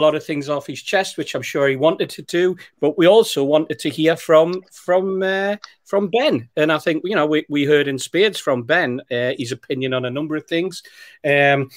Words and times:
lot 0.00 0.14
of 0.14 0.24
things 0.24 0.48
off 0.48 0.66
his 0.66 0.82
chest, 0.82 1.16
which 1.16 1.34
I'm 1.34 1.42
sure 1.42 1.68
he 1.68 1.76
wanted 1.76 2.10
to 2.10 2.22
do. 2.22 2.56
But 2.80 2.98
we 2.98 3.06
also 3.06 3.44
wanted 3.44 3.78
to 3.80 3.90
hear 3.90 4.16
from 4.16 4.62
from 4.72 5.22
uh, 5.22 5.56
from 5.84 6.08
Ben, 6.08 6.48
and 6.56 6.72
I 6.72 6.78
think 6.78 7.02
you 7.04 7.14
know 7.14 7.26
we, 7.26 7.46
we 7.48 7.64
heard 7.64 7.88
in 7.88 7.98
spades 7.98 8.38
from 8.38 8.64
Ben 8.64 9.00
uh, 9.10 9.32
his 9.38 9.52
opinion 9.52 9.94
on 9.94 10.04
a 10.04 10.10
number 10.10 10.36
of 10.36 10.46
things, 10.46 10.82
um, 11.24 11.70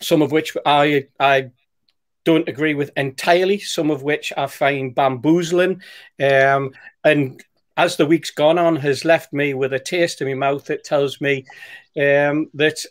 some 0.00 0.22
of 0.22 0.32
which 0.32 0.56
I 0.64 1.06
I 1.20 1.50
don't 2.24 2.48
agree 2.48 2.74
with 2.74 2.90
entirely, 2.96 3.58
some 3.58 3.90
of 3.90 4.02
which 4.02 4.32
I 4.36 4.46
find 4.46 4.94
bamboozling, 4.94 5.82
um, 6.20 6.72
and 7.04 7.42
as 7.76 7.96
the 7.96 8.06
week's 8.06 8.32
gone 8.32 8.58
on, 8.58 8.74
has 8.76 9.04
left 9.04 9.32
me 9.32 9.54
with 9.54 9.72
a 9.72 9.78
taste 9.78 10.20
in 10.20 10.26
my 10.26 10.34
mouth 10.34 10.64
that 10.66 10.82
tells 10.82 11.20
me 11.20 11.46
um, 11.96 12.50
that 12.54 12.84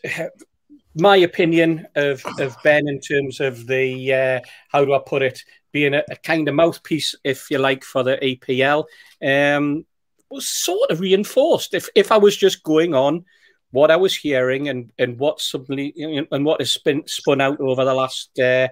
my 0.99 1.17
opinion 1.17 1.87
of, 1.95 2.23
of 2.39 2.55
Ben 2.63 2.87
in 2.87 2.99
terms 2.99 3.39
of 3.39 3.67
the 3.67 4.13
uh, 4.13 4.39
how 4.69 4.85
do 4.85 4.93
I 4.93 4.99
put 4.99 5.21
it, 5.21 5.43
being 5.71 5.93
a, 5.93 6.03
a, 6.09 6.15
kind 6.15 6.47
of 6.47 6.55
mouthpiece, 6.55 7.15
if 7.23 7.51
you 7.51 7.57
like, 7.57 7.83
for 7.83 8.03
the 8.03 8.17
EPL, 8.17 8.85
um, 9.21 9.85
was 10.29 10.47
sort 10.47 10.91
of 10.91 10.99
reinforced. 10.99 11.73
If 11.73 11.89
if 11.95 12.11
I 12.11 12.17
was 12.17 12.35
just 12.35 12.63
going 12.63 12.93
on 12.93 13.25
what 13.71 13.91
I 13.91 13.95
was 13.95 14.15
hearing 14.15 14.69
and 14.69 14.91
and 14.97 15.19
what 15.19 15.41
suddenly 15.41 15.93
and 16.31 16.45
what 16.45 16.61
has 16.61 16.77
been 16.77 17.05
spun 17.05 17.41
out 17.41 17.59
over 17.59 17.83
the 17.83 17.93
last 17.93 18.37
uh, 18.39 18.69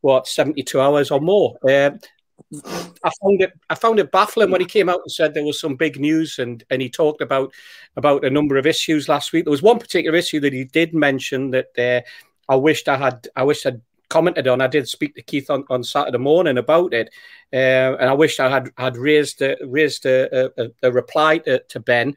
what 0.00 0.26
seventy 0.26 0.62
two 0.62 0.80
hours 0.80 1.10
or 1.10 1.20
more. 1.20 1.58
Uh, 1.68 1.90
I 3.04 3.10
found 3.22 3.42
it 3.42 3.52
I 3.68 3.74
found 3.74 3.98
it 3.98 4.10
baffling 4.10 4.50
when 4.50 4.60
he 4.60 4.66
came 4.66 4.88
out 4.88 5.00
and 5.00 5.12
said 5.12 5.34
there 5.34 5.44
was 5.44 5.60
some 5.60 5.76
big 5.76 6.00
news 6.00 6.38
and 6.38 6.64
and 6.70 6.80
he 6.80 6.88
talked 6.88 7.20
about 7.20 7.52
about 7.96 8.24
a 8.24 8.30
number 8.30 8.56
of 8.56 8.66
issues 8.66 9.08
last 9.08 9.32
week. 9.32 9.44
There 9.44 9.50
was 9.50 9.62
one 9.62 9.78
particular 9.78 10.16
issue 10.16 10.40
that 10.40 10.52
he 10.52 10.64
did 10.64 10.94
mention 10.94 11.50
that 11.50 11.78
uh, 11.78 12.52
I 12.52 12.56
wished 12.56 12.88
I 12.88 12.96
had 12.96 13.28
I 13.36 13.42
wish 13.42 13.66
I'd 13.66 13.80
commented 14.08 14.48
on. 14.48 14.60
I 14.60 14.66
did 14.66 14.88
speak 14.88 15.14
to 15.16 15.22
Keith 15.22 15.50
on, 15.50 15.64
on 15.68 15.84
Saturday 15.84 16.18
morning 16.18 16.58
about 16.58 16.94
it, 16.94 17.10
uh, 17.52 17.96
and 18.00 18.08
I 18.08 18.14
wish 18.14 18.40
I 18.40 18.48
had 18.48 18.70
had 18.78 18.96
raised 18.96 19.42
raised 19.62 20.06
a, 20.06 20.50
a, 20.58 20.70
a 20.84 20.92
reply 20.92 21.38
to, 21.38 21.58
to 21.58 21.80
Ben 21.80 22.16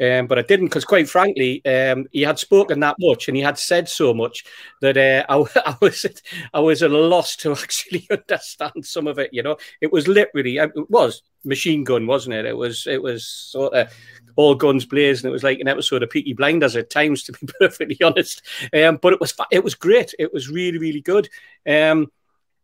um, 0.00 0.26
but 0.26 0.38
I 0.38 0.42
didn't 0.42 0.66
because, 0.66 0.84
quite 0.84 1.08
frankly, 1.08 1.64
um, 1.64 2.06
he 2.10 2.22
had 2.22 2.38
spoken 2.38 2.80
that 2.80 2.96
much 2.98 3.28
and 3.28 3.36
he 3.36 3.42
had 3.42 3.58
said 3.58 3.88
so 3.88 4.14
much 4.14 4.44
that 4.80 4.96
uh, 4.96 5.24
I, 5.28 5.70
I, 5.70 5.76
was 5.80 6.06
I 6.54 6.60
was 6.60 6.82
at 6.82 6.90
a 6.90 6.98
loss 6.98 7.36
to 7.36 7.52
actually 7.60 8.06
understand 8.10 8.84
some 8.84 9.06
of 9.06 9.18
it. 9.18 9.30
You 9.32 9.42
know, 9.42 9.56
it 9.80 9.92
was 9.92 10.08
literally 10.08 10.58
uh, 10.58 10.68
it 10.74 10.90
was 10.90 11.22
machine 11.44 11.84
gun, 11.84 12.06
wasn't 12.06 12.34
it? 12.34 12.46
It 12.46 12.56
was 12.56 12.86
it 12.86 13.02
was 13.02 13.26
sort 13.26 13.74
of 13.74 13.92
all 14.36 14.54
guns 14.54 14.86
blazing. 14.86 15.28
It 15.28 15.32
was 15.32 15.42
like 15.42 15.60
an 15.60 15.68
episode 15.68 16.02
of 16.02 16.10
Peaky 16.10 16.32
Blinders 16.32 16.76
at 16.76 16.90
times, 16.90 17.22
to 17.24 17.32
be 17.32 17.46
perfectly 17.58 17.98
honest. 18.02 18.42
Um, 18.74 18.98
but 19.02 19.12
it 19.12 19.20
was 19.20 19.34
it 19.50 19.62
was 19.62 19.74
great. 19.74 20.14
It 20.18 20.32
was 20.32 20.48
really 20.48 20.78
really 20.78 21.02
good. 21.02 21.28
Um, 21.68 22.10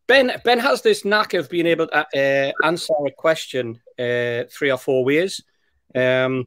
Ben 0.07 0.33
Ben 0.45 0.59
has 0.61 0.81
this 0.81 1.05
knack 1.05 1.35
of 1.35 1.51
being 1.51 1.67
able 1.67 1.89
to 1.89 1.99
uh, 1.99 2.67
answer 2.67 2.95
a 3.07 3.11
question 3.11 3.81
uh, 3.99 4.45
three 4.51 4.71
or 4.71 4.79
four 4.79 5.05
ways. 5.05 5.43
Um, 5.95 6.47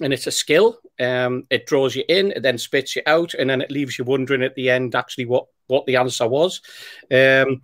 and 0.00 0.12
it's 0.12 0.26
a 0.26 0.32
skill. 0.32 0.78
Um, 1.00 1.46
it 1.50 1.66
draws 1.66 1.94
you 1.94 2.04
in, 2.08 2.32
it 2.32 2.42
then 2.42 2.58
spits 2.58 2.96
you 2.96 3.02
out, 3.06 3.34
and 3.34 3.48
then 3.48 3.60
it 3.60 3.70
leaves 3.70 3.98
you 3.98 4.04
wondering 4.04 4.42
at 4.42 4.54
the 4.54 4.70
end 4.70 4.94
actually 4.94 5.26
what 5.26 5.46
what 5.66 5.86
the 5.86 5.96
answer 5.96 6.26
was. 6.28 6.60
Um, 7.10 7.60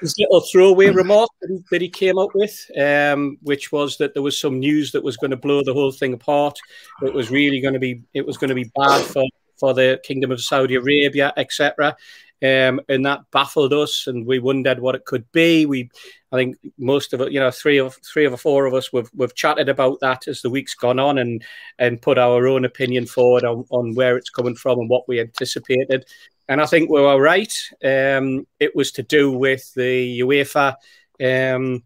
this 0.00 0.18
little 0.18 0.40
throwaway 0.40 0.88
remark 0.88 1.28
that 1.40 1.50
he, 1.50 1.64
that 1.70 1.82
he 1.82 1.88
came 1.88 2.18
up 2.18 2.30
with, 2.34 2.58
um, 2.80 3.38
which 3.42 3.70
was 3.70 3.98
that 3.98 4.14
there 4.14 4.22
was 4.22 4.40
some 4.40 4.58
news 4.58 4.92
that 4.92 5.04
was 5.04 5.16
going 5.16 5.30
to 5.30 5.36
blow 5.36 5.62
the 5.62 5.74
whole 5.74 5.92
thing 5.92 6.12
apart. 6.12 6.58
It 7.02 7.12
was 7.12 7.30
really 7.30 7.60
going 7.60 7.74
to 7.74 7.80
be 7.80 8.02
it 8.14 8.26
was 8.26 8.36
going 8.36 8.48
to 8.48 8.54
be 8.54 8.70
bad 8.74 9.02
for 9.04 9.24
for 9.62 9.72
the 9.72 10.00
Kingdom 10.02 10.32
of 10.32 10.40
Saudi 10.40 10.74
Arabia, 10.74 11.32
etc. 11.36 11.96
Um, 12.42 12.80
and 12.88 13.06
that 13.06 13.20
baffled 13.30 13.72
us, 13.72 14.08
and 14.08 14.26
we 14.26 14.40
wondered 14.40 14.80
what 14.80 14.96
it 14.96 15.04
could 15.04 15.30
be. 15.30 15.66
We, 15.66 15.88
I 16.32 16.36
think, 16.36 16.56
most 16.78 17.12
of 17.12 17.20
it, 17.20 17.30
you 17.30 17.38
know, 17.38 17.52
three 17.52 17.78
of 17.78 17.96
three 18.04 18.24
of 18.24 18.32
the 18.32 18.38
four 18.38 18.66
of 18.66 18.74
us, 18.74 18.92
we've 18.92 19.08
we've 19.14 19.36
chatted 19.36 19.68
about 19.68 20.00
that 20.00 20.26
as 20.26 20.42
the 20.42 20.50
week's 20.50 20.74
gone 20.74 20.98
on, 20.98 21.18
and 21.18 21.44
and 21.78 22.02
put 22.02 22.18
our 22.18 22.48
own 22.48 22.64
opinion 22.64 23.06
forward 23.06 23.44
on, 23.44 23.64
on 23.70 23.94
where 23.94 24.16
it's 24.16 24.30
coming 24.30 24.56
from 24.56 24.80
and 24.80 24.90
what 24.90 25.06
we 25.06 25.20
anticipated. 25.20 26.04
And 26.48 26.60
I 26.60 26.66
think 26.66 26.90
we 26.90 27.00
were 27.00 27.20
right. 27.20 27.56
Um, 27.84 28.48
it 28.58 28.74
was 28.74 28.90
to 28.92 29.04
do 29.04 29.30
with 29.30 29.72
the 29.74 30.20
UEFA 30.22 30.74
um, 31.22 31.84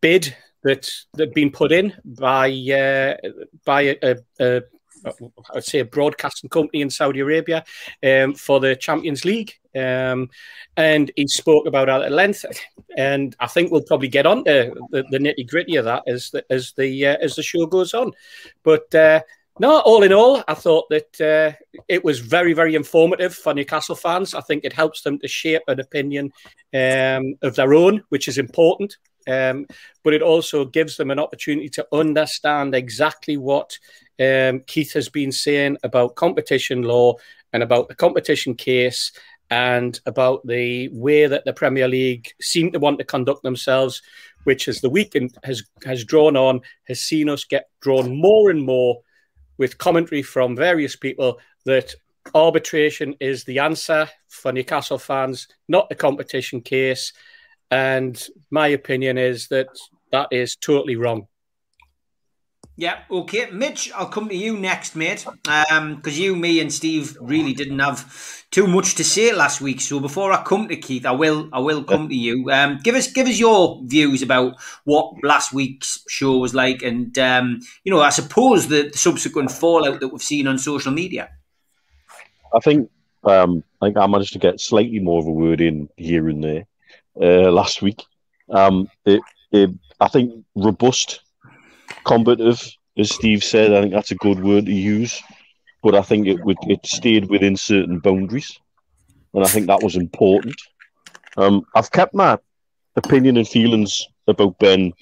bid 0.00 0.36
that 0.62 0.88
that 1.14 1.34
been 1.34 1.50
put 1.50 1.72
in 1.72 1.92
by 2.04 2.48
uh, 2.50 3.16
by 3.64 3.98
a, 4.00 4.16
a, 4.38 4.62
I'd 5.54 5.64
say 5.64 5.80
a 5.80 5.84
broadcasting 5.84 6.50
company 6.50 6.82
in 6.82 6.90
Saudi 6.90 7.20
Arabia 7.20 7.64
um, 8.02 8.34
for 8.34 8.60
the 8.60 8.76
Champions 8.76 9.24
League. 9.24 9.54
Um, 9.74 10.30
and 10.76 11.10
he 11.16 11.28
spoke 11.28 11.66
about 11.66 11.86
that 11.86 12.02
at 12.02 12.12
length, 12.12 12.46
and 12.96 13.36
I 13.40 13.46
think 13.46 13.70
we'll 13.70 13.82
probably 13.82 14.08
get 14.08 14.24
on 14.24 14.42
to 14.44 14.74
the, 14.90 15.04
the 15.10 15.18
nitty 15.18 15.48
gritty 15.48 15.76
of 15.76 15.84
that 15.84 16.02
as 16.06 16.30
the 16.30 16.44
as 16.50 16.72
the 16.78 17.06
uh, 17.06 17.16
as 17.20 17.36
the 17.36 17.42
show 17.42 17.66
goes 17.66 17.92
on. 17.92 18.12
But 18.62 18.94
uh, 18.94 19.20
no, 19.58 19.80
all 19.80 20.02
in 20.02 20.12
all, 20.12 20.42
I 20.48 20.54
thought 20.54 20.86
that 20.90 21.20
uh, 21.20 21.80
it 21.88 22.04
was 22.04 22.20
very, 22.20 22.52
very 22.52 22.74
informative 22.74 23.34
for 23.34 23.54
Newcastle 23.54 23.94
fans. 23.94 24.34
I 24.34 24.42
think 24.42 24.64
it 24.64 24.72
helps 24.72 25.00
them 25.00 25.18
to 25.20 25.28
shape 25.28 25.62
an 25.68 25.80
opinion 25.80 26.30
um, 26.74 27.34
of 27.42 27.56
their 27.56 27.72
own, 27.72 28.02
which 28.10 28.28
is 28.28 28.36
important. 28.36 28.96
Um, 29.26 29.66
but 30.04 30.12
it 30.12 30.22
also 30.22 30.66
gives 30.66 30.96
them 30.96 31.10
an 31.10 31.18
opportunity 31.18 31.68
to 31.70 31.86
understand 31.90 32.74
exactly 32.74 33.36
what 33.36 33.78
um, 34.20 34.60
Keith 34.66 34.92
has 34.92 35.08
been 35.08 35.32
saying 35.32 35.76
about 35.82 36.16
competition 36.16 36.82
law 36.82 37.14
and 37.52 37.62
about 37.62 37.88
the 37.88 37.94
competition 37.94 38.54
case 38.54 39.12
and 39.50 40.00
about 40.06 40.46
the 40.46 40.88
way 40.92 41.26
that 41.26 41.44
the 41.44 41.52
Premier 41.52 41.88
League 41.88 42.32
seem 42.40 42.72
to 42.72 42.78
want 42.78 42.98
to 42.98 43.04
conduct 43.04 43.42
themselves, 43.42 44.02
which 44.44 44.68
as 44.68 44.80
the 44.80 44.90
weekend 44.90 45.36
has 45.44 45.62
has 45.84 46.04
drawn 46.04 46.36
on, 46.36 46.60
has 46.88 47.00
seen 47.00 47.28
us 47.28 47.44
get 47.44 47.68
drawn 47.80 48.16
more 48.20 48.50
and 48.50 48.64
more 48.64 49.00
with 49.58 49.78
commentary 49.78 50.22
from 50.22 50.56
various 50.56 50.96
people 50.96 51.38
that 51.64 51.94
arbitration 52.34 53.14
is 53.20 53.44
the 53.44 53.60
answer 53.60 54.08
for 54.28 54.52
Newcastle 54.52 54.98
fans, 54.98 55.48
not 55.68 55.88
the 55.88 55.94
competition 55.94 56.60
case. 56.60 57.12
And 57.70 58.22
my 58.50 58.68
opinion 58.68 59.18
is 59.18 59.48
that 59.48 59.68
that 60.12 60.28
is 60.30 60.56
totally 60.56 60.96
wrong. 60.96 61.26
Yeah, 62.78 62.98
okay. 63.10 63.48
Mitch, 63.50 63.90
I'll 63.92 64.08
come 64.08 64.28
to 64.28 64.36
you 64.36 64.54
next, 64.54 64.94
mate. 64.96 65.24
Because 65.42 65.70
um, 65.70 66.02
you, 66.04 66.36
me, 66.36 66.60
and 66.60 66.70
Steve 66.70 67.16
really 67.22 67.54
didn't 67.54 67.78
have 67.78 68.44
too 68.50 68.66
much 68.66 68.96
to 68.96 69.04
say 69.04 69.32
last 69.32 69.62
week. 69.62 69.80
So 69.80 69.98
before 69.98 70.30
I 70.30 70.42
come 70.42 70.68
to 70.68 70.76
Keith, 70.76 71.06
I 71.06 71.12
will 71.12 71.48
I 71.54 71.60
will 71.60 71.82
come 71.84 72.08
to 72.10 72.14
you. 72.14 72.50
Um, 72.50 72.78
give 72.82 72.94
us 72.94 73.10
give 73.10 73.26
us 73.26 73.38
your 73.38 73.80
views 73.84 74.20
about 74.22 74.56
what 74.84 75.14
last 75.22 75.54
week's 75.54 76.04
show 76.06 76.36
was 76.36 76.54
like, 76.54 76.82
and 76.82 77.18
um, 77.18 77.60
you 77.82 77.90
know, 77.90 78.00
I 78.00 78.10
suppose 78.10 78.68
the, 78.68 78.90
the, 78.90 78.98
subsequent 78.98 79.50
fallout 79.50 80.00
that 80.00 80.08
we've 80.08 80.22
seen 80.22 80.46
on 80.46 80.58
social 80.58 80.92
media. 80.92 81.30
I 82.54 82.60
think 82.60 82.90
um, 83.24 83.64
I 83.80 83.86
think 83.86 83.96
I 83.96 84.06
managed 84.06 84.34
to 84.34 84.38
get 84.38 84.60
slightly 84.60 85.00
more 85.00 85.20
of 85.20 85.26
a 85.26 85.30
word 85.30 85.62
in 85.62 85.88
here 85.96 86.28
and 86.28 86.44
there 86.44 86.66
uh, 87.22 87.50
last 87.50 87.80
week. 87.80 88.04
Um, 88.50 88.90
it, 89.06 89.22
it, 89.50 89.70
I 89.98 90.08
think 90.08 90.44
robust 90.54 91.20
combative, 92.04 92.62
as 92.96 93.10
Steve 93.10 93.42
said. 93.42 93.72
I 93.72 93.80
think 93.80 93.92
that's 93.92 94.10
a 94.10 94.16
good 94.16 94.42
word 94.42 94.66
to 94.66 94.72
use, 94.72 95.22
but 95.82 95.94
I 95.94 96.02
think 96.02 96.26
it 96.26 96.44
would 96.44 96.58
it 96.62 96.84
stayed 96.86 97.28
within 97.28 97.56
certain 97.56 97.98
boundaries, 97.98 98.58
and 99.34 99.44
I 99.44 99.48
think 99.48 99.66
that 99.66 99.82
was 99.82 99.96
important. 99.96 100.56
Um, 101.36 101.66
I've 101.74 101.90
kept 101.90 102.14
my 102.14 102.38
opinion 102.96 103.36
and 103.36 103.46
feelings 103.46 104.06
about 104.26 104.58
Ben 104.58 104.92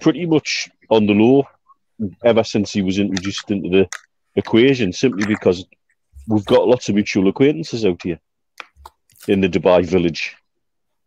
pretty 0.00 0.26
much 0.26 0.68
on 0.90 1.06
the 1.06 1.14
low 1.14 1.44
ever 2.24 2.44
since 2.44 2.72
he 2.72 2.82
was 2.82 2.98
introduced 2.98 3.50
into 3.50 3.68
the 3.68 3.88
equation, 4.34 4.92
simply 4.92 5.26
because 5.26 5.64
we've 6.28 6.44
got 6.44 6.68
lots 6.68 6.88
of 6.88 6.94
mutual 6.94 7.28
acquaintances 7.28 7.84
out 7.84 8.02
here 8.02 8.18
in 9.28 9.40
the 9.40 9.48
Dubai 9.48 9.84
village. 9.84 10.36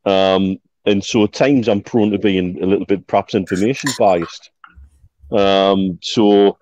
Um, 0.05 0.59
and 0.85 1.03
so 1.03 1.25
at 1.25 1.33
times 1.33 1.67
I'm 1.67 1.81
prone 1.81 2.11
to 2.11 2.17
being 2.17 2.61
a 2.63 2.65
little 2.65 2.85
bit 2.85 3.05
perhaps 3.07 3.35
information 3.35 3.91
biased. 3.99 4.51
Um, 5.31 5.99
so 6.01 6.57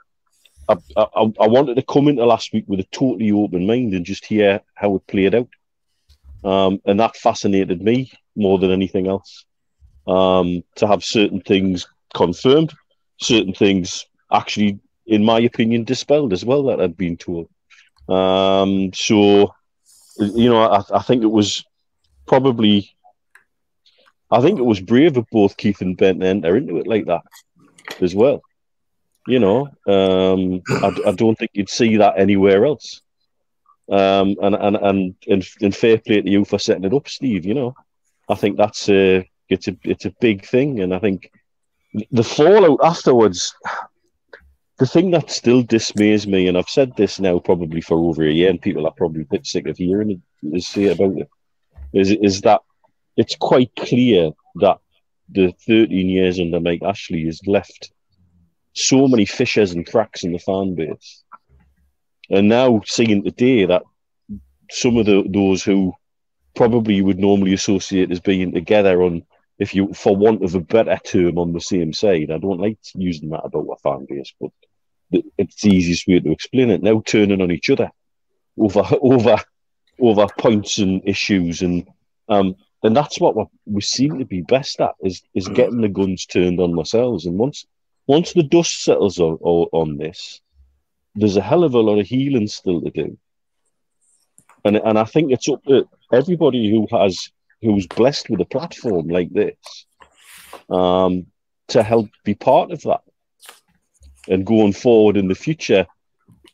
I, 0.67 0.75
I, 0.97 1.33
I, 1.39 1.47
wanted 1.47 1.75
to 1.75 1.81
come 1.83 2.09
into 2.09 2.25
last 2.25 2.51
week 2.51 2.65
with 2.67 2.81
a 2.81 2.87
totally 2.91 3.31
open 3.31 3.65
mind 3.65 3.93
and 3.93 4.05
just 4.05 4.25
hear 4.25 4.61
how 4.75 4.95
it 4.95 5.07
played 5.07 5.35
out. 5.35 5.47
Um, 6.43 6.81
and 6.85 6.99
that 6.99 7.15
fascinated 7.15 7.81
me 7.81 8.11
more 8.35 8.59
than 8.59 8.71
anything 8.71 9.07
else. 9.07 9.45
Um, 10.05 10.63
to 10.75 10.87
have 10.87 11.03
certain 11.03 11.41
things 11.41 11.87
confirmed, 12.13 12.73
certain 13.19 13.53
things 13.53 14.05
actually, 14.31 14.79
in 15.05 15.23
my 15.23 15.39
opinion, 15.39 15.83
dispelled 15.83 16.33
as 16.33 16.45
well 16.45 16.63
that 16.63 16.81
I'd 16.81 16.97
been 16.97 17.17
told. 17.17 17.49
Um, 18.07 18.91
so, 18.93 19.53
you 20.17 20.49
know, 20.49 20.61
I, 20.61 20.83
I 20.93 21.01
think 21.01 21.23
it 21.23 21.31
was 21.31 21.65
probably, 22.25 22.95
I 24.31 24.41
think 24.41 24.59
it 24.59 24.65
was 24.65 24.79
brave 24.79 25.17
of 25.17 25.25
both 25.29 25.57
Keith 25.57 25.81
and 25.81 25.97
Ben 25.97 26.19
to 26.19 26.27
enter 26.27 26.55
into 26.55 26.77
it 26.77 26.87
like 26.87 27.05
that 27.05 27.23
as 28.01 28.13
well. 28.15 28.41
You 29.27 29.39
know, 29.39 29.67
um, 29.87 30.61
I, 30.69 31.09
I, 31.09 31.11
don't 31.11 31.37
think 31.37 31.51
you'd 31.53 31.69
see 31.69 31.97
that 31.97 32.17
anywhere 32.17 32.65
else. 32.65 33.01
Um, 33.91 34.37
and, 34.41 34.55
and, 34.55 35.15
and, 35.27 35.47
and 35.61 35.75
fair 35.75 35.97
play 35.97 36.21
to 36.21 36.29
you 36.29 36.45
for 36.45 36.57
setting 36.57 36.85
it 36.85 36.93
up, 36.93 37.09
Steve, 37.09 37.45
you 37.45 37.53
know. 37.53 37.75
I 38.29 38.35
think 38.35 38.57
that's 38.57 38.87
a 38.89 39.29
it's 39.49 39.67
a 39.67 39.77
it's 39.83 40.05
a 40.05 40.13
big 40.21 40.45
thing, 40.45 40.79
and 40.81 40.93
I 40.93 40.99
think 40.99 41.31
the 42.11 42.23
fallout 42.23 42.79
afterwards. 42.83 43.53
The 44.79 44.85
thing 44.85 45.09
that 45.09 45.31
still 45.31 45.63
dismays 45.63 46.27
me, 46.27 46.47
and 46.47 46.55
I've 46.55 46.69
said 46.69 46.95
this 46.95 47.19
now 47.19 47.39
probably 47.39 47.81
for 47.81 47.97
over 47.97 48.23
a 48.23 48.31
year, 48.31 48.51
and 48.51 48.61
people 48.61 48.85
are 48.85 48.93
probably 48.93 49.23
a 49.23 49.25
bit 49.25 49.47
sick 49.47 49.67
of 49.67 49.75
hearing 49.75 50.21
it, 50.43 50.61
say 50.61 50.85
about 50.85 51.17
it, 51.17 51.27
is 51.93 52.11
is 52.11 52.41
that 52.41 52.61
it's 53.15 53.35
quite 53.35 53.71
clear 53.75 54.31
that 54.57 54.77
the 55.29 55.51
13 55.65 56.07
years 56.07 56.39
under 56.39 56.59
Mike 56.59 56.83
Ashley 56.83 57.25
has 57.25 57.41
left 57.47 57.91
so 58.77 59.07
many 59.07 59.25
fissures 59.25 59.71
and 59.71 59.85
cracks 59.85 60.23
in 60.23 60.31
the 60.31 60.39
fan 60.39 60.75
base. 60.75 61.23
And 62.29 62.47
now 62.47 62.81
seeing 62.85 63.23
today 63.23 63.65
that 63.65 63.83
some 64.69 64.97
of 64.97 65.05
the, 65.05 65.23
those 65.27 65.63
who 65.63 65.93
probably 66.55 66.95
you 66.95 67.05
would 67.05 67.19
normally 67.19 67.53
associate 67.53 68.11
as 68.11 68.19
being 68.19 68.51
together 68.51 69.01
on, 69.01 69.23
if 69.59 69.73
you, 69.73 69.93
for 69.93 70.15
want 70.15 70.43
of 70.43 70.55
a 70.55 70.59
better 70.59 70.99
term, 71.03 71.37
on 71.37 71.53
the 71.53 71.61
same 71.61 71.93
side. 71.93 72.29
I 72.31 72.37
don't 72.37 72.59
like 72.59 72.77
using 72.93 73.29
that 73.29 73.45
about 73.45 73.67
a 73.71 73.75
fan 73.77 74.05
base, 74.09 74.33
but 74.39 74.51
it's 75.37 75.61
the 75.61 75.69
easiest 75.69 76.07
way 76.07 76.19
to 76.19 76.31
explain 76.31 76.69
it. 76.69 76.83
Now 76.83 77.01
turning 77.05 77.41
on 77.41 77.51
each 77.51 77.69
other 77.69 77.89
over 78.59 78.83
over 79.01 79.37
over 79.99 80.27
points 80.37 80.77
and 80.77 81.01
issues, 81.05 81.61
and 81.61 81.87
um, 82.29 82.55
and 82.83 82.95
that's 82.95 83.19
what 83.19 83.35
we 83.65 83.81
seem 83.81 84.19
to 84.19 84.25
be 84.25 84.41
best 84.41 84.81
at 84.81 84.95
is 85.01 85.21
is 85.33 85.47
getting 85.47 85.81
the 85.81 85.87
guns 85.87 86.25
turned 86.25 86.59
on 86.59 86.77
ourselves. 86.77 87.25
And 87.25 87.37
once 87.37 87.65
once 88.07 88.33
the 88.33 88.43
dust 88.43 88.83
settles 88.83 89.19
on, 89.19 89.37
on 89.41 89.97
this, 89.97 90.41
there's 91.15 91.37
a 91.37 91.41
hell 91.41 91.63
of 91.63 91.73
a 91.73 91.79
lot 91.79 91.99
of 91.99 92.07
healing 92.07 92.47
still 92.47 92.81
to 92.81 92.89
do. 92.89 93.17
And 94.63 94.77
and 94.77 94.97
I 94.97 95.03
think 95.03 95.31
it's 95.31 95.49
up 95.49 95.63
to 95.65 95.87
everybody 96.11 96.69
who 96.69 96.87
has 96.91 97.29
who's 97.61 97.87
blessed 97.87 98.29
with 98.29 98.41
a 98.41 98.45
platform 98.45 99.07
like 99.07 99.31
this 99.31 99.55
um, 100.69 101.27
to 101.69 101.83
help 101.83 102.09
be 102.23 102.35
part 102.35 102.71
of 102.71 102.81
that. 102.81 103.01
And 104.29 104.45
going 104.45 104.73
forward 104.73 105.17
in 105.17 105.27
the 105.27 105.35
future, 105.35 105.87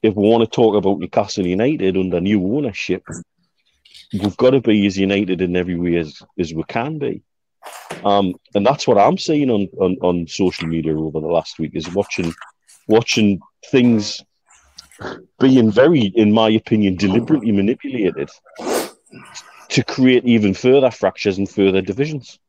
if 0.01 0.15
we 0.15 0.27
want 0.27 0.43
to 0.43 0.49
talk 0.49 0.75
about 0.75 0.99
Newcastle 0.99 1.47
United 1.47 1.97
under 1.97 2.21
new 2.21 2.55
ownership, 2.55 3.03
we've 4.13 4.37
got 4.37 4.51
to 4.51 4.61
be 4.61 4.85
as 4.85 4.97
united 4.97 5.41
in 5.41 5.55
every 5.55 5.75
way 5.75 5.95
as, 5.97 6.21
as 6.37 6.53
we 6.53 6.63
can 6.63 6.99
be. 6.99 7.23
Um, 8.03 8.35
and 8.55 8.65
that's 8.65 8.87
what 8.87 8.97
I'm 8.97 9.17
seeing 9.17 9.49
on, 9.49 9.67
on, 9.79 9.97
on 10.01 10.27
social 10.27 10.67
media 10.67 10.97
over 10.97 11.19
the 11.19 11.27
last 11.27 11.59
week 11.59 11.71
is 11.73 11.89
watching 11.93 12.33
watching 12.87 13.39
things 13.67 14.21
being 15.39 15.71
very, 15.71 16.11
in 16.15 16.31
my 16.31 16.49
opinion, 16.49 16.95
deliberately 16.95 17.51
manipulated 17.51 18.29
to 19.69 19.83
create 19.83 20.25
even 20.25 20.53
further 20.53 20.91
fractures 20.91 21.37
and 21.37 21.49
further 21.49 21.81
divisions. 21.81 22.39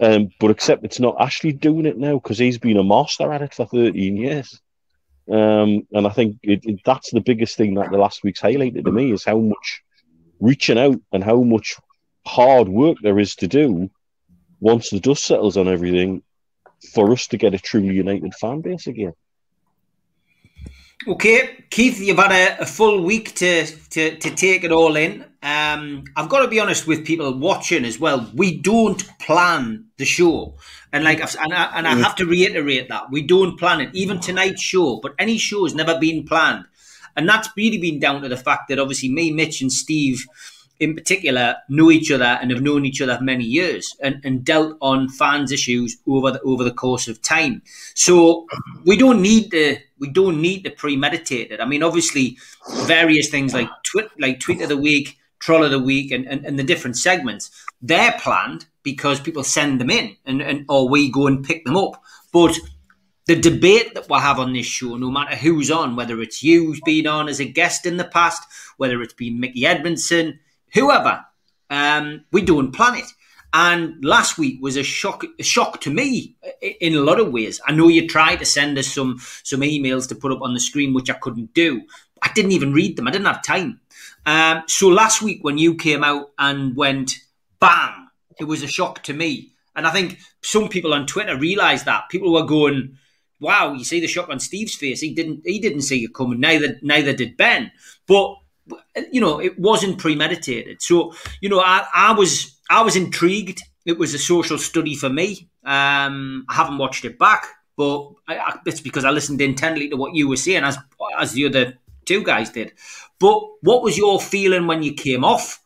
Um, 0.00 0.30
but 0.40 0.50
except 0.50 0.84
it's 0.84 1.00
not 1.00 1.16
Ashley 1.20 1.52
doing 1.52 1.86
it 1.86 1.96
now 1.96 2.14
because 2.14 2.38
he's 2.38 2.58
been 2.58 2.76
a 2.76 2.84
master 2.84 3.32
at 3.32 3.42
it 3.42 3.54
for 3.54 3.66
13 3.66 4.16
years. 4.16 4.60
Um, 5.30 5.86
and 5.92 6.06
I 6.06 6.10
think 6.10 6.38
it, 6.42 6.60
it, 6.64 6.80
that's 6.84 7.10
the 7.10 7.20
biggest 7.20 7.56
thing 7.56 7.74
that 7.74 7.90
the 7.90 7.96
last 7.96 8.22
week's 8.22 8.40
highlighted 8.40 8.84
to 8.84 8.92
me 8.92 9.12
is 9.12 9.24
how 9.24 9.38
much 9.38 9.82
reaching 10.40 10.78
out 10.78 11.00
and 11.12 11.24
how 11.24 11.42
much 11.42 11.76
hard 12.26 12.68
work 12.68 12.98
there 13.02 13.18
is 13.18 13.36
to 13.36 13.48
do 13.48 13.90
once 14.64 14.88
the 14.88 14.98
dust 14.98 15.24
settles 15.24 15.58
on 15.58 15.68
everything 15.68 16.22
for 16.94 17.12
us 17.12 17.26
to 17.26 17.36
get 17.36 17.52
a 17.52 17.58
truly 17.58 17.94
united 17.94 18.34
fan 18.34 18.62
base 18.62 18.86
again. 18.86 19.12
Okay, 21.06 21.66
Keith, 21.68 22.00
you've 22.00 22.16
had 22.16 22.32
a, 22.32 22.62
a, 22.62 22.64
full 22.64 23.02
week 23.02 23.34
to, 23.34 23.66
to, 23.66 24.16
to 24.16 24.30
take 24.30 24.64
it 24.64 24.72
all 24.72 24.96
in. 24.96 25.22
Um, 25.42 26.04
I've 26.16 26.30
got 26.30 26.40
to 26.40 26.48
be 26.48 26.60
honest 26.60 26.86
with 26.86 27.04
people 27.04 27.38
watching 27.38 27.84
as 27.84 28.00
well. 28.00 28.30
We 28.34 28.56
don't 28.56 29.06
plan 29.18 29.84
the 29.98 30.06
show, 30.06 30.54
and 30.94 31.04
like, 31.04 31.20
and 31.20 31.52
I, 31.52 31.64
and 31.76 31.86
I 31.86 31.94
have 31.96 32.16
to 32.16 32.24
reiterate 32.24 32.88
that 32.88 33.10
we 33.10 33.20
don't 33.20 33.58
plan 33.58 33.82
it. 33.82 33.90
Even 33.92 34.18
tonight's 34.18 34.62
show, 34.62 34.98
but 35.02 35.14
any 35.18 35.36
show 35.36 35.64
has 35.64 35.74
never 35.74 35.98
been 35.98 36.24
planned, 36.24 36.64
and 37.16 37.28
that's 37.28 37.50
really 37.54 37.76
been 37.76 37.98
down 37.98 38.22
to 38.22 38.30
the 38.30 38.38
fact 38.38 38.68
that 38.68 38.78
obviously 38.78 39.10
me, 39.10 39.30
Mitch, 39.30 39.60
and 39.60 39.70
Steve 39.70 40.26
in 40.80 40.94
particular 40.94 41.56
know 41.68 41.90
each 41.90 42.10
other 42.10 42.24
and 42.24 42.50
have 42.50 42.62
known 42.62 42.84
each 42.84 43.00
other 43.00 43.18
many 43.20 43.44
years 43.44 43.94
and, 44.02 44.20
and 44.24 44.44
dealt 44.44 44.76
on 44.80 45.08
fans 45.08 45.52
issues 45.52 45.96
over 46.06 46.32
the 46.32 46.40
over 46.42 46.64
the 46.64 46.72
course 46.72 47.08
of 47.08 47.22
time. 47.22 47.62
So 47.94 48.46
we 48.84 48.96
don't 48.96 49.22
need 49.22 49.50
the 49.50 49.78
we 49.98 50.10
don't 50.10 50.40
need 50.40 50.64
to 50.64 50.70
premeditate 50.70 51.52
it. 51.52 51.60
I 51.60 51.64
mean, 51.64 51.82
obviously, 51.82 52.36
various 52.82 53.30
things 53.30 53.54
like 53.54 53.68
tweet 53.84 54.08
like 54.18 54.40
tweet 54.40 54.62
of 54.62 54.68
the 54.68 54.76
week, 54.76 55.18
troll 55.38 55.64
of 55.64 55.70
the 55.70 55.78
week, 55.78 56.10
and, 56.10 56.26
and, 56.26 56.44
and 56.44 56.58
the 56.58 56.64
different 56.64 56.96
segments 56.96 57.50
they're 57.84 58.12
planned 58.18 58.64
because 58.82 59.20
people 59.20 59.44
send 59.44 59.80
them 59.80 59.90
in 59.90 60.16
and, 60.24 60.40
and 60.40 60.64
or 60.68 60.88
we 60.88 61.10
go 61.10 61.26
and 61.26 61.44
pick 61.44 61.64
them 61.64 61.76
up. 61.76 62.02
But 62.32 62.58
the 63.26 63.38
debate 63.38 63.94
that 63.94 64.08
we'll 64.08 64.20
have 64.20 64.38
on 64.38 64.52
this 64.52 64.66
show, 64.66 64.96
no 64.96 65.10
matter 65.10 65.36
who's 65.36 65.70
on, 65.70 65.96
whether 65.96 66.20
it's 66.20 66.42
you 66.42 66.66
who's 66.66 66.80
been 66.84 67.06
on 67.06 67.28
as 67.28 67.40
a 67.40 67.44
guest 67.44 67.86
in 67.86 67.98
the 67.98 68.04
past, 68.04 68.42
whether 68.76 69.00
it's 69.02 69.14
been 69.14 69.38
Mickey 69.38 69.66
Edmondson, 69.66 70.40
whoever. 70.74 71.24
Um, 71.70 72.24
we 72.32 72.42
don't 72.42 72.72
plan 72.72 72.96
it. 72.96 73.06
And 73.56 74.04
last 74.04 74.36
week 74.36 74.60
was 74.60 74.76
a 74.76 74.82
shock, 74.82 75.24
a 75.38 75.42
shock 75.44 75.80
to 75.82 75.90
me 75.90 76.34
in 76.80 76.94
a 76.94 77.00
lot 77.00 77.20
of 77.20 77.32
ways. 77.32 77.60
I 77.64 77.72
know 77.72 77.86
you 77.86 78.08
tried 78.08 78.40
to 78.40 78.44
send 78.44 78.76
us 78.78 78.88
some 78.88 79.20
some 79.44 79.60
emails 79.60 80.08
to 80.08 80.16
put 80.16 80.32
up 80.32 80.42
on 80.42 80.54
the 80.54 80.60
screen, 80.60 80.92
which 80.92 81.08
I 81.08 81.14
couldn't 81.14 81.54
do. 81.54 81.82
I 82.20 82.32
didn't 82.34 82.50
even 82.50 82.72
read 82.72 82.96
them. 82.96 83.06
I 83.06 83.12
didn't 83.12 83.26
have 83.28 83.44
time. 83.44 83.80
Um, 84.26 84.64
so 84.66 84.88
last 84.88 85.22
week 85.22 85.44
when 85.44 85.56
you 85.56 85.76
came 85.76 86.02
out 86.02 86.32
and 86.36 86.74
went 86.74 87.20
bam, 87.60 88.10
it 88.40 88.44
was 88.44 88.64
a 88.64 88.66
shock 88.66 89.04
to 89.04 89.12
me. 89.12 89.52
And 89.76 89.86
I 89.86 89.90
think 89.90 90.18
some 90.42 90.68
people 90.68 90.92
on 90.92 91.06
Twitter 91.06 91.36
realised 91.36 91.84
that 91.84 92.08
people 92.08 92.32
were 92.32 92.46
going, 92.46 92.98
"Wow, 93.38 93.74
you 93.74 93.84
see 93.84 94.00
the 94.00 94.08
shock 94.08 94.30
on 94.30 94.40
Steve's 94.40 94.74
face. 94.74 95.00
He 95.00 95.14
didn't. 95.14 95.42
He 95.44 95.60
didn't 95.60 95.82
see 95.82 96.02
it 96.02 96.12
coming. 96.12 96.40
Neither 96.40 96.80
neither 96.82 97.12
did 97.12 97.36
Ben." 97.36 97.70
But 98.08 98.34
you 99.12 99.20
know, 99.20 99.40
it 99.40 99.58
wasn't 99.58 99.98
premeditated. 99.98 100.82
So, 100.82 101.14
you 101.40 101.48
know, 101.48 101.60
I, 101.60 101.86
I 101.94 102.12
was 102.12 102.56
I 102.70 102.82
was 102.82 102.96
intrigued. 102.96 103.62
It 103.84 103.98
was 103.98 104.14
a 104.14 104.18
social 104.18 104.58
study 104.58 104.94
for 104.94 105.10
me. 105.10 105.48
Um, 105.64 106.46
I 106.48 106.54
haven't 106.54 106.78
watched 106.78 107.04
it 107.04 107.18
back, 107.18 107.46
but 107.76 108.10
I, 108.28 108.38
I, 108.38 108.58
it's 108.66 108.80
because 108.80 109.04
I 109.04 109.10
listened 109.10 109.40
intently 109.40 109.88
to 109.90 109.96
what 109.96 110.14
you 110.14 110.28
were 110.28 110.36
saying, 110.36 110.64
as 110.64 110.78
as 111.18 111.32
the 111.32 111.46
other 111.46 111.78
two 112.04 112.22
guys 112.22 112.50
did. 112.50 112.72
But 113.18 113.40
what 113.62 113.82
was 113.82 113.96
your 113.96 114.20
feeling 114.20 114.66
when 114.66 114.82
you 114.82 114.94
came 114.94 115.24
off? 115.24 115.60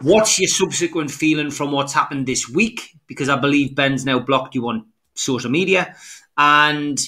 What's 0.00 0.38
your 0.38 0.48
subsequent 0.48 1.10
feeling 1.10 1.50
from 1.50 1.70
what's 1.70 1.92
happened 1.92 2.26
this 2.26 2.48
week? 2.48 2.90
Because 3.06 3.28
I 3.28 3.36
believe 3.36 3.74
Ben's 3.74 4.04
now 4.04 4.18
blocked 4.18 4.54
you 4.54 4.66
on 4.68 4.86
social 5.14 5.50
media, 5.50 5.94
and 6.36 6.98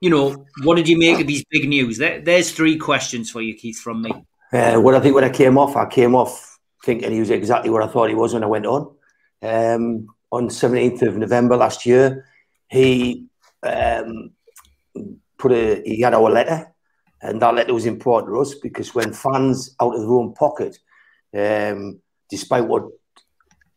you 0.00 0.10
know, 0.10 0.46
what 0.62 0.74
did 0.76 0.88
you 0.88 0.98
make 0.98 1.20
of 1.20 1.28
these 1.28 1.44
big 1.48 1.68
news? 1.68 1.98
There, 1.98 2.20
there's 2.20 2.50
three 2.50 2.76
questions 2.76 3.30
for 3.30 3.40
you, 3.40 3.54
Keith, 3.54 3.78
from 3.78 4.02
me. 4.02 4.10
Uh, 4.52 4.78
what 4.78 4.94
I 4.94 5.00
think 5.00 5.14
when 5.14 5.24
I 5.24 5.30
came 5.30 5.56
off, 5.56 5.76
I 5.76 5.86
came 5.86 6.14
off 6.14 6.58
thinking 6.84 7.10
he 7.10 7.20
was 7.20 7.30
exactly 7.30 7.70
what 7.70 7.82
I 7.82 7.86
thought 7.86 8.10
he 8.10 8.14
was 8.14 8.34
when 8.34 8.44
I 8.44 8.48
went 8.48 8.66
on. 8.66 8.94
Um, 9.42 10.06
on 10.30 10.48
17th 10.48 11.02
of 11.02 11.16
November 11.16 11.56
last 11.56 11.86
year, 11.86 12.26
he 12.68 13.26
um, 13.62 14.30
put 15.38 15.52
a 15.52 15.82
he 15.84 16.00
had 16.00 16.14
our 16.14 16.30
letter, 16.30 16.72
and 17.22 17.40
that 17.40 17.54
letter 17.54 17.74
was 17.74 17.86
important 17.86 18.32
to 18.32 18.40
us 18.40 18.54
because 18.54 18.94
when 18.94 19.12
fans 19.12 19.74
out 19.80 19.94
of 19.94 20.00
their 20.00 20.10
own 20.10 20.34
pocket, 20.34 20.78
um, 21.36 22.00
despite 22.28 22.66
what 22.66 22.84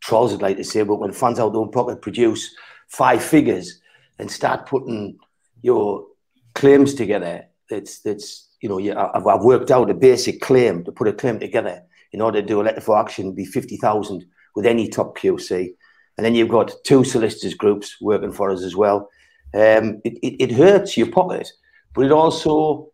trolls 0.01 0.31
would 0.31 0.41
like 0.41 0.57
to 0.57 0.63
say, 0.63 0.83
but 0.83 0.99
when 0.99 1.11
fans 1.13 1.39
out 1.39 1.47
of 1.47 1.53
their 1.53 1.61
own 1.61 1.71
pocket 1.71 2.01
produce 2.01 2.53
five 2.87 3.23
figures 3.23 3.81
and 4.19 4.29
start 4.29 4.65
putting 4.65 5.17
your 5.61 6.05
claims 6.53 6.93
together, 6.93 7.45
that's 7.69 8.01
that's 8.01 8.54
you 8.65 8.69
know, 8.69 8.79
yeah, 8.79 9.11
I've, 9.13 9.27
I've, 9.27 9.43
worked 9.43 9.69
out 9.69 9.91
a 9.91 9.93
basic 9.93 10.41
claim 10.41 10.83
to 10.85 10.91
put 10.91 11.07
a 11.07 11.13
claim 11.13 11.39
together 11.39 11.83
in 12.11 12.19
order 12.19 12.41
to 12.41 12.47
do 12.47 12.61
a 12.61 12.63
letter 12.63 12.81
for 12.81 12.97
action 12.97 13.31
be 13.31 13.45
50,000 13.45 14.25
with 14.55 14.65
any 14.65 14.89
top 14.89 15.15
QC. 15.15 15.69
And 16.17 16.25
then 16.25 16.33
you've 16.33 16.49
got 16.49 16.73
two 16.83 17.03
solicitors 17.03 17.53
groups 17.53 17.97
working 18.01 18.31
for 18.31 18.49
us 18.49 18.63
as 18.63 18.75
well. 18.75 19.11
Um, 19.53 20.01
it, 20.03 20.17
it, 20.23 20.43
it, 20.45 20.51
hurts 20.51 20.97
your 20.97 21.11
pocket, 21.11 21.47
but 21.93 22.05
it 22.05 22.11
also 22.11 22.89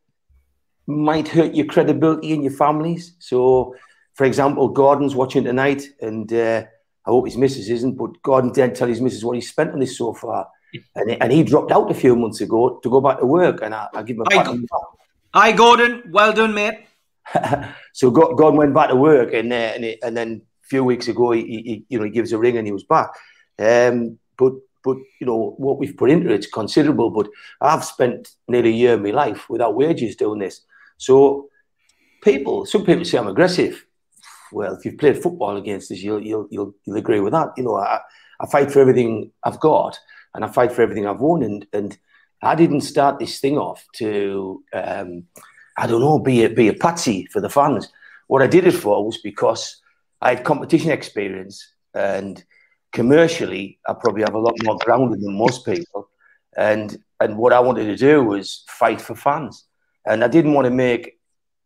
might 0.87 1.29
hurt 1.29 1.55
your 1.55 1.67
credibility 1.67 2.33
in 2.33 2.43
your 2.43 2.51
families. 2.51 3.15
So, 3.19 3.73
for 4.15 4.25
example, 4.25 4.67
Gordon's 4.67 5.15
watching 5.15 5.45
tonight, 5.45 5.83
and 6.01 6.33
uh, 6.33 6.65
I 7.05 7.09
hope 7.09 7.27
his 7.27 7.37
missus 7.37 7.69
isn't, 7.69 7.93
but 7.93 8.21
Gordon 8.23 8.51
did 8.51 8.75
tell 8.75 8.89
his 8.89 8.99
missus 8.99 9.23
what 9.23 9.37
he 9.37 9.41
spent 9.41 9.71
on 9.71 9.79
this 9.79 9.97
so 9.97 10.13
far. 10.13 10.49
And, 10.95 11.11
and 11.21 11.33
he 11.33 11.43
dropped 11.43 11.73
out 11.73 11.91
a 11.91 11.93
few 11.93 12.15
months 12.15 12.39
ago 12.39 12.79
to 12.81 12.89
go 12.89 13.01
back 13.01 13.19
to 13.19 13.25
work, 13.25 13.61
and 13.61 13.73
I, 13.75 13.87
I 13.93 14.03
give 14.03 14.15
him 14.15 14.21
a 14.21 14.29
pat 14.29 14.47
Hi, 15.33 15.53
Gordon. 15.53 16.03
Well 16.11 16.33
done, 16.33 16.53
mate. 16.53 16.87
so 17.93 18.11
Gordon 18.11 18.57
went 18.57 18.73
back 18.73 18.89
to 18.89 18.97
work, 18.97 19.33
and 19.33 19.53
uh, 19.53 19.55
and, 19.55 19.95
and, 20.03 20.17
then 20.17 20.41
a 20.61 20.67
few 20.67 20.83
weeks 20.83 21.07
ago, 21.07 21.31
he, 21.31 21.41
he, 21.41 21.85
you 21.87 21.97
know 21.97 22.03
he 22.03 22.11
gives 22.11 22.33
a 22.33 22.37
ring 22.37 22.57
and 22.57 22.67
he 22.67 22.73
was 22.73 22.83
back. 22.83 23.11
Um, 23.57 24.19
but 24.37 24.51
but 24.83 24.97
you 25.21 25.27
know 25.27 25.55
what 25.57 25.79
we've 25.79 25.95
put 25.95 26.09
into 26.09 26.33
it's 26.33 26.47
considerable. 26.47 27.11
But 27.11 27.29
I've 27.61 27.85
spent 27.85 28.31
nearly 28.49 28.71
a 28.71 28.73
year 28.73 28.93
of 28.95 29.03
my 29.03 29.11
life 29.11 29.49
without 29.49 29.75
wages 29.75 30.17
doing 30.17 30.39
this. 30.39 30.65
So 30.97 31.47
people, 32.21 32.65
some 32.65 32.85
people 32.85 33.05
say 33.05 33.17
I'm 33.17 33.27
aggressive. 33.27 33.85
well, 34.51 34.75
if 34.75 34.83
you've 34.83 34.97
played 34.97 35.23
football 35.23 35.55
against 35.55 35.93
us, 35.93 35.99
you'll 35.99 36.21
you'll 36.21 36.49
you'll, 36.51 36.73
you'll 36.83 36.97
agree 36.97 37.21
with 37.21 37.31
that. 37.31 37.51
You 37.55 37.63
know, 37.63 37.77
I, 37.77 38.01
I 38.41 38.47
fight 38.47 38.69
for 38.69 38.81
everything 38.81 39.31
I've 39.45 39.61
got, 39.61 39.97
and 40.35 40.43
I 40.43 40.49
fight 40.49 40.73
for 40.73 40.81
everything 40.81 41.07
I've 41.07 41.21
won, 41.21 41.41
and 41.41 41.65
and 41.71 41.97
I 42.41 42.55
didn't 42.55 42.81
start 42.81 43.19
this 43.19 43.39
thing 43.39 43.57
off 43.57 43.85
to 43.95 44.63
um, 44.73 45.25
I 45.77 45.87
don't 45.87 46.01
know 46.01 46.19
be 46.19 46.43
a 46.43 46.49
be 46.49 46.67
a 46.67 46.73
patsy 46.73 47.27
for 47.31 47.41
the 47.41 47.49
fans. 47.49 47.89
What 48.27 48.41
I 48.41 48.47
did 48.47 48.65
it 48.65 48.71
for 48.73 49.05
was 49.05 49.17
because 49.17 49.81
I 50.21 50.35
had 50.35 50.43
competition 50.43 50.91
experience, 50.91 51.67
and 51.93 52.43
commercially, 52.91 53.79
I 53.87 53.93
probably 53.93 54.23
have 54.23 54.35
a 54.35 54.39
lot 54.39 54.55
more 54.63 54.77
grounded 54.77 55.21
than 55.21 55.37
most 55.37 55.65
people, 55.65 56.09
and 56.57 56.97
and 57.19 57.37
what 57.37 57.53
I 57.53 57.59
wanted 57.59 57.85
to 57.85 57.95
do 57.95 58.23
was 58.23 58.63
fight 58.67 59.01
for 59.01 59.15
fans, 59.15 59.65
and 60.05 60.23
I 60.23 60.27
didn't 60.27 60.53
want 60.53 60.65
to 60.65 60.71
make 60.71 61.19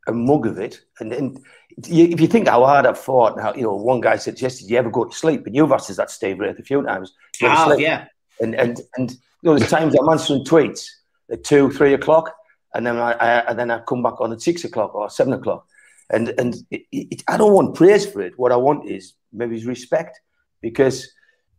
a 0.08 0.14
mug 0.14 0.46
of 0.46 0.60
it. 0.60 0.82
And, 1.00 1.12
and 1.14 1.40
if 1.78 2.22
you 2.22 2.28
think 2.28 2.48
how 2.48 2.64
hard 2.64 2.86
I've 2.86 3.00
fought, 3.00 3.40
how 3.40 3.54
you 3.54 3.64
know, 3.64 3.76
one 3.76 4.02
guy 4.02 4.18
suggested, 4.18 4.70
you 4.70 4.78
ever 4.78 4.90
go 4.90 5.06
to 5.06 5.16
sleep?" 5.16 5.46
And 5.46 5.56
you've 5.56 5.72
asked 5.72 5.90
us 5.90 5.98
that, 5.98 6.12
Steve 6.12 6.42
a 6.42 6.54
few 6.56 6.84
times. 6.84 7.14
Oh, 7.42 7.78
yeah. 7.78 8.06
And 8.42 8.56
and 8.56 8.82
and 8.98 9.18
know, 9.46 9.58
there's 9.58 9.70
times 9.70 9.96
I'm 9.96 10.10
answering 10.10 10.44
tweets 10.44 10.88
at 11.32 11.44
two, 11.44 11.72
three 11.72 11.94
o'clock, 11.94 12.34
and 12.74 12.86
then 12.86 12.98
I, 12.98 13.14
I 13.14 13.40
and 13.50 13.60
then 13.60 13.72
I 13.72 13.80
come 13.80 14.04
back 14.04 14.20
on 14.20 14.34
at 14.34 14.42
six 14.42 14.64
o'clock 14.64 14.94
or 14.96 15.10
seven 15.10 15.34
o'clock, 15.34 15.68
and 16.10 16.30
and 16.38 16.56
it, 16.72 16.84
it, 16.92 17.24
I 17.28 17.38
don't 17.38 17.54
want 17.54 17.76
praise 17.76 18.06
for 18.06 18.22
it. 18.22 18.34
What 18.38 18.52
I 18.52 18.58
want 18.58 18.90
is 18.90 19.14
maybe 19.32 19.64
respect, 19.66 20.20
because 20.62 21.12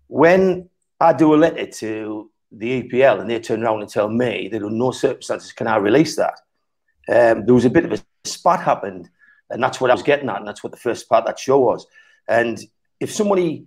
when 0.08 0.68
I 1.00 1.12
do 1.12 1.34
a 1.34 1.36
letter 1.36 1.66
to 1.66 2.30
the 2.52 2.82
EPL 2.82 3.20
and 3.20 3.30
they 3.30 3.40
turn 3.40 3.62
around 3.62 3.82
and 3.82 3.90
tell 3.90 4.08
me 4.08 4.48
that 4.48 4.62
under 4.62 4.74
no 4.74 4.90
circumstances 4.90 5.52
can 5.52 5.66
I 5.66 5.76
release 5.76 6.16
that, 6.16 6.40
um, 7.08 7.44
there 7.44 7.54
was 7.54 7.64
a 7.64 7.70
bit 7.70 7.84
of 7.84 7.92
a 7.92 8.02
spat 8.24 8.60
happened, 8.60 9.08
and 9.50 9.62
that's 9.62 9.80
what 9.80 9.90
I 9.90 9.94
was 9.94 10.02
getting 10.02 10.28
at, 10.28 10.38
and 10.38 10.46
that's 10.46 10.62
what 10.62 10.72
the 10.72 10.78
first 10.78 11.08
part 11.08 11.26
that 11.26 11.38
show 11.38 11.58
was. 11.58 11.86
And 12.28 12.58
if 13.00 13.12
somebody 13.12 13.66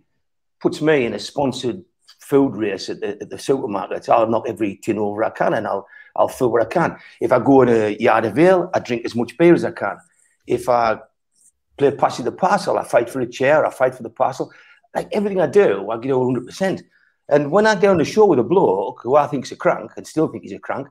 puts 0.60 0.82
me 0.82 1.06
in 1.06 1.14
a 1.14 1.20
sponsored 1.20 1.84
food 2.30 2.56
race 2.56 2.90
at 2.90 3.00
the, 3.00 3.10
at 3.22 3.30
the 3.30 3.40
supermarket, 3.40 4.08
I'll 4.08 4.30
knock 4.30 4.46
every 4.48 4.76
tin 4.84 5.00
over 5.00 5.24
I 5.24 5.32
can, 5.32 5.56
and 5.56 5.66
I'll 5.68 5.88
I'll 6.16 6.28
fill 6.28 6.52
what 6.52 6.62
I 6.62 6.66
can. 6.66 6.98
If 7.20 7.32
I 7.32 7.40
go 7.40 7.62
in 7.64 7.70
a 7.70 7.98
yard 7.98 8.26
of 8.26 8.38
ale, 8.38 8.70
I 8.74 8.80
drink 8.80 9.04
as 9.06 9.16
much 9.16 9.38
beer 9.38 9.54
as 9.54 9.66
I 9.66 9.72
can. 9.72 9.98
If 10.46 10.70
I 10.70 11.00
play 11.78 11.92
passing 11.92 12.26
the 12.26 12.32
parcel, 12.32 12.78
I 12.78 12.84
fight 12.84 13.10
for 13.10 13.22
a 13.22 13.30
chair, 13.30 13.66
I 13.66 13.72
fight 13.72 13.96
for 13.96 14.04
the 14.04 14.10
parcel. 14.10 14.52
Like 14.96 15.08
everything 15.12 15.40
I 15.40 15.48
do, 15.48 15.90
I 15.90 15.98
give 15.98 16.16
100%. 16.16 16.82
And 17.30 17.52
when 17.52 17.68
I 17.68 17.76
get 17.76 17.92
on 17.92 17.98
the 17.98 18.06
show 18.06 18.26
with 18.26 18.40
a 18.40 18.44
bloke 18.44 19.02
who 19.04 19.16
I 19.16 19.28
think's 19.28 19.52
a 19.52 19.56
crank 19.56 19.92
and 19.96 20.06
still 20.06 20.28
think 20.28 20.44
he's 20.44 20.52
a 20.52 20.60
crank, 20.60 20.88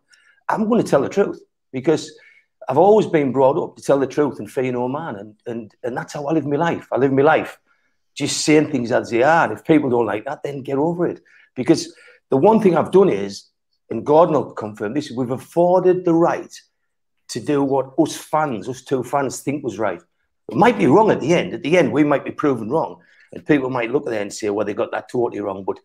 I'm 0.49 0.68
going 0.68 0.83
to 0.83 0.88
tell 0.88 1.02
the 1.02 1.09
truth 1.09 1.40
because 1.73 2.11
I've 2.68 2.78
always 2.78 3.07
been 3.07 3.33
brought 3.33 3.59
up 3.62 3.76
to 3.76 3.83
tell 3.83 3.99
the 3.99 4.07
truth 4.07 4.38
and 4.38 4.50
fear 4.50 4.73
no 4.73 4.88
man, 4.88 5.16
and 5.16 5.35
and 5.47 5.75
and 5.83 5.97
that's 5.97 6.14
how 6.14 6.26
I 6.26 6.33
live 6.33 6.47
my 6.47 6.57
life. 6.57 6.87
I 6.92 6.97
live 6.97 7.12
my 7.12 7.23
life 7.23 7.59
just 8.18 8.44
saying 8.44 8.70
things 8.70 8.90
as 8.90 9.10
they 9.10 9.22
are. 9.22 9.44
And 9.44 9.52
if 9.52 9.64
people 9.64 9.88
don't 9.88 10.06
like 10.06 10.25
that, 10.25 10.42
then 10.42 10.62
get 10.62 10.76
over 10.76 11.06
it. 11.06 11.20
Because 11.54 11.94
the 12.30 12.37
one 12.37 12.60
thing 12.60 12.76
I've 12.76 12.90
done 12.90 13.08
is, 13.08 13.44
and 13.90 14.04
God 14.04 14.30
will 14.30 14.50
confirm 14.52 14.92
this, 14.92 15.12
we've 15.12 15.30
afforded 15.30 16.04
the 16.04 16.14
right 16.14 16.52
to 17.28 17.40
do 17.40 17.62
what 17.62 17.94
us 17.96 18.16
fans, 18.16 18.68
us 18.68 18.82
two 18.82 19.04
fans, 19.04 19.40
think 19.40 19.62
was 19.62 19.78
right. 19.78 20.02
It 20.50 20.56
might 20.56 20.78
be 20.78 20.87
wrong 20.87 21.10
at 21.12 21.20
the 21.20 21.32
end. 21.32 21.54
At 21.54 21.62
the 21.62 21.78
end, 21.78 21.92
we 21.92 22.02
might 22.02 22.25
be 22.25 22.32
proven 22.32 22.70
wrong, 22.70 23.00
and 23.32 23.46
people 23.46 23.70
might 23.70 23.92
look 23.92 24.06
at 24.06 24.14
it 24.14 24.22
and 24.22 24.32
say, 24.32 24.50
"Well, 24.50 24.66
they 24.66 24.75
got 24.75 24.90
that 24.92 25.10
totally 25.10 25.40
wrong." 25.40 25.62
But 25.62 25.78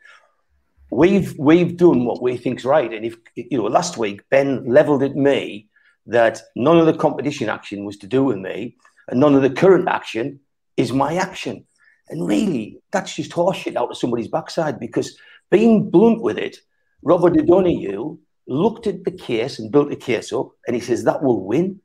we've 0.90 1.38
we've 1.38 1.76
done 1.76 2.06
what 2.06 2.22
we 2.22 2.38
think's 2.38 2.64
right. 2.64 2.92
And 2.92 3.06
if 3.06 3.18
you 3.36 3.58
know, 3.58 3.66
last 3.66 3.98
week 3.98 4.22
Ben 4.30 4.64
levelled 4.66 5.04
at 5.04 5.16
me 5.16 5.68
that 6.08 6.42
none 6.56 6.80
of 6.80 6.86
the 6.86 6.94
competition 6.94 7.50
action 7.50 7.84
was 7.84 7.98
to 7.98 8.08
do 8.08 8.24
with 8.24 8.38
me, 8.38 8.78
and 9.10 9.20
none 9.20 9.36
of 9.36 9.42
the 9.42 9.50
current 9.50 9.90
action 9.90 10.40
is 10.78 10.94
my 10.94 11.16
action. 11.16 11.66
And 12.10 12.28
really, 12.28 12.80
that's 12.92 13.16
just 13.16 13.32
horseshit 13.32 13.76
out 13.76 13.90
of 13.90 13.98
somebody's 13.98 14.28
backside 14.28 14.80
because 14.80 15.18
being 15.50 15.90
blunt 15.90 16.22
with 16.22 16.38
it, 16.38 16.58
Robert 17.02 17.38
O'Donoghue 17.38 18.18
looked 18.48 18.88
at 18.88 19.04
the 19.04 19.12
case 19.12 19.60
and 19.60 19.72
built 19.72 19.92
a 19.92 19.96
case 19.96 20.34
up, 20.34 20.52
and 20.68 20.76
he 20.76 20.82
says 20.82 21.04
that 21.04 21.24
will 21.24 21.46
win, 21.46 21.80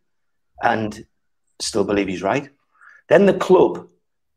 and 0.62 1.06
still 1.60 1.84
believe 1.84 2.08
he's 2.08 2.22
right. 2.22 2.50
Then 3.08 3.26
the 3.26 3.34
club 3.34 3.88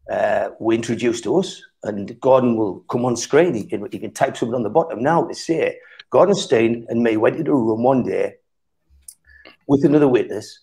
uh, 0.10 0.50
were 0.60 0.74
introduced 0.74 1.24
to 1.24 1.38
us, 1.38 1.62
and 1.84 2.20
Gordon 2.20 2.58
will 2.58 2.82
come 2.90 3.06
on 3.06 3.16
screen. 3.16 3.54
He 3.54 3.66
can, 3.66 3.88
he 3.92 4.00
can 4.00 4.12
type 4.12 4.38
something 4.38 4.56
on 4.56 4.64
the 4.64 4.70
bottom 4.70 5.02
now 5.02 5.24
to 5.26 5.34
say 5.34 5.80
Gordon 6.12 6.36
Stein 6.36 6.86
and 6.90 7.02
me 7.02 7.18
went 7.18 7.38
into 7.38 7.52
a 7.52 7.56
room 7.56 7.84
one 7.84 8.04
day 8.04 8.36
with 9.68 9.84
another 9.86 10.08
witness, 10.08 10.60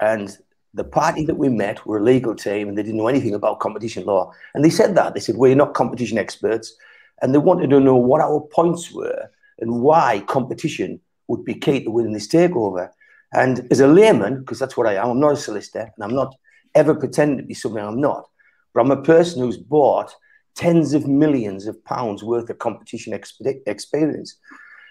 and 0.00 0.36
the 0.74 0.84
party 0.84 1.24
that 1.24 1.36
we 1.36 1.48
met 1.48 1.86
were 1.86 1.98
a 1.98 2.02
legal 2.02 2.34
team 2.34 2.68
and 2.68 2.76
they 2.76 2.82
didn't 2.82 2.98
know 2.98 3.08
anything 3.08 3.34
about 3.34 3.60
competition 3.60 4.04
law. 4.04 4.32
And 4.54 4.64
they 4.64 4.70
said 4.70 4.96
that. 4.96 5.14
They 5.14 5.20
said, 5.20 5.36
We're 5.36 5.54
not 5.54 5.74
competition 5.74 6.18
experts. 6.18 6.74
And 7.22 7.32
they 7.32 7.38
wanted 7.38 7.70
to 7.70 7.80
know 7.80 7.96
what 7.96 8.20
our 8.20 8.40
points 8.40 8.90
were 8.92 9.30
and 9.60 9.80
why 9.80 10.24
competition 10.26 11.00
would 11.28 11.44
be 11.44 11.54
key 11.54 11.84
to 11.84 11.90
winning 11.90 12.12
this 12.12 12.28
takeover. 12.28 12.90
And 13.32 13.66
as 13.70 13.80
a 13.80 13.86
layman, 13.86 14.40
because 14.40 14.58
that's 14.58 14.76
what 14.76 14.86
I 14.86 14.94
am, 14.94 15.10
I'm 15.10 15.20
not 15.20 15.32
a 15.32 15.36
solicitor 15.36 15.92
and 15.94 16.04
I'm 16.04 16.14
not 16.14 16.34
ever 16.74 16.94
pretending 16.94 17.38
to 17.38 17.44
be 17.44 17.54
something 17.54 17.82
I'm 17.82 18.00
not, 18.00 18.28
but 18.72 18.80
I'm 18.80 18.90
a 18.90 19.02
person 19.02 19.42
who's 19.42 19.56
bought 19.56 20.14
tens 20.56 20.92
of 20.92 21.06
millions 21.06 21.66
of 21.66 21.82
pounds 21.84 22.22
worth 22.22 22.50
of 22.50 22.58
competition 22.58 23.12
exp- 23.12 23.60
experience. 23.66 24.36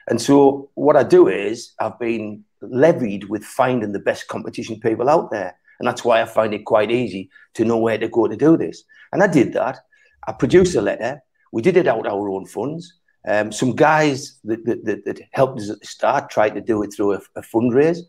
And 0.09 0.21
so 0.21 0.69
what 0.75 0.95
I 0.95 1.03
do 1.03 1.27
is 1.27 1.73
I've 1.79 1.99
been 1.99 2.43
levied 2.61 3.25
with 3.25 3.43
finding 3.43 3.91
the 3.91 3.99
best 3.99 4.27
competition 4.27 4.79
people 4.79 5.09
out 5.09 5.31
there. 5.31 5.57
And 5.79 5.87
that's 5.87 6.03
why 6.03 6.21
I 6.21 6.25
find 6.25 6.53
it 6.53 6.65
quite 6.65 6.91
easy 6.91 7.29
to 7.55 7.65
know 7.65 7.77
where 7.77 7.97
to 7.97 8.07
go 8.07 8.27
to 8.27 8.35
do 8.35 8.57
this. 8.57 8.83
And 9.11 9.21
I 9.23 9.27
did 9.27 9.53
that. 9.53 9.79
I 10.27 10.31
produced 10.31 10.75
a 10.75 10.81
letter. 10.81 11.21
We 11.51 11.61
did 11.61 11.77
it 11.77 11.87
out 11.87 12.07
our 12.07 12.29
own 12.29 12.45
funds. 12.45 12.93
Um, 13.27 13.51
some 13.51 13.75
guys 13.75 14.39
that, 14.43 14.65
that, 14.65 15.05
that, 15.05 15.21
helped 15.31 15.61
us 15.61 15.69
at 15.69 15.79
the 15.79 15.87
start 15.87 16.29
tried 16.29 16.55
to 16.55 16.61
do 16.61 16.83
it 16.83 16.93
through 16.93 17.13
a, 17.13 17.21
a 17.35 17.41
fundraise. 17.41 17.99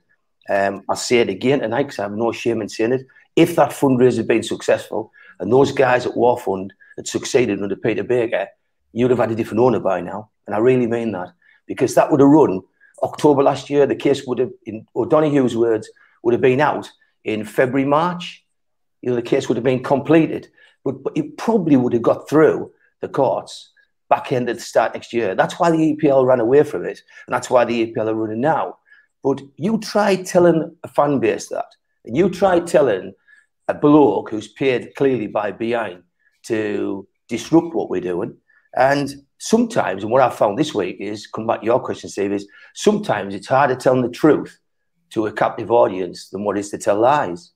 Um, 0.48 0.82
I'll 0.88 0.96
say 0.96 1.18
it 1.18 1.28
again 1.28 1.60
tonight 1.60 1.84
because 1.84 1.98
I 2.00 2.02
have 2.02 2.12
no 2.12 2.32
shame 2.32 2.60
in 2.60 2.68
saying 2.68 2.92
it. 2.92 3.06
If 3.36 3.56
that 3.56 3.70
fundraise 3.70 4.16
had 4.16 4.26
been 4.26 4.42
successful 4.42 5.12
and 5.38 5.52
those 5.52 5.72
guys 5.72 6.06
at 6.06 6.16
War 6.16 6.38
Fund 6.38 6.72
had 6.96 7.06
succeeded 7.06 7.62
under 7.62 7.76
Peter 7.76 8.02
Baker, 8.02 8.48
you'd 8.92 9.10
have 9.10 9.20
had 9.20 9.30
a 9.30 9.36
different 9.36 9.60
owner 9.60 9.80
by 9.80 10.00
now. 10.00 10.30
And 10.46 10.54
I 10.54 10.58
really 10.58 10.86
mean 10.86 11.12
that 11.12 11.32
because 11.66 11.94
that 11.94 12.10
would 12.10 12.20
have 12.20 12.28
run 12.28 12.60
October 13.02 13.42
last 13.42 13.70
year. 13.70 13.86
The 13.86 13.96
case 13.96 14.26
would 14.26 14.38
have, 14.38 14.50
in 14.66 14.86
O'Donoghue's 14.94 15.56
words, 15.56 15.88
would 16.22 16.34
have 16.34 16.40
been 16.40 16.60
out 16.60 16.90
in 17.24 17.44
February, 17.44 17.86
March. 17.86 18.44
You 19.02 19.10
know, 19.10 19.16
the 19.16 19.22
case 19.22 19.48
would 19.48 19.56
have 19.56 19.64
been 19.64 19.82
completed, 19.82 20.48
but, 20.84 21.02
but 21.02 21.16
it 21.16 21.36
probably 21.36 21.76
would 21.76 21.92
have 21.92 22.02
got 22.02 22.28
through 22.28 22.72
the 23.00 23.08
courts 23.08 23.70
back 24.08 24.32
end 24.32 24.48
at 24.48 24.56
the 24.56 24.62
start 24.62 24.94
next 24.94 25.12
year. 25.12 25.34
That's 25.34 25.58
why 25.58 25.70
the 25.70 25.96
EPL 25.96 26.26
ran 26.26 26.40
away 26.40 26.62
from 26.62 26.84
it, 26.84 27.00
and 27.26 27.34
that's 27.34 27.50
why 27.50 27.64
the 27.64 27.86
EPL 27.86 28.08
are 28.08 28.14
running 28.14 28.40
now. 28.40 28.78
But 29.22 29.40
you 29.56 29.78
try 29.78 30.16
telling 30.16 30.76
a 30.82 30.88
fan 30.88 31.18
base 31.18 31.48
that, 31.48 31.66
and 32.04 32.16
you 32.16 32.28
try 32.28 32.60
telling 32.60 33.14
a 33.68 33.74
bloke 33.74 34.30
who's 34.30 34.48
paid 34.48 34.94
clearly 34.94 35.26
by 35.26 35.52
beIN 35.52 36.02
to 36.44 37.08
disrupt 37.28 37.74
what 37.74 37.90
we're 37.90 38.00
doing, 38.00 38.36
and 38.76 39.14
sometimes, 39.38 40.02
and 40.02 40.12
what 40.12 40.22
I 40.22 40.30
found 40.30 40.58
this 40.58 40.74
week 40.74 40.96
is, 41.00 41.26
come 41.26 41.46
back 41.46 41.60
to 41.60 41.66
your 41.66 41.80
question, 41.80 42.10
Steve, 42.10 42.32
is 42.32 42.48
sometimes 42.74 43.34
it's 43.34 43.46
hard 43.46 43.70
harder 43.70 43.80
telling 43.80 44.02
the 44.02 44.08
truth 44.08 44.58
to 45.14 45.26
a 45.26 45.32
captive 45.32 45.70
audience 45.70 46.28
than 46.28 46.44
what 46.44 46.58
is 46.58 46.70
to 46.70 46.78
tell 46.78 46.98
lies. 46.98 47.52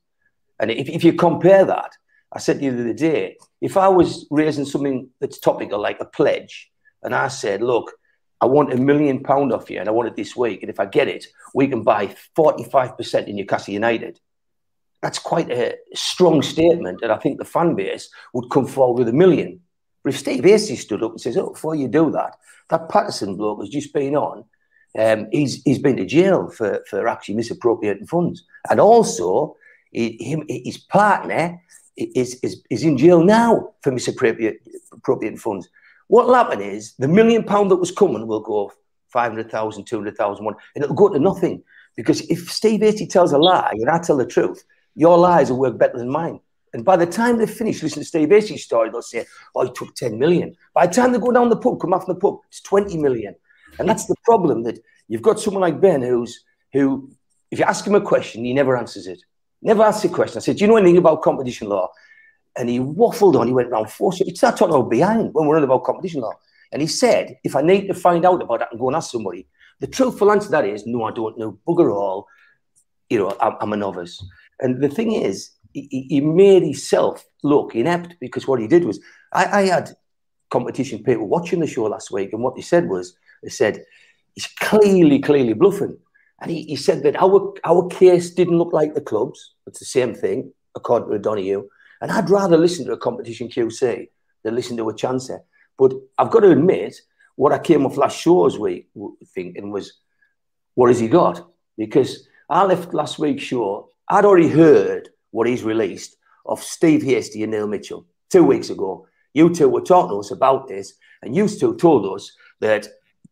And 0.60 0.70
if, 0.70 0.88
if 0.88 1.04
you 1.04 1.12
compare 1.12 1.64
that, 1.64 1.92
I 2.32 2.38
said 2.38 2.60
the 2.60 2.68
other 2.68 2.92
day, 2.92 3.36
if 3.60 3.76
I 3.76 3.88
was 3.88 4.26
raising 4.30 4.64
something 4.64 5.10
that's 5.20 5.38
topical 5.38 5.80
like 5.80 6.00
a 6.00 6.04
pledge, 6.04 6.70
and 7.02 7.14
I 7.14 7.28
said, 7.28 7.62
look, 7.62 7.92
I 8.40 8.46
want 8.46 8.72
a 8.72 8.76
million 8.76 9.22
pound 9.22 9.52
off 9.52 9.70
you 9.70 9.80
and 9.80 9.88
I 9.88 9.92
want 9.92 10.08
it 10.08 10.16
this 10.16 10.36
week, 10.36 10.62
and 10.62 10.70
if 10.70 10.78
I 10.78 10.86
get 10.86 11.08
it, 11.08 11.26
we 11.54 11.66
can 11.66 11.82
buy 11.82 12.14
45% 12.36 13.26
in 13.26 13.36
Newcastle 13.36 13.74
United. 13.74 14.20
That's 15.02 15.18
quite 15.18 15.50
a 15.50 15.76
strong 15.94 16.42
statement, 16.42 17.00
and 17.02 17.10
I 17.12 17.18
think 17.18 17.38
the 17.38 17.44
fan 17.44 17.74
base 17.74 18.08
would 18.34 18.50
come 18.50 18.66
forward 18.66 18.98
with 18.98 19.08
a 19.08 19.16
million. 19.16 19.60
But 20.04 20.14
if 20.14 20.20
Steve 20.20 20.44
Acey 20.44 20.76
stood 20.76 21.02
up 21.02 21.12
and 21.12 21.20
says, 21.20 21.36
"Oh, 21.36 21.50
before 21.50 21.76
you 21.76 21.88
do 21.88 22.10
that, 22.12 22.36
that 22.70 22.88
Patterson 22.88 23.36
bloke 23.36 23.60
has 23.60 23.68
just 23.68 23.92
been 23.92 24.16
on. 24.16 24.44
Um, 24.98 25.28
he's 25.32 25.62
he's 25.64 25.78
been 25.78 25.96
to 25.96 26.06
jail 26.06 26.48
for 26.50 26.84
for 26.88 27.08
actually 27.08 27.34
misappropriating 27.34 28.06
funds, 28.06 28.44
and 28.70 28.80
also 28.80 29.56
he, 29.90 30.16
him 30.20 30.44
his 30.48 30.78
partner 30.78 31.60
is 31.96 32.38
is 32.42 32.62
is 32.70 32.84
in 32.84 32.96
jail 32.96 33.22
now 33.22 33.74
for 33.82 33.92
misappropriating 33.92 35.36
funds. 35.36 35.68
What'll 36.06 36.34
happen 36.34 36.62
is 36.62 36.94
the 36.98 37.08
million 37.08 37.44
pound 37.44 37.70
that 37.70 37.76
was 37.76 37.90
coming 37.90 38.26
will 38.26 38.40
go 38.40 38.72
500,000, 39.10 39.84
200,000, 39.84 40.44
one, 40.44 40.54
and 40.74 40.84
it'll 40.84 40.96
go 40.96 41.08
to 41.08 41.18
nothing. 41.18 41.62
Because 41.96 42.20
if 42.30 42.50
Steve 42.50 42.80
Acey 42.80 43.08
tells 43.08 43.32
a 43.32 43.38
lie 43.38 43.70
and 43.72 43.90
I 43.90 43.98
tell 43.98 44.16
the 44.16 44.26
truth, 44.26 44.64
your 44.94 45.18
lies 45.18 45.50
will 45.50 45.58
work 45.58 45.78
better 45.78 45.98
than 45.98 46.10
mine. 46.10 46.40
And 46.74 46.84
by 46.84 46.96
the 46.96 47.06
time 47.06 47.38
they 47.38 47.46
finish 47.46 47.82
listening 47.82 48.04
to 48.04 48.08
Steve 48.08 48.28
Acey's 48.28 48.64
story, 48.64 48.90
they'll 48.90 49.02
say, 49.02 49.24
oh, 49.54 49.64
he 49.64 49.72
took 49.72 49.94
10 49.94 50.18
million. 50.18 50.54
By 50.74 50.86
the 50.86 50.94
time 50.94 51.12
they 51.12 51.18
go 51.18 51.32
down 51.32 51.48
the 51.48 51.56
pub, 51.56 51.80
come 51.80 51.94
off 51.94 52.06
the 52.06 52.14
pub, 52.14 52.38
it's 52.48 52.60
20 52.60 52.98
million. 52.98 53.34
And 53.78 53.88
that's 53.88 54.06
the 54.06 54.16
problem 54.24 54.62
that 54.64 54.78
you've 55.08 55.22
got 55.22 55.40
someone 55.40 55.60
like 55.60 55.80
Ben 55.80 56.02
who's, 56.02 56.44
who, 56.72 57.10
if 57.50 57.58
you 57.58 57.64
ask 57.64 57.86
him 57.86 57.94
a 57.94 58.00
question, 58.00 58.44
he 58.44 58.52
never 58.52 58.76
answers 58.76 59.06
it. 59.06 59.20
Never 59.62 59.82
asks 59.82 60.04
a 60.04 60.08
question. 60.08 60.38
I 60.38 60.40
said, 60.40 60.56
do 60.56 60.64
you 60.64 60.68
know 60.68 60.76
anything 60.76 60.98
about 60.98 61.22
competition 61.22 61.68
law? 61.68 61.90
and 62.58 62.68
he 62.68 62.80
waffled 62.80 63.38
on. 63.38 63.46
He 63.46 63.52
went 63.52 63.70
round 63.70 63.90
four. 63.90 64.12
So 64.12 64.24
he 64.24 64.34
started 64.34 64.58
talking 64.58 64.74
about 64.74 64.90
beIN 64.90 65.32
when 65.32 65.46
we're 65.46 65.56
on 65.56 65.64
about 65.64 65.84
competition 65.84 66.20
law. 66.20 66.34
And 66.72 66.82
he 66.82 66.88
said, 66.88 67.38
if 67.44 67.56
I 67.56 67.62
need 67.62 67.86
to 67.86 67.94
find 67.94 68.26
out 68.26 68.42
about 68.42 68.58
that 68.58 68.72
and 68.72 68.80
go 68.80 68.88
and 68.88 68.96
ask 68.96 69.12
somebody, 69.12 69.46
the 69.80 69.86
truthful 69.86 70.30
answer 70.30 70.46
to 70.46 70.50
that 70.50 70.66
is, 70.66 70.84
no, 70.84 71.04
I 71.04 71.12
don't 71.12 71.38
know 71.38 71.58
bugger 71.66 71.94
all. 71.94 72.26
You 73.08 73.20
know, 73.20 73.36
I'm, 73.40 73.54
I'm 73.60 73.72
a 73.72 73.76
novice. 73.76 74.22
And 74.60 74.82
the 74.82 74.88
thing 74.88 75.12
is, 75.12 75.50
he, 75.72 76.06
he, 76.08 76.20
made 76.20 76.62
himself 76.62 77.24
look 77.44 77.74
inept 77.74 78.16
because 78.20 78.48
what 78.48 78.60
he 78.60 78.66
did 78.66 78.84
was, 78.84 79.00
I, 79.32 79.60
I 79.60 79.62
had 79.66 79.90
competition 80.50 81.04
people 81.04 81.28
watching 81.28 81.60
the 81.60 81.66
show 81.66 81.84
last 81.84 82.10
week, 82.10 82.32
and 82.32 82.42
what 82.42 82.56
they 82.56 82.62
said 82.62 82.88
was, 82.88 83.16
they 83.42 83.50
said, 83.50 83.84
he's 84.34 84.46
clearly, 84.46 85.20
clearly 85.20 85.52
bluffing. 85.52 85.98
And 86.40 86.50
he, 86.50 86.62
he 86.62 86.76
said 86.76 87.02
that 87.02 87.16
our, 87.16 87.54
our 87.64 87.86
case 87.88 88.30
didn't 88.30 88.58
look 88.58 88.72
like 88.72 88.94
the 88.94 89.00
clubs. 89.00 89.54
It's 89.66 89.80
the 89.80 89.84
same 89.84 90.14
thing, 90.14 90.52
according 90.76 91.10
to 91.10 91.18
Donahue. 91.18 91.68
And 92.00 92.12
I'd 92.12 92.30
rather 92.30 92.56
listen 92.56 92.86
to 92.86 92.92
a 92.92 92.98
competition 92.98 93.48
QC 93.48 94.08
than 94.44 94.54
listen 94.54 94.76
to 94.76 94.88
a 94.88 94.94
chancer. 94.94 95.40
But 95.76 95.94
I've 96.16 96.30
got 96.30 96.40
to 96.40 96.50
admit, 96.50 97.00
what 97.36 97.52
I 97.52 97.58
came 97.58 97.86
off 97.86 97.96
last 97.96 98.18
show's 98.18 98.58
week 98.58 98.88
thinking 99.34 99.70
was, 99.70 99.94
what 100.74 100.88
has 100.88 101.00
he 101.00 101.08
got? 101.08 101.48
Because 101.76 102.28
I 102.48 102.64
left 102.64 102.94
last 102.94 103.18
week's 103.18 103.42
show, 103.42 103.90
I'd 104.08 104.24
already 104.24 104.48
heard 104.48 105.08
what 105.30 105.46
he's 105.46 105.62
released 105.62 106.16
of 106.46 106.62
Steve 106.62 107.02
Hasty 107.02 107.42
and 107.42 107.52
Neil 107.52 107.66
Mitchell 107.66 108.06
two 108.30 108.44
weeks 108.44 108.70
ago. 108.70 109.06
You 109.34 109.54
two 109.54 109.68
were 109.68 109.82
talking 109.82 110.10
to 110.10 110.20
us 110.20 110.30
about 110.30 110.68
this, 110.68 110.94
and 111.22 111.36
you 111.36 111.48
two 111.48 111.76
told 111.76 112.06
us 112.06 112.32
that 112.60 112.88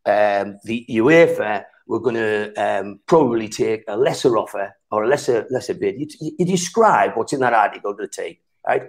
um, 0.07 0.57
the 0.63 0.85
UEFA 0.89 1.65
were 1.85 1.99
going 1.99 2.15
to 2.15 2.53
um, 2.55 2.99
probably 3.05 3.47
take 3.47 3.83
a 3.87 3.95
lesser 3.95 4.37
offer 4.37 4.73
or 4.91 5.03
a 5.03 5.07
lesser 5.07 5.45
lesser 5.49 5.73
bid. 5.73 5.99
You, 5.99 6.31
you 6.39 6.45
describe 6.45 7.11
what's 7.15 7.33
in 7.33 7.39
that 7.41 7.53
article 7.53 7.95
to 7.95 8.07
take 8.07 8.41
right? 8.67 8.83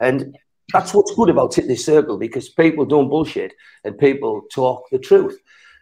And 0.00 0.36
that's 0.72 0.92
what's 0.94 1.14
good 1.14 1.30
about 1.30 1.54
this 1.54 1.84
circle 1.84 2.18
because 2.18 2.48
people 2.48 2.84
don't 2.84 3.08
bullshit 3.08 3.54
and 3.84 3.98
people 3.98 4.42
talk 4.52 4.84
the 4.90 4.98
truth. 4.98 5.38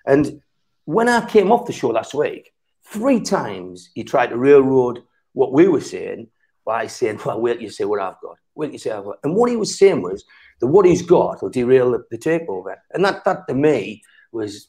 And 0.07 0.41
when 0.85 1.09
I 1.09 1.27
came 1.29 1.53
off 1.53 1.67
the 1.67 1.73
show 1.73 1.89
last 1.89 2.15
week, 2.15 2.53
three 2.87 3.21
times 3.21 3.91
he 3.95 4.05
tried 4.05 4.29
to 4.29 4.37
railroad 4.37 5.03
what 5.33 5.53
we 5.53 5.69
were 5.69 5.81
saying 5.81 6.29
by 6.65 6.87
saying, 6.87 7.21
well, 7.25 7.41
wait 7.41 7.61
you 7.61 7.71
say 7.71 7.85
what 7.85 8.01
I've 8.01 8.21
got. 8.23 8.37
Wait 8.55 8.73
you 8.73 8.79
say 8.79 8.91
I've 8.91 9.05
got. 9.05 9.19
And 9.25 9.35
what 9.35 9.51
he 9.51 9.57
was 9.57 9.79
saying 9.79 10.03
was 10.03 10.25
that 10.61 10.67
what 10.67 10.87
he's 10.87 11.03
got 11.03 11.43
will 11.43 11.51
derail 11.51 11.93
the, 11.93 12.05
the 12.11 12.19
takeover. 12.19 12.77
And 12.93 13.05
that, 13.05 13.25
that 13.25 13.47
to 13.49 13.55
me 13.55 14.03
was, 14.33 14.69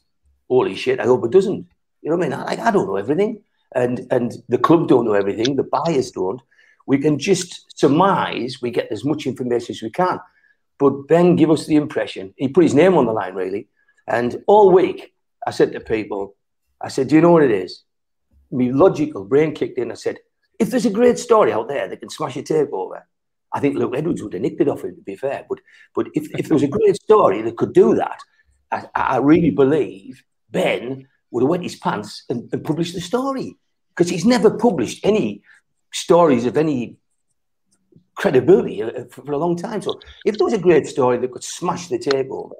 holy 0.50 0.74
shit, 0.74 1.00
I 1.00 1.04
hope 1.04 1.24
it 1.24 1.30
doesn't. 1.30 1.66
You 2.02 2.10
know 2.10 2.16
what 2.16 2.26
I 2.26 2.28
mean? 2.28 2.58
I, 2.58 2.68
I 2.68 2.70
don't 2.70 2.86
know 2.86 2.96
everything. 2.96 3.42
And, 3.74 4.06
and 4.10 4.32
the 4.48 4.58
club 4.58 4.88
don't 4.88 5.04
know 5.04 5.12
everything. 5.12 5.56
The 5.56 5.62
buyers 5.62 6.10
don't 6.10 6.42
we 6.90 6.98
can 6.98 7.20
just 7.20 7.78
surmise 7.78 8.60
we 8.60 8.72
get 8.72 8.90
as 8.90 9.04
much 9.04 9.24
information 9.24 9.74
as 9.76 9.80
we 9.80 9.90
can. 9.90 10.18
But 10.76 11.06
Ben 11.06 11.36
gave 11.36 11.48
us 11.48 11.66
the 11.66 11.76
impression, 11.76 12.34
he 12.36 12.48
put 12.48 12.64
his 12.64 12.74
name 12.74 12.96
on 12.96 13.06
the 13.06 13.12
line, 13.12 13.34
really. 13.34 13.68
And 14.08 14.42
all 14.48 14.72
week, 14.72 15.14
I 15.46 15.52
said 15.52 15.70
to 15.72 15.78
people, 15.80 16.34
I 16.80 16.88
said, 16.88 17.06
Do 17.06 17.14
you 17.14 17.20
know 17.20 17.30
what 17.30 17.44
it 17.44 17.52
is? 17.52 17.84
My 18.50 18.70
logical 18.70 19.24
brain 19.24 19.54
kicked 19.54 19.78
in. 19.78 19.92
I 19.92 19.94
said, 19.94 20.18
If 20.58 20.70
there's 20.70 20.86
a 20.86 20.90
great 20.90 21.16
story 21.16 21.52
out 21.52 21.68
there 21.68 21.86
that 21.86 22.00
can 22.00 22.10
smash 22.10 22.36
a 22.36 22.42
takeover, 22.42 23.02
I 23.52 23.60
think 23.60 23.76
Luke 23.76 23.94
Edwards 23.96 24.22
would 24.22 24.32
have 24.32 24.42
nicked 24.42 24.60
it 24.60 24.68
off 24.68 24.82
him, 24.82 24.96
to 24.96 25.02
be 25.02 25.14
fair. 25.14 25.44
But 25.48 25.60
but 25.94 26.08
if, 26.14 26.28
if 26.34 26.48
there 26.48 26.56
was 26.56 26.64
a 26.64 26.68
great 26.68 26.96
story 26.96 27.40
that 27.42 27.56
could 27.56 27.72
do 27.72 27.94
that, 27.94 28.18
I, 28.72 28.88
I 28.96 29.16
really 29.18 29.50
believe 29.50 30.24
Ben 30.50 31.06
would 31.30 31.42
have 31.42 31.50
wet 31.50 31.62
his 31.62 31.76
pants 31.76 32.24
and, 32.28 32.48
and 32.52 32.64
published 32.64 32.94
the 32.94 33.00
story 33.00 33.56
because 33.90 34.10
he's 34.10 34.24
never 34.24 34.50
published 34.50 35.04
any 35.04 35.42
stories 35.92 36.46
of 36.46 36.56
any 36.56 36.96
credibility 38.14 38.82
uh, 38.82 39.04
for 39.10 39.32
a 39.32 39.38
long 39.38 39.56
time. 39.56 39.82
So 39.82 40.00
if 40.24 40.36
there 40.36 40.44
was 40.44 40.54
a 40.54 40.58
great 40.58 40.86
story 40.86 41.18
that 41.18 41.32
could 41.32 41.44
smash 41.44 41.88
the 41.88 41.98
table, 41.98 42.52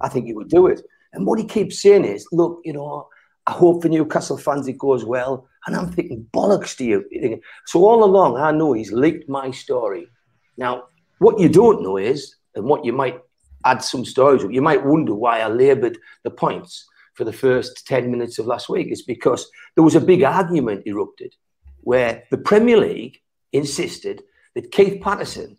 I 0.00 0.08
think 0.08 0.26
he 0.26 0.34
would 0.34 0.48
do 0.48 0.66
it. 0.66 0.82
And 1.12 1.26
what 1.26 1.38
he 1.38 1.44
keeps 1.44 1.80
saying 1.82 2.04
is, 2.04 2.26
look, 2.32 2.60
you 2.64 2.72
know, 2.72 3.08
I 3.46 3.52
hope 3.52 3.82
for 3.82 3.88
Newcastle 3.88 4.38
fans 4.38 4.68
it 4.68 4.78
goes 4.78 5.04
well. 5.04 5.46
And 5.66 5.76
I'm 5.76 5.92
thinking, 5.92 6.26
bollocks 6.32 6.76
to 6.78 6.84
you. 6.84 7.40
So 7.66 7.84
all 7.84 8.04
along, 8.04 8.36
I 8.36 8.50
know 8.50 8.72
he's 8.72 8.92
leaked 8.92 9.28
my 9.28 9.50
story. 9.50 10.08
Now, 10.56 10.84
what 11.18 11.38
you 11.38 11.48
don't 11.48 11.82
know 11.82 11.96
is, 11.96 12.36
and 12.54 12.64
what 12.64 12.84
you 12.84 12.92
might 12.92 13.20
add 13.64 13.82
some 13.82 14.04
stories, 14.04 14.44
you 14.50 14.62
might 14.62 14.84
wonder 14.84 15.14
why 15.14 15.40
I 15.40 15.48
laboured 15.48 15.98
the 16.24 16.30
points 16.30 16.88
for 17.14 17.24
the 17.24 17.32
first 17.32 17.86
10 17.86 18.10
minutes 18.10 18.38
of 18.38 18.46
last 18.46 18.68
week, 18.68 18.90
is 18.90 19.02
because 19.02 19.50
there 19.74 19.84
was 19.84 19.94
a 19.94 20.00
big 20.00 20.22
argument 20.22 20.86
erupted 20.86 21.34
where 21.82 22.24
the 22.30 22.38
Premier 22.38 22.76
League 22.76 23.20
insisted 23.52 24.22
that 24.54 24.70
Keith 24.70 25.00
Patterson 25.02 25.56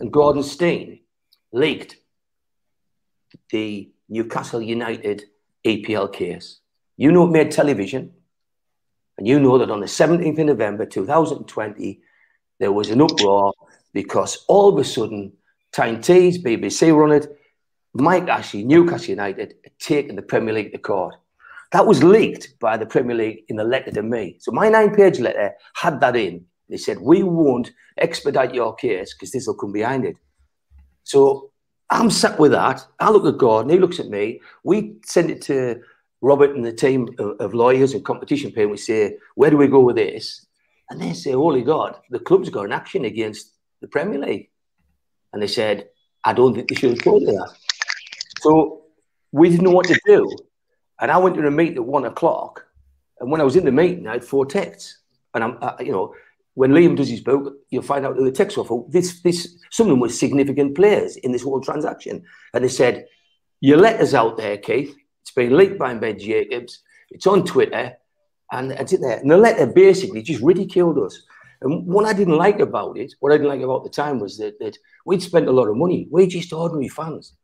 and 0.00 0.12
Gordon 0.12 0.42
Steen 0.42 1.00
leaked 1.52 1.96
the 3.50 3.90
Newcastle 4.08 4.60
United 4.60 5.24
EPL 5.64 6.12
case. 6.12 6.60
You 6.96 7.12
know 7.12 7.26
it 7.26 7.30
made 7.30 7.50
television, 7.50 8.12
and 9.16 9.26
you 9.26 9.38
know 9.38 9.58
that 9.58 9.70
on 9.70 9.80
the 9.80 9.86
17th 9.86 10.38
of 10.38 10.46
November 10.46 10.86
2020, 10.86 12.00
there 12.58 12.72
was 12.72 12.90
an 12.90 13.00
uproar 13.00 13.52
because 13.92 14.44
all 14.48 14.68
of 14.68 14.78
a 14.78 14.84
sudden, 14.84 15.32
Tyne 15.72 16.00
Tees, 16.00 16.42
BBC 16.42 16.94
run 16.94 17.12
it, 17.12 17.38
Mike 17.94 18.28
Ashley, 18.28 18.64
Newcastle 18.64 19.10
United, 19.10 19.54
had 19.64 19.78
taken 19.78 20.16
the 20.16 20.22
Premier 20.22 20.54
League 20.54 20.72
to 20.72 20.78
court. 20.78 21.14
That 21.72 21.86
was 21.86 22.02
leaked 22.02 22.58
by 22.60 22.76
the 22.76 22.86
Premier 22.86 23.16
League 23.16 23.44
in 23.48 23.56
the 23.56 23.64
letter 23.64 23.90
to 23.92 24.02
me. 24.02 24.36
So 24.40 24.52
my 24.52 24.68
nine 24.68 24.94
page 24.94 25.18
letter 25.18 25.52
had 25.74 26.00
that 26.00 26.16
in. 26.16 26.44
They 26.68 26.76
said, 26.76 27.00
We 27.00 27.22
won't 27.22 27.72
expedite 27.98 28.54
your 28.54 28.74
case 28.74 29.14
because 29.14 29.32
this 29.32 29.46
will 29.46 29.54
come 29.54 29.72
behind 29.72 30.04
it. 30.04 30.16
So 31.04 31.50
I'm 31.90 32.10
sat 32.10 32.38
with 32.38 32.52
that. 32.52 32.86
I 33.00 33.10
look 33.10 33.26
at 33.26 33.38
Gordon, 33.38 33.70
he 33.70 33.78
looks 33.78 34.00
at 34.00 34.08
me. 34.08 34.40
We 34.64 34.96
send 35.04 35.30
it 35.30 35.42
to 35.42 35.80
Robert 36.22 36.54
and 36.54 36.64
the 36.64 36.72
team 36.72 37.08
of, 37.18 37.52
lawyers 37.52 37.92
and 37.92 38.04
competition 38.04 38.52
people. 38.52 38.70
We 38.70 38.76
say, 38.76 39.16
Where 39.34 39.50
do 39.50 39.56
we 39.56 39.66
go 39.66 39.80
with 39.80 39.96
this? 39.96 40.46
And 40.88 41.00
they 41.00 41.12
say, 41.12 41.32
Holy 41.32 41.62
God, 41.62 41.96
the 42.10 42.20
club's 42.20 42.50
got 42.50 42.66
an 42.66 42.72
action 42.72 43.04
against 43.04 43.52
the 43.80 43.88
Premier 43.88 44.18
League. 44.18 44.50
And 45.32 45.42
they 45.42 45.46
said, 45.46 45.88
I 46.24 46.32
don't 46.32 46.54
think 46.54 46.68
they 46.68 46.74
should 46.74 46.90
have 46.90 47.02
told 47.02 47.22
you 47.22 47.32
that. 47.32 47.50
So 48.42 48.82
we 49.30 49.48
didn't 49.48 49.64
know 49.64 49.70
what 49.70 49.86
to 49.86 49.98
do. 50.04 50.28
And 51.00 51.10
I 51.10 51.18
went 51.18 51.36
to 51.36 51.46
a 51.46 51.50
meeting 51.50 51.76
at 51.76 51.84
one 51.84 52.04
o'clock. 52.04 52.66
And 53.20 53.30
when 53.30 53.40
I 53.40 53.44
was 53.44 53.54
in 53.54 53.64
the 53.64 53.72
meeting, 53.72 54.08
I 54.08 54.12
had 54.12 54.24
four 54.24 54.46
texts. 54.46 54.98
And 55.34 55.44
I'm, 55.44 55.58
I, 55.62 55.76
you 55.80 55.92
know, 55.92 56.14
when 56.54 56.72
Liam 56.72 56.96
does 56.96 57.08
his 57.08 57.20
book, 57.20 57.54
you'll 57.70 57.82
find 57.82 58.04
out 58.04 58.16
that 58.16 58.22
the 58.22 58.32
texts 58.32 58.58
were 58.58 58.64
for 58.64 58.84
this, 58.90 59.20
this, 59.22 59.56
some 59.70 59.86
of 59.86 59.90
them 59.90 60.00
were 60.00 60.08
significant 60.08 60.74
players 60.74 61.16
in 61.16 61.30
this 61.30 61.42
whole 61.42 61.60
transaction. 61.60 62.24
And 62.52 62.64
they 62.64 62.68
said, 62.68 63.06
Your 63.60 63.78
letter's 63.78 64.12
out 64.12 64.36
there, 64.36 64.58
Keith. 64.58 64.94
It's 65.22 65.30
been 65.30 65.56
leaked 65.56 65.78
by 65.78 65.94
Ben 65.94 66.18
Jacobs. 66.18 66.82
It's 67.10 67.28
on 67.28 67.44
Twitter. 67.44 67.96
And 68.50 68.72
it's 68.72 68.92
in 68.92 69.00
there. 69.00 69.18
And 69.18 69.30
the 69.30 69.38
letter 69.38 69.66
basically 69.66 70.22
just 70.22 70.42
ridiculed 70.42 70.98
us. 70.98 71.22
And 71.62 71.86
what 71.86 72.06
I 72.06 72.12
didn't 72.12 72.36
like 72.36 72.58
about 72.58 72.98
it, 72.98 73.14
what 73.20 73.32
I 73.32 73.36
didn't 73.36 73.48
like 73.48 73.60
about 73.60 73.84
the 73.84 73.90
time 73.90 74.18
was 74.18 74.36
that, 74.38 74.58
that 74.58 74.76
we'd 75.06 75.22
spent 75.22 75.48
a 75.48 75.52
lot 75.52 75.68
of 75.68 75.76
money. 75.76 76.08
We're 76.10 76.26
just 76.26 76.52
ordinary 76.52 76.88
fans. 76.88 77.34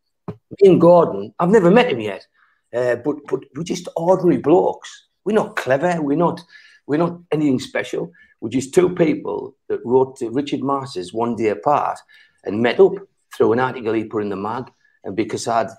And 0.61 0.81
Gordon, 0.81 1.35
I've 1.39 1.51
never 1.51 1.71
met 1.71 1.91
him 1.91 2.01
yet. 2.01 2.27
Uh, 2.75 2.97
but 2.97 3.17
but 3.29 3.41
we're 3.55 3.63
just 3.63 3.89
ordinary 3.97 4.39
blokes. 4.39 5.09
We're 5.25 5.35
not 5.35 5.57
clever. 5.57 6.01
We're 6.03 6.17
not 6.17 6.41
we're 6.87 6.99
not 6.99 7.21
anything 7.31 7.61
special. 7.61 8.13
We're 8.41 8.51
just 8.51 8.75
two 8.75 8.95
people 8.95 9.57
that 9.69 9.85
wrote 9.85 10.17
to 10.17 10.31
Richard 10.31 10.63
Masters 10.63 11.13
one 11.13 11.37
day 11.37 11.49
apart 11.49 11.99
and 12.45 12.63
met 12.63 12.81
up 12.81 12.93
through 13.37 13.53
an 13.53 13.61
article 13.61 13.93
he 13.93 14.05
put 14.05 14.23
in 14.23 14.29
the 14.29 14.37
mag. 14.37 14.71
And 15.05 15.17
because 15.17 15.49
I'd 15.49 15.71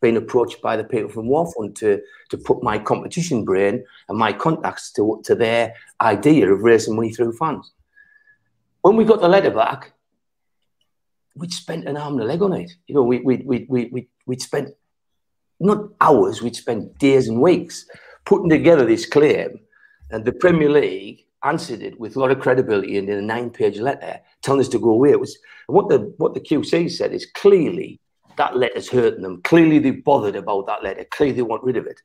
been 0.00 0.16
approached 0.16 0.60
by 0.60 0.76
the 0.76 0.84
people 0.84 1.10
from 1.10 1.28
Warfund 1.28 1.74
to 1.76 2.00
to 2.30 2.38
put 2.38 2.62
my 2.62 2.78
competition 2.78 3.44
brain 3.44 3.84
and 4.08 4.18
my 4.18 4.32
contacts 4.32 4.92
to 4.92 5.20
to 5.24 5.34
their 5.34 5.74
idea 6.00 6.52
of 6.52 6.62
raising 6.62 6.96
money 6.96 7.12
through 7.12 7.32
fans. 7.32 7.72
When 8.82 8.96
we 8.96 9.04
got 9.04 9.20
the 9.20 9.28
letter 9.28 9.50
back, 9.50 9.92
we'd 11.36 11.52
spent 11.52 11.86
an 11.86 11.96
arm 11.96 12.14
and 12.14 12.22
a 12.22 12.24
leg 12.24 12.42
on 12.42 12.52
it. 12.52 12.70
You 12.86 12.94
know, 12.94 13.02
we 13.02 13.20
we 13.20 13.36
we 13.38 13.66
we 13.68 13.84
we 13.92 14.08
we'd 14.26 14.42
spent 14.42 14.70
not 15.60 15.88
hours, 16.00 16.42
we'd 16.42 16.56
spend 16.56 16.98
days 16.98 17.28
and 17.28 17.40
weeks 17.40 17.86
putting 18.24 18.50
together 18.50 18.84
this 18.84 19.06
claim. 19.06 19.60
And 20.10 20.24
the 20.24 20.32
Premier 20.32 20.70
League 20.70 21.24
answered 21.44 21.82
it 21.82 21.98
with 21.98 22.16
a 22.16 22.20
lot 22.20 22.30
of 22.30 22.40
credibility 22.40 22.96
in 22.98 23.08
a 23.08 23.20
nine-page 23.20 23.78
letter 23.78 24.20
telling 24.42 24.60
us 24.60 24.68
to 24.68 24.78
go 24.78 24.90
away. 24.90 25.10
It 25.10 25.20
was 25.20 25.38
what 25.66 25.88
the 25.88 26.12
what 26.18 26.34
the 26.34 26.40
QC 26.40 26.90
said 26.90 27.12
is 27.12 27.26
clearly 27.34 28.00
that 28.36 28.56
letter's 28.56 28.88
hurting 28.88 29.22
them. 29.22 29.42
Clearly 29.42 29.78
they 29.78 29.92
bothered 29.92 30.36
about 30.36 30.66
that 30.66 30.82
letter. 30.82 31.04
Clearly 31.10 31.36
they 31.36 31.42
want 31.42 31.64
rid 31.64 31.76
of 31.76 31.86
it. 31.86 32.00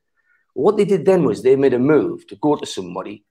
What 0.54 0.76
they 0.76 0.84
did 0.84 1.04
then 1.04 1.24
was 1.24 1.42
they 1.42 1.56
made 1.56 1.74
a 1.74 1.78
move 1.78 2.26
to 2.28 2.36
go 2.36 2.56
to 2.56 2.66
somebody, 2.66 3.24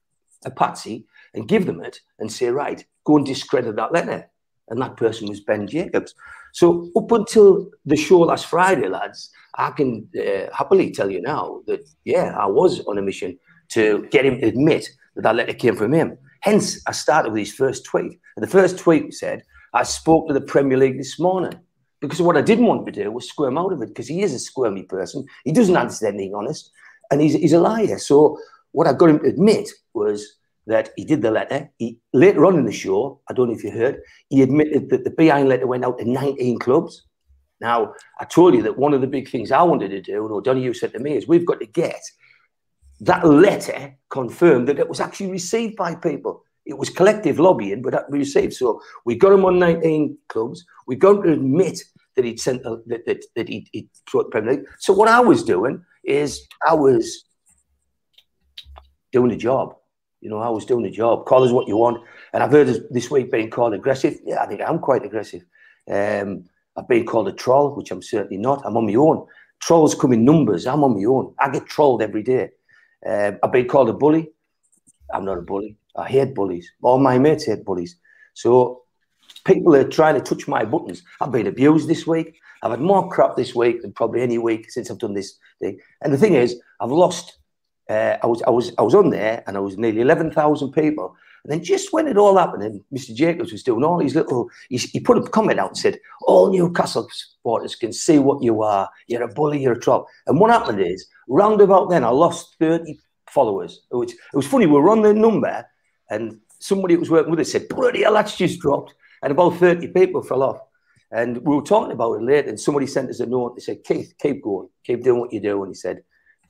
a 0.44 0.50
patsy, 0.50 1.06
and 1.34 1.48
give 1.48 1.66
them 1.66 1.80
it 1.80 2.00
and 2.18 2.30
say, 2.30 2.48
right, 2.48 2.84
go 3.04 3.16
and 3.16 3.26
discredit 3.26 3.76
that 3.76 3.92
letter. 3.92 4.28
And 4.72 4.80
that 4.80 4.96
person 4.96 5.28
was 5.28 5.40
Ben 5.40 5.68
Jacobs. 5.68 6.14
So 6.52 6.90
up 6.96 7.12
until 7.12 7.70
the 7.84 7.94
show 7.94 8.20
last 8.20 8.46
Friday, 8.46 8.88
lads, 8.88 9.30
I 9.56 9.70
can 9.70 10.08
uh, 10.18 10.46
happily 10.50 10.90
tell 10.90 11.10
you 11.10 11.20
now 11.20 11.60
that, 11.66 11.86
yeah, 12.04 12.34
I 12.38 12.46
was 12.46 12.80
on 12.86 12.96
a 12.96 13.02
mission 13.02 13.38
to 13.72 14.08
get 14.10 14.24
him 14.24 14.40
to 14.40 14.46
admit 14.46 14.88
that 15.14 15.22
that 15.22 15.36
letter 15.36 15.52
came 15.52 15.76
from 15.76 15.92
him. 15.92 16.16
Hence, 16.40 16.80
I 16.86 16.92
started 16.92 17.32
with 17.32 17.40
his 17.40 17.54
first 17.54 17.84
tweet. 17.84 18.18
And 18.36 18.42
the 18.42 18.48
first 18.48 18.78
tweet 18.78 19.12
said, 19.12 19.42
I 19.74 19.82
spoke 19.82 20.26
to 20.28 20.34
the 20.34 20.40
Premier 20.40 20.78
League 20.78 20.96
this 20.96 21.20
morning 21.20 21.60
because 22.00 22.22
what 22.22 22.38
I 22.38 22.42
didn't 22.42 22.66
want 22.66 22.86
to 22.86 22.92
do 22.92 23.12
was 23.12 23.28
squirm 23.28 23.58
out 23.58 23.74
of 23.74 23.82
it 23.82 23.88
because 23.88 24.08
he 24.08 24.22
is 24.22 24.32
a 24.32 24.38
squirmy 24.38 24.84
person. 24.84 25.26
He 25.44 25.52
doesn't 25.52 25.76
answer 25.76 26.06
anything 26.06 26.34
honest 26.34 26.70
and 27.10 27.20
he's, 27.20 27.34
he's 27.34 27.52
a 27.52 27.60
liar. 27.60 27.98
So 27.98 28.38
what 28.72 28.86
I 28.86 28.94
got 28.94 29.10
him 29.10 29.18
to 29.18 29.26
admit 29.26 29.68
was 29.92 30.38
that 30.66 30.90
he 30.96 31.04
did 31.04 31.22
the 31.22 31.30
letter. 31.30 31.70
He 31.78 31.98
later 32.12 32.46
on 32.46 32.58
in 32.58 32.66
the 32.66 32.72
show, 32.72 33.20
I 33.28 33.32
don't 33.32 33.48
know 33.48 33.54
if 33.54 33.64
you 33.64 33.70
heard, 33.70 34.00
he 34.28 34.42
admitted 34.42 34.90
that 34.90 35.04
the 35.04 35.10
beIN 35.10 35.48
letter 35.48 35.66
went 35.66 35.84
out 35.84 35.98
to 35.98 36.08
19 36.08 36.58
clubs. 36.58 37.02
Now, 37.60 37.94
I 38.18 38.24
told 38.24 38.54
you 38.54 38.62
that 38.62 38.78
one 38.78 38.92
of 38.92 39.00
the 39.00 39.06
big 39.06 39.28
things 39.28 39.52
I 39.52 39.62
wanted 39.62 39.90
to 39.90 40.00
do, 40.00 40.24
and 40.24 40.32
O'Donoghue 40.32 40.74
said 40.74 40.92
to 40.92 40.98
me, 40.98 41.16
is 41.16 41.28
we've 41.28 41.46
got 41.46 41.60
to 41.60 41.66
get 41.66 42.00
that 43.00 43.26
letter 43.26 43.96
confirmed 44.10 44.68
that 44.68 44.78
it 44.78 44.88
was 44.88 45.00
actually 45.00 45.30
received 45.30 45.76
by 45.76 45.94
people. 45.94 46.44
It 46.64 46.78
was 46.78 46.90
collective 46.90 47.40
lobbying, 47.40 47.82
but 47.82 47.92
that 47.92 48.10
we 48.10 48.18
received. 48.18 48.54
So 48.54 48.80
we 49.04 49.16
got 49.16 49.32
him 49.32 49.44
on 49.44 49.58
19 49.58 50.16
clubs. 50.28 50.64
We 50.86 50.96
got 50.96 51.16
him 51.16 51.22
to 51.24 51.32
admit 51.32 51.80
that 52.14 52.24
he'd 52.24 52.40
sent 52.40 52.62
that, 52.62 53.02
that, 53.06 53.24
that 53.34 53.48
he'd, 53.48 53.68
he'd 53.72 53.88
the 54.12 54.24
Premier 54.30 54.52
League. 54.52 54.66
So 54.78 54.92
what 54.92 55.08
I 55.08 55.20
was 55.20 55.42
doing 55.42 55.84
is 56.04 56.46
I 56.66 56.74
was 56.74 57.24
doing 59.12 59.30
the 59.30 59.36
job. 59.36 59.76
You 60.22 60.30
know, 60.30 60.38
I 60.38 60.48
was 60.48 60.64
doing 60.64 60.84
the 60.84 60.90
job. 60.90 61.26
Call 61.26 61.42
us 61.42 61.50
what 61.50 61.66
you 61.66 61.76
want. 61.76 62.02
And 62.32 62.42
I've 62.42 62.52
heard 62.52 62.68
this 62.90 63.10
week 63.10 63.32
being 63.32 63.50
called 63.50 63.74
aggressive. 63.74 64.18
Yeah, 64.24 64.40
I 64.40 64.46
think 64.46 64.60
I'm 64.60 64.78
quite 64.78 65.04
aggressive. 65.04 65.44
Um, 65.90 66.44
I've 66.76 66.86
been 66.88 67.04
called 67.04 67.26
a 67.26 67.32
troll, 67.32 67.74
which 67.74 67.90
I'm 67.90 68.02
certainly 68.02 68.38
not. 68.38 68.62
I'm 68.64 68.76
on 68.76 68.86
my 68.86 68.94
own. 68.94 69.26
Trolls 69.60 69.96
come 69.96 70.12
in 70.12 70.24
numbers. 70.24 70.64
I'm 70.66 70.84
on 70.84 70.96
my 70.96 71.04
own. 71.04 71.34
I 71.40 71.50
get 71.50 71.66
trolled 71.66 72.02
every 72.02 72.22
day. 72.22 72.50
Um, 73.04 73.40
I've 73.42 73.50
been 73.50 73.66
called 73.66 73.90
a 73.90 73.92
bully. 73.92 74.30
I'm 75.12 75.24
not 75.24 75.38
a 75.38 75.42
bully. 75.42 75.76
I 75.96 76.08
hate 76.08 76.36
bullies. 76.36 76.70
All 76.82 76.98
my 76.98 77.18
mates 77.18 77.46
hate 77.46 77.64
bullies. 77.64 77.96
So 78.34 78.84
people 79.44 79.74
are 79.74 79.88
trying 79.88 80.14
to 80.14 80.20
touch 80.20 80.46
my 80.46 80.64
buttons. 80.64 81.02
I've 81.20 81.32
been 81.32 81.48
abused 81.48 81.88
this 81.88 82.06
week. 82.06 82.38
I've 82.62 82.70
had 82.70 82.80
more 82.80 83.08
crap 83.10 83.34
this 83.34 83.56
week 83.56 83.82
than 83.82 83.92
probably 83.92 84.22
any 84.22 84.38
week 84.38 84.70
since 84.70 84.88
I've 84.88 84.98
done 84.98 85.14
this 85.14 85.36
thing. 85.60 85.80
And 86.00 86.12
the 86.12 86.18
thing 86.18 86.34
is, 86.34 86.60
I've 86.80 86.92
lost. 86.92 87.38
Uh, 87.92 88.16
I 88.22 88.26
was 88.26 88.42
I 88.42 88.50
was 88.50 88.72
I 88.78 88.82
was 88.82 88.94
on 88.94 89.10
there, 89.10 89.42
and 89.46 89.56
I 89.56 89.60
was 89.60 89.76
nearly 89.76 90.00
eleven 90.00 90.30
thousand 90.30 90.72
people. 90.72 91.14
And 91.44 91.52
then 91.52 91.62
just 91.62 91.92
when 91.92 92.06
it 92.06 92.16
all 92.16 92.36
happened, 92.38 92.62
and 92.62 92.80
Mr. 92.96 93.12
Jacobs 93.14 93.52
was 93.52 93.64
doing 93.64 93.84
all 93.84 93.98
these 93.98 94.14
little, 94.14 94.48
he, 94.68 94.78
he 94.78 95.00
put 95.00 95.18
a 95.18 95.22
comment 95.22 95.58
out 95.58 95.70
and 95.70 95.76
said, 95.76 95.98
"All 96.22 96.50
Newcastle 96.50 97.08
supporters 97.10 97.74
can 97.74 97.92
see 97.92 98.18
what 98.18 98.42
you 98.42 98.62
are. 98.62 98.88
You're 99.08 99.24
a 99.24 99.28
bully. 99.28 99.60
You're 99.62 99.78
a 99.78 99.80
troll." 99.80 100.06
And 100.26 100.40
what 100.40 100.50
happened 100.50 100.80
is, 100.80 101.06
round 101.28 101.60
about 101.60 101.90
then, 101.90 102.04
I 102.04 102.10
lost 102.10 102.56
thirty 102.58 102.98
followers. 103.28 103.82
Which 103.90 104.12
it 104.12 104.36
was 104.36 104.46
funny. 104.46 104.66
We 104.66 104.80
were 104.80 104.90
on 104.90 105.02
the 105.02 105.12
number, 105.12 105.66
and 106.08 106.40
somebody 106.60 106.94
who 106.94 107.00
was 107.00 107.10
working 107.10 107.32
with 107.32 107.40
us 107.40 107.52
said, 107.52 107.68
"Bloody 107.68 108.02
hell, 108.04 108.14
that's 108.14 108.36
just 108.36 108.60
dropped." 108.60 108.94
And 109.22 109.32
about 109.32 109.56
thirty 109.56 109.88
people 109.88 110.22
fell 110.22 110.42
off. 110.42 110.60
And 111.12 111.44
we 111.46 111.54
were 111.54 111.62
talking 111.62 111.92
about 111.92 112.14
it 112.14 112.22
later, 112.22 112.48
and 112.48 112.58
somebody 112.58 112.86
sent 112.86 113.10
us 113.10 113.20
a 113.20 113.26
note. 113.26 113.54
They 113.54 113.60
said, 113.60 113.84
Keith, 113.84 114.14
keep 114.18 114.42
going, 114.42 114.70
keep 114.82 115.04
doing 115.04 115.20
what 115.20 115.32
you 115.32 115.40
do. 115.40 115.62
And 115.62 115.70
he 115.70 115.74
said, 115.74 116.02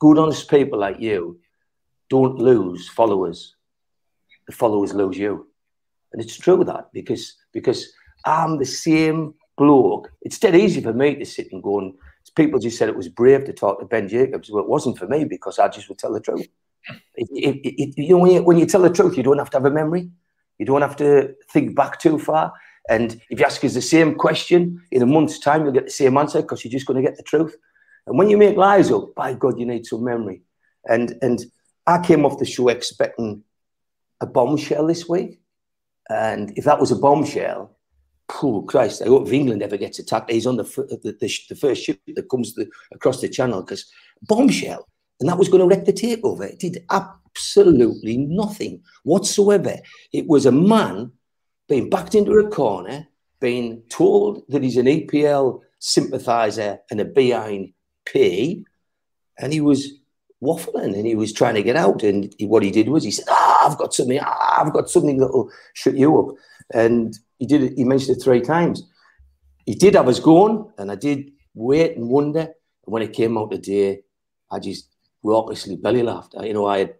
good, 0.03 0.19
honest 0.19 0.49
people 0.49 0.77
like 0.79 0.99
you 0.99 1.39
don't 2.09 2.37
lose 2.37 2.89
followers. 2.89 3.55
The 4.47 4.53
followers 4.61 4.93
lose 4.93 5.17
you. 5.17 5.47
And 6.11 6.21
it's 6.21 6.37
true 6.37 6.61
that 6.65 6.89
because 6.91 7.23
because 7.53 7.79
I'm 8.25 8.59
the 8.59 8.65
same 8.65 9.33
bloke. 9.57 10.11
It's 10.21 10.39
dead 10.39 10.55
easy 10.55 10.81
for 10.81 10.93
me 10.93 11.15
to 11.15 11.25
sit 11.25 11.53
and 11.53 11.63
go 11.63 11.79
and 11.79 11.93
people 12.35 12.59
just 12.59 12.77
said 12.77 12.89
it 12.89 12.97
was 12.97 13.07
brave 13.07 13.45
to 13.45 13.53
talk 13.53 13.79
to 13.79 13.85
Ben 13.85 14.09
Jacobs. 14.09 14.51
Well, 14.51 14.63
it 14.63 14.69
wasn't 14.75 14.97
for 14.97 15.07
me 15.07 15.23
because 15.23 15.57
I 15.57 15.69
just 15.69 15.87
would 15.87 15.99
tell 15.99 16.13
the 16.13 16.19
truth. 16.19 16.47
It, 17.15 17.29
it, 17.31 17.55
it, 17.81 17.93
you 17.97 18.09
know, 18.09 18.17
when 18.23 18.31
you, 18.31 18.43
when 18.43 18.57
you 18.57 18.65
tell 18.65 18.81
the 18.81 18.89
truth, 18.89 19.15
you 19.15 19.23
don't 19.23 19.37
have 19.37 19.51
to 19.51 19.57
have 19.57 19.65
a 19.65 19.71
memory. 19.71 20.09
You 20.59 20.65
don't 20.65 20.81
have 20.81 20.97
to 20.97 21.33
think 21.53 21.75
back 21.75 21.99
too 21.99 22.19
far. 22.19 22.51
And 22.89 23.13
if 23.29 23.39
you 23.39 23.45
ask 23.45 23.63
us 23.63 23.73
the 23.73 23.81
same 23.81 24.15
question 24.15 24.81
in 24.91 25.01
a 25.01 25.05
month's 25.05 25.39
time, 25.39 25.63
you'll 25.63 25.79
get 25.79 25.85
the 25.85 25.99
same 26.03 26.17
answer 26.17 26.41
because 26.41 26.63
you're 26.63 26.77
just 26.77 26.87
going 26.87 27.01
to 27.01 27.07
get 27.07 27.15
the 27.15 27.23
truth. 27.23 27.55
And 28.05 28.17
when 28.17 28.29
you 28.29 28.37
make 28.37 28.57
lies 28.57 28.91
up, 28.91 29.15
by 29.15 29.33
God, 29.33 29.59
you 29.59 29.65
need 29.65 29.85
some 29.85 30.03
memory. 30.03 30.41
And 30.85 31.17
and 31.21 31.45
I 31.87 32.01
came 32.01 32.25
off 32.25 32.39
the 32.39 32.45
show 32.45 32.69
expecting 32.69 33.43
a 34.21 34.25
bombshell 34.25 34.87
this 34.87 35.07
week. 35.07 35.39
And 36.09 36.57
if 36.57 36.65
that 36.65 36.79
was 36.79 36.91
a 36.91 36.97
bombshell, 36.97 37.77
oh 38.41 38.61
Christ, 38.63 39.01
I 39.01 39.07
hope 39.07 39.31
England 39.31 39.63
ever 39.63 39.77
gets 39.77 39.99
attacked, 39.99 40.31
he's 40.31 40.47
on 40.47 40.57
the 40.57 40.63
the, 40.63 41.15
the, 41.19 41.39
the 41.49 41.55
first 41.55 41.83
ship 41.83 41.99
that 42.15 42.29
comes 42.29 42.53
the, 42.55 42.69
across 42.93 43.21
the 43.21 43.29
channel 43.29 43.61
because 43.61 43.89
bombshell. 44.21 44.87
And 45.19 45.29
that 45.29 45.37
was 45.37 45.47
going 45.47 45.61
to 45.61 45.67
wreck 45.67 45.85
the 45.85 45.93
takeover. 45.93 46.49
It 46.49 46.59
did 46.59 46.83
absolutely 46.89 48.17
nothing 48.17 48.81
whatsoever. 49.03 49.77
It 50.11 50.27
was 50.27 50.45
a 50.45 50.51
man 50.51 51.11
being 51.69 51.89
backed 51.89 52.15
into 52.15 52.33
a 52.33 52.49
corner, 52.49 53.07
being 53.39 53.83
told 53.89 54.43
that 54.49 54.63
he's 54.63 54.77
an 54.77 54.87
EPL 54.87 55.61
sympathiser 55.79 56.79
and 56.91 56.99
a 56.99 57.05
behind 57.05 57.73
P, 58.05 58.65
and 59.37 59.53
he 59.53 59.61
was 59.61 59.93
waffling 60.43 60.93
and 60.93 61.05
he 61.05 61.15
was 61.15 61.31
trying 61.31 61.55
to 61.55 61.63
get 61.63 61.75
out. 61.75 62.03
And 62.03 62.33
he, 62.37 62.45
what 62.45 62.63
he 62.63 62.71
did 62.71 62.89
was 62.89 63.03
he 63.03 63.11
said, 63.11 63.25
ah, 63.29 63.69
I've 63.69 63.77
got 63.77 63.93
something, 63.93 64.19
ah, 64.21 64.61
I've 64.61 64.73
got 64.73 64.89
something 64.89 65.17
that 65.17 65.33
will 65.33 65.49
shut 65.73 65.95
you 65.95 66.19
up. 66.19 66.35
And 66.73 67.17
he 67.39 67.45
did 67.45 67.63
it, 67.63 67.73
he 67.77 67.83
mentioned 67.83 68.17
it 68.17 68.23
three 68.23 68.41
times. 68.41 68.83
He 69.65 69.75
did 69.75 69.95
have 69.95 70.09
us 70.09 70.19
going, 70.19 70.69
and 70.77 70.91
I 70.91 70.95
did 70.95 71.31
wait 71.53 71.95
and 71.95 72.09
wonder. 72.09 72.41
And 72.41 72.93
when 72.93 73.01
it 73.01 73.13
came 73.13 73.37
out 73.37 73.51
today, 73.51 74.01
I 74.51 74.59
just 74.59 74.89
raucously 75.23 75.77
belly 75.77 76.03
laughed. 76.03 76.35
I, 76.37 76.45
you 76.45 76.53
know, 76.53 76.65
I 76.65 76.79
had 76.79 76.95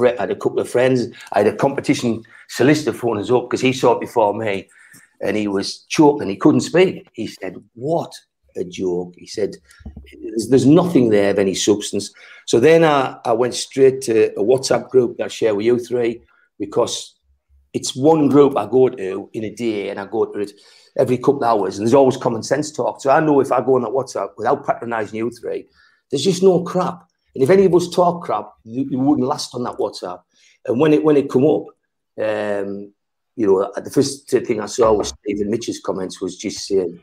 I 0.00 0.14
had 0.18 0.30
a 0.30 0.36
couple 0.36 0.60
of 0.60 0.68
friends. 0.68 1.06
I 1.32 1.38
had 1.38 1.48
a 1.48 1.56
competition 1.56 2.22
solicitor 2.48 2.92
phone 2.92 3.18
us 3.18 3.30
up 3.30 3.44
because 3.44 3.60
he 3.60 3.72
saw 3.72 3.92
it 3.92 4.00
before 4.00 4.34
me 4.34 4.68
and 5.20 5.36
he 5.36 5.48
was 5.48 5.84
choking. 5.88 6.28
He 6.28 6.36
couldn't 6.36 6.60
speak. 6.60 7.08
He 7.14 7.26
said, 7.26 7.56
What 7.74 8.12
a 8.56 8.64
joke. 8.64 9.14
He 9.16 9.26
said, 9.26 9.56
There's, 10.20 10.48
there's 10.48 10.66
nothing 10.66 11.10
there 11.10 11.30
of 11.30 11.38
any 11.38 11.54
substance. 11.54 12.12
So 12.46 12.60
then 12.60 12.84
I, 12.84 13.18
I 13.24 13.32
went 13.32 13.54
straight 13.54 14.00
to 14.02 14.32
a 14.38 14.42
WhatsApp 14.42 14.88
group 14.90 15.16
that 15.16 15.24
I 15.24 15.28
share 15.28 15.54
with 15.54 15.66
you 15.66 15.78
three 15.78 16.22
because 16.58 17.18
it's 17.72 17.96
one 17.96 18.28
group 18.28 18.56
I 18.56 18.66
go 18.66 18.88
to 18.88 19.30
in 19.32 19.44
a 19.44 19.54
day 19.54 19.88
and 19.88 19.98
I 19.98 20.06
go 20.06 20.26
to 20.26 20.40
it 20.40 20.52
every 20.98 21.16
couple 21.16 21.44
of 21.44 21.50
hours 21.50 21.78
and 21.78 21.86
there's 21.86 21.94
always 21.94 22.16
common 22.16 22.42
sense 22.42 22.70
talk. 22.70 23.00
So 23.00 23.10
I 23.10 23.20
know 23.20 23.40
if 23.40 23.50
I 23.50 23.60
go 23.60 23.76
on 23.76 23.82
that 23.82 23.90
WhatsApp 23.90 24.30
without 24.36 24.66
patronizing 24.66 25.18
you 25.18 25.30
three, 25.30 25.66
there's 26.10 26.24
just 26.24 26.42
no 26.42 26.62
crap. 26.62 27.08
And 27.34 27.42
if 27.42 27.50
any 27.50 27.64
of 27.64 27.74
us 27.74 27.88
talk 27.88 28.24
crap, 28.24 28.52
you, 28.64 28.86
you 28.90 28.98
wouldn't 28.98 29.26
last 29.26 29.54
on 29.54 29.62
that 29.64 29.78
WhatsApp. 29.78 30.22
And 30.66 30.78
when 30.78 30.92
it 30.92 31.02
when 31.02 31.16
it 31.16 31.30
come 31.30 31.46
up, 31.46 31.64
um, 32.20 32.92
you 33.36 33.46
know, 33.46 33.72
the 33.74 33.90
first 33.90 34.28
thing 34.28 34.60
I 34.60 34.66
saw 34.66 34.92
was 34.92 35.14
Stephen 35.24 35.50
Mitchell's 35.50 35.80
comments 35.80 36.20
was 36.20 36.36
just 36.36 36.66
saying, 36.66 37.00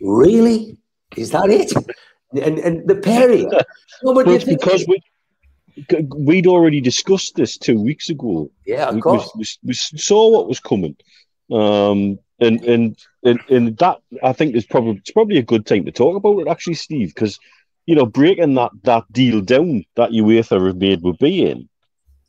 "Really, 0.00 0.76
is 1.16 1.30
that 1.30 1.50
it?" 1.50 1.72
And 2.32 2.58
and 2.58 2.88
the 2.88 2.96
pairing. 2.96 3.50
no, 4.02 4.14
but 4.14 4.26
well, 4.26 4.38
because 4.44 4.86
we 4.86 5.02
we'd 6.16 6.46
already 6.46 6.80
discussed 6.80 7.36
this 7.36 7.56
two 7.58 7.80
weeks 7.80 8.08
ago. 8.08 8.50
Yeah, 8.66 8.88
of 8.88 8.96
we, 8.96 9.00
course. 9.00 9.30
We, 9.34 9.44
we, 9.64 9.74
saw 9.74 10.28
what 10.30 10.48
was 10.48 10.60
coming, 10.60 10.96
um, 11.50 12.18
and, 12.38 12.62
and 12.64 12.98
and 13.24 13.40
and 13.48 13.78
that 13.78 13.98
I 14.22 14.32
think 14.32 14.54
is 14.54 14.66
probably 14.66 14.96
it's 14.96 15.10
probably 15.10 15.38
a 15.38 15.42
good 15.42 15.66
time 15.66 15.84
to 15.84 15.92
talk 15.92 16.16
about 16.16 16.40
it 16.40 16.48
actually, 16.48 16.74
Steve, 16.74 17.14
because 17.14 17.38
you 17.86 17.94
know, 17.94 18.06
breaking 18.06 18.54
that 18.54 18.70
that 18.84 19.04
deal 19.12 19.40
down 19.40 19.84
that 19.96 20.10
UEFA 20.10 20.66
have 20.66 20.76
made 20.76 21.02
with 21.02 21.18
beIN, 21.18 21.68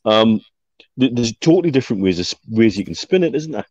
um, 0.06 0.42
there's 0.98 1.36
totally 1.38 1.72
different 1.72 2.02
ways 2.02 2.20
of, 2.20 2.40
ways 2.50 2.78
you 2.78 2.86
can 2.86 2.96
spin 2.96 3.24
it, 3.24 3.36
isn't 3.36 3.52
there? 3.52 3.66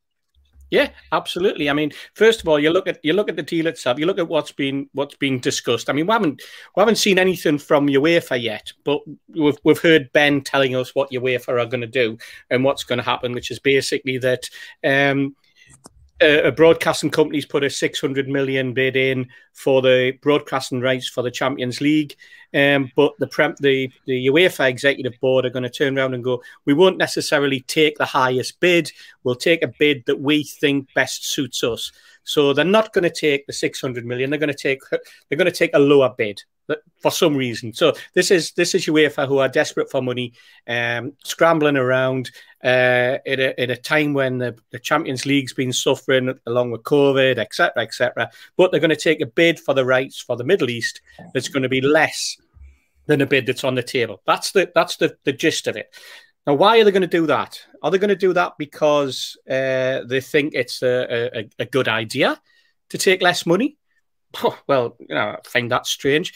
Yeah, 0.71 0.91
absolutely. 1.11 1.69
I 1.69 1.73
mean, 1.73 1.91
first 2.15 2.41
of 2.41 2.49
all, 2.49 2.59
you 2.59 2.71
look 2.71 2.87
at 2.87 3.01
you 3.03 3.13
look 3.13 3.29
at 3.29 3.37
the 3.37 3.43
deal 3.43 3.67
itself. 3.67 3.99
You 3.99 4.07
look 4.07 4.19
at 4.19 4.29
what's 4.29 4.53
been 4.53 4.89
what's 4.93 5.17
being 5.17 5.41
discussed. 5.41 5.91
I 5.91 5.93
mean, 5.93 6.07
we 6.07 6.13
haven't 6.13 6.43
we 6.77 6.81
haven't 6.81 6.97
seen 6.97 7.19
anything 7.19 7.59
from 7.59 7.89
UEFA 7.89 8.41
yet, 8.41 8.73
but 8.85 9.01
we've 9.35 9.59
we've 9.65 9.81
heard 9.81 10.13
Ben 10.13 10.43
telling 10.43 10.77
us 10.77 10.95
what 10.95 11.11
UEFA 11.11 11.49
are 11.61 11.67
going 11.67 11.81
to 11.81 11.87
do 11.89 12.17
and 12.51 12.63
what's 12.63 12.85
going 12.85 12.99
to 12.99 13.05
happen, 13.05 13.33
which 13.33 13.51
is 13.51 13.59
basically 13.59 14.19
that 14.19 14.49
um, 14.85 15.35
a 16.21 16.53
broadcasting 16.53 17.11
company's 17.11 17.47
put 17.47 17.65
a 17.65 17.71
600 17.71 18.29
million 18.29 18.75
bid 18.75 18.97
in 18.97 19.29
for 19.53 19.81
the 19.81 20.13
broadcasting 20.23 20.81
rights 20.81 21.09
for 21.09 21.23
the 21.23 21.31
Champions 21.31 21.81
League. 21.81 22.15
Um, 22.53 22.91
but 22.97 23.13
the, 23.19 23.55
the 23.61 23.91
the 24.07 24.27
UEFA 24.27 24.69
executive 24.69 25.19
board 25.21 25.45
are 25.45 25.51
going 25.51 25.63
to 25.63 25.71
turn 25.71 25.97
around 25.97 26.15
and 26.15 26.25
go, 26.25 26.43
we 26.65 26.75
won't 26.75 26.99
necessarily 26.99 27.61
take 27.61 27.97
the 27.97 28.05
highest 28.05 28.61
bid. 28.61 28.93
We'll 29.23 29.37
take 29.37 29.63
a 29.63 29.73
bid 29.79 30.05
that 30.07 30.21
we 30.21 30.45
think 30.45 30.93
best 30.95 31.27
suits 31.27 31.63
us. 31.63 31.93
So 32.25 32.53
they're 32.53 32.65
not 32.65 32.93
going 32.93 33.05
to 33.05 33.11
take 33.11 33.47
the 33.47 33.53
600 33.53 34.05
million. 34.05 34.31
They're 34.31 34.39
going 34.39 34.53
to 34.53 34.55
take 34.55 34.81
they're 34.91 35.39
going 35.39 35.47
to 35.47 35.53
take 35.53 35.75
a 35.75 35.79
lower 35.79 36.13
bid 36.17 36.43
for 37.01 37.11
some 37.11 37.37
reason. 37.37 37.73
So 37.73 37.95
this 38.15 38.31
is 38.31 38.53
this 38.53 38.75
is 38.75 38.87
UEFA 38.87 39.27
who 39.27 39.39
are 39.39 39.49
desperate 39.49 39.91
for 39.91 40.03
money, 40.03 40.33
um, 40.67 41.13
scrambling 41.25 41.77
around 41.77 42.31
uh, 42.63 43.19
in, 43.25 43.41
a, 43.41 43.55
in 43.59 43.71
a 43.71 43.77
time 43.77 44.13
when 44.13 44.39
the, 44.39 44.57
the 44.71 44.79
Champions 44.79 45.25
League's 45.25 45.55
been 45.55 45.73
suffering 45.73 46.39
along 46.47 46.71
with 46.71 46.83
COVID, 46.83 47.39
etc., 47.39 47.83
etc. 47.83 48.31
But 48.57 48.71
they're 48.71 48.81
going 48.81 48.91
to 48.91 48.97
take 48.97 49.21
a 49.21 49.27
bid 49.27 49.59
for 49.59 49.75
the 49.75 49.85
rights 49.85 50.21
for 50.21 50.37
the 50.37 50.45
Middle 50.45 50.71
East 50.71 51.01
that's 51.33 51.49
going 51.49 51.63
to 51.63 51.69
be 51.69 51.81
less 51.81 52.37
than 53.07 53.21
a 53.21 53.27
bid 53.27 53.47
that's 53.47 53.65
on 53.65 53.75
the 53.75 53.83
table. 53.83 54.21
That's 54.27 54.53
the 54.53 54.71
that's 54.75 54.97
the, 54.97 55.17
the 55.25 55.33
gist 55.33 55.67
of 55.67 55.77
it. 55.77 55.95
Now, 56.47 56.55
why 56.55 56.81
are 56.81 56.85
they 56.85 56.91
going 56.91 57.03
to 57.03 57.07
do 57.07 57.27
that? 57.27 57.61
Are 57.83 57.91
they 57.91 57.99
going 57.99 58.09
to 58.09 58.17
do 58.17 58.33
that 58.33 58.55
because 58.59 59.37
uh, 59.49 60.05
they 60.07 60.21
think 60.21 60.55
it's 60.55 60.83
a, 60.83 61.39
a, 61.39 61.49
a, 61.59 61.65
good 61.67 61.87
idea 61.87 62.41
to 62.89 62.99
take 62.99 63.21
less 63.21 63.45
money? 63.45 63.77
Oh, 64.43 64.59
well, 64.67 64.97
you 65.01 65.15
know, 65.15 65.37
I 65.37 65.49
find 65.49 65.71
that 65.71 65.87
strange. 65.87 66.35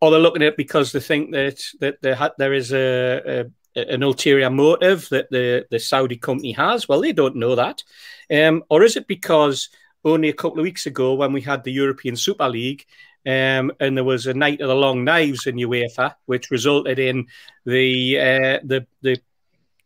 Or 0.00 0.10
they're 0.10 0.20
looking 0.20 0.42
at 0.42 0.48
it 0.48 0.56
because 0.56 0.92
they 0.92 1.00
think 1.00 1.32
that 1.32 1.62
that 1.80 2.02
there, 2.02 2.14
ha- 2.14 2.34
there 2.38 2.52
is 2.52 2.72
a, 2.72 3.46
a, 3.76 3.94
an 3.94 4.02
ulterior 4.02 4.50
motive 4.50 5.08
that 5.10 5.30
the, 5.30 5.66
the 5.70 5.78
Saudi 5.78 6.16
company 6.16 6.52
has. 6.52 6.88
Well, 6.88 7.00
they 7.00 7.12
don't 7.12 7.36
know 7.36 7.54
that. 7.54 7.82
Um, 8.30 8.64
or 8.68 8.82
is 8.82 8.96
it 8.96 9.06
because 9.06 9.70
only 10.04 10.28
a 10.28 10.34
couple 10.34 10.58
of 10.58 10.64
weeks 10.64 10.86
ago, 10.86 11.14
when 11.14 11.32
we 11.32 11.40
had 11.40 11.64
the 11.64 11.72
European 11.72 12.16
Super 12.16 12.48
League, 12.48 12.84
um, 13.26 13.72
and 13.80 13.96
there 13.96 14.04
was 14.04 14.26
a 14.26 14.34
night 14.34 14.60
of 14.60 14.68
the 14.68 14.74
long 14.74 15.02
knives 15.04 15.46
in 15.46 15.56
UEFA, 15.56 16.14
which 16.26 16.50
resulted 16.50 16.98
in 16.98 17.26
the 17.64 18.18
uh, 18.18 18.60
the 18.64 18.86
the 19.02 19.20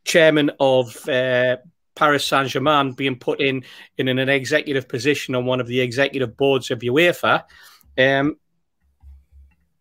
chairman 0.05 0.51
of 0.61 1.09
uh, 1.09 1.57
Paris 1.95 2.25
Saint 2.25 2.49
Germain 2.49 2.93
being 2.93 3.17
put 3.17 3.41
in, 3.41 3.65
in 3.99 4.09
an 4.09 4.29
executive 4.29 4.89
position 4.89 5.35
on 5.35 5.45
one 5.45 5.61
of 5.61 5.67
the 5.67 5.81
executive 5.81 6.37
boards 6.37 6.71
of 6.71 6.81
UEFA. 6.81 7.45
Um, 7.99 8.37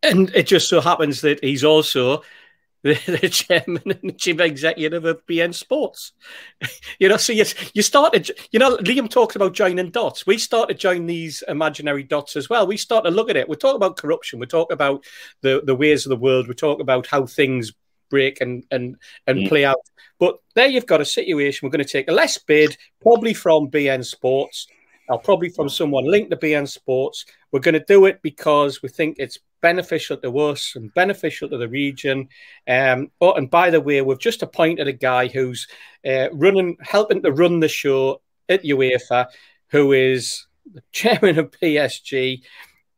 and 0.03 0.29
it 0.33 0.47
just 0.47 0.69
so 0.69 0.81
happens 0.81 1.21
that 1.21 1.43
he's 1.43 1.63
also 1.63 2.23
the, 2.83 2.93
the, 3.21 3.27
chairman 3.27 3.83
and 4.01 4.17
chief 4.17 4.39
executive 4.39 5.03
of 5.03 5.25
beIN 5.27 5.53
Sports. 5.53 6.13
you 6.99 7.09
know, 7.09 7.17
so 7.17 7.33
you, 7.33 7.43
you 7.73 7.81
started, 7.81 8.31
you 8.51 8.59
know, 8.59 8.77
Liam 8.77 9.09
talked 9.09 9.35
about 9.35 9.53
joining 9.53 9.91
dots. 9.91 10.25
We 10.25 10.37
started 10.37 10.79
join 10.79 11.05
these 11.05 11.43
imaginary 11.49 12.03
dots 12.03 12.37
as 12.37 12.49
well. 12.49 12.65
We 12.65 12.77
start 12.77 13.03
to 13.03 13.11
look 13.11 13.29
at 13.29 13.35
it. 13.35 13.49
We 13.49 13.57
talk 13.57 13.75
about 13.75 13.97
corruption. 13.97 14.39
We 14.39 14.45
talk 14.45 14.71
about 14.71 15.03
the, 15.41 15.61
the 15.65 15.75
ways 15.75 16.05
of 16.05 16.09
the 16.09 16.15
world. 16.15 16.47
We 16.47 16.53
talk 16.53 16.79
about 16.79 17.05
how 17.05 17.25
things 17.25 17.73
break 18.09 18.41
and 18.41 18.63
and 18.71 18.95
and 19.27 19.39
mm. 19.39 19.49
play 19.49 19.65
out. 19.65 19.77
But 20.19 20.39
there 20.53 20.67
you've 20.67 20.85
got 20.85 21.01
a 21.01 21.05
situation. 21.05 21.65
We're 21.65 21.71
going 21.71 21.85
to 21.85 21.89
take 21.89 22.09
a 22.09 22.13
less 22.13 22.37
bid, 22.37 22.77
probably 23.01 23.33
from 23.33 23.71
beIN 23.71 24.03
Sports, 24.03 24.67
or 25.07 25.19
probably 25.19 25.49
from 25.49 25.69
someone 25.69 26.05
linked 26.05 26.31
to 26.31 26.37
beIN 26.37 26.67
Sports. 26.67 27.25
We're 27.51 27.61
going 27.61 27.73
to 27.73 27.85
do 27.87 28.05
it 28.05 28.21
because 28.21 28.81
we 28.81 28.89
think 28.89 29.15
it's 29.17 29.39
beneficial 29.61 30.17
to 30.17 30.39
us 30.39 30.73
and 30.75 30.93
beneficial 30.93 31.49
to 31.49 31.57
the 31.57 31.69
region. 31.69 32.27
Um, 32.67 33.11
oh, 33.21 33.33
and 33.33 33.49
by 33.49 33.69
the 33.69 33.81
way, 33.81 34.01
we've 34.01 34.19
just 34.19 34.43
appointed 34.43 34.87
a 34.87 34.93
guy 34.93 35.27
who's 35.27 35.67
uh, 36.05 36.29
running, 36.33 36.77
helping 36.81 37.23
to 37.23 37.31
run 37.31 37.61
the 37.61 37.69
show 37.69 38.21
at 38.49 38.63
UEFA, 38.63 39.27
who 39.69 39.93
is 39.93 40.45
the 40.71 40.83
chairman 40.91 41.39
of 41.39 41.51
PSG, 41.51 42.43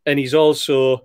and 0.05 0.17
he's 0.17 0.33
also 0.33 1.01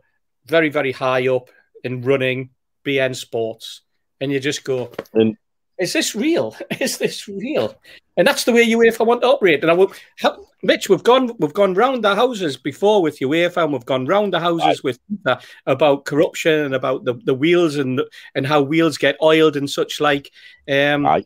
very, 0.46 0.70
very 0.70 0.92
high 0.92 1.28
up 1.28 1.50
in 1.84 2.00
running 2.00 2.50
beIN 2.84 3.14
Sports 3.14 3.82
and 4.20 4.32
you 4.32 4.40
just 4.40 4.64
go, 4.64 4.90
and, 5.14 5.36
"Is 5.78 5.92
this 5.92 6.14
real? 6.14 6.56
Is 6.80 6.98
this 6.98 7.28
real?" 7.28 7.74
And 8.16 8.26
that's 8.26 8.44
the 8.44 8.52
way 8.52 8.66
UEFA 8.66 9.06
want 9.06 9.20
to 9.22 9.28
operate. 9.28 9.62
And 9.62 9.70
I 9.70 9.74
will, 9.74 9.92
help, 10.18 10.46
Mitch, 10.62 10.88
we've 10.88 11.02
gone 11.02 11.32
we've 11.38 11.52
gone 11.52 11.74
round 11.74 12.02
the 12.02 12.14
houses 12.14 12.56
before 12.56 13.02
with 13.02 13.18
UEFA, 13.18 13.64
and 13.64 13.72
we've 13.72 13.84
gone 13.84 14.06
round 14.06 14.32
the 14.32 14.40
houses 14.40 14.82
with 14.82 14.98
FIFA 15.10 15.42
about 15.66 16.06
corruption 16.06 16.60
and 16.60 16.74
about 16.74 17.04
the, 17.04 17.14
the 17.24 17.34
wheels 17.34 17.76
and 17.76 18.00
and 18.34 18.46
how 18.46 18.62
wheels 18.62 18.98
get 18.98 19.16
oiled 19.22 19.56
and 19.56 19.68
such 19.70 20.00
like. 20.00 20.30
Um, 20.68 21.06
Aye. 21.06 21.24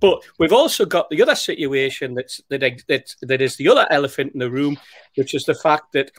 But 0.00 0.22
we've 0.38 0.52
also 0.52 0.86
got 0.86 1.10
the 1.10 1.20
other 1.20 1.34
situation 1.34 2.14
that's 2.14 2.40
that, 2.48 2.60
that 2.88 3.14
that 3.20 3.42
is 3.42 3.56
the 3.56 3.68
other 3.68 3.86
elephant 3.90 4.32
in 4.32 4.40
the 4.40 4.50
room, 4.50 4.78
which 5.16 5.34
is 5.34 5.44
the 5.44 5.54
fact 5.54 5.92
that 5.92 6.10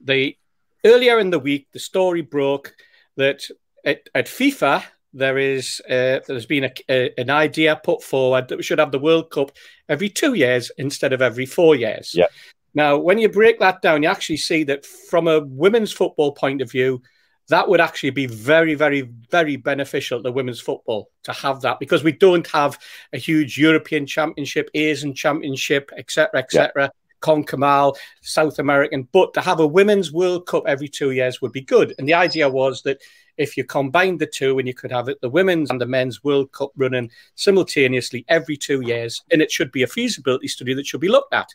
the 0.00 0.36
earlier 0.84 1.18
in 1.18 1.30
the 1.30 1.38
week 1.38 1.68
the 1.72 1.78
story 1.78 2.20
broke 2.20 2.74
that 3.16 3.48
at, 3.84 4.08
at 4.14 4.26
FIFA 4.26 4.84
there 5.12 5.38
is 5.38 5.80
uh, 5.88 6.20
there's 6.26 6.46
been 6.46 6.64
a, 6.64 6.72
a, 6.88 7.20
an 7.20 7.30
idea 7.30 7.80
put 7.82 8.02
forward 8.02 8.48
that 8.48 8.56
we 8.56 8.62
should 8.62 8.78
have 8.78 8.92
the 8.92 8.98
World 8.98 9.30
Cup 9.30 9.52
every 9.88 10.08
two 10.08 10.34
years 10.34 10.70
instead 10.78 11.12
of 11.12 11.22
every 11.22 11.46
four 11.46 11.74
years. 11.74 12.14
Yeah. 12.14 12.26
Now, 12.74 12.98
when 12.98 13.18
you 13.18 13.28
break 13.28 13.58
that 13.60 13.82
down, 13.82 14.02
you 14.02 14.08
actually 14.08 14.36
see 14.36 14.64
that 14.64 14.84
from 14.84 15.26
a 15.26 15.40
women's 15.40 15.92
football 15.92 16.32
point 16.32 16.60
of 16.60 16.70
view, 16.70 17.02
that 17.48 17.68
would 17.68 17.80
actually 17.80 18.10
be 18.10 18.26
very, 18.26 18.74
very, 18.74 19.08
very 19.30 19.56
beneficial 19.56 20.22
to 20.22 20.30
women's 20.30 20.60
football 20.60 21.10
to 21.24 21.32
have 21.32 21.62
that 21.62 21.80
because 21.80 22.04
we 22.04 22.12
don't 22.12 22.46
have 22.48 22.78
a 23.12 23.18
huge 23.18 23.58
European 23.58 24.06
Championship, 24.06 24.68
Asian 24.74 25.14
Championship, 25.14 25.90
etc., 25.96 26.40
etc. 26.40 26.72
Yeah. 26.76 26.88
CONCACAF, 27.20 27.96
South 28.20 28.58
American, 28.58 29.08
but 29.12 29.34
to 29.34 29.40
have 29.40 29.60
a 29.60 29.66
women's 29.66 30.12
World 30.12 30.46
Cup 30.46 30.64
every 30.66 30.88
two 30.88 31.10
years 31.10 31.42
would 31.42 31.52
be 31.52 31.62
good. 31.62 31.94
And 31.98 32.08
the 32.08 32.14
idea 32.14 32.48
was 32.48 32.82
that 32.82 33.00
if 33.38 33.56
you 33.56 33.64
combine 33.64 34.18
the 34.18 34.26
two 34.26 34.58
and 34.58 34.68
you 34.68 34.74
could 34.74 34.92
have 34.92 35.08
it 35.08 35.20
the 35.20 35.30
women's 35.30 35.70
and 35.70 35.80
the 35.80 35.86
men's 35.86 36.22
World 36.22 36.52
Cup 36.52 36.70
running 36.76 37.10
simultaneously 37.34 38.24
every 38.28 38.56
two 38.56 38.80
years, 38.82 39.22
and 39.30 39.40
it 39.40 39.50
should 39.50 39.72
be 39.72 39.82
a 39.82 39.86
feasibility 39.86 40.48
study 40.48 40.74
that 40.74 40.86
should 40.86 41.00
be 41.00 41.08
looked 41.08 41.32
at. 41.32 41.48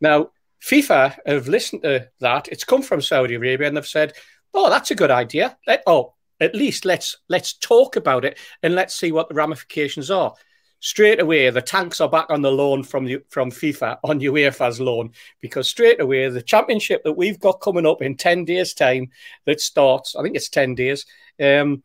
Now, 0.00 0.30
FIFA 0.62 1.16
have 1.26 1.48
listened 1.48 1.82
to 1.82 2.08
that. 2.20 2.48
It's 2.48 2.64
come 2.64 2.82
from 2.82 3.00
Saudi 3.00 3.34
Arabia, 3.34 3.68
and 3.68 3.76
they've 3.76 3.86
said, 3.86 4.14
"Oh, 4.54 4.70
that's 4.70 4.90
a 4.90 4.94
good 4.94 5.10
idea. 5.10 5.56
Let, 5.66 5.82
oh, 5.86 6.14
at 6.40 6.54
least 6.54 6.84
let's 6.84 7.16
let's 7.28 7.54
talk 7.54 7.96
about 7.96 8.24
it 8.24 8.38
and 8.62 8.74
let's 8.74 8.94
see 8.94 9.12
what 9.12 9.28
the 9.28 9.34
ramifications 9.34 10.10
are." 10.10 10.34
Straight 10.80 11.20
away 11.20 11.48
the 11.50 11.62
tanks 11.62 12.00
are 12.00 12.08
back 12.08 12.26
on 12.28 12.42
the 12.42 12.50
loan 12.50 12.82
from 12.82 13.08
from 13.28 13.50
FIFA 13.50 13.98
on 14.04 14.20
UEFA's 14.20 14.80
loan 14.80 15.10
because 15.40 15.68
straight 15.68 16.00
away 16.00 16.28
the 16.28 16.42
championship 16.42 17.02
that 17.04 17.14
we've 17.14 17.40
got 17.40 17.60
coming 17.60 17.86
up 17.86 18.02
in 18.02 18.16
10 18.16 18.44
days 18.44 18.74
time 18.74 19.08
that 19.46 19.60
starts 19.60 20.14
I 20.16 20.22
think 20.22 20.36
it's 20.36 20.48
10 20.48 20.74
days 20.74 21.06
um, 21.40 21.82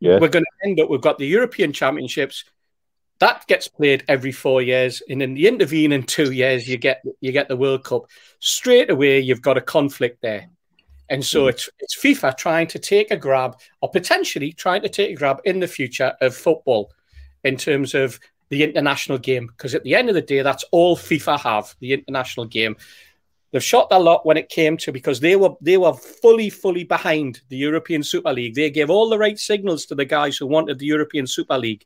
yeah. 0.00 0.18
we're 0.18 0.28
going 0.28 0.44
to 0.44 0.68
end 0.68 0.80
up 0.80 0.88
we've 0.88 1.00
got 1.00 1.18
the 1.18 1.26
European 1.26 1.72
championships 1.72 2.44
that 3.18 3.44
gets 3.48 3.66
played 3.66 4.04
every 4.06 4.32
4 4.32 4.62
years 4.62 5.02
and 5.08 5.20
in 5.20 5.34
the 5.34 5.48
intervening 5.48 6.04
2 6.04 6.30
years 6.30 6.68
you 6.68 6.76
get 6.76 7.02
you 7.20 7.32
get 7.32 7.48
the 7.48 7.56
World 7.56 7.84
Cup 7.84 8.06
straight 8.38 8.90
away 8.90 9.18
you've 9.18 9.42
got 9.42 9.58
a 9.58 9.62
conflict 9.62 10.22
there 10.22 10.48
and 11.10 11.24
so 11.24 11.44
mm. 11.44 11.50
it's 11.50 11.68
it's 11.80 11.96
FIFA 11.96 12.36
trying 12.36 12.68
to 12.68 12.78
take 12.78 13.10
a 13.10 13.16
grab 13.16 13.58
or 13.80 13.90
potentially 13.90 14.52
trying 14.52 14.82
to 14.82 14.88
take 14.88 15.10
a 15.10 15.14
grab 15.14 15.40
in 15.44 15.58
the 15.58 15.66
future 15.66 16.14
of 16.20 16.36
football 16.36 16.92
in 17.44 17.56
terms 17.56 17.94
of 17.94 18.18
the 18.50 18.64
international 18.64 19.18
game 19.18 19.46
because 19.46 19.74
at 19.74 19.84
the 19.84 19.94
end 19.94 20.08
of 20.08 20.14
the 20.14 20.22
day, 20.22 20.42
that's 20.42 20.64
all 20.70 20.96
FIFA 20.96 21.40
have 21.40 21.74
the 21.80 21.92
international 21.92 22.46
game. 22.46 22.76
They've 23.50 23.64
shot 23.64 23.88
a 23.90 23.98
lot 23.98 24.26
when 24.26 24.36
it 24.36 24.50
came 24.50 24.76
to 24.78 24.92
because 24.92 25.20
they 25.20 25.36
were 25.36 25.54
they 25.60 25.78
were 25.78 25.94
fully 25.94 26.50
fully 26.50 26.84
behind 26.84 27.40
the 27.48 27.56
European 27.56 28.02
Super 28.02 28.32
League. 28.32 28.54
They 28.54 28.70
gave 28.70 28.90
all 28.90 29.08
the 29.08 29.18
right 29.18 29.38
signals 29.38 29.86
to 29.86 29.94
the 29.94 30.04
guys 30.04 30.36
who 30.36 30.46
wanted 30.46 30.78
the 30.78 30.86
European 30.86 31.26
Super 31.26 31.56
League, 31.56 31.84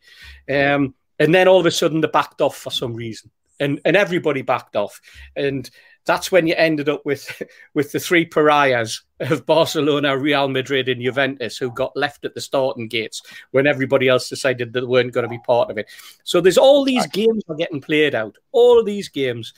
um, 0.49 0.95
and 1.21 1.33
then 1.35 1.47
all 1.47 1.61
of 1.61 1.67
a 1.67 1.71
sudden 1.71 2.01
they 2.01 2.09
backed 2.09 2.41
off 2.41 2.57
for 2.57 2.71
some 2.71 2.95
reason, 2.95 3.31
and 3.61 3.81
and 3.85 3.97
everybody 3.97 4.43
backed 4.43 4.75
off, 4.75 5.01
and 5.37 5.71
that's 6.05 6.33
when 6.33 6.47
you 6.47 6.55
ended 6.57 6.89
up 6.89 7.05
with 7.05 7.43
with 7.75 7.93
the 7.93 8.01
three 8.01 8.25
pariahs 8.25 9.03
of 9.21 9.47
Barcelona, 9.47 10.19
Real 10.19 10.49
Madrid, 10.49 10.89
and 10.89 11.03
Juventus 11.03 11.57
who 11.57 11.71
got 11.71 11.97
left 11.97 12.25
at 12.25 12.35
the 12.35 12.41
starting 12.41 12.89
gates 12.89 13.23
when 13.53 13.67
everybody 13.67 14.09
else 14.09 14.29
decided 14.29 14.73
that 14.73 14.81
they 14.81 14.87
weren't 14.87 15.13
going 15.13 15.25
to 15.25 15.29
be 15.29 15.39
part 15.47 15.71
of 15.71 15.79
it. 15.79 15.91
So 16.25 16.41
there's 16.41 16.59
all 16.59 16.85
these 16.85 17.07
games 17.07 17.45
are 17.49 17.55
getting 17.55 17.81
played 17.81 18.15
out, 18.15 18.37
all 18.53 18.79
of 18.79 18.87
these 18.87 19.09
games, 19.09 19.55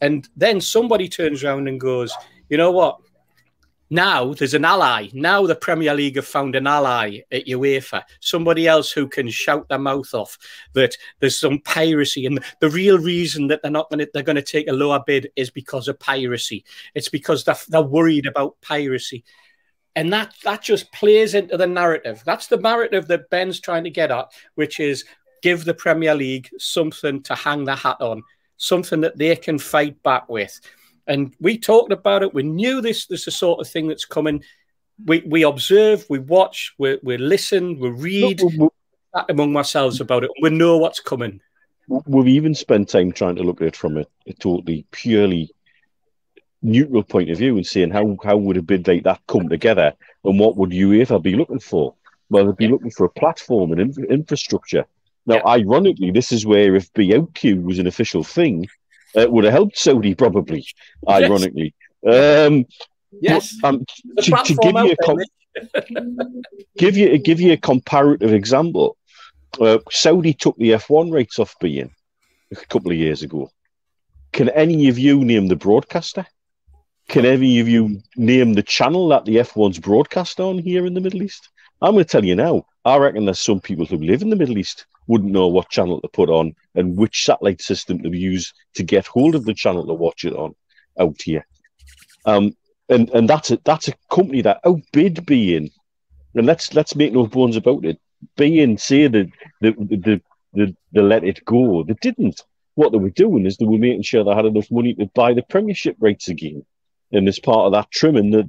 and 0.00 0.28
then 0.36 0.60
somebody 0.60 1.08
turns 1.08 1.42
around 1.42 1.68
and 1.68 1.80
goes, 1.80 2.12
you 2.48 2.56
know 2.56 2.70
what? 2.70 3.00
Now 3.90 4.34
there's 4.34 4.54
an 4.54 4.64
ally. 4.64 5.08
Now 5.14 5.46
the 5.46 5.54
Premier 5.54 5.94
League 5.94 6.16
have 6.16 6.26
found 6.26 6.54
an 6.54 6.66
ally 6.66 7.20
at 7.32 7.46
UEFA, 7.46 8.02
somebody 8.20 8.66
else 8.66 8.92
who 8.92 9.08
can 9.08 9.30
shout 9.30 9.68
their 9.68 9.78
mouth 9.78 10.12
off 10.12 10.38
that 10.74 10.96
there's 11.20 11.38
some 11.38 11.60
piracy, 11.60 12.26
and 12.26 12.44
the 12.60 12.70
real 12.70 12.98
reason 12.98 13.46
that 13.48 13.62
they're 13.62 13.70
not 13.70 13.88
going 13.88 14.00
to 14.00 14.10
they're 14.12 14.22
going 14.22 14.36
to 14.36 14.42
take 14.42 14.68
a 14.68 14.72
lower 14.72 15.02
bid 15.06 15.30
is 15.36 15.50
because 15.50 15.88
of 15.88 15.98
piracy. 15.98 16.64
It's 16.94 17.08
because 17.08 17.44
they're, 17.44 17.56
they're 17.68 17.82
worried 17.82 18.26
about 18.26 18.60
piracy, 18.60 19.24
and 19.96 20.12
that 20.12 20.34
that 20.44 20.62
just 20.62 20.92
plays 20.92 21.34
into 21.34 21.56
the 21.56 21.66
narrative. 21.66 22.22
That's 22.26 22.48
the 22.48 22.58
narrative 22.58 23.08
that 23.08 23.30
Ben's 23.30 23.58
trying 23.58 23.84
to 23.84 23.90
get 23.90 24.10
at, 24.10 24.32
which 24.54 24.80
is 24.80 25.04
give 25.40 25.64
the 25.64 25.74
Premier 25.74 26.14
League 26.14 26.50
something 26.58 27.22
to 27.22 27.34
hang 27.34 27.64
their 27.64 27.76
hat 27.76 28.00
on, 28.00 28.22
something 28.58 29.00
that 29.00 29.16
they 29.16 29.34
can 29.36 29.58
fight 29.58 30.02
back 30.02 30.28
with. 30.28 30.60
And 31.08 31.34
we 31.40 31.58
talked 31.58 31.90
about 31.90 32.22
it. 32.22 32.34
We 32.34 32.42
knew 32.42 32.80
this, 32.80 33.06
this 33.06 33.20
is 33.20 33.24
the 33.24 33.30
sort 33.32 33.60
of 33.60 33.68
thing 33.68 33.88
that's 33.88 34.04
coming. 34.04 34.44
We, 35.04 35.22
we 35.26 35.42
observe, 35.42 36.04
we 36.10 36.18
watch, 36.18 36.74
we, 36.78 36.98
we 37.02 37.16
listen, 37.16 37.78
we 37.80 37.88
read 37.88 38.42
among 39.28 39.56
ourselves 39.56 40.00
about 40.00 40.24
it. 40.24 40.30
We 40.42 40.50
know 40.50 40.76
what's 40.76 41.00
coming. 41.00 41.40
We've 41.88 42.28
even 42.28 42.54
spent 42.54 42.90
time 42.90 43.12
trying 43.12 43.36
to 43.36 43.42
look 43.42 43.62
at 43.62 43.68
it 43.68 43.76
from 43.76 43.96
a, 43.96 44.04
a 44.26 44.34
totally 44.34 44.84
purely 44.90 45.50
neutral 46.60 47.02
point 47.02 47.30
of 47.30 47.38
view 47.38 47.56
and 47.56 47.66
seeing 47.66 47.90
how, 47.90 48.16
how 48.22 48.36
would 48.36 48.58
a 48.58 48.62
bid 48.62 48.86
like 48.86 49.04
that 49.04 49.20
come 49.28 49.48
together 49.48 49.94
and 50.24 50.38
what 50.38 50.56
would 50.56 50.70
UEFA 50.70 51.22
be 51.22 51.36
looking 51.36 51.60
for? 51.60 51.94
Well, 52.28 52.44
they'd 52.44 52.56
be 52.56 52.64
yeah. 52.66 52.72
looking 52.72 52.90
for 52.90 53.06
a 53.06 53.10
platform 53.10 53.72
and 53.72 53.96
infrastructure. 54.10 54.84
Now, 55.24 55.36
yeah. 55.36 55.46
ironically, 55.46 56.10
this 56.10 56.32
is 56.32 56.44
where 56.44 56.74
if 56.74 56.92
beoutQ 56.92 57.62
was 57.62 57.78
an 57.78 57.86
official 57.86 58.24
thing, 58.24 58.66
it 59.14 59.30
would 59.30 59.44
have 59.44 59.52
helped 59.52 59.78
Saudi 59.78 60.14
probably, 60.14 60.66
ironically. 61.08 61.74
Um, 62.06 62.66
yes. 63.20 63.56
Um, 63.64 63.84
to, 64.18 64.30
to 64.44 64.54
give 64.54 64.74
you 64.74 64.92
a 64.92 64.96
com- 65.04 65.18
give 66.76 66.96
you 66.96 67.18
give 67.18 67.40
you 67.40 67.52
a 67.52 67.56
comparative 67.56 68.32
example, 68.32 68.96
uh, 69.60 69.78
Saudi 69.90 70.34
took 70.34 70.56
the 70.56 70.72
F1 70.72 71.12
rates 71.12 71.38
off 71.38 71.54
beIN 71.60 71.90
a 72.52 72.56
couple 72.66 72.90
of 72.90 72.96
years 72.96 73.22
ago. 73.22 73.50
Can 74.32 74.48
any 74.50 74.88
of 74.88 74.98
you 74.98 75.24
name 75.24 75.48
the 75.48 75.56
broadcaster? 75.56 76.26
Can 77.08 77.24
any 77.24 77.58
of 77.60 77.68
you 77.68 78.02
name 78.16 78.52
the 78.52 78.62
channel 78.62 79.08
that 79.08 79.24
the 79.24 79.36
F1's 79.36 79.78
broadcast 79.78 80.40
on 80.40 80.58
here 80.58 80.84
in 80.84 80.92
the 80.92 81.00
Middle 81.00 81.22
East? 81.22 81.48
I'm 81.80 81.94
going 81.94 82.04
to 82.04 82.10
tell 82.10 82.24
you 82.24 82.36
now. 82.36 82.66
I 82.84 82.96
reckon 82.98 83.24
there's 83.24 83.40
some 83.40 83.60
people 83.60 83.86
who 83.86 83.96
live 83.96 84.20
in 84.20 84.30
the 84.30 84.36
Middle 84.36 84.58
East 84.58 84.86
wouldn't 85.08 85.32
know 85.32 85.48
what 85.48 85.70
channel 85.70 86.00
to 86.00 86.08
put 86.08 86.30
on 86.30 86.54
and 86.74 86.96
which 86.96 87.24
satellite 87.24 87.60
system 87.60 88.00
to 88.02 88.16
use 88.16 88.52
to 88.74 88.84
get 88.84 89.06
hold 89.06 89.34
of 89.34 89.44
the 89.44 89.54
channel 89.54 89.86
to 89.86 89.94
watch 89.94 90.24
it 90.24 90.34
on 90.34 90.54
out 91.00 91.20
here. 91.20 91.46
Um, 92.24 92.54
and 92.88 93.10
and 93.10 93.28
that's 93.28 93.50
a 93.50 93.58
that's 93.64 93.88
a 93.88 93.94
company 94.10 94.42
that 94.42 94.60
outbid 94.64 95.16
beIN. 95.26 95.70
And 96.34 96.46
let's 96.46 96.74
let's 96.74 96.94
make 96.94 97.12
no 97.12 97.26
bones 97.26 97.56
about 97.56 97.84
it. 97.84 97.98
beIN 98.36 98.78
say 98.78 99.08
that 99.08 99.30
the 99.60 99.72
the, 99.72 100.22
the, 100.54 100.76
the 100.92 101.02
let 101.02 101.24
it 101.24 101.44
go. 101.44 101.82
They 101.82 101.94
didn't. 102.00 102.42
What 102.74 102.92
they 102.92 102.98
were 102.98 103.10
doing 103.10 103.44
is 103.44 103.56
they 103.56 103.66
were 103.66 103.78
making 103.78 104.02
sure 104.02 104.22
they 104.22 104.34
had 104.34 104.46
enough 104.46 104.70
money 104.70 104.94
to 104.94 105.06
buy 105.06 105.34
the 105.34 105.42
Premiership 105.42 105.96
rights 105.98 106.28
again. 106.28 106.64
And 107.10 107.26
as 107.26 107.40
part 107.40 107.66
of 107.66 107.72
that 107.72 107.90
trimming, 107.90 108.30
the 108.30 108.48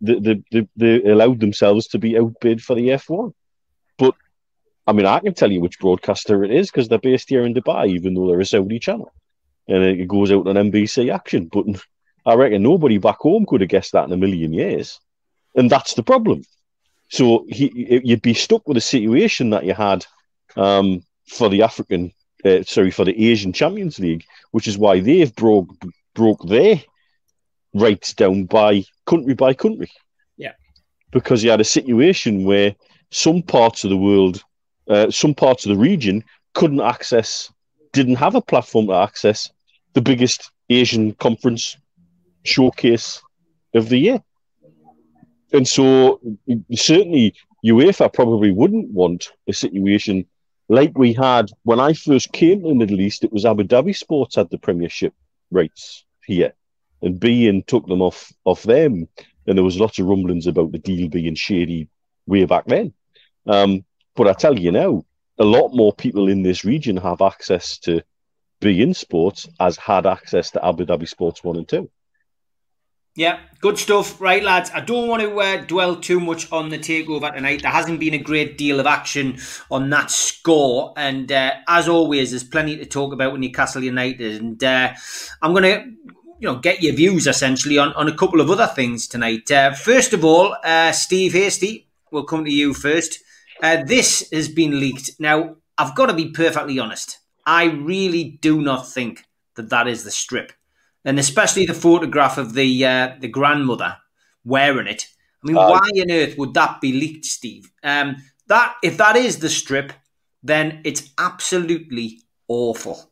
they, 0.00 0.42
they, 0.50 0.68
they 0.76 1.02
allowed 1.10 1.40
themselves 1.40 1.86
to 1.88 1.98
be 1.98 2.18
outbid 2.18 2.62
for 2.62 2.74
the 2.74 2.88
F1. 2.88 3.32
But 3.32 3.34
I 4.86 4.92
mean, 4.92 5.06
I 5.06 5.18
can 5.18 5.34
tell 5.34 5.50
you 5.50 5.60
which 5.60 5.80
broadcaster 5.80 6.44
it 6.44 6.50
is 6.52 6.70
because 6.70 6.88
they're 6.88 6.98
based 6.98 7.28
here 7.28 7.44
in 7.44 7.54
Dubai, 7.54 7.88
even 7.88 8.14
though 8.14 8.28
they're 8.28 8.40
a 8.40 8.46
Saudi 8.46 8.78
channel, 8.78 9.12
and 9.66 9.82
it 9.82 10.06
goes 10.06 10.30
out 10.30 10.46
on 10.46 10.54
MBC 10.54 11.12
Action. 11.12 11.48
But 11.52 11.66
I 12.24 12.34
reckon 12.34 12.62
nobody 12.62 12.98
back 12.98 13.18
home 13.18 13.46
could 13.46 13.60
have 13.62 13.70
guessed 13.70 13.92
that 13.92 14.04
in 14.04 14.12
a 14.12 14.16
million 14.16 14.52
years, 14.52 15.00
and 15.56 15.70
that's 15.70 15.94
the 15.94 16.02
problem. 16.02 16.42
So 17.08 17.46
he, 17.48 18.00
you'd 18.04 18.22
be 18.22 18.34
stuck 18.34 18.66
with 18.66 18.76
a 18.76 18.80
situation 18.80 19.50
that 19.50 19.64
you 19.64 19.74
had 19.74 20.06
um, 20.56 21.02
for 21.28 21.48
the 21.48 21.62
African, 21.62 22.12
uh, 22.44 22.62
sorry, 22.62 22.90
for 22.90 23.04
the 23.04 23.30
Asian 23.30 23.52
Champions 23.52 23.98
League, 23.98 24.24
which 24.52 24.68
is 24.68 24.78
why 24.78 25.00
they've 25.00 25.34
broke 25.34 25.68
broke 26.14 26.42
their 26.48 26.80
rates 27.74 28.14
down 28.14 28.44
by 28.44 28.84
country 29.04 29.34
by 29.34 29.52
country. 29.52 29.90
Yeah, 30.36 30.54
because 31.10 31.42
you 31.42 31.50
had 31.50 31.60
a 31.60 31.64
situation 31.64 32.44
where 32.44 32.74
some 33.10 33.42
parts 33.42 33.84
of 33.84 33.90
the 33.90 33.96
world, 33.96 34.42
uh, 34.88 35.10
some 35.10 35.34
parts 35.34 35.66
of 35.66 35.70
the 35.70 35.76
region 35.76 36.24
couldn't 36.54 36.80
access, 36.80 37.52
didn't 37.92 38.16
have 38.16 38.34
a 38.34 38.40
platform 38.40 38.86
to 38.86 38.94
access 38.94 39.50
the 39.94 40.00
biggest 40.00 40.50
Asian 40.68 41.12
conference 41.14 41.76
showcase 42.44 43.22
of 43.74 43.88
the 43.88 43.98
year. 43.98 44.22
And 45.52 45.66
so, 45.66 46.20
certainly, 46.74 47.34
UEFA 47.64 48.12
probably 48.12 48.50
wouldn't 48.50 48.90
want 48.90 49.32
a 49.48 49.52
situation 49.52 50.26
like 50.68 50.96
we 50.98 51.12
had 51.12 51.50
when 51.62 51.80
I 51.80 51.92
first 51.92 52.32
came 52.32 52.62
to 52.62 52.68
the 52.68 52.74
Middle 52.74 53.00
East. 53.00 53.24
It 53.24 53.32
was 53.32 53.44
Abu 53.44 53.62
Dhabi 53.64 53.94
Sports 53.96 54.36
had 54.36 54.50
the 54.50 54.58
Premiership 54.58 55.14
rights 55.50 56.04
here, 56.24 56.52
and 57.02 57.20
beIN 57.20 57.66
took 57.66 57.86
them 57.86 58.02
off 58.02 58.32
off 58.44 58.62
them. 58.64 59.08
And 59.46 59.56
there 59.56 59.64
was 59.64 59.78
lots 59.78 59.98
of 59.98 60.06
rumblings 60.06 60.46
about 60.46 60.72
the 60.72 60.78
deal 60.78 61.08
being 61.08 61.36
shady 61.36 61.88
way 62.26 62.44
back 62.44 62.66
then. 62.66 62.92
Um, 63.46 63.84
but 64.16 64.28
I 64.28 64.32
tell 64.32 64.58
you 64.58 64.72
now, 64.72 65.04
a 65.38 65.44
lot 65.44 65.74
more 65.74 65.92
people 65.92 66.28
in 66.28 66.42
this 66.42 66.64
region 66.64 66.96
have 66.96 67.20
access 67.20 67.78
to 67.80 68.02
beIN 68.60 68.96
Sports 68.96 69.48
as 69.60 69.76
had 69.76 70.06
access 70.06 70.50
to 70.52 70.64
Abu 70.64 70.86
Dhabi 70.86 71.08
Sports 71.08 71.44
One 71.44 71.56
and 71.56 71.68
Two. 71.68 71.90
Yeah, 73.14 73.40
good 73.62 73.78
stuff. 73.78 74.20
Right, 74.20 74.42
lads. 74.42 74.70
I 74.74 74.80
don't 74.80 75.08
want 75.08 75.22
to 75.22 75.40
uh, 75.40 75.64
dwell 75.64 75.96
too 75.96 76.20
much 76.20 76.52
on 76.52 76.68
the 76.68 76.78
takeover 76.78 77.34
tonight. 77.34 77.62
There 77.62 77.70
hasn't 77.70 77.98
been 77.98 78.12
a 78.12 78.18
great 78.18 78.58
deal 78.58 78.78
of 78.78 78.86
action 78.86 79.38
on 79.70 79.88
that 79.88 80.10
score. 80.10 80.92
And 80.98 81.32
uh, 81.32 81.54
as 81.66 81.88
always, 81.88 82.30
there's 82.30 82.44
plenty 82.44 82.76
to 82.76 82.84
talk 82.84 83.14
about 83.14 83.32
with 83.32 83.40
Newcastle 83.40 83.82
United. 83.82 84.42
And 84.42 84.62
uh, 84.62 84.92
I'm 85.40 85.52
going 85.52 85.62
to 85.62 86.12
you 86.38 86.48
know, 86.48 86.56
get 86.56 86.82
your 86.82 86.94
views 86.94 87.26
essentially 87.26 87.78
on, 87.78 87.94
on 87.94 88.08
a 88.08 88.14
couple 88.14 88.40
of 88.40 88.50
other 88.50 88.66
things 88.66 89.06
tonight. 89.06 89.50
Uh, 89.50 89.72
first 89.72 90.12
of 90.12 90.22
all, 90.22 90.54
uh, 90.62 90.92
Steve 90.92 91.32
Hasty, 91.32 91.88
we'll 92.12 92.24
come 92.24 92.44
to 92.44 92.52
you 92.52 92.74
first. 92.74 93.20
Uh, 93.62 93.82
this 93.84 94.28
has 94.32 94.48
been 94.48 94.78
leaked. 94.78 95.10
Now, 95.18 95.56
I've 95.78 95.94
got 95.94 96.06
to 96.06 96.14
be 96.14 96.30
perfectly 96.30 96.78
honest. 96.78 97.18
I 97.44 97.64
really 97.64 98.38
do 98.42 98.60
not 98.60 98.88
think 98.88 99.24
that 99.54 99.70
that 99.70 99.86
is 99.86 100.04
the 100.04 100.10
strip 100.10 100.52
and 101.06 101.20
especially 101.20 101.64
the 101.64 101.72
photograph 101.72 102.36
of 102.36 102.52
the 102.52 102.84
uh, 102.84 103.14
the 103.20 103.28
grandmother 103.28 103.96
wearing 104.44 104.88
it. 104.88 105.06
I 105.42 105.46
mean, 105.46 105.56
uh, 105.56 105.68
why 105.70 105.78
on 105.78 106.10
earth 106.10 106.36
would 106.36 106.52
that 106.54 106.80
be 106.80 106.92
leaked, 106.92 107.24
Steve? 107.24 107.70
Um, 107.82 108.16
that 108.48 108.74
if 108.82 108.98
that 108.98 109.16
is 109.16 109.38
the 109.38 109.48
strip, 109.48 109.92
then 110.42 110.80
it's 110.84 111.10
absolutely 111.16 112.22
awful. 112.48 113.10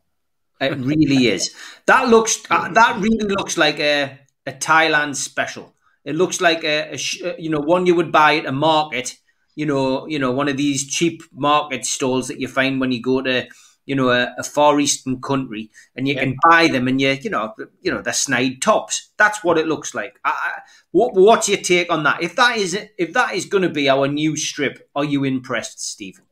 It 0.61 0.77
really 0.79 1.29
is. 1.37 1.55
That 1.87 2.09
looks 2.09 2.43
uh, 2.51 2.69
that 2.73 3.01
really 3.01 3.29
looks 3.29 3.57
like 3.57 3.79
a 3.79 4.19
a 4.45 4.53
Thailand 4.53 5.15
special. 5.15 5.73
It 6.05 6.17
looks 6.17 6.41
like 6.41 6.65
a, 6.65 6.95
a 6.95 6.97
uh, 6.97 7.37
you 7.39 7.49
know 7.49 7.61
one 7.61 7.87
you 7.87 7.95
would 7.95 8.11
buy 8.11 8.37
at 8.37 8.47
a 8.47 8.53
market. 8.53 9.17
You 9.55 9.67
know, 9.67 10.07
you 10.07 10.19
know 10.19 10.33
one 10.33 10.49
of 10.49 10.57
these 10.57 10.87
cheap 10.87 11.23
market 11.33 11.85
stalls 11.85 12.29
that 12.29 12.41
you 12.41 12.49
find 12.49 12.81
when 12.81 12.93
you 12.93 13.01
go 13.01 13.23
to 13.23 13.47
you 13.87 13.95
know, 13.95 14.11
a, 14.11 14.35
a 14.39 14.43
far 14.43 14.81
eastern 14.81 15.21
country, 15.21 15.71
and 15.95 16.09
you 16.09 16.15
yeah. 16.15 16.21
can 16.21 16.37
buy 16.49 16.69
them, 16.69 16.89
and 16.89 17.01
you, 17.01 17.11
you 17.11 17.31
know, 17.31 17.55
you 17.83 17.93
know, 17.93 18.01
they're 18.01 18.13
snide 18.13 18.63
tops. 18.63 19.11
That's 19.17 19.45
what 19.45 19.59
it 19.59 19.67
looks 19.67 19.95
like. 19.95 20.19
I, 20.25 20.31
I, 20.31 20.61
what, 20.93 21.15
what's 21.15 21.49
your 21.49 21.59
take 21.59 21.93
on 21.93 22.03
that? 22.05 22.23
If 22.23 22.37
that 22.37 22.57
is 22.57 22.79
if 22.99 23.13
that 23.13 23.35
is 23.35 23.47
going 23.47 23.63
to 23.63 23.69
be 23.69 23.89
our 23.89 24.09
new 24.09 24.37
strip, 24.37 24.89
are 24.95 25.05
you 25.05 25.25
impressed, 25.25 25.81
Stephen? 25.81 26.25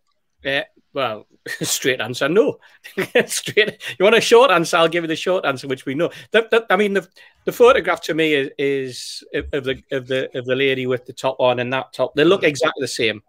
Yeah, 0.43 0.65
well, 0.95 1.27
straight 1.63 2.01
answer, 2.01 2.29
no. 2.29 2.59
straight. 3.27 3.83
You 3.99 4.05
want 4.05 4.17
a 4.17 4.21
short 4.21 4.51
answer? 4.51 4.77
I'll 4.77 4.89
give 4.89 5.05
you 5.05 5.09
the 5.09 5.17
short 5.17 5.45
answer, 5.45 5.69
which 5.69 5.87
we 5.87 5.95
know. 5.95 6.11
The, 6.31 6.49
the, 6.51 6.67
I 6.71 6.77
mean, 6.77 6.95
the 6.95 7.09
the 7.45 7.53
photograph 7.53 8.01
to 8.03 8.15
me 8.15 8.35
is, 8.35 8.51
is 8.59 9.25
of 9.35 9.65
the 9.65 9.83
of 9.91 10.07
the 10.07 10.37
of 10.37 10.45
the 10.45 10.57
lady 10.57 10.87
with 10.87 11.07
the 11.07 11.13
top 11.13 11.37
on 11.41 11.59
and 11.59 11.73
that 11.73 11.93
top. 11.93 12.15
They 12.15 12.25
look 12.25 12.45
exactly 12.45 12.83
the 12.83 12.89
same. 12.89 13.23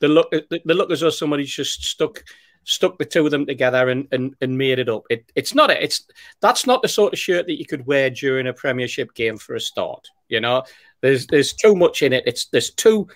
They 0.00 0.08
look 0.08 0.30
they 0.30 0.74
look 0.74 0.90
as 0.90 1.00
though 1.00 1.10
somebody's 1.10 1.54
just 1.54 1.84
stuck 1.84 2.22
stuck 2.64 2.98
the 2.98 3.04
two 3.04 3.24
of 3.24 3.30
them 3.30 3.46
together 3.46 3.90
and, 3.90 4.08
and, 4.10 4.34
and 4.40 4.56
made 4.56 4.78
it 4.78 4.88
up. 4.88 5.04
It, 5.10 5.30
it's 5.34 5.54
not 5.54 5.70
a, 5.70 5.82
it's 5.82 6.06
that's 6.40 6.66
not 6.66 6.82
the 6.82 6.88
sort 6.88 7.12
of 7.12 7.18
shirt 7.18 7.46
that 7.46 7.58
you 7.58 7.66
could 7.66 7.86
wear 7.86 8.10
during 8.10 8.46
a 8.46 8.54
Premiership 8.54 9.14
game 9.14 9.36
for 9.36 9.54
a 9.54 9.60
start. 9.60 10.08
You 10.28 10.40
know, 10.40 10.64
there's 11.00 11.26
there's 11.26 11.52
too 11.52 11.76
much 11.76 12.02
in 12.02 12.12
it. 12.12 12.24
It's 12.26 12.46
there's 12.46 12.70
too 12.70 13.08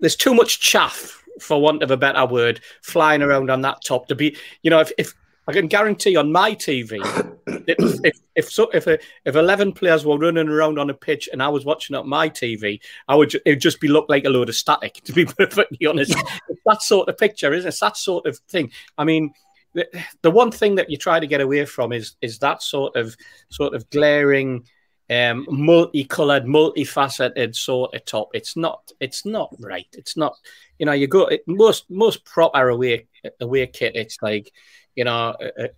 there's 0.00 0.16
too 0.16 0.34
much 0.34 0.60
chaff, 0.60 1.22
for 1.40 1.60
want 1.60 1.82
of 1.82 1.90
a 1.90 1.96
better 1.96 2.26
word, 2.26 2.60
flying 2.82 3.22
around 3.22 3.50
on 3.50 3.62
that 3.62 3.84
top 3.84 4.08
to 4.08 4.14
be. 4.14 4.36
You 4.62 4.70
know, 4.70 4.80
if 4.80 4.92
if 4.98 5.14
I 5.46 5.52
can 5.52 5.66
guarantee 5.66 6.16
on 6.16 6.32
my 6.32 6.54
TV, 6.54 7.00
if 7.66 8.00
if 8.04 8.20
if, 8.34 8.50
so, 8.50 8.68
if, 8.72 8.86
a, 8.86 8.98
if 9.24 9.36
eleven 9.36 9.72
players 9.72 10.04
were 10.04 10.18
running 10.18 10.48
around 10.48 10.78
on 10.78 10.90
a 10.90 10.94
pitch 10.94 11.28
and 11.32 11.42
I 11.42 11.48
was 11.48 11.64
watching 11.64 11.96
on 11.96 12.08
my 12.08 12.28
TV, 12.28 12.80
I 13.08 13.16
would 13.16 13.34
it 13.34 13.42
would 13.46 13.60
just 13.60 13.80
be 13.80 13.88
look 13.88 14.06
like 14.08 14.24
a 14.24 14.30
load 14.30 14.48
of 14.48 14.54
static. 14.54 14.94
To 15.04 15.12
be 15.12 15.24
perfectly 15.38 15.86
honest, 15.86 16.16
it's 16.48 16.60
that 16.66 16.82
sort 16.82 17.08
of 17.08 17.18
picture, 17.18 17.52
isn't 17.52 17.66
it? 17.66 17.70
It's 17.70 17.80
that 17.80 17.96
sort 17.96 18.26
of 18.26 18.38
thing. 18.48 18.70
I 18.96 19.04
mean, 19.04 19.32
the, 19.74 19.86
the 20.22 20.30
one 20.30 20.50
thing 20.50 20.76
that 20.76 20.90
you 20.90 20.96
try 20.96 21.20
to 21.20 21.26
get 21.26 21.40
away 21.40 21.64
from 21.66 21.92
is 21.92 22.16
is 22.22 22.38
that 22.38 22.62
sort 22.62 22.96
of 22.96 23.16
sort 23.50 23.74
of 23.74 23.88
glaring 23.90 24.64
um, 25.10 25.46
multicolored, 25.50 26.44
multifaceted 26.44 27.54
sort 27.54 27.94
of 27.94 28.04
top. 28.04 28.30
It's 28.34 28.56
not. 28.56 28.92
It's 29.00 29.26
not 29.26 29.54
right. 29.58 29.86
It's 29.92 30.16
not. 30.16 30.36
You 30.78 30.86
know, 30.86 30.92
you 30.92 31.06
go 31.06 31.26
it, 31.26 31.42
most 31.46 31.90
most 31.90 32.24
proper 32.24 32.68
away 32.68 33.06
away 33.40 33.66
kit. 33.66 33.96
It's 33.96 34.18
like 34.22 34.52
you 34.94 35.04
know, 35.04 35.34
a, 35.40 35.64
a, 35.64 35.68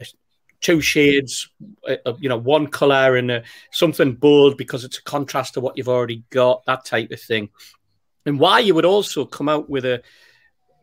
two 0.60 0.80
shades, 0.80 1.50
a, 1.86 2.14
you 2.18 2.28
know, 2.28 2.36
one 2.36 2.66
color 2.66 3.16
and 3.16 3.42
something 3.70 4.14
bold 4.14 4.56
because 4.56 4.84
it's 4.84 4.98
a 4.98 5.02
contrast 5.02 5.54
to 5.54 5.60
what 5.60 5.76
you've 5.76 5.88
already 5.88 6.24
got, 6.30 6.64
that 6.66 6.84
type 6.84 7.10
of 7.10 7.20
thing. 7.20 7.48
And 8.24 8.38
why 8.40 8.60
you 8.60 8.74
would 8.74 8.84
also 8.84 9.24
come 9.24 9.48
out 9.48 9.70
with 9.70 9.84
a 9.84 10.02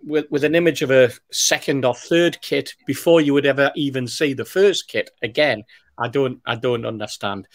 with, 0.05 0.25
with 0.29 0.43
an 0.43 0.55
image 0.55 0.81
of 0.81 0.91
a 0.91 1.11
second 1.31 1.85
or 1.85 1.95
third 1.95 2.41
kit 2.41 2.75
before 2.85 3.21
you 3.21 3.33
would 3.33 3.45
ever 3.45 3.71
even 3.75 4.07
see 4.07 4.33
the 4.33 4.45
first 4.45 4.87
kit 4.87 5.11
again, 5.21 5.63
I 5.97 6.07
don't 6.07 6.41
I 6.45 6.55
don't 6.55 6.85
understand. 6.85 7.47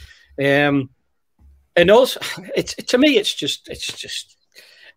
Um, 0.43 0.91
and 1.77 1.91
also, 1.91 2.21
it's 2.57 2.75
to 2.75 2.99
me, 2.99 3.17
it's 3.17 3.35
just 3.35 3.69
it's 3.69 3.87
just 3.87 4.37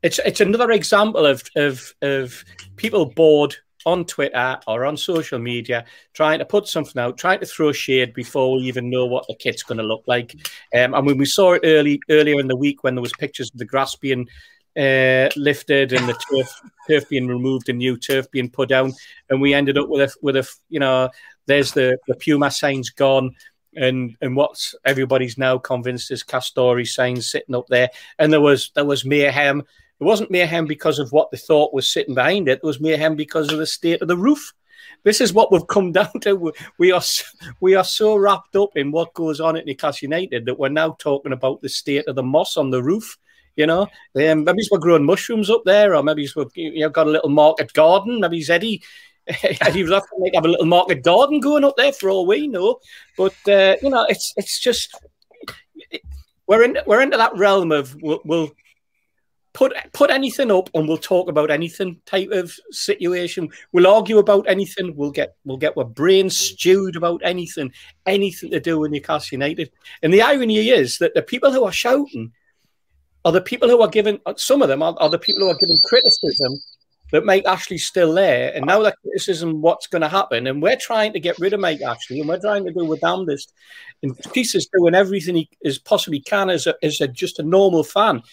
it's 0.04 0.20
it's 0.20 0.42
another 0.42 0.72
example 0.72 1.26
of 1.26 1.44
of 1.56 1.94
of 2.02 2.44
people 2.76 3.06
bored 3.06 3.56
on 3.86 4.06
Twitter 4.06 4.60
or 4.68 4.86
on 4.86 4.96
social 4.98 5.39
media, 5.39 5.86
trying 6.14 6.39
to 6.39 6.46
put 6.46 6.68
something 6.68 7.02
out, 7.02 7.18
trying 7.18 7.39
to 7.39 7.46
throw 7.46 7.72
shade 7.72 8.14
before 8.14 8.56
we 8.56 8.64
even 8.64 8.89
know 8.89 9.06
what 9.06 9.26
the 9.28 9.36
kit's 9.36 9.64
going 9.64 9.78
to 9.78 9.84
look 9.84 10.04
like. 10.08 10.36
Um, 10.76 10.94
and 10.94 11.06
when 11.06 11.18
we 11.18 11.26
saw 11.26 11.54
it 11.54 11.62
early 11.64 12.02
earlier 12.10 12.39
in 12.39 12.48
the 12.48 12.56
week, 12.56 12.84
when 12.84 12.96
there 12.96 13.02
was 13.02 13.14
pictures 13.14 13.50
of 13.52 13.58
the 13.58 13.66
grass 13.66 13.96
being 13.96 14.28
uh, 14.78 15.30
lifted 15.36 15.94
and 15.94 16.08
the 16.08 16.14
turf, 16.14 16.62
turf 16.89 17.10
being 17.10 17.28
removed 17.28 17.70
and 17.70 17.80
new 17.80 17.98
turf 17.98 18.30
being 18.32 18.50
put 18.50 18.70
down, 18.70 18.94
and 19.30 19.42
we 19.42 19.54
ended 19.54 19.78
up 19.78 19.89
with 19.89 20.02
a 20.02 20.16
with 20.22 20.36
a 20.36 20.50
you 20.70 20.80
know, 20.80 21.10
there's 21.48 21.72
the 21.74 21.98
the 22.08 22.16
Puma 22.16 22.52
signs 22.52 22.89
gone. 22.89 23.36
And 23.76 24.17
and 24.22 24.36
what's 24.36 24.76
everybody's 24.86 25.38
now 25.38 25.57
convinced 25.57 26.11
is 26.11 26.24
Castore 26.24 26.86
saying 26.86 27.22
sitting 27.22 27.55
up 27.55 27.67
there, 27.67 27.89
and 28.19 28.32
there 28.32 28.41
was 28.41 28.72
there 28.76 28.86
was 28.86 29.05
mayhem 29.05 29.59
It 29.59 30.03
wasn't 30.03 30.32
mayhem 30.32 30.65
because 30.65 30.99
of 30.99 31.11
what 31.11 31.32
they 31.32 31.38
thought 31.38 31.74
was 31.74 31.88
sitting 31.88 32.15
behind 32.15 32.49
it. 32.49 32.59
It 32.59 32.63
was 32.63 32.82
mayhem 32.82 33.15
because 33.15 33.51
of 33.51 33.59
the 33.59 33.65
state 33.65 34.01
of 34.01 34.07
the 34.07 34.17
roof. 34.17 34.53
This 35.03 35.22
is 35.22 35.34
what 35.34 35.51
we've 35.51 35.67
come 35.67 35.91
down 35.99 36.11
to. 36.22 36.53
We 36.78 36.91
are 36.91 37.01
we 37.59 37.76
are 37.76 37.84
so 37.84 38.15
wrapped 38.15 38.55
up 38.55 38.76
in 38.76 38.91
what 38.91 39.13
goes 39.13 39.39
on 39.39 39.57
at 39.57 39.65
Newcastle 39.65 40.07
United 40.07 40.45
that 40.45 40.59
we're 40.59 40.69
now 40.69 40.95
talking 40.99 41.34
about 41.34 41.61
the 41.61 41.69
state 41.69 42.07
of 42.07 42.15
the 42.15 42.24
moss 42.24 42.57
on 42.57 42.72
the 42.72 42.84
roof. 42.84 43.17
You 43.57 43.65
know, 43.65 43.82
um, 44.15 44.45
maybe 44.45 44.63
we're 44.72 44.80
growing 44.80 45.05
mushrooms 45.05 45.49
up 45.49 45.63
there, 45.65 45.93
or 45.93 46.03
maybe 46.03 46.28
we've 46.36 46.47
you 46.55 46.80
know, 46.80 46.89
got 46.89 47.07
a 47.07 47.11
little 47.11 47.30
market 47.30 47.74
garden. 47.74 48.22
Maybe 48.22 48.43
Eddie 48.49 48.82
Eddie 49.61 49.84
was 49.84 49.91
like 49.91 50.03
have 50.34 50.45
a 50.45 50.47
little 50.47 50.65
market 50.65 51.03
garden 51.03 51.39
going 51.39 51.63
up 51.63 51.76
there 51.78 51.93
for 51.93 52.09
all 52.09 52.26
we 52.26 52.47
know. 52.47 52.80
But 53.17 53.36
uh, 53.47 53.76
you 53.82 53.89
know, 53.89 54.05
it's 54.09 54.34
it's 54.38 54.59
just 54.59 54.95
we're 56.47 56.63
in 56.63 56.78
we're 56.86 57.01
into 57.01 57.17
that 57.17 57.36
realm 57.36 57.72
of 57.72 57.95
we'll, 58.01 58.22
we'll 58.26 58.51
put 59.53 59.74
put 59.93 60.09
anything 60.09 60.51
up 60.51 60.69
and 60.74 60.88
we'll 60.88 60.97
talk 60.97 61.30
about 61.30 61.51
anything 61.51 62.01
type 62.05 62.30
of 62.32 62.53
situation. 62.72 63.49
We'll 63.72 63.88
argue 63.88 64.17
about 64.17 64.49
anything. 64.49 64.95
We'll 64.95 65.11
get 65.11 65.36
we'll 65.45 65.57
get 65.57 65.78
our 65.78 65.86
brains 65.86 66.38
stewed 66.38 66.95
about 66.95 67.22
anything, 67.24 67.72
anything 68.05 68.51
to 68.51 68.59
do 68.59 68.80
with 68.80 68.91
Newcastle 68.91 69.36
United. 69.36 69.72
And 70.01 70.13
the 70.13 70.22
irony 70.22 70.69
is 70.69 70.97
that 70.97 71.13
the 71.13 71.22
people 71.22 71.51
who 71.51 71.63
are 71.63 71.72
shouting 71.72 72.32
are 73.24 73.32
the 73.32 73.41
people 73.41 73.69
who 73.69 73.82
are 73.82 73.88
given 73.88 74.19
some 74.36 74.61
of 74.61 74.67
them 74.67 74.82
are, 74.82 74.95
are 74.99 75.09
the 75.09 75.19
people 75.19 75.41
who 75.41 75.49
are 75.49 75.57
given 75.59 75.78
criticism 75.86 76.59
that 77.12 77.26
Mike 77.26 77.45
Ashley's 77.45 77.86
still 77.86 78.14
there. 78.14 78.53
And 78.53 78.66
now 78.66 78.80
uh, 78.80 78.84
that 78.84 78.97
criticism, 79.01 79.62
what's 79.62 79.88
going 79.88 80.01
to 80.01 80.09
happen? 80.09 80.47
And 80.47 80.62
we're 80.62 80.78
trying 80.78 81.14
to 81.14 81.20
get 81.20 81.39
rid 81.39 81.53
of 81.53 81.59
Mike 81.59 81.82
Ashley, 81.82 82.20
and 82.20 82.30
we're 82.30 82.39
trying 82.39 82.66
to 82.66 82.74
do 82.74 82.86
with 82.86 83.01
damnedest. 83.01 83.53
And 84.01 84.18
Peace 84.34 84.55
is 84.55 84.70
doing 84.74 84.95
everything 84.95 85.36
he 85.36 85.49
as 85.64 85.78
possibly 85.78 86.20
can 86.20 86.49
as 86.49 86.68
a, 86.68 86.76
as 86.84 87.01
a, 87.01 87.07
just 87.07 87.39
a 87.39 87.43
normal 87.43 87.84
fan 87.84 88.24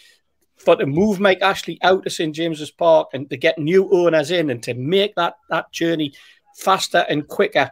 for 0.57 0.77
to 0.77 0.87
move 0.87 1.21
Mike 1.21 1.41
Ashley 1.41 1.79
out 1.83 2.07
of 2.07 2.13
St 2.13 2.35
James's 2.35 2.71
Park 2.71 3.11
and 3.13 3.31
to 3.31 3.37
get 3.37 3.59
new 3.59 3.89
owners 3.91 4.31
in 4.31 4.51
and 4.51 4.63
to 4.65 4.75
make 4.75 5.15
that 5.15 5.35
that 5.51 5.73
journey 5.73 6.15
faster 6.57 7.07
and 7.09 7.27
quicker. 7.27 7.71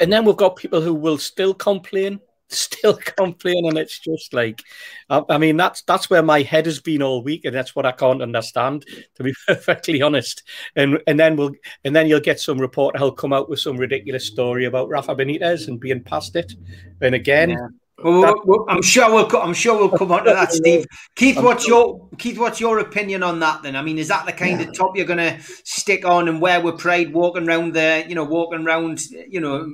And 0.00 0.12
then 0.12 0.24
we've 0.24 0.36
got 0.36 0.56
people 0.56 0.80
who 0.80 0.92
will 0.92 1.18
still 1.18 1.54
complain, 1.54 2.20
still 2.48 2.94
complaining. 3.16 3.68
and 3.68 3.78
it's 3.78 3.98
just 3.98 4.32
like, 4.32 4.62
I, 5.10 5.22
I, 5.28 5.38
mean, 5.38 5.56
that's 5.56 5.82
that's 5.82 6.10
where 6.10 6.22
my 6.22 6.42
head 6.42 6.66
has 6.66 6.80
been 6.80 7.02
all 7.02 7.22
week, 7.22 7.44
and 7.44 7.54
that's 7.54 7.74
what 7.74 7.86
I 7.86 7.92
can't 7.92 8.22
understand, 8.22 8.84
to 9.16 9.22
be 9.22 9.34
perfectly 9.46 10.02
honest. 10.02 10.42
And 10.76 10.98
and 11.06 11.18
then 11.18 11.36
we'll 11.36 11.52
and 11.84 11.94
then 11.94 12.06
you'll 12.06 12.20
get 12.20 12.40
some 12.40 12.58
reporter 12.58 12.98
who'll 12.98 13.12
come 13.12 13.32
out 13.32 13.48
with 13.48 13.60
some 13.60 13.76
ridiculous 13.76 14.26
story 14.26 14.64
about 14.64 14.88
Rafa 14.88 15.14
Benitez 15.14 15.68
and 15.68 15.80
being 15.80 16.02
past 16.02 16.36
it, 16.36 16.52
and 17.00 17.14
again. 17.14 17.50
Yeah 17.50 17.68
well, 18.02 18.34
well, 18.44 18.66
I'm 18.68 18.82
sure 18.82 19.10
we'll. 19.10 19.28
I'm 19.36 19.54
sure 19.54 19.78
we'll 19.78 19.96
come 19.96 20.10
on 20.10 20.24
to 20.24 20.30
that, 20.30 20.52
Steve. 20.52 20.84
Keith, 21.14 21.40
what's 21.40 21.66
your 21.66 22.08
Keith? 22.18 22.38
What's 22.38 22.60
your 22.60 22.80
opinion 22.80 23.22
on 23.22 23.38
that? 23.40 23.62
Then, 23.62 23.76
I 23.76 23.82
mean, 23.82 23.98
is 23.98 24.08
that 24.08 24.26
the 24.26 24.32
kind 24.32 24.60
yeah. 24.60 24.68
of 24.68 24.74
top 24.74 24.96
you're 24.96 25.06
going 25.06 25.18
to 25.18 25.40
stick 25.64 26.04
on 26.04 26.28
and 26.28 26.40
wear 26.40 26.60
with 26.60 26.78
pride, 26.78 27.12
walking 27.12 27.48
around 27.48 27.72
there? 27.72 28.06
You 28.06 28.16
know, 28.16 28.24
walking 28.24 28.66
around, 28.66 29.00
you 29.10 29.40
know, 29.40 29.72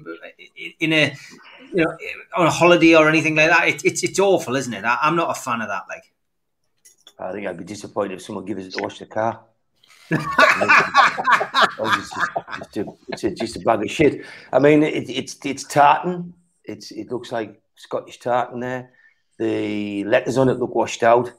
in 0.80 0.92
a, 0.92 1.16
you 1.72 1.84
know, 1.84 1.96
on 2.36 2.46
a 2.46 2.50
holiday 2.50 2.94
or 2.94 3.08
anything 3.08 3.34
like 3.34 3.50
that. 3.50 3.68
It, 3.68 3.84
it's 3.84 4.02
it's 4.02 4.18
awful, 4.18 4.56
isn't 4.56 4.72
it? 4.72 4.84
I, 4.84 4.98
am 5.02 5.16
not 5.16 5.36
a 5.36 5.40
fan 5.40 5.60
of 5.60 5.68
that. 5.68 5.84
Like, 5.88 6.04
I 7.18 7.32
think 7.32 7.46
I'd 7.46 7.58
be 7.58 7.64
disappointed 7.64 8.14
if 8.14 8.22
someone 8.22 8.44
gives 8.44 8.66
us 8.66 8.74
to 8.74 8.82
wash 8.82 8.98
the 8.98 9.06
car. 9.06 9.40
it's, 10.10 10.20
just, 12.58 12.76
a, 12.76 12.84
it's 13.08 13.24
a, 13.24 13.30
just 13.30 13.56
a 13.56 13.60
bag 13.60 13.82
of 13.82 13.90
shit. 13.90 14.24
I 14.52 14.58
mean, 14.58 14.82
it, 14.82 15.08
it's 15.08 15.38
it's 15.44 15.64
tartan. 15.64 16.34
It's 16.64 16.90
it 16.90 17.10
looks 17.10 17.30
like 17.30 17.60
Scottish 17.76 18.18
tartan 18.18 18.60
there. 18.60 18.90
The 19.38 20.04
letters 20.04 20.36
on 20.36 20.48
it 20.48 20.58
look 20.58 20.74
washed 20.74 21.02
out. 21.02 21.32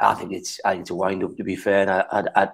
I 0.00 0.14
think 0.14 0.32
it's 0.32 0.60
I 0.64 0.74
it's 0.74 0.90
a 0.90 0.94
wind 0.94 1.24
up 1.24 1.36
to 1.36 1.44
be 1.44 1.56
fair. 1.56 1.80
And 1.80 1.90
I, 1.90 2.04
I, 2.10 2.42
I, 2.42 2.48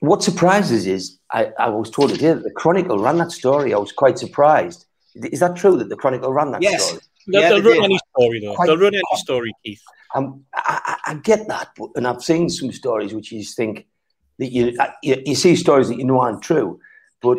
what 0.00 0.22
surprises 0.22 0.86
is 0.86 1.18
I, 1.30 1.52
I 1.58 1.68
was 1.68 1.90
told 1.90 2.10
today 2.10 2.32
that 2.32 2.42
the 2.42 2.50
Chronicle 2.50 2.98
ran 2.98 3.18
that 3.18 3.32
story. 3.32 3.74
I 3.74 3.78
was 3.78 3.92
quite 3.92 4.18
surprised. 4.18 4.86
Is 5.14 5.40
that 5.40 5.56
true 5.56 5.76
that 5.76 5.88
the 5.88 5.96
Chronicle 5.96 6.32
ran 6.32 6.52
that 6.52 6.62
yes. 6.62 6.88
story? 6.88 7.00
They'll, 7.26 7.42
yeah, 7.42 7.48
they'll 7.50 7.62
run 7.62 7.84
any 7.84 7.98
story 8.16 8.40
though. 8.40 8.54
Quite, 8.54 8.66
they'll 8.66 8.78
run 8.78 8.94
any 8.94 9.02
story, 9.16 9.52
Keith. 9.64 9.82
Um, 10.14 10.44
I, 10.54 10.98
I, 11.06 11.14
get 11.14 11.46
that, 11.48 11.68
but, 11.76 11.90
and 11.94 12.06
I've 12.06 12.22
seen 12.22 12.48
some 12.48 12.72
stories 12.72 13.14
which 13.14 13.30
you 13.30 13.44
think 13.44 13.86
that 14.38 14.50
you, 14.50 14.76
you 15.02 15.22
you 15.24 15.34
see 15.34 15.54
stories 15.54 15.88
that 15.88 15.98
you 15.98 16.04
know 16.04 16.20
aren't 16.20 16.42
true, 16.42 16.80
but 17.20 17.38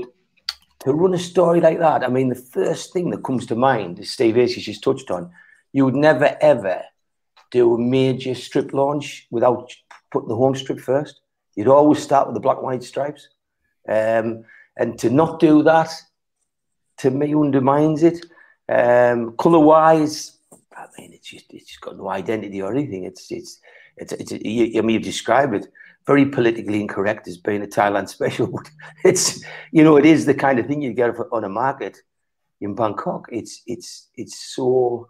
to 0.82 0.94
run 0.94 1.14
a 1.14 1.20
story 1.20 1.62
like 1.62 1.80
that, 1.80 2.04
I 2.04 2.08
mean, 2.08 2.30
the 2.30 2.36
first 2.36 2.94
thing 2.94 3.10
that 3.12 3.24
comes 3.24 3.46
to 3.48 3.56
mind, 3.56 4.00
as 4.00 4.10
Steve 4.10 4.36
Acey 4.36 4.62
just 4.62 4.84
touched 4.84 5.12
on, 5.12 5.32
you 5.74 5.86
would 5.86 5.96
never 5.96 6.38
ever 6.42 6.82
do 7.52 7.76
a 7.76 7.78
major 7.78 8.34
strip 8.34 8.74
launch 8.74 9.28
without 9.30 9.72
putting 10.12 10.30
the 10.30 10.36
home 10.36 10.56
strip 10.56 10.80
first. 10.80 11.22
You'd 11.56 11.68
always 11.68 12.02
start 12.02 12.28
with 12.28 12.34
the 12.34 12.40
black 12.40 12.58
and 12.58 12.66
white 12.66 12.84
stripes. 12.84 13.28
Um, 13.88 14.46
and 14.78 14.98
to 15.00 15.10
not 15.10 15.40
do 15.40 15.64
that, 15.64 15.92
to 17.02 17.12
me, 17.12 17.36
undermines 17.36 18.04
it. 18.04 18.26
Um, 18.70 19.36
color 19.38 19.60
wise, 19.60 20.38
I 20.76 20.86
mean, 20.98 21.14
it's 21.14 21.28
just 21.28 21.46
it's 21.54 21.78
got 21.78 21.98
no 21.98 22.10
identity 22.10 22.62
or 22.62 22.72
anything. 22.72 23.04
It's 23.04 23.32
it's 23.32 23.60
it's, 23.98 24.14
it's, 24.14 24.32
it's 24.32 24.46
you, 24.46 24.80
I 24.80 24.82
mean, 24.82 24.96
you've 24.96 25.04
described 25.04 25.54
it 25.56 25.68
very 26.08 26.26
politically 26.26 26.82
incorrect 26.82 27.28
as 27.28 27.38
being 27.38 27.64
a 27.64 27.68
Thailand 27.68 28.10
special, 28.16 28.60
it's 29.04 29.44
you 29.72 29.84
know 29.84 29.98
it 29.98 30.06
is 30.06 30.26
the 30.26 30.34
kind 30.34 30.60
of 30.60 30.68
thing 30.68 30.82
you 30.82 30.94
get 30.94 31.16
on 31.32 31.44
a 31.44 31.50
market 31.50 31.98
in 32.60 32.76
Bangkok. 32.76 33.28
It's 33.32 33.62
it's 33.66 34.10
it's 34.16 34.38
so 34.56 35.10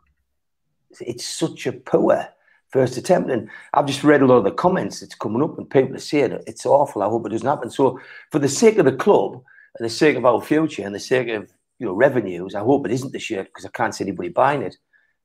it's 0.99 1.25
such 1.25 1.67
a 1.67 1.73
poor 1.73 2.27
first 2.69 2.97
attempt, 2.97 3.29
and 3.29 3.49
I've 3.73 3.85
just 3.85 4.03
read 4.03 4.21
a 4.21 4.25
lot 4.25 4.37
of 4.37 4.43
the 4.43 4.51
comments 4.51 4.99
that's 4.99 5.15
coming 5.15 5.43
up, 5.43 5.57
and 5.57 5.69
people 5.69 5.95
are 5.95 5.99
saying 5.99 6.39
it's 6.47 6.65
awful. 6.65 7.03
I 7.03 7.09
hope 7.09 7.25
it 7.25 7.29
doesn't 7.29 7.47
happen. 7.47 7.69
So 7.69 7.99
for 8.31 8.39
the 8.39 8.49
sake 8.49 8.77
of 8.77 8.85
the 8.85 8.93
club 8.93 9.41
and 9.77 9.85
the 9.85 9.89
sake 9.89 10.17
of 10.17 10.25
our 10.25 10.41
future 10.41 10.83
and 10.83 10.95
the 10.95 10.99
sake 10.99 11.29
of 11.29 11.51
you 11.81 11.87
know 11.87 11.93
revenues, 11.93 12.53
I 12.53 12.59
hope 12.59 12.85
it 12.85 12.91
isn't 12.91 13.11
the 13.11 13.19
shirt 13.19 13.47
because 13.47 13.65
I 13.65 13.69
can't 13.69 13.93
see 13.93 14.03
anybody 14.03 14.29
buying 14.29 14.61
it. 14.61 14.77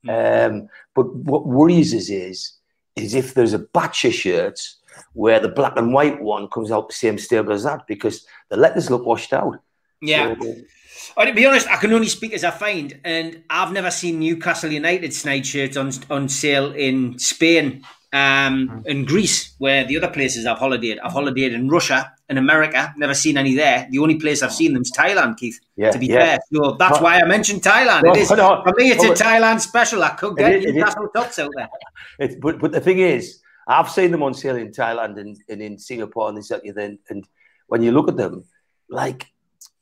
Mm. 0.06 0.62
Um, 0.62 0.68
but 0.94 1.14
what 1.14 1.46
worries 1.46 1.94
us 1.94 2.08
is 2.08 2.54
is 2.96 3.14
if 3.14 3.34
there's 3.34 3.52
a 3.52 3.58
batch 3.58 4.06
of 4.06 4.14
shirts 4.14 4.78
where 5.12 5.38
the 5.38 5.50
black 5.50 5.74
and 5.76 5.92
white 5.92 6.22
one 6.22 6.48
comes 6.48 6.72
out 6.72 6.88
the 6.88 6.94
same 6.94 7.18
stable 7.18 7.52
as 7.52 7.64
that 7.64 7.86
because 7.86 8.26
the 8.48 8.56
letters 8.56 8.90
look 8.90 9.04
washed 9.04 9.34
out. 9.34 9.60
Yeah. 10.00 10.34
So, 10.40 11.24
to 11.26 11.34
be 11.34 11.44
honest, 11.44 11.68
I 11.68 11.76
can 11.76 11.92
only 11.92 12.08
speak 12.08 12.32
as 12.32 12.42
I 12.42 12.52
find, 12.52 12.98
and 13.04 13.42
I've 13.50 13.72
never 13.72 13.90
seen 13.90 14.18
Newcastle 14.18 14.72
United 14.72 15.12
snide 15.12 15.46
shirts 15.46 15.76
on 15.76 15.92
on 16.08 16.30
sale 16.30 16.72
in 16.72 17.18
Spain, 17.18 17.84
um, 18.14 18.82
in 18.86 19.04
Greece, 19.04 19.54
where 19.58 19.84
the 19.84 19.98
other 19.98 20.08
places 20.08 20.46
I've 20.46 20.58
holidayed. 20.58 20.98
I've 21.04 21.12
holidayed 21.12 21.52
in 21.52 21.68
Russia, 21.68 22.15
in 22.28 22.38
America. 22.38 22.92
Never 22.96 23.14
seen 23.14 23.36
any 23.36 23.54
there. 23.54 23.86
The 23.90 23.98
only 23.98 24.16
place 24.16 24.42
I've 24.42 24.52
seen 24.52 24.72
them 24.72 24.82
is 24.82 24.92
Thailand, 24.92 25.36
Keith. 25.36 25.58
Yeah, 25.76 25.90
to 25.90 25.98
be 25.98 26.06
yeah. 26.06 26.18
fair, 26.18 26.38
so 26.52 26.72
that's 26.78 27.00
why 27.00 27.20
I 27.20 27.24
mentioned 27.24 27.62
Thailand. 27.62 28.02
No, 28.04 28.12
it 28.12 28.18
is 28.18 28.30
no, 28.30 28.62
for 28.64 28.72
me. 28.76 28.90
It's 28.90 29.02
no, 29.02 29.12
a 29.12 29.14
Thailand 29.14 29.60
special. 29.60 30.02
I 30.02 30.10
could 30.10 30.36
get 30.36 30.62
Newcastle 30.62 31.08
tops 31.14 31.38
out 31.38 31.50
there. 31.56 31.68
It's, 32.18 32.34
but 32.36 32.58
but 32.60 32.72
the 32.72 32.80
thing 32.80 32.98
is, 32.98 33.40
I've 33.66 33.90
seen 33.90 34.10
them 34.10 34.22
on 34.22 34.32
sale 34.32 34.56
in 34.56 34.70
Thailand 34.70 35.18
and, 35.18 35.36
and 35.48 35.60
in 35.60 35.78
Singapore 35.78 36.28
and 36.28 36.38
this 36.38 36.50
and 36.50 36.74
then 36.74 36.98
and 37.10 37.28
when 37.66 37.82
you 37.82 37.92
look 37.92 38.08
at 38.08 38.16
them, 38.16 38.44
like 38.88 39.26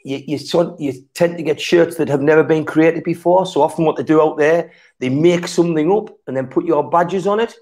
you 0.04 0.22
you, 0.26 0.38
sort, 0.38 0.80
you 0.80 0.92
tend 1.14 1.36
to 1.36 1.42
get 1.42 1.60
shirts 1.60 1.96
that 1.96 2.08
have 2.08 2.22
never 2.22 2.42
been 2.42 2.64
created 2.64 3.04
before. 3.04 3.46
So 3.46 3.62
often, 3.62 3.84
what 3.84 3.96
they 3.96 4.02
do 4.02 4.20
out 4.20 4.36
there, 4.36 4.72
they 4.98 5.08
make 5.08 5.46
something 5.46 5.92
up 5.92 6.10
and 6.26 6.36
then 6.36 6.48
put 6.48 6.64
your 6.64 6.90
badges 6.90 7.26
on 7.26 7.40
it. 7.40 7.54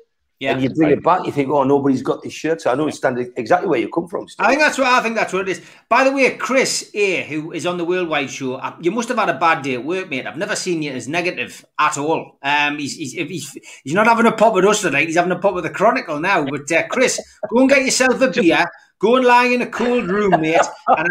Yeah, 0.42 0.54
and 0.54 0.60
you 0.60 0.70
bring 0.70 0.88
right. 0.88 0.98
it 0.98 1.04
back, 1.04 1.24
you 1.24 1.30
think, 1.30 1.50
oh, 1.50 1.62
nobody's 1.62 2.02
got 2.02 2.20
this 2.20 2.32
shirt. 2.32 2.60
So 2.60 2.72
I 2.72 2.74
know 2.74 2.88
it's 2.88 2.96
standing 2.96 3.32
exactly 3.36 3.68
where 3.68 3.78
you 3.78 3.88
come 3.88 4.08
from. 4.08 4.26
Steve. 4.26 4.44
I 4.44 4.48
think 4.48 4.60
that's 4.60 4.76
what 4.76 4.88
I 4.88 5.00
think 5.00 5.14
that's 5.14 5.32
what 5.32 5.42
it 5.42 5.48
is. 5.48 5.62
By 5.88 6.02
the 6.02 6.10
way, 6.10 6.36
Chris 6.36 6.90
here, 6.92 7.22
who 7.22 7.52
is 7.52 7.64
on 7.64 7.76
the 7.76 7.84
Worldwide 7.84 8.28
Show, 8.28 8.54
uh, 8.54 8.74
you 8.80 8.90
must 8.90 9.08
have 9.10 9.18
had 9.18 9.28
a 9.28 9.38
bad 9.38 9.62
day 9.62 9.74
at 9.74 9.84
work, 9.84 10.10
mate. 10.10 10.26
I've 10.26 10.36
never 10.36 10.56
seen 10.56 10.82
you 10.82 10.90
as 10.90 11.06
negative 11.06 11.64
at 11.78 11.96
all. 11.96 12.38
Um, 12.42 12.76
he's 12.80 12.96
he's, 12.96 13.12
he's, 13.12 13.56
he's 13.84 13.94
not 13.94 14.08
having 14.08 14.26
a 14.26 14.32
pop 14.32 14.52
with 14.54 14.64
us 14.64 14.80
tonight. 14.80 15.06
He's 15.06 15.14
having 15.14 15.30
a 15.30 15.38
pop 15.38 15.54
with 15.54 15.62
the 15.62 15.70
Chronicle 15.70 16.18
now. 16.18 16.44
But 16.44 16.72
uh, 16.72 16.88
Chris, 16.88 17.20
go 17.48 17.60
and 17.60 17.68
get 17.68 17.84
yourself 17.84 18.20
a 18.20 18.28
beer. 18.28 18.64
Go 18.98 19.16
and 19.16 19.24
lie 19.24 19.46
in 19.46 19.62
a 19.62 19.66
cold 19.66 20.08
room, 20.08 20.40
mate, 20.40 20.60
and 20.88 21.08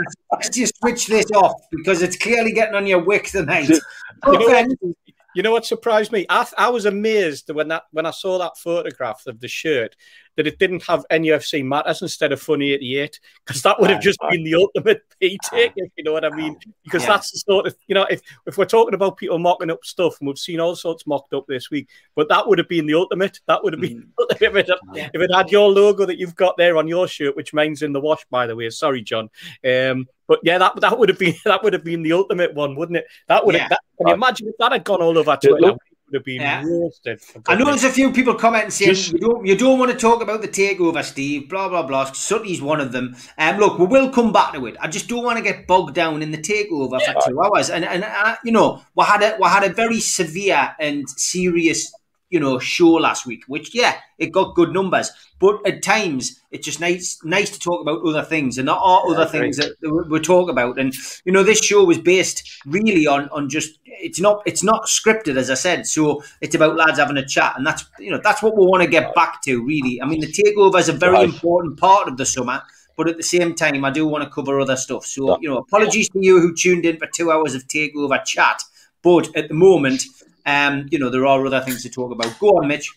just 0.51 0.77
switch 0.77 1.07
this 1.07 1.32
off 1.32 1.53
because 1.71 2.01
it's 2.01 2.17
clearly 2.17 2.51
getting 2.51 2.75
on 2.75 2.86
your 2.86 3.03
wick 3.03 3.27
tonight. 3.27 3.69
You 3.69 3.79
know, 4.23 4.93
you 5.36 5.43
know 5.43 5.51
what 5.51 5.65
surprised 5.65 6.11
me? 6.11 6.25
I, 6.29 6.47
I 6.57 6.69
was 6.69 6.86
amazed 6.86 7.49
when 7.49 7.69
that 7.69 7.84
when 7.91 8.05
I 8.05 8.11
saw 8.11 8.38
that 8.39 8.57
photograph 8.57 9.25
of 9.27 9.39
the 9.39 9.47
shirt 9.47 9.95
that 10.41 10.51
it 10.51 10.57
didn't 10.57 10.83
have 10.83 11.05
NFC 11.11 11.63
matters 11.63 12.01
instead 12.01 12.31
of 12.31 12.41
Funny 12.41 12.73
88 12.73 13.19
because 13.45 13.61
that 13.61 13.79
would 13.79 13.91
have 13.91 14.01
just 14.01 14.17
been 14.31 14.43
the 14.43 14.55
ultimate 14.55 15.03
P 15.19 15.37
take, 15.47 15.73
if 15.75 15.91
you 15.95 16.03
know 16.03 16.13
what 16.13 16.25
I 16.25 16.29
mean. 16.31 16.57
Because 16.83 17.03
yeah. 17.03 17.09
that's 17.09 17.31
the 17.31 17.37
sort 17.37 17.67
of 17.67 17.75
you 17.85 17.93
know 17.93 18.07
if 18.09 18.21
if 18.47 18.57
we're 18.57 18.65
talking 18.65 18.95
about 18.95 19.17
people 19.17 19.37
mocking 19.37 19.69
up 19.69 19.85
stuff 19.85 20.19
and 20.19 20.27
we've 20.27 20.39
seen 20.39 20.59
all 20.59 20.75
sorts 20.75 21.05
mocked 21.05 21.33
up 21.35 21.45
this 21.47 21.69
week, 21.69 21.89
but 22.15 22.27
that 22.29 22.47
would 22.47 22.57
have 22.57 22.67
been 22.67 22.87
the 22.87 22.95
ultimate. 22.95 23.39
That 23.45 23.63
would 23.63 23.73
have 23.73 23.81
been 23.81 24.09
mm. 24.19 24.41
if, 24.41 24.55
it, 24.55 24.69
if 25.13 25.21
it 25.21 25.33
had 25.33 25.51
your 25.51 25.69
logo 25.69 26.05
that 26.05 26.17
you've 26.17 26.35
got 26.35 26.57
there 26.57 26.77
on 26.77 26.87
your 26.87 27.07
shirt, 27.07 27.35
which 27.35 27.53
mine's 27.53 27.83
in 27.83 27.93
the 27.93 28.01
wash 28.01 28.25
by 28.31 28.47
the 28.47 28.55
way. 28.55 28.69
Sorry, 28.71 29.03
John. 29.03 29.29
Um, 29.63 30.07
but 30.27 30.39
yeah, 30.43 30.57
that 30.57 30.79
that 30.81 30.97
would 30.97 31.09
have 31.09 31.19
been 31.19 31.35
that 31.45 31.63
would 31.63 31.73
have 31.73 31.83
been 31.83 32.01
the 32.01 32.13
ultimate 32.13 32.55
one, 32.55 32.75
wouldn't 32.75 32.97
it? 32.97 33.05
That 33.27 33.45
would 33.45 33.53
yeah. 33.53 33.61
have. 33.61 33.69
That, 33.69 33.79
can 33.99 34.07
you 34.07 34.13
imagine 34.15 34.47
if 34.47 34.55
that 34.57 34.71
had 34.71 34.83
gone 34.83 35.01
all 35.01 35.17
over 35.17 35.37
Twitter? 35.37 35.75
Would 36.12 36.20
have 36.20 36.26
been 36.26 36.41
Yeah. 36.41 36.64
roasted. 36.66 37.22
I 37.47 37.55
know 37.55 37.66
there's 37.66 37.84
a 37.84 37.89
few 37.89 38.12
people 38.12 38.36
commenting 38.36 38.72
saying 38.72 38.91
Just- 38.95 39.14
you 39.14 39.20
don't 39.20 39.45
you 39.45 39.55
don't 39.55 39.80
want 39.80 39.91
to 39.91 39.97
talk 39.97 40.22
about 40.22 40.41
the 40.41 40.47
takeover, 40.47 41.03
Steve. 41.03 41.49
Blah 41.49 41.70
blah 41.70 41.84
blah. 41.84 42.05
Sutty's 42.12 42.62
one 42.62 42.82
of 42.82 42.91
them. 42.91 43.16
Um, 43.38 43.57
look, 43.57 43.80
we 43.80 43.86
will 43.86 44.09
come 44.09 44.32
back 44.32 44.53
to 44.53 44.66
it. 44.68 44.76
I 44.80 44.88
just 44.88 45.07
don't 45.07 45.24
want 45.24 45.38
to 45.38 45.43
get 45.43 45.68
bogged 45.68 45.95
down 45.95 46.22
in 46.22 46.32
the 46.32 46.38
takeover 46.38 46.99
for 47.01 47.14
two 47.30 47.41
hours. 47.41 47.70
And 47.70 47.86
and 47.86 48.03
uh, 48.03 48.36
you 48.43 48.51
know, 48.51 48.82
we 48.95 49.03
had 49.05 49.22
a 49.22 49.38
we 49.39 49.47
had 49.47 49.64
a 49.64 49.70
very 49.74 49.99
severe 49.99 50.76
and 50.80 51.09
serious 51.09 51.91
you 52.32 52.39
know 52.39 52.57
show 52.57 52.89
last 52.93 53.25
week, 53.27 53.43
which 53.47 53.75
yeah, 53.75 53.97
it 54.17 54.32
got 54.32 54.55
good 54.55 54.73
numbers. 54.73 55.11
But 55.39 55.65
at 55.67 55.84
times, 55.84 56.41
it's 56.51 56.65
just 56.65 56.79
nice 56.79 57.19
nice 57.23 57.49
to 57.51 57.59
talk 57.59 57.82
about 57.82 58.03
other 58.05 58.23
things 58.23 58.57
and 58.57 58.67
there 58.67 58.75
are 58.75 59.07
other 59.07 59.25
things 59.25 59.57
that 59.57 59.75
we, 59.82 60.03
we 60.09 60.19
talk 60.19 60.49
about. 60.49 60.79
And 60.79 60.93
you 61.25 61.32
know, 61.32 61.43
this 61.43 61.63
show 61.63 61.84
was 61.84 61.99
based 61.99 62.43
really 62.65 63.05
on 63.05 63.29
on 63.29 63.49
just 63.49 63.77
it's 63.86 64.19
not 64.19 64.41
it's 64.45 64.63
not 64.63 64.86
scripted 64.86 65.38
as 65.38 65.49
I 65.51 65.55
said. 65.55 65.86
So 65.86 66.23
it's 66.41 66.55
about 66.55 66.75
lads 66.75 66.97
having 66.99 67.17
a 67.17 67.25
chat, 67.25 67.53
and 67.57 67.65
that's 67.65 67.86
you 67.99 68.11
know 68.11 68.19
that's 68.23 68.41
what 68.41 68.57
we 68.57 68.65
want 68.65 68.84
to 68.84 68.89
get 68.89 69.13
back 69.13 69.41
to. 69.43 69.63
Really, 69.63 70.01
I 70.01 70.05
mean, 70.05 70.21
the 70.21 70.32
takeover 70.32 70.79
is 70.79 70.89
a 70.89 70.93
very 70.93 71.11
Right. 71.13 71.25
important 71.25 71.77
part 71.79 72.07
of 72.07 72.17
the 72.17 72.25
summer. 72.25 72.63
But 72.97 73.09
at 73.09 73.17
the 73.17 73.23
same 73.23 73.55
time, 73.55 73.84
I 73.86 73.89
do 73.89 74.05
want 74.05 74.23
to 74.23 74.29
cover 74.29 74.59
other 74.59 74.75
stuff. 74.75 75.05
So, 75.05 75.38
you 75.41 75.49
know, 75.49 75.57
apologies 75.57 76.09
to 76.09 76.19
you 76.21 76.39
who 76.39 76.53
tuned 76.53 76.86
in 76.86 76.97
for 76.97 77.07
two 77.07 77.32
hours 77.32 77.55
of 77.55 77.65
takeover 77.67 78.23
chat. 78.25 78.61
But 79.01 79.36
at 79.36 79.47
the 79.47 79.53
moment, 79.55 80.03
um, 80.45 80.87
you 80.91 80.99
know, 80.99 81.09
there 81.09 81.25
are 81.25 81.45
other 81.45 81.61
things 81.61 81.83
to 81.83 81.89
talk 81.89 82.11
about. 82.11 82.37
Go 82.39 82.49
on, 82.49 82.67
Mitch. 82.67 82.91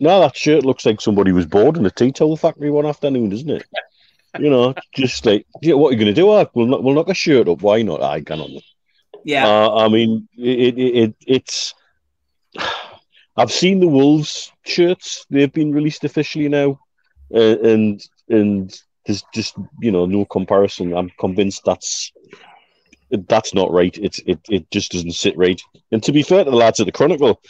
No, 0.00 0.20
that 0.20 0.36
shirt 0.36 0.64
looks 0.64 0.86
like 0.86 1.00
somebody 1.00 1.32
was 1.32 1.46
bored 1.46 1.76
in 1.76 1.86
a 1.86 1.90
tea 1.90 2.12
towel 2.12 2.36
factory 2.36 2.70
one 2.70 2.86
afternoon, 2.86 3.30
doesn't 3.30 3.50
it? 3.50 3.66
you 4.38 4.50
know, 4.50 4.74
just 4.94 5.26
like, 5.26 5.46
yeah, 5.60 5.74
what 5.74 5.88
are 5.88 5.92
you 5.92 5.98
going 5.98 6.14
to 6.14 6.20
do? 6.20 6.30
Ah, 6.30 6.46
We'll, 6.54 6.66
knock, 6.66 6.82
we'll 6.82 6.94
knock 6.94 7.08
a 7.08 7.14
shirt 7.14 7.48
up. 7.48 7.62
Why 7.62 7.82
not? 7.82 8.02
I 8.02 8.20
can 8.20 8.40
on 8.40 8.60
Yeah. 9.24 9.46
Uh, 9.46 9.74
I 9.76 9.88
mean, 9.88 10.28
it, 10.36 10.78
it, 10.78 10.96
it 10.96 11.14
it's. 11.26 11.74
I've 13.36 13.52
seen 13.52 13.78
the 13.78 13.86
Wolves 13.86 14.52
shirts; 14.64 15.24
they've 15.30 15.52
been 15.52 15.72
released 15.72 16.02
officially 16.02 16.48
now, 16.48 16.80
uh, 17.32 17.58
and 17.60 18.04
and 18.28 18.76
there's 19.06 19.22
just 19.32 19.56
you 19.80 19.92
know 19.92 20.06
no 20.06 20.24
comparison. 20.24 20.92
I'm 20.92 21.10
convinced 21.20 21.62
that's 21.64 22.12
that's 23.10 23.54
not 23.54 23.70
right. 23.70 23.96
It's 23.98 24.20
it 24.26 24.40
it 24.48 24.70
just 24.70 24.92
doesn't 24.92 25.12
sit 25.12 25.36
right. 25.36 25.60
And 25.92 26.02
to 26.02 26.12
be 26.12 26.22
fair 26.22 26.44
to 26.44 26.50
the 26.50 26.56
lads 26.56 26.80
at 26.80 26.86
the 26.86 26.92
Chronicle, 26.92 27.40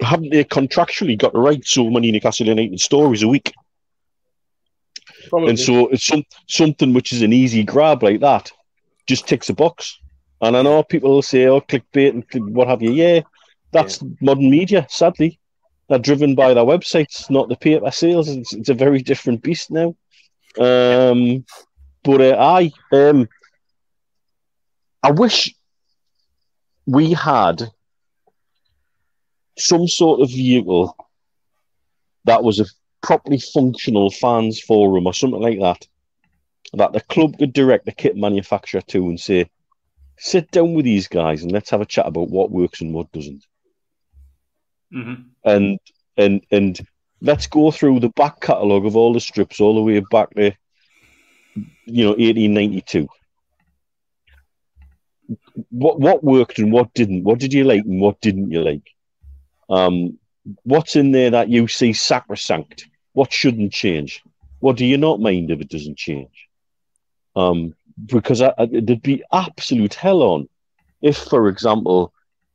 haven't 0.00 0.30
they 0.30 0.44
contractually 0.44 1.18
got 1.18 1.32
to 1.32 1.40
write 1.40 1.66
so 1.66 1.90
many 1.90 2.10
Newcastle 2.10 2.46
United 2.46 2.80
stories 2.80 3.22
a 3.22 3.28
week? 3.28 3.52
Probably. 5.28 5.50
And 5.50 5.58
so 5.58 5.88
it's 5.88 6.06
some, 6.06 6.24
something 6.48 6.92
which 6.92 7.12
is 7.12 7.22
an 7.22 7.32
easy 7.32 7.64
grab 7.64 8.02
like 8.02 8.20
that, 8.20 8.50
just 9.06 9.26
ticks 9.26 9.48
a 9.48 9.54
box. 9.54 9.98
And 10.40 10.56
I 10.56 10.62
know 10.62 10.82
people 10.82 11.10
will 11.10 11.22
say, 11.22 11.46
oh, 11.46 11.60
clickbait 11.60 12.10
and 12.10 12.28
click- 12.28 12.42
what 12.44 12.68
have 12.68 12.82
you. 12.82 12.92
Yeah, 12.92 13.20
that's 13.72 14.02
modern 14.20 14.50
media, 14.50 14.86
sadly. 14.90 15.38
They're 15.88 15.98
driven 15.98 16.34
by 16.34 16.54
their 16.54 16.64
websites, 16.64 17.30
not 17.30 17.48
the 17.48 17.56
paper 17.56 17.90
sales. 17.90 18.28
It's, 18.28 18.52
it's 18.54 18.68
a 18.68 18.74
very 18.74 19.00
different 19.00 19.42
beast 19.42 19.70
now. 19.70 19.94
Um, 20.58 21.44
but 22.02 22.20
uh, 22.20 22.36
I, 22.38 22.72
um, 22.92 23.28
I 25.04 25.10
wish 25.10 25.54
we 26.86 27.12
had 27.12 27.70
some 29.58 29.86
sort 29.86 30.20
of 30.20 30.30
vehicle 30.30 30.96
that 32.24 32.42
was 32.42 32.58
a 32.58 32.64
properly 33.02 33.38
functional 33.38 34.10
fans 34.10 34.60
forum 34.60 35.06
or 35.06 35.14
something 35.14 35.40
like 35.40 35.60
that 35.60 35.86
that 36.72 36.92
the 36.92 37.00
club 37.02 37.38
could 37.38 37.52
direct 37.52 37.84
the 37.84 37.92
kit 37.92 38.16
manufacturer 38.16 38.80
to 38.80 39.08
and 39.08 39.20
say 39.20 39.48
sit 40.18 40.50
down 40.50 40.74
with 40.74 40.86
these 40.86 41.06
guys 41.06 41.42
and 41.42 41.52
let's 41.52 41.70
have 41.70 41.82
a 41.82 41.86
chat 41.86 42.06
about 42.06 42.30
what 42.30 42.50
works 42.50 42.80
and 42.80 42.92
what 42.94 43.12
doesn't. 43.12 43.44
Hmm 44.90 45.14
and 45.44 45.78
and 46.16 46.44
and 46.50 46.86
let's 47.20 47.46
go 47.46 47.70
through 47.70 48.00
the 48.00 48.08
back 48.10 48.40
catalogue 48.40 48.86
of 48.86 48.96
all 48.96 49.12
the 49.12 49.20
strips 49.20 49.60
all 49.60 49.74
the 49.74 49.82
way 49.82 50.00
back 50.10 50.30
to 50.30 50.52
you 51.84 52.04
know 52.04 52.10
1892 52.10 53.06
what 55.70 56.00
what 56.00 56.24
worked 56.24 56.58
and 56.58 56.72
what 56.72 56.92
didn't? 56.94 57.24
What 57.24 57.38
did 57.38 57.52
you 57.52 57.64
like 57.64 57.84
and 57.84 58.00
what 58.00 58.20
didn't 58.20 58.50
you 58.50 58.62
like? 58.62 58.88
Um 59.68 60.18
what's 60.64 60.96
in 60.96 61.12
there 61.12 61.30
that 61.30 61.48
you 61.48 61.68
see 61.68 61.92
sacrosanct? 61.92 62.86
What 63.12 63.32
shouldn't 63.32 63.72
change? 63.72 64.22
What 64.60 64.76
do 64.76 64.84
you 64.84 64.98
not 64.98 65.20
mind 65.20 65.50
if 65.50 65.60
it 65.60 65.70
doesn't 65.70 65.98
change? 65.98 66.48
Um 67.36 67.74
because 68.06 68.42
I, 68.42 68.52
I, 68.58 68.66
there'd 68.66 69.02
be 69.02 69.22
absolute 69.32 69.94
hell 69.94 70.22
on 70.22 70.48
if 71.00 71.16
for 71.16 71.48
example 71.48 72.12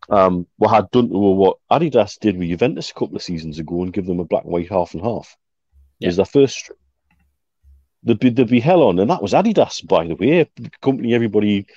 um, 0.09 0.47
what 0.57 0.72
had 0.72 0.91
done 0.91 1.09
to 1.09 1.17
what 1.17 1.57
Adidas 1.72 2.20
did 2.20 2.38
with 2.38 2.49
Juventus 2.49 2.89
a 2.89 2.93
couple 2.93 3.15
of 3.15 3.24
seasons 3.24 3.59
ago 3.59 3.84
and 3.84 3.93
give 3.93 4.05
them 4.05 4.20
a 4.20 4.26
black 4.26 4.43
and 4.43 4.51
white 4.51 4.70
half 4.70 4.93
and 4.93 5.03
half. 5.03 5.36
Yeah. 5.99 6.09
is 6.09 6.15
their 6.15 6.26
first 6.26 6.57
strip. 6.57 6.78
There'd 8.03 8.20
be, 8.20 8.30
there'd 8.30 8.49
be 8.49 8.61
hell 8.61 8.84
on, 8.84 8.97
and 8.99 9.09
that 9.09 9.22
was 9.22 9.34
Adidas, 9.34 9.86
by 9.86 10.07
the 10.07 10.15
way, 10.15 10.49
the 10.55 10.72
company 10.82 11.13
everybody 11.13 11.67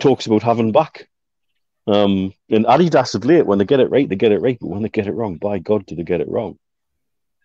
talks 0.00 0.26
about 0.26 0.42
having 0.42 0.72
back. 0.72 1.08
Um, 1.86 2.32
and 2.48 2.64
Adidas 2.64 3.14
of 3.14 3.24
late, 3.24 3.46
when 3.46 3.58
they 3.58 3.64
get 3.64 3.80
it 3.80 3.90
right, 3.90 4.08
they 4.08 4.16
get 4.16 4.32
it 4.32 4.40
right, 4.40 4.58
but 4.58 4.68
when 4.68 4.82
they 4.82 4.88
get 4.88 5.06
it 5.06 5.12
wrong, 5.12 5.36
by 5.36 5.58
God, 5.58 5.84
do 5.86 5.94
they 5.94 6.02
get 6.02 6.20
it 6.22 6.28
wrong? 6.28 6.58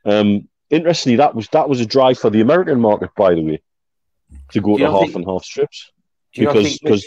Um, 0.06 0.48
interestingly, 0.70 1.18
that 1.18 1.36
was 1.36 1.50
that 1.50 1.68
was 1.68 1.82
a 1.82 1.86
drive 1.86 2.18
for 2.18 2.30
the 2.30 2.42
American 2.42 2.80
market, 2.80 3.10
by 3.18 3.36
the 3.36 3.42
way, 3.42 3.62
to 4.52 4.62
go 4.62 4.78
to 4.78 4.90
half 4.90 5.02
think- 5.02 5.16
and 5.16 5.26
half 5.26 5.44
strips. 5.44 5.92
Do 6.34 6.42
you 6.42 6.48
Because- 6.48 6.64
think? 6.64 6.82
because- 6.82 7.06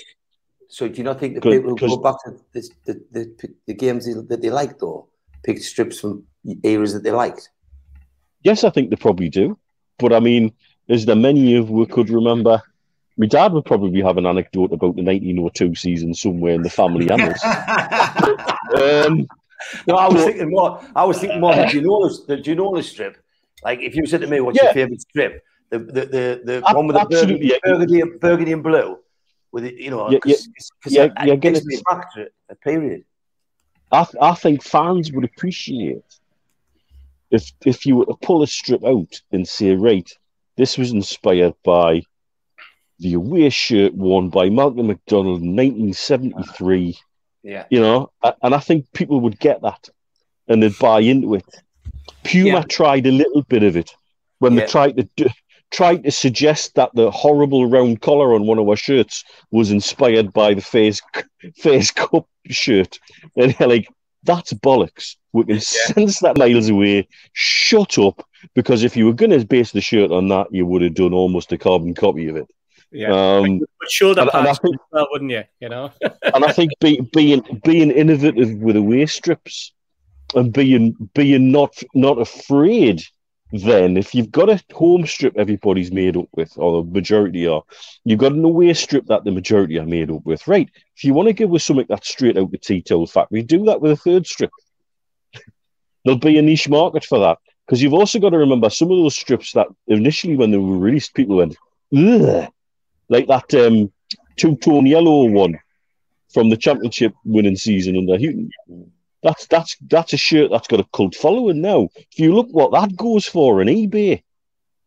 so 0.68 0.88
do 0.88 0.96
you 0.96 1.04
not 1.04 1.20
think 1.20 1.34
the 1.34 1.40
people 1.42 1.70
who 1.70 1.76
go 1.76 1.96
back 1.98 2.16
to 2.24 2.36
this, 2.52 2.70
the, 2.86 2.94
the 3.12 3.54
the 3.66 3.74
games 3.74 4.06
that 4.28 4.40
they 4.40 4.48
like 4.50 4.78
though 4.78 5.08
pick 5.42 5.58
strips 5.58 6.00
from 6.00 6.24
areas 6.64 6.92
that 6.94 7.02
they 7.02 7.10
liked? 7.12 7.50
Yes, 8.42 8.64
I 8.64 8.70
think 8.70 8.90
they 8.90 8.96
probably 8.96 9.28
do. 9.28 9.58
But 9.98 10.12
I 10.12 10.20
mean, 10.20 10.52
is 10.88 11.04
there 11.06 11.16
many 11.16 11.54
of 11.56 11.70
we 11.70 11.86
could 11.86 12.10
remember? 12.10 12.62
My 13.18 13.26
dad 13.26 13.52
would 13.52 13.64
probably 13.66 14.00
have 14.00 14.16
an 14.16 14.26
anecdote 14.26 14.72
about 14.72 14.96
the 14.96 15.02
1902 15.02 15.74
season 15.74 16.14
somewhere 16.14 16.54
in 16.54 16.62
the 16.62 16.70
family 16.70 17.10
annals. 17.10 17.42
um, 17.44 19.26
No, 19.86 19.94
I 19.96 20.06
was 20.08 20.14
Well- 20.14 20.26
thinking 20.26 20.50
more. 20.50 20.80
I 20.96 21.04
was 21.04 21.18
thinking 21.18 21.40
more 21.40 21.54
Do 21.54 21.76
you 21.76 21.82
know 21.82 22.08
this? 22.08 22.20
the 22.20 22.36
Ginola, 22.36 22.44
the 22.44 22.52
Ginola 22.54 22.82
strip. 22.82 23.16
Like 23.64 23.80
if 23.80 23.94
you 23.94 24.06
said 24.06 24.22
to 24.22 24.26
me, 24.26 24.40
"What's 24.40 24.56
Yeah. 24.58 24.64
your 24.64 24.74
favorite 24.74 25.00
strip?" 25.02 25.42
The 25.70 25.78
the 25.78 25.84
the, 26.16 26.42
the 26.44 26.60
one 26.74 26.86
with 26.88 26.96
the 26.96 27.04
burgundy, 27.06 27.46
yeah. 27.46 27.56
burgundy, 27.62 28.00
and- 28.00 28.18
burgundy 28.20 28.52
and 28.52 28.62
blue, 28.62 28.98
with 29.52 29.64
it, 29.64 29.74
you 29.76 29.90
know, 29.90 30.10
Yeah, 30.10 30.18
because 30.22 30.48
yeah, 30.86 31.04
it, 31.04 31.12
yeah, 31.24 31.32
it 31.34 31.40
get 31.40 31.54
takes 31.54 31.64
it. 31.64 31.66
me 31.66 31.82
back 31.88 32.12
to 32.14 32.28
a 32.50 32.54
period. 32.56 33.04
I, 33.92 34.06
I 34.20 34.34
think 34.34 34.62
fans 34.64 35.12
would 35.12 35.24
appreciate 35.24 36.02
if 37.30 37.52
if 37.64 37.86
you 37.86 37.96
were 37.96 38.06
to 38.06 38.14
pull 38.20 38.42
a 38.42 38.46
strip 38.48 38.84
out 38.84 39.20
and 39.30 39.46
say, 39.46 39.74
right, 39.76 40.10
this 40.56 40.76
was 40.76 40.90
inspired 40.90 41.54
by 41.64 42.02
the 43.02 43.14
away 43.14 43.50
shirt 43.50 43.94
worn 43.94 44.28
by 44.30 44.48
Malcolm 44.48 44.86
Macdonald 44.86 45.42
in 45.42 45.54
1973. 45.56 46.96
Yeah, 47.42 47.64
you 47.70 47.80
know, 47.80 48.10
and 48.42 48.54
I 48.54 48.58
think 48.60 48.86
people 48.92 49.20
would 49.20 49.38
get 49.40 49.62
that 49.62 49.88
and 50.48 50.62
they'd 50.62 50.78
buy 50.78 51.00
into 51.00 51.34
it. 51.34 51.44
Puma 52.24 52.48
Yeah. 52.48 52.62
tried 52.62 53.06
a 53.06 53.10
little 53.10 53.42
bit 53.42 53.64
of 53.64 53.76
it 53.76 53.94
when 54.38 54.54
Yeah. 54.54 54.60
they 54.60 54.66
tried 54.66 54.96
to 54.98 55.08
do, 55.16 55.26
tried 55.72 56.04
to 56.04 56.12
suggest 56.12 56.76
that 56.76 56.90
the 56.94 57.10
horrible 57.10 57.66
round 57.66 58.00
collar 58.00 58.34
on 58.34 58.46
one 58.46 58.58
of 58.58 58.68
our 58.68 58.76
shirts 58.76 59.24
was 59.50 59.72
inspired 59.72 60.32
by 60.32 60.54
the 60.54 60.60
face 60.60 61.00
face 61.56 61.90
cup 61.90 62.28
shirt, 62.48 63.00
and 63.36 63.52
they're 63.54 63.68
like, 63.68 63.88
"That's 64.22 64.52
bollocks. 64.52 65.16
We 65.32 65.44
can 65.44 65.60
sense 65.60 66.20
that 66.20 66.38
miles 66.38 66.68
away. 66.68 67.08
Shut 67.32 67.98
up." 67.98 68.24
Because 68.54 68.82
if 68.84 68.96
you 68.96 69.06
were 69.06 69.12
going 69.12 69.30
to 69.30 69.44
base 69.46 69.70
the 69.72 69.80
shirt 69.80 70.10
on 70.12 70.28
that, 70.28 70.48
you 70.52 70.66
would 70.66 70.82
have 70.82 70.94
done 70.94 71.12
almost 71.14 71.52
a 71.52 71.58
carbon 71.58 71.94
copy 71.94 72.26
of 72.28 72.36
it. 72.36 72.48
Yeah. 72.92 73.10
Um, 73.10 73.58
but 73.58 73.90
shoulder 73.90 74.22
and- 74.22 74.30
and 74.34 74.58
think- 74.58 74.76
well, 74.92 75.08
wouldn't 75.10 75.30
you? 75.30 75.44
You 75.60 75.68
know. 75.68 75.90
and 76.02 76.44
I 76.44 76.52
think 76.52 76.72
be, 76.80 77.00
being 77.12 77.42
being 77.64 77.90
innovative 77.90 78.54
with 78.58 78.74
the 78.74 78.80
away 78.80 79.06
strips 79.06 79.72
and 80.34 80.52
being 80.52 80.96
being 81.14 81.50
not 81.50 81.82
not 81.94 82.18
afraid. 82.20 83.02
Then, 83.54 83.98
if 83.98 84.14
you've 84.14 84.30
got 84.30 84.48
a 84.48 84.62
home 84.72 85.04
strip 85.06 85.36
everybody's 85.36 85.92
made 85.92 86.16
up 86.16 86.28
with, 86.34 86.56
or 86.56 86.82
the 86.82 86.90
majority 86.90 87.46
are, 87.46 87.62
you've 88.02 88.18
got 88.18 88.32
an 88.32 88.42
away 88.42 88.72
strip 88.72 89.04
that 89.06 89.24
the 89.24 89.30
majority 89.30 89.78
are 89.78 89.84
made 89.84 90.10
up 90.10 90.24
with. 90.24 90.48
Right. 90.48 90.70
If 90.96 91.04
you 91.04 91.12
want 91.12 91.28
to 91.28 91.34
give 91.34 91.52
us 91.52 91.64
something 91.64 91.84
that's 91.86 92.08
straight 92.08 92.38
out 92.38 92.50
the 92.50 92.56
tea 92.56 92.80
towel 92.80 93.06
factory, 93.06 93.42
do 93.42 93.66
that 93.66 93.82
with 93.82 93.92
a 93.92 93.96
third 93.96 94.26
strip. 94.26 94.50
There'll 96.04 96.18
be 96.18 96.38
a 96.38 96.42
niche 96.42 96.70
market 96.70 97.04
for 97.04 97.18
that. 97.18 97.38
Because 97.66 97.82
you've 97.82 97.92
also 97.92 98.18
got 98.18 98.30
to 98.30 98.38
remember 98.38 98.70
some 98.70 98.90
of 98.90 98.96
those 98.96 99.16
strips 99.16 99.52
that 99.52 99.68
initially, 99.86 100.36
when 100.36 100.50
they 100.50 100.56
were 100.56 100.78
released, 100.78 101.14
people 101.14 101.36
went, 101.36 101.54
Ugh. 101.94 102.50
Like 103.12 103.26
that 103.28 103.54
um, 103.54 103.92
two 104.36 104.56
tone 104.56 104.86
yellow 104.86 105.24
one 105.24 105.58
from 106.32 106.48
the 106.48 106.56
championship 106.56 107.12
winning 107.24 107.56
season 107.56 107.96
under 107.96 108.14
Houghton. 108.14 108.50
That's 109.22 109.46
that's 109.46 109.76
that's 109.88 110.12
a 110.14 110.16
shirt 110.16 110.50
that's 110.50 110.66
got 110.66 110.80
a 110.80 110.86
cult 110.92 111.14
following 111.14 111.60
now. 111.60 111.88
If 111.94 112.18
you 112.18 112.34
look 112.34 112.48
what 112.50 112.72
that 112.72 112.96
goes 112.96 113.26
for 113.26 113.60
on 113.60 113.66
eBay 113.66 114.22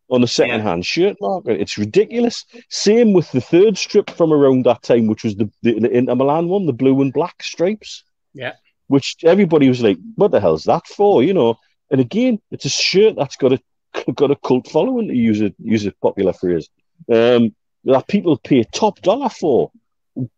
on 0.10 0.22
the 0.22 0.28
second 0.28 0.62
hand 0.62 0.86
shirt 0.86 1.18
market, 1.22 1.62
it's 1.62 1.78
ridiculous. 1.78 2.46
Same 2.70 3.14
with 3.14 3.32
the 3.32 3.42
third 3.42 3.78
strip 3.78 4.10
from 4.10 4.34
around 4.34 4.66
that 4.66 4.84
time, 4.84 5.08
which 5.08 5.24
was 5.24 5.36
the, 5.36 5.50
the, 5.62 5.80
the 5.80 5.90
Inter 5.90 6.16
Milan 6.16 6.48
one, 6.50 6.66
the 6.66 6.74
blue 6.74 7.02
and 7.02 7.14
black 7.14 7.42
stripes. 7.42 8.04
Yeah. 8.34 8.54
which 8.88 9.16
everybody 9.24 9.70
was 9.70 9.82
like, 9.82 9.98
"What 10.16 10.32
the 10.32 10.42
hell's 10.42 10.66
that 10.66 10.86
for?" 10.88 11.24
You 11.24 11.34
know. 11.34 11.58
And 11.92 12.02
again, 12.02 12.42
it's 12.52 12.66
a 12.66 12.70
shirt 12.70 13.16
that's 13.16 13.38
got 13.38 13.54
a 13.54 13.60
got 14.16 14.32
a 14.32 14.36
cult 14.36 14.68
following 14.68 15.08
to 15.08 15.16
use 15.16 15.42
a 15.42 15.54
use 15.60 15.86
a 15.86 15.92
popular 16.02 16.34
phrase. 16.34 16.68
Um, 17.10 17.56
that 17.86 18.08
people 18.08 18.38
pay 18.38 18.64
top 18.64 19.02
dollar 19.02 19.30
for 19.30 19.72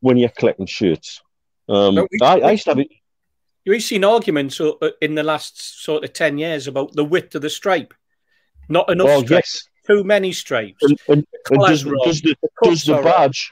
when 0.02 0.18
you're 0.18 0.30
collecting 0.30 0.66
shirts. 0.66 1.22
Um, 1.70 1.96
we- 1.96 2.20
I, 2.22 2.40
I 2.40 2.52
used 2.52 2.66
to 2.66 2.72
have 2.72 2.80
it. 2.80 2.90
You've 3.66 3.84
seen 3.84 4.06
arguments 4.06 4.62
uh, 4.62 4.72
in 5.02 5.16
the 5.16 5.24
last 5.24 5.84
sort 5.84 6.06
of 6.06 6.14
10 6.14 6.38
years 6.38 6.68
about 6.68 6.94
the 6.94 7.04
width 7.04 7.36
of 7.36 7.42
the 7.42 7.50
stripe. 7.50 7.94
Not 8.70 8.90
enough 8.90 9.08
Oh 9.10 9.20
stripes, 9.26 9.68
yes, 9.88 9.88
too 9.98 10.04
many 10.06 10.32
stripes. 10.32 10.82
and, 10.84 10.98
and, 11.10 11.26
and 11.52 11.60
does, 11.62 11.84
wrong. 11.86 12.02
does 12.06 12.22
the 12.22 12.36
The 12.42 12.50
does 12.64 12.84
the 12.86 12.94
are 12.94 13.04
wrong. 13.04 13.12
badge 13.12 13.52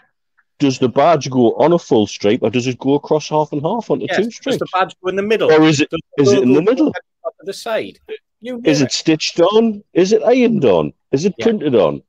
does 0.60 0.80
the 0.80 0.88
badge 0.88 1.30
go 1.30 1.54
on 1.56 1.74
a 1.74 1.80
full 1.80 2.08
stripe 2.08 2.40
or 2.44 2.50
does 2.50 2.66
it 2.68 2.80
go 2.80 2.94
across 2.94 3.28
half 3.28 3.52
and 3.52 3.62
half 3.62 3.90
onto 3.92 4.06
Yes, 4.08 4.18
two 4.18 4.24
does 4.24 4.36
stripes? 4.36 4.60
the 4.60 4.68
badge 4.72 4.96
go 5.04 5.10
in 5.10 5.18
the 5.18 5.22
middle? 5.22 5.52
Or 5.52 5.64
is 5.64 5.82
it 5.82 5.90
Does 6.18 6.28
is 6.30 6.34
it 6.34 6.44
in 6.44 6.54
the 6.54 6.62
middle? 6.62 6.92
the 6.92 7.02
of 7.26 7.34
the 7.46 7.54
side? 7.54 8.00
You 8.40 8.62
Is 8.64 8.80
know 8.80 8.86
it 8.86 8.94
stitched 8.94 9.40
on? 9.42 9.84
Is 9.94 10.14
it 10.14 10.24
ironed 10.24 10.64
on? 10.64 10.94
Is 11.12 11.26
it 11.26 11.34
Yeah. 11.38 11.44
printed 11.46 11.76
on? 11.76 12.04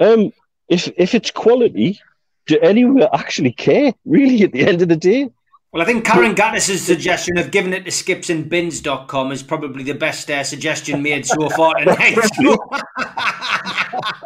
Um, 0.00 0.32
if 0.68 0.88
if 0.96 1.14
it's 1.14 1.30
quality, 1.30 2.00
do 2.46 2.58
anyone 2.60 3.02
actually 3.12 3.52
care? 3.52 3.92
Really, 4.04 4.42
at 4.42 4.52
the 4.52 4.66
end 4.66 4.82
of 4.82 4.88
the 4.88 4.96
day, 4.96 5.30
Well, 5.72 5.82
I 5.82 5.86
think 5.86 6.04
Karen 6.04 6.34
Gattis's 6.34 6.82
suggestion 6.82 7.36
of 7.38 7.50
giving 7.50 7.72
it 7.72 7.84
to 7.84 7.90
skipsandbins.com 7.90 9.32
is 9.32 9.42
probably 9.42 9.82
the 9.84 9.94
best 9.94 10.30
uh, 10.30 10.44
suggestion 10.44 11.02
made 11.02 11.26
so 11.26 11.48
far 11.50 11.74
tonight. 11.78 12.16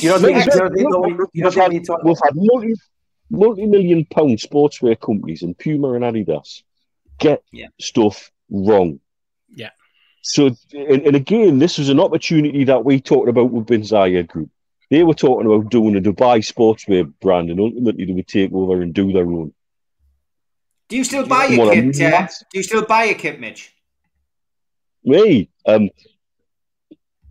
You 0.00 0.10
know, 0.10 0.16
Look, 0.16 0.30
you 0.30 0.46
know, 0.46 0.64
look, 0.64 0.72
you 0.76 0.84
know, 0.88 1.00
look, 1.00 1.30
you 1.32 1.42
know, 1.42 1.48
we've 1.48 1.54
had, 1.88 1.98
we've 2.04 2.16
had 2.24 2.34
multi 2.34 2.74
multi 3.30 3.66
million 3.66 4.04
pound 4.06 4.38
sportswear 4.38 4.98
companies 4.98 5.42
and 5.42 5.58
Puma 5.58 5.92
and 5.92 6.04
Adidas 6.04 6.62
get 7.18 7.42
Yeah. 7.52 7.66
stuff 7.80 8.30
wrong. 8.50 9.00
Yeah. 9.54 9.70
So, 10.22 10.46
and, 10.72 11.02
and 11.06 11.16
again, 11.16 11.58
this 11.58 11.78
was 11.78 11.88
an 11.88 11.98
opportunity 12.00 12.64
that 12.64 12.84
we 12.84 13.00
talked 13.00 13.28
about 13.28 13.50
with 13.50 13.66
Bin 13.66 13.82
Zayed 13.82 14.28
Group. 14.28 14.50
They 14.90 15.02
were 15.02 15.14
talking 15.14 15.46
about 15.46 15.70
doing 15.70 15.96
a 15.96 16.00
Dubai 16.00 16.38
sportswear 16.46 17.12
brand, 17.20 17.50
and 17.50 17.58
ultimately 17.60 18.04
they 18.04 18.12
would 18.12 18.28
take 18.28 18.52
over 18.52 18.80
and 18.82 18.94
do 18.94 19.12
their 19.12 19.26
own. 19.26 19.52
Do 20.88 20.96
you 20.96 21.04
still 21.04 21.26
buy 21.26 21.46
your 21.46 21.72
kit? 21.72 22.00
Uh, 22.00 22.26
do 22.52 22.58
you 22.58 22.62
still 22.62 22.86
buy 22.86 23.04
your 23.04 23.16
kit, 23.16 23.40
Mitch? 23.40 23.74
Me, 25.04 25.48
um, 25.66 25.90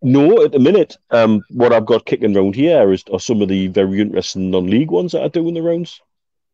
no, 0.01 0.43
at 0.43 0.51
the 0.51 0.59
minute, 0.59 0.97
um, 1.11 1.41
what 1.49 1.71
I've 1.73 1.85
got 1.85 2.05
kicking 2.05 2.35
around 2.35 2.55
here 2.55 2.91
is 2.91 3.03
are 3.11 3.19
some 3.19 3.41
of 3.41 3.47
the 3.47 3.67
very 3.67 4.01
interesting 4.01 4.51
non-league 4.51 4.91
ones 4.91 5.13
that 5.13 5.23
I 5.23 5.29
do 5.29 5.47
in 5.47 5.53
the 5.53 5.61
rounds 5.61 6.01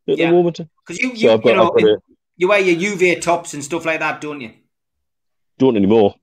at 0.07 0.17
Yeah. 0.17 0.29
the 0.29 0.35
moment. 0.35 0.59
Because 0.85 1.01
you, 1.01 1.09
you, 1.11 1.27
So 1.27 1.37
got, 1.39 1.49
you 1.49 1.55
know, 1.55 1.75
a, 1.95 1.97
you 2.37 2.47
wear 2.47 2.59
your 2.59 2.95
UV 2.95 3.21
tops 3.21 3.53
and 3.53 3.63
stuff 3.63 3.85
like 3.85 3.99
that, 3.99 4.21
don't 4.21 4.41
you? 4.41 4.51
don't 5.57 5.77
anymore. 5.77 6.15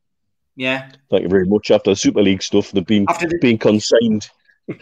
Yeah. 0.57 0.91
Thank 1.11 1.23
you 1.23 1.29
very 1.29 1.47
much. 1.47 1.71
After 1.71 1.91
the 1.91 1.97
Super 1.97 2.23
League 2.23 2.43
stuff, 2.43 2.73
they've 2.73 2.85
been 2.85 3.07
After 3.09 3.29
the 3.29 3.39
being 3.39 3.59
consigned 3.59 4.29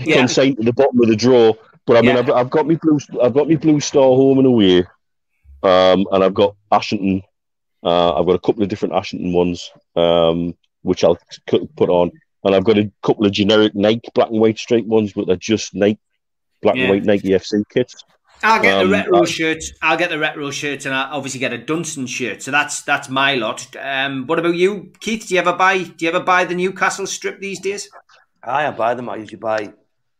yeah, 0.00 0.16
consigned 0.16 0.56
to 0.58 0.62
the 0.64 0.72
bottom 0.72 1.00
of 1.02 1.08
the 1.08 1.16
drawer. 1.16 1.56
But 1.86 1.98
I 1.98 2.00
mean, 2.02 2.16
Yeah. 2.16 2.18
I've, 2.20 2.30
I've 2.30 2.50
got 2.50 2.66
me 2.66 2.76
blue, 2.76 2.98
I've 3.22 3.34
got 3.34 3.48
me 3.48 3.56
blue 3.56 3.80
star 3.80 4.02
home 4.02 4.38
and 4.38 4.46
away, 4.46 4.78
um, 5.62 6.06
and 6.12 6.24
I've 6.24 6.34
got 6.34 6.56
Ashington. 6.72 7.22
Uh, 7.84 8.18
I've 8.18 8.26
got 8.26 8.34
a 8.34 8.40
couple 8.40 8.62
of 8.62 8.68
different 8.68 8.94
Ashington 8.94 9.32
ones, 9.32 9.70
um, 9.94 10.54
which 10.82 11.04
I'll 11.04 11.18
put 11.76 11.88
on, 11.88 12.10
and 12.44 12.54
I've 12.54 12.64
got 12.64 12.78
a 12.78 12.90
couple 13.02 13.24
of 13.26 13.32
generic 13.32 13.74
Nike 13.74 14.08
black 14.14 14.30
and 14.30 14.40
white 14.40 14.58
straight 14.58 14.86
ones, 14.86 15.12
but 15.12 15.26
they're 15.26 15.36
just 15.36 15.74
Nike 15.74 16.00
black 16.62 16.74
Yeah. 16.76 16.82
and 16.84 16.90
white 16.90 17.04
Nike 17.04 17.28
FC 17.28 17.62
kits. 17.72 18.02
I'll 18.42 18.60
get 18.60 18.74
um, 18.78 18.90
the 18.90 18.96
retro 18.96 19.22
I- 19.22 19.24
shirts. 19.24 19.72
I'll 19.80 19.96
get 19.96 20.10
the 20.10 20.18
retro 20.18 20.50
shirts, 20.50 20.84
and 20.84 20.94
I'll 20.94 21.16
obviously 21.16 21.40
get 21.40 21.52
a 21.52 21.58
Dunston 21.58 22.06
shirt. 22.06 22.42
So 22.42 22.50
that's 22.50 22.82
that's 22.82 23.08
my 23.08 23.34
lot. 23.34 23.66
Um, 23.80 24.26
what 24.26 24.38
about 24.38 24.56
you, 24.56 24.92
Keith? 25.00 25.26
Do 25.28 25.34
you 25.34 25.40
ever 25.40 25.54
buy? 25.54 25.84
Do 25.84 26.04
you 26.04 26.08
ever 26.10 26.20
buy 26.20 26.44
the 26.44 26.54
Newcastle 26.54 27.06
strip 27.06 27.40
these 27.40 27.60
days? 27.60 27.88
I 28.46 28.70
buy 28.70 28.94
them. 28.94 29.08
I 29.08 29.16
usually 29.16 29.38
buy 29.38 29.72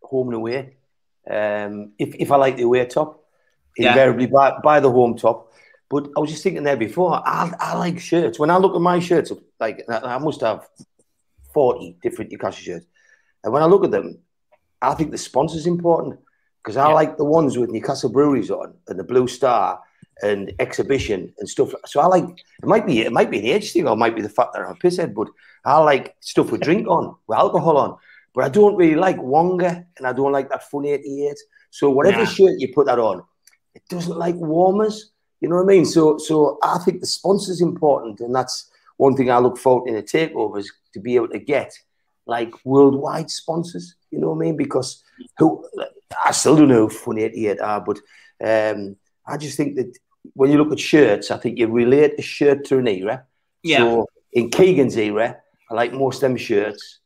home 0.03 0.29
and 0.29 0.37
away. 0.37 0.77
Um, 1.31 1.93
if, 1.99 2.14
if 2.16 2.31
I 2.33 2.37
like 2.37 2.57
the 2.57 2.64
away 2.64 2.85
top, 2.87 3.24
Yeah. 3.77 3.91
invariably 3.91 4.27
buy, 4.27 4.59
buy 4.62 4.81
the 4.81 4.91
home 4.91 5.16
top. 5.16 5.53
But 5.89 6.09
I 6.16 6.20
was 6.20 6.31
just 6.31 6.43
thinking 6.43 6.64
there 6.64 6.77
before, 6.77 7.14
I, 7.24 7.53
I 7.61 7.77
like 7.79 8.01
shirts. 8.01 8.39
When 8.39 8.51
I 8.51 8.57
look 8.59 8.74
at 8.74 8.81
my 8.81 8.99
shirts, 8.99 9.33
like 9.61 9.85
I 9.89 10.18
must 10.18 10.41
have 10.41 10.66
40 11.55 11.99
different 12.03 12.31
Newcastle 12.33 12.62
shirts. 12.62 12.87
And 13.45 13.53
when 13.53 13.62
I 13.62 13.66
look 13.66 13.85
at 13.85 13.91
them, 13.93 14.18
I 14.83 14.95
think 14.95 15.11
the 15.12 15.18
sponsor's 15.18 15.61
is 15.61 15.66
important 15.66 16.18
because 16.62 16.77
I 16.77 16.89
Yeah. 16.89 16.95
like 16.95 17.16
the 17.16 17.24
ones 17.24 17.57
with 17.57 17.70
Newcastle 17.70 18.11
Breweries 18.11 18.51
on 18.51 18.74
and 18.89 18.99
the 18.99 19.05
Blue 19.05 19.29
Star 19.29 19.81
and 20.22 20.53
exhibition 20.59 21.33
and 21.39 21.49
stuff. 21.49 21.72
So 21.87 22.01
I 22.01 22.07
like 22.07 22.24
it 22.24 22.66
might 22.66 22.87
be 22.87 23.01
it 23.03 23.12
might 23.12 23.31
be 23.31 23.39
an 23.39 23.47
age 23.47 23.72
thing 23.72 23.87
or 23.87 23.93
it 23.93 23.97
might 24.05 24.16
be 24.16 24.22
the 24.22 24.29
fact 24.29 24.53
that 24.55 24.62
I'm 24.62 24.72
a 24.72 24.74
pisshead, 24.74 25.14
but 25.14 25.29
I 25.64 25.79
like 25.79 26.16
stuff 26.20 26.51
with 26.51 26.62
drink 26.62 26.89
on, 26.89 27.14
with 27.29 27.39
alcohol 27.39 27.77
on. 27.77 27.97
But 28.37 28.45
I 28.45 28.49
don't 28.51 28.76
really 28.76 28.95
like 28.95 29.16
Wonga 29.20 29.87
and 29.97 30.07
I 30.07 30.12
don't 30.12 30.30
like 30.30 30.51
that 30.51 30.68
Fun 30.70 30.84
88. 30.84 31.34
So 31.70 31.91
whatever 31.91 32.18
Yeah. 32.20 32.26
shirt 32.26 32.53
you 32.59 32.72
put 32.74 32.87
that 32.87 32.99
on, 32.99 33.24
it 33.74 33.82
doesn't 33.89 34.16
like 34.16 34.37
warmers. 34.37 35.11
You 35.41 35.49
know 35.49 35.57
what 35.57 35.62
I 35.62 35.74
mean? 35.74 35.87
So 35.87 36.18
so 36.18 36.59
I 36.62 36.78
think 36.84 37.01
the 37.01 37.07
sponsor's 37.07 37.61
important, 37.62 38.20
and 38.20 38.34
that's 38.34 38.70
one 38.99 39.16
thing 39.16 39.30
I 39.30 39.39
look 39.39 39.57
forward 39.59 39.89
in 39.89 39.97
a 39.97 40.03
takeover 40.03 40.59
is 40.59 40.70
to 40.93 41.01
be 41.01 41.16
able 41.16 41.28
to 41.28 41.39
get 41.39 41.72
like 42.26 42.53
worldwide 42.64 43.30
sponsors. 43.30 43.95
You 44.11 44.18
know 44.20 44.28
what 44.30 44.37
I 44.37 44.41
mean? 44.41 44.57
Because 44.57 45.03
who 45.39 45.64
I 46.24 46.32
still 46.32 46.57
don't 46.57 46.68
know 46.68 46.89
who 46.89 46.91
Fun 46.91 47.18
88 47.18 47.61
are, 47.61 47.80
but 47.80 47.99
um, 48.45 48.97
I 49.26 49.37
just 49.39 49.57
think 49.57 49.76
that 49.76 49.97
when 50.34 50.51
you 50.51 50.59
look 50.59 50.72
at 50.72 50.80
shirts, 50.80 51.30
I 51.30 51.39
think 51.39 51.59
you 51.59 51.68
relate 51.68 52.14
a 52.18 52.22
shirt 52.22 52.64
to 52.66 52.78
an 52.78 52.89
era. 52.89 53.24
Yeah. 53.62 53.78
So 53.78 54.07
in 54.32 54.51
Keegan's 54.51 54.97
era, 54.97 55.39
I 55.70 55.74
like 55.74 55.93
most 55.93 56.16
of 56.16 56.20
them 56.22 56.37
shirts. 56.37 57.01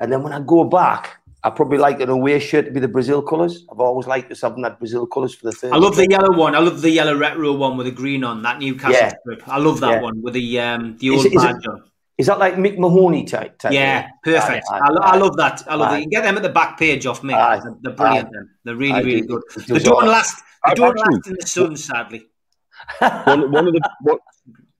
And 0.00 0.12
then 0.12 0.22
when 0.22 0.32
I 0.32 0.40
go 0.40 0.64
back, 0.64 1.16
I 1.44 1.50
probably 1.50 1.78
like 1.78 2.00
an 2.00 2.08
away 2.08 2.38
shirt 2.40 2.64
to 2.66 2.70
be 2.70 2.80
the 2.80 2.88
Brazil 2.88 3.22
colours. 3.22 3.64
I've 3.70 3.78
always 3.80 4.06
liked 4.06 4.28
just 4.30 4.42
having 4.42 4.62
that 4.62 4.78
Brazil 4.78 5.06
colours 5.06 5.34
for 5.34 5.46
the 5.46 5.52
third. 5.52 5.72
I 5.72 5.76
love 5.76 5.96
the 5.96 6.06
yellow 6.10 6.36
one. 6.36 6.54
I 6.54 6.58
love 6.58 6.82
the 6.82 6.90
yellow 6.90 7.16
retro 7.16 7.52
one 7.52 7.76
with 7.76 7.86
the 7.86 7.92
green 7.92 8.24
on 8.24 8.42
that 8.42 8.58
Newcastle 8.58 8.92
Yeah. 8.92 9.12
strip. 9.20 9.48
I 9.48 9.58
love 9.58 9.80
that 9.80 9.90
Yeah. 9.96 10.02
one 10.02 10.22
with 10.22 10.34
the 10.34 10.60
um 10.60 10.96
the 10.98 11.08
Is 11.08 11.14
old 11.16 11.26
it- 11.26 11.34
is 11.34 11.44
it- 11.44 11.46
badge 11.46 11.66
on. 11.68 11.82
Is 12.18 12.26
that 12.28 12.38
like 12.38 12.54
Mick 12.56 12.78
Mahoney 12.78 13.24
type? 13.24 13.58
type 13.58 13.72
Yeah, 13.72 14.02
thing? 14.02 14.10
perfect. 14.24 14.66
Aye, 14.72 14.78
I, 14.82 14.88
lo- 14.90 15.00
aye, 15.02 15.10
I 15.10 15.16
love 15.18 15.36
that. 15.36 15.62
I 15.68 15.74
love 15.74 15.92
aye. 15.92 15.96
it. 15.96 15.98
You 15.98 16.02
can 16.04 16.10
get 16.10 16.22
them 16.24 16.36
at 16.38 16.42
the 16.42 16.48
back 16.48 16.78
page 16.78 17.04
off 17.06 17.22
me. 17.22 17.34
Aye, 17.34 17.60
They're, 17.62 17.74
they're 17.82 17.92
brilliant. 17.92 18.28
aye. 18.28 18.40
They're 18.64 18.74
really, 18.74 18.92
I 18.92 19.00
really 19.00 19.20
do- 19.20 19.42
good. 19.54 19.64
They 19.66 19.78
don't 19.80 20.02
all- 20.02 20.08
last. 20.08 20.42
They 20.66 20.74
don't 20.74 20.98
actually- 20.98 21.14
last 21.16 21.26
in 21.28 21.34
the 21.38 21.46
sun, 21.46 21.76
sadly. 21.76 22.26
one, 23.24 23.52
one 23.52 23.66
of 23.68 23.74
the 23.74 23.80
what, 24.02 24.20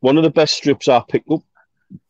one 0.00 0.16
of 0.16 0.22
the 0.24 0.30
best 0.30 0.54
strips 0.54 0.88
I 0.88 1.02
picked 1.08 1.30
up 1.30 1.42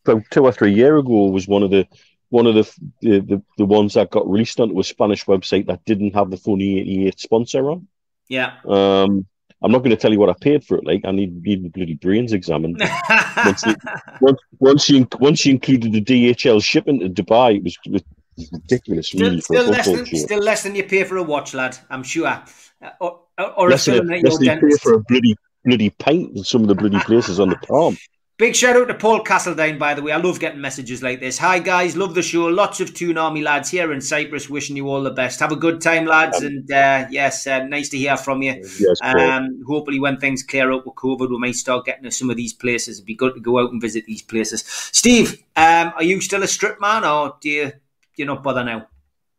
about 0.05 0.23
two 0.31 0.43
or 0.45 0.51
three 0.53 0.73
year 0.73 0.97
ago 0.97 1.25
was 1.25 1.45
one 1.47 1.61
of 1.63 1.71
the 1.71 1.85
one 2.29 2.45
of 2.47 2.55
the 2.55 2.63
the, 3.01 3.19
the, 3.19 3.41
the 3.57 3.65
ones 3.65 3.93
that 3.93 4.11
got 4.11 4.29
released 4.29 4.59
onto 4.59 4.79
a 4.79 4.83
Spanish 4.83 5.25
website 5.25 5.67
that 5.67 5.83
didn't 5.85 6.13
have 6.15 6.29
the 6.29 6.37
Funny 6.37 6.79
88 6.79 7.19
sponsor 7.19 7.71
on. 7.71 7.87
Yeah. 8.29 8.53
Um, 8.67 9.25
I'm 9.63 9.71
not 9.71 9.79
going 9.79 9.89
to 9.91 9.95
tell 9.97 10.11
you 10.11 10.19
what 10.19 10.29
I 10.29 10.35
paid 10.39 10.63
for 10.63 10.77
it. 10.77 10.85
Like 10.85 11.01
I 11.05 11.11
need 11.11 11.41
need 11.41 11.71
bloody 11.73 11.95
brains 11.95 12.33
examined. 12.33 12.79
once, 13.45 13.65
you, 13.65 13.75
once, 14.21 14.39
once 14.59 14.89
you 14.89 15.07
once 15.19 15.45
you 15.45 15.53
included 15.53 15.93
the 15.93 16.01
DHL 16.01 16.63
shipping 16.63 16.99
to 16.99 17.09
Dubai, 17.09 17.57
it 17.57 17.63
was, 17.63 17.77
it 17.85 17.91
was 17.93 18.03
ridiculous. 18.51 19.07
Still, 19.07 19.21
really, 19.21 19.41
still 19.41 19.65
less 19.65 19.85
than 19.87 20.05
still 20.05 20.39
less 20.39 20.63
than 20.63 20.75
you 20.75 20.83
pay 20.83 21.03
for 21.05 21.17
a 21.17 21.23
watch, 21.23 21.53
lad. 21.55 21.77
I'm 21.89 22.03
sure. 22.03 22.27
Uh, 22.27 22.89
or, 23.01 23.21
or- 23.39 23.51
or 23.59 23.67
a 23.67 23.71
less 23.71 23.85
than, 23.85 24.07
less 24.07 24.37
than 24.37 24.45
you 24.61 24.69
pay 24.69 24.77
for 24.81 24.93
a 24.93 24.99
bloody 25.07 25.35
bloody 25.65 25.89
pint 25.89 26.35
in 26.37 26.43
some 26.43 26.61
of 26.61 26.67
the 26.67 26.75
bloody 26.75 26.99
places 26.99 27.39
on 27.39 27.49
the 27.49 27.57
palm. 27.57 27.97
Big 28.37 28.55
shout 28.55 28.75
out 28.75 28.87
to 28.87 28.93
Paul 28.93 29.23
Castledine, 29.23 29.79
by 29.79 29.95
the 29.95 30.03
way. 30.03 30.11
I 30.11 30.17
love 30.17 30.39
getting 30.39 30.61
messages 30.61 31.01
like 31.01 31.19
this. 31.19 31.39
Hi 31.39 31.57
guys, 31.57 31.97
love 31.97 32.13
the 32.13 32.21
show. 32.21 32.45
Lots 32.45 32.79
of 32.79 32.93
Toon 32.93 33.17
Army 33.17 33.41
lads 33.41 33.71
here 33.71 33.91
in 33.91 33.99
Cyprus. 33.99 34.47
Wishing 34.47 34.75
you 34.75 34.87
all 34.89 35.01
the 35.01 35.09
best. 35.09 35.39
Have 35.39 35.51
a 35.51 35.55
good 35.55 35.81
time, 35.81 36.05
lads. 36.05 36.43
And 36.43 36.71
uh, 36.71 37.07
yes, 37.09 37.47
uh, 37.47 37.63
nice 37.63 37.89
to 37.89 37.97
hear 37.97 38.15
from 38.15 38.43
you. 38.43 38.63
Yes, 38.79 38.99
Um, 39.01 39.63
hopefully, 39.65 39.99
when 39.99 40.17
things 40.17 40.43
clear 40.43 40.71
up 40.71 40.85
with 40.85 40.93
COVID, 40.93 41.31
we 41.31 41.39
might 41.39 41.55
start 41.55 41.85
getting 41.85 42.03
to 42.03 42.11
some 42.11 42.29
of 42.29 42.37
these 42.37 42.53
places. 42.53 42.97
It'd 42.99 43.07
be 43.07 43.15
good 43.15 43.33
to 43.33 43.41
go 43.41 43.57
out 43.57 43.71
and 43.71 43.81
visit 43.81 44.05
these 44.05 44.21
places. 44.21 44.63
Steve, 44.91 45.43
um, 45.55 45.93
are 45.95 46.03
you 46.03 46.21
still 46.21 46.43
a 46.43 46.47
strip 46.47 46.79
man, 46.79 47.05
or 47.05 47.37
do 47.41 47.49
you 47.49 47.65
do 47.65 47.73
you 48.17 48.25
not 48.25 48.43
bother 48.43 48.63
now? 48.63 48.87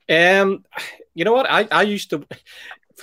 Um, 0.08 0.64
you 1.14 1.24
know 1.24 1.34
what? 1.34 1.48
I, 1.48 1.68
I 1.70 1.82
used 1.82 2.10
to. 2.10 2.26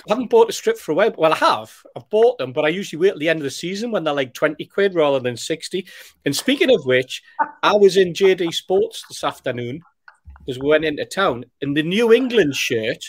I 0.08 0.12
haven't 0.12 0.30
bought 0.30 0.48
a 0.50 0.52
strip 0.52 0.78
for 0.78 0.92
a 0.92 0.94
while. 0.94 1.14
Well, 1.16 1.32
I 1.32 1.36
have. 1.36 1.72
I've 1.96 2.08
bought 2.10 2.38
them, 2.38 2.52
but 2.52 2.64
I 2.64 2.68
usually 2.68 3.00
wait 3.00 3.12
at 3.12 3.18
the 3.18 3.28
end 3.28 3.38
of 3.40 3.44
the 3.44 3.50
season 3.50 3.90
when 3.90 4.04
they're 4.04 4.14
like 4.14 4.34
20 4.34 4.64
quid 4.66 4.94
rather 4.94 5.20
than 5.20 5.36
60. 5.36 5.86
And 6.24 6.34
speaking 6.36 6.70
of 6.74 6.84
which, 6.84 7.22
I 7.62 7.74
was 7.74 7.96
in 7.96 8.12
JD 8.12 8.52
Sports 8.54 9.04
this 9.08 9.24
afternoon 9.24 9.80
because 10.40 10.58
we 10.60 10.68
went 10.68 10.84
into 10.84 11.04
town, 11.04 11.44
and 11.60 11.76
the 11.76 11.82
New 11.82 12.12
England 12.12 12.54
shirt, 12.54 13.04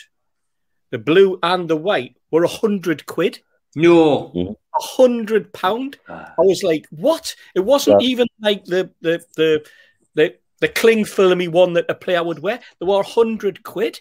the 0.92 0.98
blue 0.98 1.38
and 1.44 1.70
the 1.70 1.76
white, 1.78 2.16
were 2.32 2.42
100 2.42 3.06
quid. 3.06 3.40
No. 3.76 4.32
A 4.76 4.82
hundred 4.82 5.54
pound. 5.54 5.98
I 6.10 6.32
was 6.40 6.64
like, 6.64 6.88
what? 6.90 7.36
It 7.54 7.60
wasn't 7.60 8.02
Yeah. 8.02 8.08
even 8.08 8.28
like 8.42 8.64
the 8.66 8.90
the 9.02 9.24
the 9.36 9.66
the 10.16 10.36
the 10.62 10.68
cling 10.68 11.06
filmy 11.06 11.48
one 11.48 11.74
that 11.74 11.86
a 11.90 11.94
player 11.94 12.24
would 12.24 12.40
wear. 12.40 12.60
They 12.80 12.86
were 12.88 13.02
a 13.02 13.04
hundred 13.04 13.62
quid. 13.64 14.00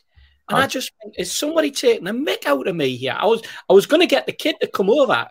And 0.49 0.59
I 0.59 0.67
just 0.67 0.93
think, 1.03 1.15
is 1.19 1.35
somebody 1.35 1.71
taking 1.71 2.07
a 2.07 2.13
mick 2.13 2.47
out 2.47 2.69
of 2.69 2.77
me 2.77 2.97
here? 2.97 3.17
I 3.19 3.27
was 3.27 3.43
I 3.69 3.73
was 3.73 3.87
gonna 3.87 4.07
get 4.07 4.27
the 4.27 4.33
kid 4.33 4.57
to 4.61 4.69
come 4.69 4.91
over 4.91 5.29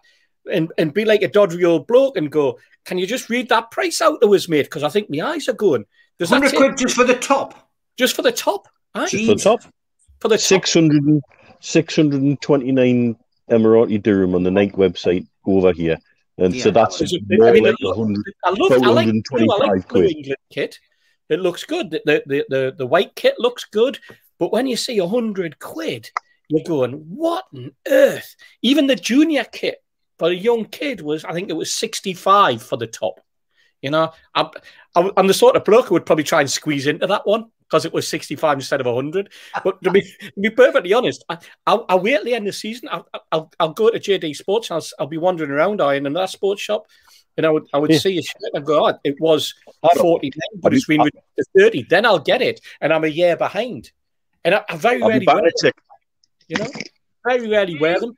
and, 0.51 0.71
and 0.77 0.93
be 0.93 1.05
like 1.05 1.21
a 1.21 1.27
dodgy 1.27 1.63
old 1.63 1.87
bloke 1.87 2.17
and 2.17 2.31
go, 2.31 2.59
can 2.85 2.97
you 2.97 3.07
just 3.07 3.29
read 3.29 3.49
that 3.49 3.71
price 3.71 4.01
out 4.01 4.21
to 4.21 4.35
us, 4.35 4.49
mate? 4.49 4.63
Because 4.63 4.83
I 4.83 4.89
think 4.89 5.09
my 5.09 5.21
eyes 5.21 5.47
are 5.47 5.53
going. 5.53 5.85
Does 6.19 6.29
that 6.29 6.53
quid 6.53 6.77
just 6.77 6.95
for 6.95 7.03
the 7.03 7.15
top? 7.15 7.69
Just 7.97 8.15
for 8.15 8.21
the 8.21 8.31
top? 8.31 8.67
Just 9.07 9.25
for 9.25 9.35
the 9.35 9.35
top? 9.35 9.61
For 10.19 10.27
the 10.27 10.37
600 10.37 11.21
629 11.59 13.15
Emirati 13.49 14.01
dirham 14.01 14.35
on 14.35 14.43
the 14.43 14.51
Nike 14.51 14.73
website 14.73 15.27
over 15.45 15.71
here. 15.71 15.97
And 16.37 16.53
yeah, 16.53 16.63
so 16.63 16.71
that's 16.71 17.01
I 17.01 17.05
mean, 17.27 17.63
like 17.63 17.75
I 17.81 18.49
love, 18.49 18.71
I 18.71 18.77
like, 18.89 19.07
I 19.07 19.47
like 19.67 19.87
the 19.87 20.09
England 20.09 20.37
kit. 20.51 20.79
It 21.29 21.39
looks 21.39 21.63
good. 21.63 21.89
The, 21.91 22.01
the, 22.05 22.45
the, 22.49 22.75
the 22.77 22.85
white 22.85 23.15
kit 23.15 23.35
looks 23.39 23.63
good. 23.65 23.99
But 24.39 24.51
when 24.51 24.67
you 24.67 24.75
see 24.75 24.97
a 24.99 25.07
hundred 25.07 25.59
quid, 25.59 26.09
you're 26.47 26.63
going, 26.63 26.93
what 26.93 27.45
on 27.53 27.71
earth? 27.87 28.35
Even 28.61 28.87
the 28.87 28.95
junior 28.95 29.45
kit 29.45 29.83
for 30.19 30.29
a 30.29 30.33
young 30.33 30.65
kid 30.65 31.01
was, 31.01 31.25
I 31.25 31.33
think 31.33 31.49
it 31.49 31.53
was 31.53 31.73
65 31.73 32.61
for 32.61 32.77
the 32.77 32.87
top. 32.87 33.19
You 33.81 33.91
know, 33.91 34.11
I'm, 34.33 34.49
I'm 34.95 35.27
the 35.27 35.33
sort 35.33 35.55
of 35.55 35.63
bloke 35.63 35.87
who 35.87 35.93
would 35.93 36.05
probably 36.05 36.23
try 36.23 36.41
and 36.41 36.49
squeeze 36.49 36.87
into 36.87 37.07
that 37.07 37.27
one 37.27 37.51
because 37.67 37.85
it 37.85 37.93
was 37.93 38.07
65 38.07 38.57
instead 38.57 38.79
of 38.79 38.87
100. 38.87 39.31
But 39.63 39.81
to 39.83 39.91
be, 39.91 40.01
to 40.01 40.31
be 40.39 40.49
perfectly 40.49 40.93
honest, 40.93 41.23
I, 41.29 41.37
will 41.67 41.85
I'll 41.89 41.99
wait 41.99 42.15
at 42.15 42.23
the 42.23 42.33
end 42.33 42.47
of 42.47 42.53
the 42.53 42.57
season. 42.57 42.89
I'll, 42.91 43.07
I'll, 43.31 43.51
I'll 43.59 43.73
go 43.73 43.89
to 43.89 43.99
JD 43.99 44.35
Sports. 44.35 44.71
I'll, 44.71 44.85
I'll 44.99 45.07
be 45.07 45.17
wandering 45.17 45.51
around 45.51 45.81
in 45.81 46.05
another 46.05 46.27
sports 46.27 46.61
shop. 46.61 46.87
And 47.37 47.45
I 47.45 47.49
would 47.49 47.65
I 47.73 47.79
would 47.79 47.91
yeah. 47.91 47.97
see 47.97 48.17
a 48.17 48.21
shirt 48.21 48.51
and 48.53 48.65
go, 48.65 48.87
oh, 48.87 48.97
it 49.03 49.19
was 49.19 49.53
49, 49.97 50.31
but 50.61 50.73
it's 50.73 50.85
been 50.85 51.01
30. 51.57 51.83
Then 51.89 52.05
I'll 52.05 52.17
get 52.17 52.41
it. 52.41 52.61
And 52.79 52.93
I'm 52.93 53.03
a 53.03 53.07
year 53.07 53.35
behind. 53.35 53.91
And 54.45 54.55
I, 54.55 54.63
I 54.69 54.77
very 54.77 55.01
rarely 55.01 55.25
wear 55.27 55.41
them. 55.41 55.71
You 56.47 56.57
know, 56.57 56.67
very 57.27 57.49
rarely 57.49 57.77
wear 57.77 57.99
them. 57.99 58.17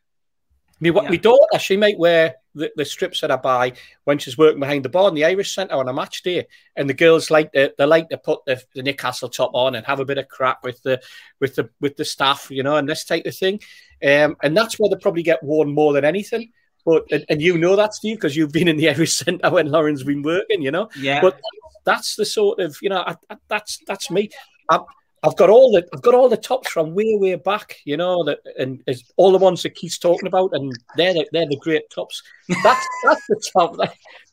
Me, 0.80 0.92
yeah. 0.92 1.10
my 1.10 1.16
daughter, 1.16 1.58
she 1.58 1.76
might 1.76 1.98
wear 1.98 2.36
the, 2.54 2.72
the, 2.76 2.86
strips 2.86 3.22
that 3.22 3.32
I 3.32 3.38
buy 3.38 3.74
when 4.04 4.20
she's 4.20 4.38
working 4.38 4.60
behind 4.60 4.86
the 4.86 4.90
bar 4.90 5.10
in 5.10 5.16
the 5.16 5.26
Irish 5.26 5.56
Centre 5.56 5.74
on 5.74 5.90
a 5.90 5.94
match 5.94 6.22
day. 6.22 6.46
And 6.76 6.88
the 6.88 6.94
girls 6.94 7.32
like 7.32 7.52
to, 7.54 7.74
they 7.76 7.86
like 7.86 8.10
to 8.10 8.18
put 8.18 8.46
the, 8.46 8.62
the 8.76 8.84
Newcastle 8.84 9.30
top 9.30 9.52
on 9.54 9.74
and 9.74 9.86
have 9.88 10.00
a 10.00 10.06
bit 10.06 10.20
of 10.20 10.28
crap 10.28 10.64
with 10.64 10.84
the 10.84 11.02
with 11.40 11.56
the 11.56 11.70
with 11.82 11.98
the 11.98 12.06
staff, 12.06 12.52
you 12.52 12.62
know, 12.62 12.76
and 12.76 12.88
this 12.88 13.06
type 13.06 13.26
of 13.26 13.36
thing. 13.36 13.60
Um, 14.06 14.38
and 14.44 14.56
that's 14.56 14.78
where 14.78 14.90
they 14.90 14.98
probably 15.02 15.24
get 15.24 15.42
worn 15.42 15.74
more 15.74 15.94
than 15.94 16.06
anything. 16.06 16.52
But 16.86 17.06
and, 17.12 17.26
and 17.28 17.42
you 17.42 17.58
know 17.58 17.76
that, 17.76 17.96
Steve, 17.96 18.18
because 18.18 18.36
you've 18.36 18.52
been 18.52 18.68
in 18.68 18.78
the 18.78 18.90
Irish 18.90 19.14
Centre 19.14 19.50
when 19.50 19.72
Lauren's 19.72 20.04
been 20.04 20.22
working, 20.22 20.62
you 20.62 20.72
know. 20.72 20.90
Yeah. 20.98 21.22
But 21.22 21.40
that's 21.86 22.16
the 22.18 22.26
sort 22.26 22.60
of 22.60 22.78
you 22.82 22.90
know 22.90 23.02
I, 23.02 23.16
I, 23.30 23.38
that's 23.48 23.80
that's 23.88 24.12
me. 24.12 24.30
I, 24.70 24.80
I've 25.28 25.36
got 25.36 25.50
all 25.50 25.72
the 25.72 25.86
I've 25.94 26.02
got 26.02 26.14
all 26.14 26.30
the 26.30 26.38
tops 26.38 26.70
from 26.70 26.96
way 26.96 27.18
way 27.18 27.36
back, 27.36 27.78
you 27.84 27.98
know, 27.98 28.24
that 28.24 28.40
and 28.58 28.82
all 29.18 29.34
the 29.34 29.38
ones 29.38 29.62
that 29.64 29.76
Keith's 29.76 29.98
talking 29.98 30.28
about, 30.28 30.52
and 30.54 30.72
they're 30.96 31.14
the, 31.14 31.28
they're 31.34 31.48
the 31.48 31.58
great 31.58 31.90
tops. 31.90 32.24
That's 32.64 32.88
that's 33.04 33.28
the 33.28 33.44
top. 33.54 33.76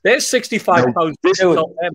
There's 0.05 0.27
sixty 0.27 0.59
five 0.59 0.95
pounds. 0.95 1.17
This, 1.23 1.39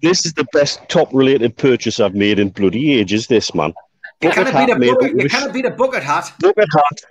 this, 0.01 0.25
is 0.25 0.33
the 0.33 0.45
best 0.51 0.81
top 0.89 1.13
related 1.13 1.55
purchase 1.55 1.99
I've 1.99 2.15
made 2.15 2.39
in 2.39 2.49
bloody 2.49 2.99
ages. 2.99 3.27
This 3.27 3.55
man. 3.55 3.73
You 4.21 4.31
can't 4.31 4.47
beat 4.47 4.75
a 4.75 4.93
bucket. 4.93 5.21
You 5.21 5.29
can't 5.29 5.53
beat 5.53 5.65
a 5.65 5.71
bucket 5.71 6.03
hat. 6.03 6.33
Bucket 6.39 6.67
hat 6.73 7.01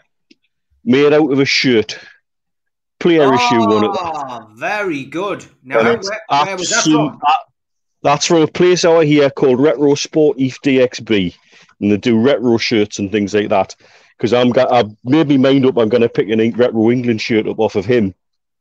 made 0.85 1.15
out 1.15 1.33
of 1.33 1.41
a 1.41 1.47
shirt. 1.47 1.99
Player 3.01 3.31
oh, 3.33 3.35
issue 3.35 3.61
one. 3.61 3.85
Oh, 3.85 4.51
very 4.57 5.05
good. 5.05 5.47
Now, 5.63 5.77
where, 5.77 6.01
where 6.29 6.57
was 6.57 6.69
that 6.69 6.85
from? 6.85 7.19
That's 8.03 8.27
from 8.27 8.43
a 8.43 8.47
place 8.47 8.85
out 8.85 9.05
here 9.05 9.31
called 9.31 9.61
Retro 9.61 9.95
Sport 9.95 10.39
Eve 10.39 10.59
DXB 10.63 11.35
and 11.81 11.93
they 11.93 11.97
do 11.97 12.21
retro 12.21 12.59
shirts 12.59 12.99
and 12.99 13.11
things 13.11 13.35
like 13.35 13.49
that. 13.49 13.75
Because 14.17 14.33
I'm 14.33 14.53
I've 14.59 14.91
made 15.05 15.29
my 15.29 15.37
mind 15.37 15.67
up. 15.67 15.79
I'm 15.79 15.89
going 15.89 16.03
to 16.03 16.09
pick 16.09 16.29
an 16.29 16.51
retro 16.53 16.91
England 16.91 17.21
shirt 17.21 17.47
up 17.47 17.61
off 17.61 17.77
of 17.77 17.85
him 17.87 18.15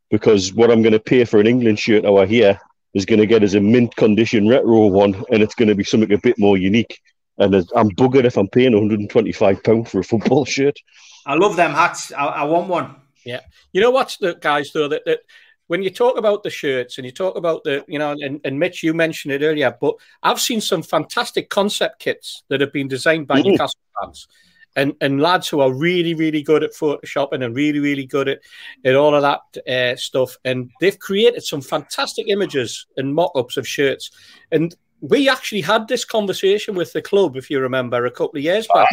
because 0.09 0.53
what 0.53 0.71
I'm 0.71 0.81
going 0.81 0.93
to 0.93 0.99
pay 0.99 1.25
for 1.25 1.39
an 1.39 1.47
England 1.47 1.79
shirt 1.79 2.05
over 2.05 2.25
here 2.25 2.59
is 2.93 3.05
going 3.05 3.19
to 3.19 3.25
get 3.25 3.43
as 3.43 3.55
a 3.55 3.61
mint 3.61 3.95
condition 3.95 4.47
retro 4.47 4.87
one, 4.87 5.23
and 5.31 5.43
it's 5.43 5.55
going 5.55 5.67
to 5.67 5.75
be 5.75 5.83
something 5.83 6.11
a 6.13 6.17
bit 6.17 6.37
more 6.39 6.57
unique. 6.57 7.01
And 7.37 7.53
I'm 7.75 7.89
buggered 7.91 8.25
if 8.25 8.37
I'm 8.37 8.47
paying 8.47 8.73
125 8.73 9.63
pound 9.63 9.89
for 9.89 9.99
a 9.99 10.03
football 10.03 10.45
shirt. 10.55 10.77
I 11.25 11.35
love 11.35 11.55
them 11.55 11.71
hats. 11.71 12.11
I, 12.11 12.25
I 12.25 12.43
want 12.45 12.67
one. 12.67 12.95
Yeah, 13.25 13.41
you 13.73 13.81
know 13.81 13.91
what, 13.91 14.15
the 14.21 14.35
guys 14.35 14.71
though 14.73 14.87
that, 14.87 15.03
that 15.05 15.19
when 15.67 15.83
you 15.83 15.89
talk 15.89 16.17
about 16.17 16.43
the 16.43 16.49
shirts 16.49 16.97
and 16.97 17.05
you 17.05 17.11
talk 17.11 17.37
about 17.37 17.63
the, 17.63 17.83
you 17.87 17.99
know, 17.99 18.15
and, 18.19 18.41
and 18.43 18.59
Mitch, 18.59 18.83
you 18.83 18.93
mentioned 18.93 19.33
it 19.33 19.43
earlier, 19.43 19.75
but 19.79 19.95
I've 20.23 20.39
seen 20.39 20.61
some 20.61 20.81
fantastic 20.81 21.49
concept 21.49 21.99
kits 21.99 22.43
that 22.47 22.61
have 22.61 22.73
been 22.73 22.87
designed 22.87 23.27
by 23.27 23.41
mm. 23.41 23.45
Newcastle 23.45 23.79
fans. 24.01 24.27
And, 24.75 24.93
and 25.01 25.19
lads 25.19 25.47
who 25.47 25.59
are 25.59 25.73
really, 25.73 26.13
really 26.13 26.43
good 26.43 26.63
at 26.63 26.71
photoshopping 26.71 27.43
and 27.43 27.55
really, 27.55 27.79
really 27.79 28.05
good 28.05 28.27
at, 28.27 28.41
at 28.85 28.95
all 28.95 29.15
of 29.15 29.23
that 29.23 29.67
uh, 29.67 29.95
stuff. 29.95 30.37
And 30.45 30.69
they've 30.79 30.99
created 30.99 31.43
some 31.43 31.61
fantastic 31.61 32.27
images 32.27 32.85
and 32.95 33.15
mock 33.15 33.31
ups 33.33 33.57
of 33.57 33.67
shirts. 33.67 34.11
And 34.51 34.75
we 35.01 35.29
actually 35.29 35.61
had 35.61 35.87
this 35.87 36.05
conversation 36.05 36.75
with 36.75 36.93
the 36.93 37.01
club, 37.01 37.37
if 37.37 37.49
you 37.49 37.59
remember, 37.59 38.05
a 38.05 38.11
couple 38.11 38.37
of 38.37 38.43
years 38.43 38.67
back, 38.71 38.89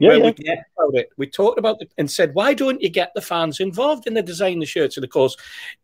yeah, 0.00 0.14
yeah. 0.14 0.24
We, 0.24 0.32
talked 0.32 0.68
about 0.76 0.94
it. 0.94 1.10
we 1.16 1.26
talked 1.26 1.58
about 1.58 1.82
it 1.82 1.92
and 1.98 2.10
said, 2.10 2.34
why 2.34 2.54
don't 2.54 2.80
you 2.80 2.88
get 2.88 3.12
the 3.14 3.20
fans 3.20 3.60
involved 3.60 4.06
in 4.06 4.14
the 4.14 4.22
design 4.22 4.54
of 4.54 4.60
the 4.60 4.66
shirts? 4.66 4.96
And 4.96 5.04
of 5.04 5.10
course, 5.10 5.36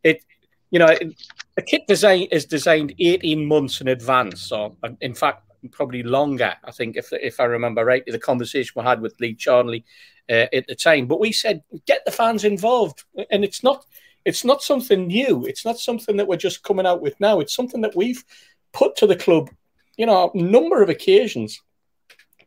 it, 0.02 0.24
you 0.70 0.78
know, 0.78 0.96
a 1.56 1.62
kit 1.62 1.86
design 1.86 2.22
is 2.30 2.44
designed 2.44 2.94
18 2.98 3.44
months 3.46 3.80
in 3.80 3.88
advance, 3.88 4.52
or 4.52 4.76
in 5.00 5.14
fact, 5.14 5.44
probably 5.72 6.02
longer. 6.02 6.54
I 6.64 6.70
think, 6.70 6.96
if 6.96 7.12
if 7.12 7.40
I 7.40 7.44
remember 7.44 7.84
right, 7.84 8.04
the 8.06 8.18
conversation 8.18 8.72
we 8.76 8.84
had 8.84 9.00
with 9.00 9.18
Lee 9.20 9.34
Charnley 9.34 9.84
uh, 10.28 10.46
at 10.52 10.66
the 10.68 10.74
time. 10.74 11.06
But 11.06 11.20
we 11.20 11.32
said, 11.32 11.62
get 11.86 12.04
the 12.04 12.12
fans 12.12 12.44
involved, 12.44 13.04
and 13.30 13.44
it's 13.44 13.62
not 13.62 13.84
it's 14.24 14.44
not 14.44 14.62
something 14.62 15.06
new. 15.06 15.44
It's 15.46 15.64
not 15.64 15.78
something 15.78 16.16
that 16.16 16.28
we're 16.28 16.36
just 16.36 16.62
coming 16.62 16.86
out 16.86 17.00
with 17.00 17.18
now. 17.20 17.40
It's 17.40 17.54
something 17.54 17.80
that 17.80 17.96
we've 17.96 18.24
put 18.72 18.96
to 18.96 19.06
the 19.06 19.16
club, 19.16 19.50
you 19.96 20.06
know, 20.06 20.30
a 20.32 20.38
number 20.38 20.82
of 20.82 20.88
occasions 20.88 21.61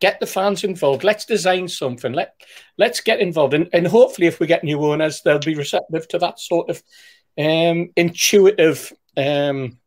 get 0.03 0.19
the 0.19 0.27
fans 0.27 0.65
involved. 0.65 1.05
Let's 1.05 1.23
design 1.23 1.69
something. 1.69 2.11
Let 2.11 2.33
let's 2.77 2.99
get 2.99 3.21
involved, 3.21 3.53
and, 3.53 3.69
and 3.71 3.87
hopefully, 3.87 4.27
if 4.27 4.37
we 4.41 4.47
get 4.47 4.65
new 4.65 4.83
owners, 4.83 5.21
they'll 5.21 5.39
be 5.39 5.55
receptive 5.55 6.09
to 6.09 6.19
that 6.19 6.41
sort 6.41 6.69
of 6.69 6.83
um, 7.37 7.89
intuitive 7.95 8.91
um, 9.15 9.79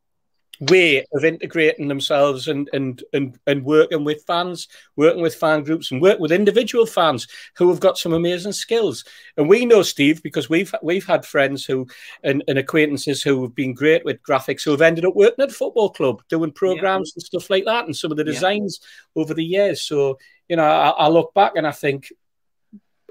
way 0.60 1.04
of 1.12 1.24
integrating 1.24 1.88
themselves 1.88 2.48
and 2.48 2.68
and 2.72 3.02
and 3.12 3.38
and 3.46 3.64
working 3.64 4.04
with 4.04 4.24
fans, 4.26 4.68
working 4.96 5.22
with 5.22 5.34
fan 5.34 5.62
groups, 5.62 5.90
and 5.90 6.00
work 6.00 6.18
with 6.18 6.32
individual 6.32 6.86
fans 6.86 7.26
who 7.56 7.68
have 7.68 7.80
got 7.80 7.98
some 7.98 8.12
amazing 8.12 8.52
skills. 8.52 9.04
And 9.36 9.48
we 9.48 9.66
know 9.66 9.82
Steve 9.82 10.22
because 10.22 10.48
we've 10.48 10.74
we've 10.82 11.06
had 11.06 11.26
friends 11.26 11.64
who 11.64 11.86
and, 12.22 12.42
and 12.48 12.58
acquaintances 12.58 13.22
who 13.22 13.42
have 13.42 13.54
been 13.54 13.74
great 13.74 14.04
with 14.04 14.22
graphics 14.22 14.64
who 14.64 14.70
have 14.70 14.82
ended 14.82 15.04
up 15.04 15.14
working 15.14 15.44
at 15.44 15.52
football 15.52 15.90
club 15.90 16.22
doing 16.28 16.52
programs 16.52 17.10
yeah. 17.10 17.20
and 17.20 17.22
stuff 17.22 17.50
like 17.50 17.64
that, 17.64 17.86
and 17.86 17.96
some 17.96 18.10
of 18.10 18.16
the 18.16 18.24
designs 18.24 18.80
yeah. 18.82 19.22
over 19.22 19.34
the 19.34 19.44
years. 19.44 19.82
So 19.82 20.18
you 20.48 20.56
know, 20.56 20.64
I, 20.64 20.90
I 20.90 21.08
look 21.08 21.34
back 21.34 21.52
and 21.56 21.66
I 21.66 21.72
think 21.72 22.10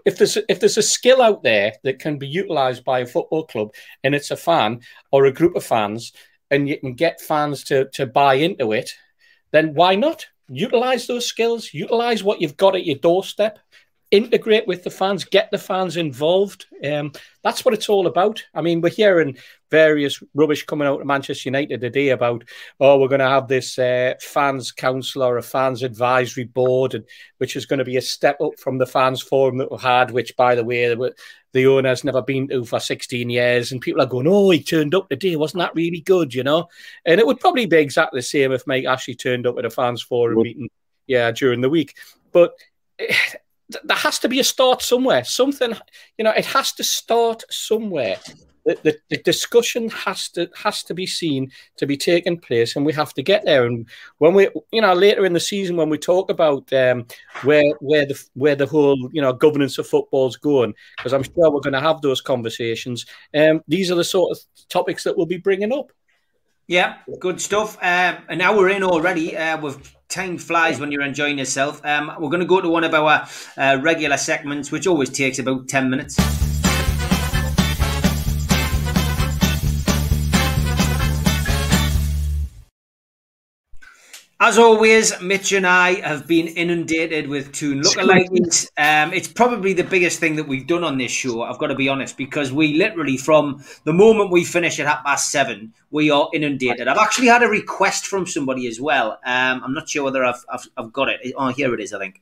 if 0.06 0.18
there's 0.18 0.38
if 0.48 0.60
there's 0.60 0.78
a 0.78 0.84
skill 0.84 1.22
out 1.22 1.44
there 1.44 1.74
that 1.84 2.00
can 2.00 2.18
be 2.18 2.28
utilized 2.28 2.86
by 2.86 3.00
a 3.00 3.06
football 3.06 3.46
club 3.46 3.74
and 4.04 4.14
it's 4.14 4.32
a 4.32 4.38
fan 4.38 4.82
or 5.12 5.26
a 5.26 5.34
group 5.34 5.56
of 5.56 5.64
fans 5.64 6.14
and 6.52 6.70
you 6.70 6.80
can 6.80 6.94
get 6.94 7.22
fans 7.22 7.64
to 7.66 7.86
to 7.94 8.06
buy 8.06 8.36
into 8.36 8.72
it, 8.72 8.92
then 9.52 9.74
why 9.74 9.96
not 9.96 10.26
utilize 10.48 11.08
those 11.08 11.26
skills? 11.26 11.74
Utilize 11.74 12.24
what 12.24 12.42
you've 12.42 12.58
got 12.58 12.76
at 12.76 12.86
your 12.86 12.98
doorstep. 12.98 13.60
Integrate 14.12 14.68
with 14.68 14.84
the 14.84 14.92
fans, 14.92 15.26
get 15.26 15.50
the 15.50 15.58
fans 15.58 15.98
involved. 15.98 16.68
Um, 16.86 17.12
that's 17.44 17.66
what 17.66 17.74
it's 17.74 17.90
all 17.90 18.06
about. 18.06 18.44
I 18.54 18.62
mean, 18.62 18.80
we're 18.80 18.90
hearing 18.90 19.36
various 19.72 20.22
rubbish 20.36 20.64
coming 20.64 20.88
out 20.88 21.02
of 21.02 21.08
Manchester 21.08 21.50
United 21.50 21.82
today 21.82 22.10
about, 22.10 22.44
oh, 22.80 23.00
we're 23.00 23.08
going 23.08 23.20
to 23.20 23.28
have 23.28 23.48
this 23.48 23.80
uh, 23.80 24.14
fans 24.22 24.72
council 24.72 25.24
or 25.24 25.38
a 25.38 25.44
fans 25.44 25.82
advisory 25.82 26.44
board, 26.44 26.94
and 26.94 27.04
which 27.40 27.56
is 27.56 27.66
going 27.66 27.80
to 27.80 27.84
be 27.84 27.98
a 27.98 28.02
step 28.02 28.40
up 28.42 28.60
from 28.60 28.78
the 28.78 28.86
fans 28.86 29.24
forum 29.24 29.58
that 29.58 29.72
we 29.72 29.80
had, 29.80 30.12
which, 30.12 30.38
by 30.38 30.54
the 30.54 30.64
way, 30.64 30.96
the 31.56 31.68
owner's 31.68 32.04
never 32.04 32.22
been 32.22 32.50
to 32.50 32.66
for 32.66 32.82
16 32.82 33.30
years, 33.30 33.72
and 33.72 33.80
people 33.80 34.02
are 34.02 34.06
going, 34.06 34.28
"Oh, 34.28 34.50
he 34.50 34.62
turned 34.62 34.94
up 34.94 35.08
today. 35.08 35.38
Wasn't 35.38 35.60
that 35.60 35.74
really 35.74 36.02
good?" 36.02 36.34
You 36.34 36.44
know, 36.44 36.68
and 37.06 37.18
it 37.18 37.26
would 37.26 37.40
probably 37.40 37.66
be 37.66 37.78
exactly 37.78 38.20
the 38.20 38.24
same 38.24 38.52
if 38.52 38.68
Mike 38.68 38.84
Ashley 38.84 39.16
turned 39.16 39.48
up 39.48 39.58
at 39.58 39.64
a 39.64 39.70
fans 39.70 40.02
forum 40.02 40.42
meeting, 40.42 40.70
yeah, 41.08 41.32
during 41.32 41.62
the 41.62 41.70
week. 41.70 41.96
But 42.34 42.56
eh, 43.00 43.16
there 43.84 43.98
has 43.98 44.20
to 44.20 44.28
be 44.28 44.42
a 44.42 44.44
start 44.44 44.82
somewhere. 44.82 45.24
Something, 45.24 45.74
you 46.18 46.26
know, 46.26 46.32
it 46.32 46.46
has 46.46 46.74
to 46.74 46.84
start 46.84 47.46
somewhere 47.50 48.18
the, 48.66 48.78
the, 48.84 48.98
the, 49.10 49.18
discussion 49.18 49.90
has 49.90 50.30
to 50.30 50.50
has 50.56 50.84
to 50.84 50.94
be 50.94 51.06
seen 51.06 51.52
to 51.78 51.86
be 51.86 51.96
taking 51.96 52.38
place, 52.38 52.76
and 52.76 52.86
we 52.86 52.94
have 52.94 53.14
to 53.14 53.22
get 53.22 53.46
there. 53.46 53.66
And 53.66 53.88
when 54.18 54.34
we, 54.34 54.50
you 54.72 54.82
know, 54.82 54.94
later 54.94 55.26
in 55.26 55.34
the 55.34 55.40
season, 55.40 55.78
when 55.78 55.90
we 55.90 55.98
talk 55.98 56.32
about 56.32 56.72
um, 56.74 57.06
where 57.44 57.72
where 57.80 58.06
the 58.06 58.22
where 58.34 58.56
the 58.56 58.66
whole 58.66 59.10
you 59.14 59.22
know 59.22 59.34
governance 59.34 59.78
of 59.78 59.88
football 59.88 60.28
is 60.28 60.38
going, 60.38 60.74
because 60.98 61.14
I'm 61.14 61.24
sure 61.24 61.52
we're 61.52 61.60
going 61.60 61.74
to 61.74 61.80
have 61.80 62.02
those 62.02 62.22
conversations. 62.22 63.06
Um, 63.36 63.62
these 63.68 63.92
are 63.92 63.96
the 63.96 64.04
sort 64.04 64.32
of 64.32 64.68
topics 64.70 65.04
that 65.04 65.16
we'll 65.16 65.28
be 65.28 65.38
bringing 65.38 65.72
up. 65.72 65.92
Yeah, 66.68 66.98
good 67.20 67.40
stuff. 67.40 67.78
Um, 67.82 68.18
we're 68.30 68.70
in 68.70 68.84
already. 68.84 69.38
Uh, 69.38 69.62
with 69.62 69.96
time 70.10 70.38
flies 70.38 70.80
when 70.80 70.92
you're 70.92 71.04
enjoying 71.04 71.38
yourself. 71.38 71.84
Um, 71.86 72.12
we're 72.20 72.30
going 72.30 72.40
to 72.40 72.48
go 72.48 72.62
to 72.62 72.70
one 72.70 72.84
of 72.84 72.94
our 72.94 73.28
uh, 73.58 73.80
regular 73.82 74.18
segments, 74.18 74.72
which 74.72 74.88
always 74.88 75.12
takes 75.12 75.38
about 75.38 75.68
ten 75.68 75.90
minutes. 75.90 76.55
As 84.38 84.58
always, 84.58 85.22
Mitch 85.22 85.54
and 85.54 85.66
I 85.66 86.02
have 86.02 86.28
been 86.28 86.48
inundated 86.48 87.30
with 87.30 87.54
Toon 87.54 87.82
lookalikes. 87.82 88.68
Um, 88.78 89.14
it's 89.14 89.30
probably 89.30 89.72
the 89.72 89.86
biggest 89.86 90.20
thing 90.20 90.36
that 90.36 90.46
we've 90.46 90.68
done 90.68 90.84
on 90.84 90.98
this 90.98 91.12
show, 91.12 91.44
I've 91.44 91.58
got 91.58 91.68
to 91.68 91.76
be 91.76 91.88
honest, 91.88 92.18
because 92.18 92.52
we 92.52 92.74
literally, 92.74 93.16
from 93.16 93.64
the 93.86 93.94
moment 93.94 94.32
we 94.32 94.44
finish 94.44 94.78
at 94.82 94.88
half 94.88 95.06
past 95.06 95.32
seven, 95.32 95.74
we 95.90 96.12
are 96.12 96.28
inundated. 96.34 96.90
I've 96.90 96.98
actually 96.98 97.28
had 97.28 97.44
a 97.44 97.48
request 97.48 98.08
from 98.08 98.28
somebody 98.28 98.68
as 98.68 98.82
well. 98.82 99.14
Um, 99.26 99.64
I'm 99.64 99.74
not 99.74 99.88
sure 99.88 100.04
whether 100.04 100.26
I've, 100.26 100.44
I've, 100.50 100.68
I've 100.76 100.92
got 100.92 101.08
it. 101.08 101.34
Oh, 101.38 101.48
here 101.48 101.74
it 101.74 101.80
is, 101.80 101.94
I 101.94 102.00
think. 102.00 102.22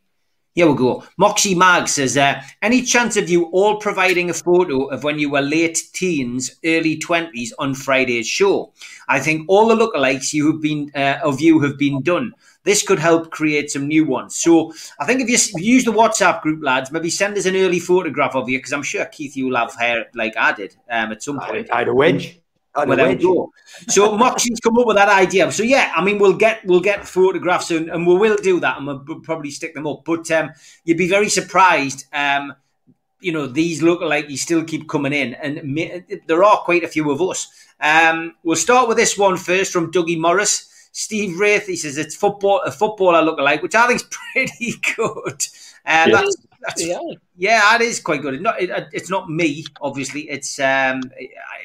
Here 0.55 0.67
we 0.67 0.75
go. 0.75 1.03
Moxie 1.17 1.55
Mag 1.55 1.87
says, 1.87 2.15
uh, 2.15 2.39
any 2.61 2.83
chance 2.83 3.17
of 3.17 3.27
you 3.27 3.45
all 3.45 3.77
providing 3.77 4.29
a 4.29 4.35
photo 4.35 4.85
of 4.85 5.03
when 5.03 5.17
you 5.17 5.31
were 5.31 5.41
late 5.41 5.81
teens, 5.93 6.59
early 6.63 6.95
20s 6.99 7.49
on 7.57 7.73
Friday's 7.73 8.27
show? 8.27 8.71
I 9.07 9.19
think 9.19 9.45
all 9.47 9.67
the 9.67 9.75
lookalikes 9.75 10.31
you 10.31 10.51
have 10.51 10.61
been 10.61 10.91
uh, 10.93 11.17
of 11.23 11.41
you 11.41 11.59
have 11.61 11.79
been 11.79 12.03
done. 12.03 12.33
This 12.65 12.83
could 12.83 12.99
help 12.99 13.31
create 13.31 13.71
some 13.71 13.87
new 13.87 14.05
ones. 14.05 14.35
So 14.35 14.71
I 14.99 15.05
think 15.05 15.21
if 15.21 15.27
you, 15.27 15.35
if 15.35 15.53
you 15.55 15.73
use 15.73 15.85
the 15.85 15.91
WhatsApp 15.91 16.43
group, 16.43 16.63
lads, 16.63 16.91
maybe 16.91 17.09
send 17.09 17.35
us 17.35 17.47
an 17.47 17.55
early 17.55 17.79
photograph 17.79 18.35
of 18.35 18.47
you 18.47 18.59
because 18.59 18.73
I'm 18.73 18.83
sure 18.83 19.05
Keith, 19.05 19.35
you'll 19.35 19.57
have 19.57 19.73
hair 19.73 20.05
like 20.13 20.37
I 20.37 20.53
did 20.53 20.75
um, 20.87 21.11
at 21.11 21.23
some 21.23 21.39
point. 21.39 21.71
I 21.71 21.79
had 21.79 21.87
a 21.87 21.95
wedge. 21.95 22.39
Well, 22.75 22.97
there 22.97 23.07
we 23.09 23.15
go. 23.15 23.51
So 23.87 24.17
Moxie's 24.17 24.59
come 24.59 24.77
up 24.79 24.87
with 24.87 24.95
that 24.95 25.09
idea. 25.09 25.51
So 25.51 25.63
yeah, 25.63 25.91
I 25.95 26.03
mean, 26.03 26.17
we'll 26.17 26.33
get 26.33 26.65
we'll 26.65 26.81
get 26.81 27.07
photographs 27.07 27.69
and, 27.69 27.89
and 27.89 28.07
we 28.07 28.15
will 28.15 28.37
do 28.37 28.59
that, 28.61 28.77
and 28.77 28.87
we'll 28.87 29.19
probably 29.21 29.51
stick 29.51 29.75
them 29.75 29.85
up. 29.85 30.03
But 30.05 30.29
um, 30.31 30.51
you'd 30.83 30.97
be 30.97 31.07
very 31.07 31.29
surprised. 31.29 32.05
Um, 32.13 32.53
you 33.19 33.31
know, 33.31 33.47
these 33.47 33.81
look 33.81 34.01
like 34.01 34.29
you 34.29 34.37
still 34.37 34.63
keep 34.63 34.89
coming 34.89 35.13
in, 35.13 35.35
and 35.35 35.77
there 36.27 36.43
are 36.43 36.57
quite 36.57 36.83
a 36.83 36.87
few 36.87 37.11
of 37.11 37.21
us. 37.21 37.47
Um, 37.79 38.35
we'll 38.43 38.55
start 38.55 38.87
with 38.87 38.97
this 38.97 39.17
one 39.17 39.37
first 39.37 39.71
from 39.71 39.91
Dougie 39.91 40.19
Morris. 40.19 40.69
Steve 40.91 41.39
Wraith, 41.39 41.65
he 41.65 41.75
says 41.75 41.97
it's 41.97 42.15
football 42.15 42.61
a 42.61 42.71
footballer 42.71 43.21
look 43.21 43.39
alike, 43.39 43.63
which 43.63 43.75
I 43.75 43.87
think 43.87 44.01
is 44.01 44.07
pretty 44.33 44.73
good. 44.95 45.41
Um, 45.85 46.09
yeah. 46.09 46.11
that's, 46.11 46.35
that's, 46.65 46.85
yeah. 46.85 46.99
yeah, 47.35 47.59
that 47.59 47.81
is 47.81 47.99
quite 47.99 48.21
good. 48.21 48.35
It's 48.35 48.43
not, 48.43 48.61
it, 48.61 48.87
it's 48.91 49.09
not 49.09 49.29
me, 49.29 49.65
obviously. 49.81 50.29
It's 50.29 50.59
um, 50.59 51.01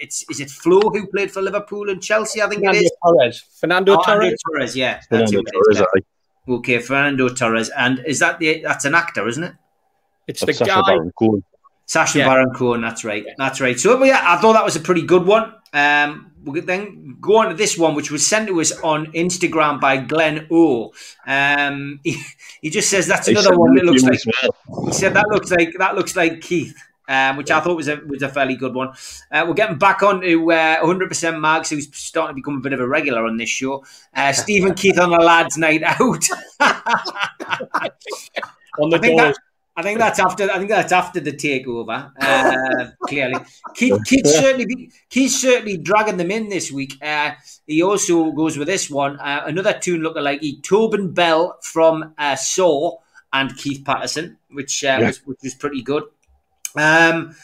it's 0.01 0.25
is 0.31 0.41
it 0.41 0.51
Flo 0.51 0.81
who 0.81 1.07
played 1.07 1.31
for 1.31 1.43
Liverpool 1.43 1.91
and 1.91 2.03
Chelsea? 2.03 2.43
I 2.43 2.49
think 2.49 2.61
Fernando 2.61 2.79
it 2.79 2.85
is. 2.85 2.93
Torres. 3.03 3.45
Fernando 3.61 3.97
oh, 3.99 4.03
Torres. 4.03 4.43
Torres. 4.47 4.77
Yeah, 4.77 5.01
Fernando 5.09 5.43
Torres. 5.43 5.79
yeah. 5.79 6.55
Okay, 6.55 6.79
Fernando 6.79 7.29
Torres, 7.29 7.71
and 7.71 8.03
is 8.07 8.19
that 8.21 8.39
the 8.39 8.63
that's 8.63 8.85
an 8.85 8.95
actor, 8.95 9.29
isn't 9.29 9.45
it? 9.45 9.55
It's 10.27 10.41
that's 10.41 10.59
the 10.59 10.65
Sacha 10.65 10.83
guy. 10.83 10.95
Baron 10.95 11.13
Cohen. 11.19 11.45
Sacha 11.87 12.19
yeah. 12.19 12.27
Baron 12.27 12.51
Cohen. 12.51 12.81
That's 12.81 13.05
right. 13.05 13.25
That's 13.37 13.61
right. 13.61 13.79
So 13.79 14.03
yeah, 14.05 14.21
I 14.23 14.41
thought 14.41 14.55
that 14.55 14.65
was 14.65 14.77
a 14.77 14.81
pretty 14.81 15.03
good 15.03 15.27
one. 15.27 15.55
Um, 15.73 16.33
we'll 16.49 16.65
then 16.65 17.17
go 17.21 17.39
on 17.39 17.49
to 17.49 17.55
this 17.55 17.79
one, 17.79 17.95
which 17.95 18.11
was 18.11 18.27
sent 18.27 18.49
to 18.49 18.61
us 18.61 18.73
on 18.81 19.07
Instagram 19.13 19.81
by 19.81 19.97
Glenn 19.99 20.47
O. 20.51 20.93
Um, 21.27 22.01
he, 22.05 22.21
he 22.61 22.71
just 22.71 22.91
says 22.91 23.07
that's 23.07 23.29
another 23.29 23.57
one 23.57 23.75
that 23.75 23.85
looks 23.85 24.03
like. 24.03 24.21
Well. 24.43 24.87
He 24.87 24.93
said 24.93 25.15
that 25.15 25.29
looks 25.29 25.51
like 25.51 25.75
that 25.79 25.95
looks 25.95 26.17
like 26.17 26.41
Keith. 26.41 26.77
Um, 27.11 27.39
which 27.39 27.49
yeah. 27.49 27.57
I 27.57 27.61
thought 27.61 27.75
was 27.75 27.89
a 27.89 27.97
was 28.07 28.21
a 28.21 28.29
fairly 28.29 28.55
good 28.55 28.75
one. 28.75 28.91
Uh, 29.33 29.47
we're 29.49 29.55
getting 29.55 29.79
back 29.79 30.03
on 30.03 30.21
to 30.21 30.53
uh, 30.53 30.85
100% 30.85 31.41
Mags, 31.41 31.71
who's 31.71 31.89
starting 31.97 32.37
to 32.37 32.43
become 32.43 32.59
a 32.59 32.61
bit 32.61 32.75
of 32.75 32.81
a 32.81 32.87
regular 32.87 33.25
on 33.25 33.39
this 33.39 33.49
show. 33.49 33.83
Uh, 34.15 34.31
Stephen 34.35 34.75
Keith 34.75 34.99
on 34.99 35.15
a 35.15 35.17
lads' 35.17 35.57
night 35.57 35.83
out. 35.83 36.23
on 38.79 38.91
the 38.91 38.99
doors. 38.99 39.39
I 39.79 39.83
think 39.83 40.01
that's 40.01 40.19
after. 40.19 40.51
I 40.51 40.59
think 40.59 40.71
that's 40.71 40.91
after 40.91 41.21
the 41.21 41.31
takeover. 41.31 42.11
Uh, 42.21 42.91
clearly, 43.07 43.37
Keith, 43.77 43.97
Keith 44.05 44.27
certainly 44.27 44.91
Keith's 45.09 45.41
certainly 45.41 45.77
dragging 45.77 46.17
them 46.17 46.33
in 46.33 46.49
this 46.49 46.73
week. 46.73 46.95
Uh, 47.01 47.35
he 47.65 47.81
also 47.81 48.33
goes 48.33 48.59
with 48.59 48.67
this 48.67 48.91
one. 48.91 49.21
Uh, 49.21 49.45
another 49.47 49.79
Toon 49.79 50.01
lookalike, 50.01 50.65
Tobin 50.65 51.13
Bell 51.13 51.59
from 51.63 52.13
uh, 52.19 52.35
Saw 52.35 52.97
and 53.33 53.57
Keith 53.57 53.85
Patterson, 53.85 54.37
which 54.51 54.83
uh, 54.83 54.99
yeah. 54.99 55.07
was, 55.07 55.19
which 55.19 55.39
was 55.45 55.55
pretty 55.55 55.83
good. 55.83 56.03
Um, 56.77 57.37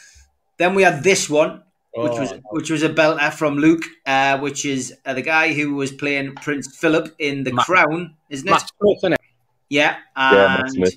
then 0.57 0.75
we 0.75 0.83
had 0.83 1.03
this 1.05 1.29
one, 1.29 1.63
which 1.93 2.11
oh, 2.11 2.19
was 2.19 2.33
which 2.51 2.69
was 2.69 2.83
a 2.83 2.89
belter 2.89 3.31
from 3.31 3.59
Luke, 3.59 3.85
uh, 4.05 4.39
which 4.39 4.65
is 4.65 4.93
uh, 5.05 5.13
the 5.13 5.21
guy 5.21 5.53
who 5.53 5.75
was 5.75 5.93
playing 5.93 6.35
Prince 6.35 6.75
Philip 6.75 7.15
in 7.17 7.45
The 7.45 7.53
Matt, 7.53 7.65
Crown, 7.65 8.15
isn't 8.29 8.45
it? 8.45 8.51
Matt 8.51 8.69
Smith, 8.77 8.97
isn't 8.97 9.13
it? 9.13 9.21
Yeah, 9.69 9.95
and, 10.17 10.75
yeah, 10.75 10.87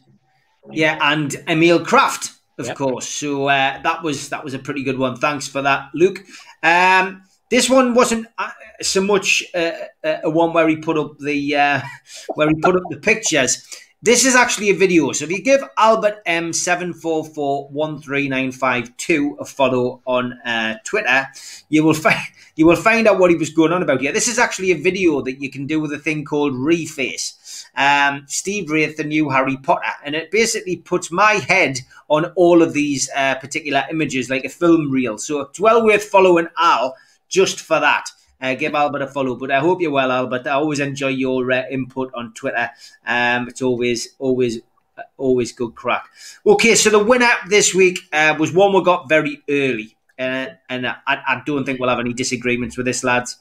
yeah, 0.73 0.99
and 1.01 1.35
Emil 1.49 1.81
Krafth, 1.81 2.37
of 2.59 2.67
yep. 2.67 2.77
course. 2.77 3.09
So 3.09 3.49
uh, 3.49 3.81
that 3.83 4.03
was 4.03 4.29
that 4.31 4.45
was 4.45 4.55
a 4.55 4.59
pretty 4.59 4.83
good 4.83 4.99
one. 4.99 5.17
Thanks 5.17 5.49
for 5.49 5.63
that, 5.63 5.91
Luke. 5.95 6.25
Um, 6.63 7.23
this 7.51 7.71
one 7.71 7.95
wasn't 7.95 8.27
uh, 8.37 8.51
so 8.83 9.01
much 9.01 9.43
uh, 9.55 9.73
uh, 10.05 10.17
a 10.25 10.31
one 10.31 10.53
where 10.53 10.69
he 10.69 10.77
put 10.77 10.99
up 10.99 11.19
the 11.19 11.57
uh, 11.57 11.81
where 12.35 12.49
he 12.49 12.55
put 12.55 12.77
up 12.77 12.83
the 12.91 12.99
pictures. 12.99 13.67
This 14.01 14.25
is 14.25 14.37
actually 14.37 14.71
a 14.71 14.75
video. 14.75 15.11
So 15.11 15.25
if 15.25 15.31
you 15.33 15.43
give 15.43 15.61
Albert 15.77 16.23
M 16.25 16.53
seven 16.53 16.95
four 16.95 17.25
four 17.25 17.69
one 17.69 18.01
three 18.01 18.29
nine 18.29 18.53
five 18.53 18.97
two 18.97 19.37
a 19.41 19.45
follow 19.45 20.03
on 20.07 20.35
uh, 20.45 20.77
Twitter, 20.85 21.27
you 21.69 21.83
will 21.83 21.95
find 21.95 22.21
you 22.55 22.65
will 22.65 22.77
find 22.77 23.09
out 23.09 23.19
what 23.19 23.31
he 23.31 23.37
was 23.37 23.51
going 23.51 23.73
on 23.73 23.83
about 23.83 24.01
here. 24.01 24.13
This 24.13 24.29
is 24.29 24.39
actually 24.39 24.71
a 24.71 24.77
video 24.77 25.21
that 25.23 25.41
you 25.41 25.51
can 25.51 25.67
do 25.67 25.81
with 25.81 25.93
a 25.93 25.99
thing 25.99 26.25
called 26.25 26.53
Reface 26.53 27.65
um, 27.75 28.23
Steve 28.29 28.71
Wraith, 28.71 28.97
the 28.97 29.03
new 29.03 29.31
Harry 29.31 29.57
Potter, 29.57 29.91
and 30.05 30.15
it 30.15 30.31
basically 30.31 30.77
puts 30.77 31.11
my 31.11 31.33
head 31.33 31.81
on 32.09 32.27
all 32.37 32.63
of 32.63 32.75
these 32.75 33.11
uh, 33.17 33.35
particular 33.35 33.83
images 33.91 34.31
like 34.31 34.45
a 34.45 34.49
film 34.49 34.93
reel. 34.93 35.19
So 35.19 35.41
it's 35.41 35.59
well 35.59 35.85
worth 35.85 36.05
following 36.05 36.47
Al 36.57 36.95
just 37.29 37.59
for 37.59 37.81
that. 37.81 38.11
Uh, 38.41 38.55
give 38.55 38.75
Albert 38.75 39.03
a 39.03 39.07
follow. 39.09 39.35
But 39.35 39.51
I 39.51 39.61
hope 39.61 39.81
you're 39.81 39.91
well, 39.91 40.13
Albert. 40.13 40.47
I 40.47 40.53
always 40.53 40.81
enjoy 40.81 41.09
your 41.09 41.51
uh, 41.51 41.65
input 41.71 42.13
on 42.15 42.33
Twitter. 42.35 42.71
Um, 43.07 43.49
it's 43.49 43.63
always, 43.63 44.15
always, 44.19 44.59
uh, 44.97 45.03
always 45.17 45.53
good 45.53 45.75
crack. 45.75 46.09
Okay, 46.47 46.75
so 46.75 46.91
the 46.91 47.03
winner 47.03 47.31
this 47.49 47.75
week 47.75 48.01
uh, 48.13 48.37
was 48.39 48.53
one 48.53 48.73
we 48.73 48.83
got 48.83 49.09
very 49.09 49.43
early, 49.49 49.97
uh, 50.19 50.47
and 50.69 50.87
I, 50.87 50.97
I, 51.07 51.43
don't 51.45 51.65
think 51.65 51.81
we'll 51.81 51.89
have 51.89 51.99
any 51.99 52.13
disagreements 52.13 52.77
with 52.77 52.87
this, 52.87 53.03
lads. 53.03 53.39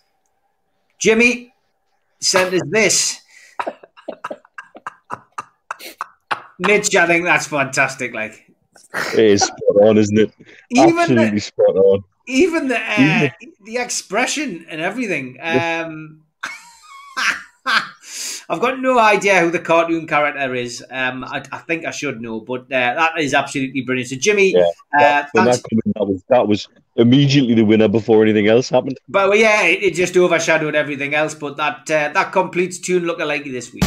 Jimmy 0.98 1.54
sent 2.20 2.54
us 2.54 2.62
this. 2.66 3.22
Mitch, 6.60 6.96
I 6.96 7.06
think 7.06 7.26
that's 7.26 7.46
fantastic. 7.46 8.14
Like, 8.16 8.52
it 9.14 9.20
is 9.20 9.44
spot 9.44 9.84
on, 9.84 9.98
isn't 9.98 10.18
it? 10.18 10.32
Even 10.72 10.98
Absolutely 10.98 11.30
the, 11.30 11.40
spot 11.40 11.76
on. 11.76 12.04
Even 12.28 12.68
the 12.68 12.80
uh, 12.80 13.30
the 13.64 13.78
expression 13.78 14.66
and 14.70 14.82
everything. 14.82 15.38
Um, 15.42 16.24
I've 18.50 18.62
got 18.62 18.80
no 18.80 18.98
idea 18.98 19.42
who 19.42 19.52
the 19.52 19.60
cartoon 19.60 20.08
character 20.08 20.56
is. 20.56 20.84
Um, 20.90 21.24
I, 21.26 21.44
I 21.52 21.58
think 21.60 21.86
I 21.86 21.92
should 21.92 22.22
know, 22.22 22.40
but 22.40 22.62
uh, 22.62 22.94
that 22.96 23.12
is 23.20 23.34
absolutely 23.34 23.82
brilliant. 23.82 24.10
So, 24.10 24.16
Jimmy, 24.16 24.54
yeah, 24.54 24.64
that, 24.94 25.30
uh, 25.38 25.46
that, 25.46 25.62
that, 25.96 26.08
was, 26.08 26.24
that 26.30 26.48
was 26.48 26.68
immediately 26.96 27.56
the 27.56 27.66
winner 27.66 27.90
before 27.90 28.24
anything 28.24 28.48
else 28.48 28.70
happened. 28.70 28.98
But 29.10 29.30
well, 29.30 29.38
yeah, 29.38 29.64
it, 29.64 29.84
it, 29.84 29.94
just 29.96 30.16
overshadowed 30.16 30.76
everything 30.76 31.14
else. 31.14 31.36
But 31.36 31.58
that 31.58 31.92
uh, 31.92 32.10
that 32.14 32.32
completes 32.32 32.80
Toon 32.80 33.04
Lookalike 33.04 33.52
this 33.52 33.74
week. 33.74 33.84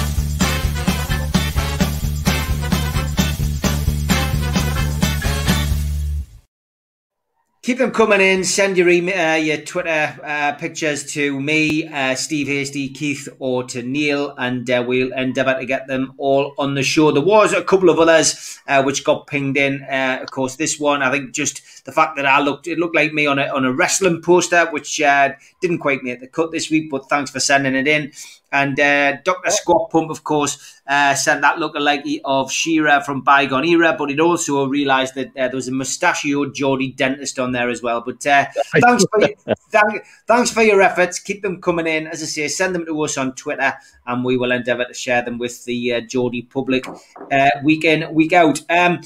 Keep 7.70 7.78
them 7.78 7.92
coming 7.92 8.20
in. 8.20 8.42
Send 8.42 8.76
your 8.76 8.88
email, 8.88 9.16
uh, 9.16 9.36
your 9.36 9.58
Twitter 9.58 10.18
uh, 10.24 10.54
pictures 10.54 11.04
to 11.12 11.40
me, 11.40 11.86
uh, 11.86 12.16
Steve 12.16 12.48
Hasty, 12.48 12.88
Keith, 12.88 13.28
or 13.38 13.62
to 13.62 13.80
Neil, 13.80 14.34
and 14.38 14.68
uh, 14.68 14.82
we'll 14.84 15.12
endeavour 15.12 15.54
to 15.54 15.64
get 15.64 15.86
them 15.86 16.12
all 16.18 16.52
on 16.58 16.74
the 16.74 16.82
show. 16.82 17.12
There 17.12 17.22
was 17.22 17.52
a 17.52 17.62
couple 17.62 17.88
of 17.88 18.00
others 18.00 18.58
uh, 18.66 18.82
which 18.82 19.04
got 19.04 19.28
pinged 19.28 19.56
in. 19.56 19.84
Uh, 19.84 20.18
of 20.20 20.32
course, 20.32 20.56
this 20.56 20.80
one, 20.80 21.00
I 21.00 21.12
think, 21.12 21.30
just 21.30 21.62
the 21.84 21.92
fact 21.92 22.16
that 22.16 22.26
I 22.26 22.40
looked, 22.40 22.66
it 22.66 22.78
looked 22.78 22.94
like 22.94 23.12
me 23.12 23.26
on 23.26 23.38
a 23.38 23.46
on 23.46 23.64
a 23.64 23.72
wrestling 23.72 24.22
poster, 24.22 24.66
which 24.66 24.96
didn't 24.96 25.78
quite 25.78 26.02
make 26.02 26.20
the 26.20 26.28
cut 26.28 26.52
this 26.52 26.70
week. 26.70 26.90
But 26.90 27.08
thanks 27.08 27.30
for 27.30 27.40
sending 27.40 27.74
it 27.74 27.88
in. 27.88 28.12
And 28.52 28.78
uh, 28.80 29.18
Dr. 29.22 29.50
Squat 29.50 29.90
Pump, 29.90 30.10
of 30.10 30.24
course, 30.24 30.80
uh, 30.86 31.14
sent 31.14 31.40
that 31.42 31.58
lookalike 31.58 32.20
of 32.24 32.50
She-Ra 32.50 33.00
from 33.00 33.20
Bygone 33.20 33.64
Era, 33.64 33.94
but 33.96 34.10
it 34.10 34.18
also 34.18 34.66
realised 34.66 35.14
that 35.14 35.28
uh, 35.28 35.46
there 35.46 35.54
was 35.54 35.68
a 35.68 35.72
mustachioed 35.72 36.52
Geordie 36.52 36.90
dentist 36.90 37.38
on 37.38 37.52
there 37.52 37.70
as 37.70 37.80
well. 37.80 38.00
But 38.00 38.26
uh, 38.26 38.46
thanks, 38.80 39.04
for 39.04 39.20
your, 39.20 39.54
thank, 39.70 40.04
thanks 40.26 40.50
for 40.50 40.62
your 40.62 40.82
efforts. 40.82 41.20
Keep 41.20 41.42
them 41.42 41.60
coming 41.60 41.86
in. 41.86 42.08
As 42.08 42.22
I 42.22 42.26
say, 42.26 42.48
send 42.48 42.74
them 42.74 42.86
to 42.86 43.02
us 43.02 43.16
on 43.16 43.34
Twitter, 43.34 43.72
and 44.06 44.24
we 44.24 44.36
will 44.36 44.50
endeavour 44.50 44.84
to 44.84 44.94
share 44.94 45.22
them 45.22 45.38
with 45.38 45.64
the 45.64 45.94
uh, 45.94 46.00
Geordie 46.00 46.42
public 46.42 46.86
uh, 47.30 47.50
week 47.62 47.84
in, 47.84 48.12
week 48.12 48.32
out. 48.32 48.60
Um, 48.68 49.00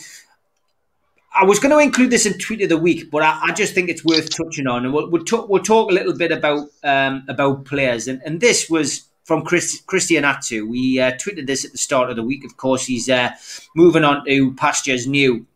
I 1.37 1.45
was 1.45 1.59
going 1.59 1.73
to 1.73 1.79
include 1.79 2.11
this 2.11 2.27
in 2.27 2.39
tweet 2.39 2.63
of 2.63 2.69
the 2.69 2.79
week, 2.79 3.11
but 3.11 3.23
I, 3.23 3.41
I 3.43 3.53
just 3.53 3.75
think 3.75 3.89
it's 3.89 4.05
worth 4.05 4.31
touching 4.31 4.67
on, 4.67 4.85
and 4.85 4.95
we'll 4.95 5.11
we'll 5.11 5.25
talk, 5.25 5.49
we'll 5.49 5.63
talk 5.63 5.91
a 5.91 5.95
little 5.95 6.17
bit 6.17 6.31
about 6.31 6.69
um, 6.83 7.25
about 7.29 7.65
players, 7.65 8.07
and, 8.09 8.23
and 8.25 8.41
this 8.41 8.71
was 8.71 9.09
from 9.25 9.43
Chris, 9.43 9.83
Christian 9.87 10.25
Atsu. 10.25 10.67
We 10.67 11.01
uh, 11.01 11.13
tweeted 11.13 11.47
this 11.47 11.65
at 11.65 11.73
the 11.73 11.79
start 11.79 12.11
of 12.11 12.17
the 12.17 12.23
week. 12.23 12.45
Of 12.45 12.57
course, 12.57 12.87
he's 12.87 13.09
uh, 13.09 13.31
moving 13.75 14.05
on 14.05 14.25
to 14.27 14.55
pastures 14.55 15.07
new. 15.07 15.47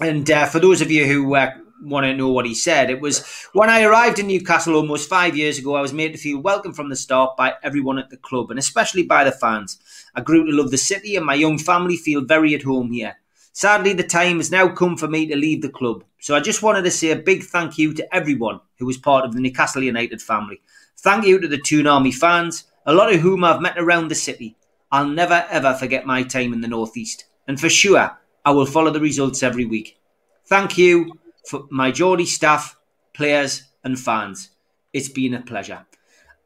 And 0.00 0.30
uh, 0.30 0.46
for 0.46 0.60
those 0.60 0.80
of 0.80 0.90
you 0.90 1.06
who 1.06 1.34
uh, 1.34 1.52
want 1.82 2.04
to 2.04 2.14
know 2.14 2.28
what 2.28 2.46
he 2.46 2.54
said. 2.54 2.90
It 2.90 3.00
was 3.00 3.24
when 3.52 3.70
I 3.70 3.82
arrived 3.82 4.18
in 4.18 4.26
Newcastle 4.26 4.74
almost 4.74 5.08
five 5.08 5.36
years 5.36 5.58
ago, 5.58 5.74
I 5.74 5.80
was 5.80 5.92
made 5.92 6.12
to 6.12 6.18
feel 6.18 6.38
welcome 6.40 6.72
from 6.72 6.88
the 6.88 6.96
start 6.96 7.36
by 7.36 7.54
everyone 7.62 7.98
at 7.98 8.10
the 8.10 8.16
club 8.16 8.50
and 8.50 8.58
especially 8.58 9.02
by 9.02 9.24
the 9.24 9.32
fans. 9.32 9.78
I 10.14 10.20
grew 10.20 10.44
to 10.44 10.52
love 10.52 10.70
the 10.70 10.78
city 10.78 11.16
and 11.16 11.24
my 11.24 11.34
young 11.34 11.58
family 11.58 11.96
feel 11.96 12.24
very 12.24 12.54
at 12.54 12.62
home 12.62 12.92
here. 12.92 13.16
Sadly, 13.58 13.92
the 13.92 14.04
time 14.04 14.36
has 14.36 14.52
now 14.52 14.68
come 14.68 14.96
for 14.96 15.08
me 15.08 15.26
to 15.26 15.34
leave 15.34 15.62
the 15.62 15.68
club. 15.68 16.04
So 16.20 16.36
I 16.36 16.38
just 16.38 16.62
wanted 16.62 16.82
to 16.82 16.92
say 16.92 17.10
a 17.10 17.16
big 17.16 17.42
thank 17.42 17.76
you 17.76 17.92
to 17.92 18.14
everyone 18.14 18.60
who 18.78 18.86
was 18.86 18.96
part 18.96 19.24
of 19.24 19.34
the 19.34 19.40
Newcastle 19.40 19.82
United 19.82 20.22
family. 20.22 20.60
Thank 20.98 21.26
you 21.26 21.40
to 21.40 21.48
the 21.48 21.58
Toon 21.58 21.88
Army 21.88 22.12
fans, 22.12 22.70
a 22.86 22.94
lot 22.94 23.12
of 23.12 23.20
whom 23.20 23.42
I've 23.42 23.60
met 23.60 23.76
around 23.76 24.12
the 24.12 24.14
city. 24.14 24.56
I'll 24.92 25.08
never 25.08 25.44
ever 25.50 25.74
forget 25.74 26.06
my 26.06 26.22
time 26.22 26.52
in 26.52 26.60
the 26.60 26.68
Northeast. 26.68 27.24
And 27.48 27.58
for 27.58 27.68
sure, 27.68 28.16
I 28.44 28.52
will 28.52 28.64
follow 28.64 28.92
the 28.92 29.00
results 29.00 29.42
every 29.42 29.64
week. 29.64 29.98
Thank 30.46 30.78
you 30.78 31.18
for 31.44 31.66
my 31.68 31.90
Geordie 31.90 32.26
staff, 32.26 32.78
players, 33.12 33.64
and 33.82 33.98
fans. 33.98 34.50
It's 34.92 35.08
been 35.08 35.34
a 35.34 35.42
pleasure. 35.42 35.84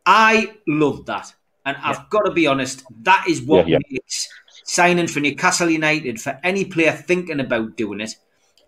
I 0.06 0.54
love 0.66 1.04
that. 1.04 1.34
And 1.66 1.76
yeah. 1.76 1.90
I've 1.90 2.08
got 2.08 2.22
to 2.22 2.32
be 2.32 2.46
honest, 2.46 2.84
that 3.02 3.26
is 3.28 3.42
what 3.42 3.68
yeah, 3.68 3.76
yeah. 3.90 3.98
makes 4.00 4.30
signing 4.64 5.06
for 5.06 5.20
Newcastle 5.20 5.70
United 5.70 6.20
for 6.20 6.38
any 6.42 6.64
player 6.64 6.92
thinking 6.92 7.40
about 7.40 7.76
doing 7.76 8.00
it. 8.00 8.16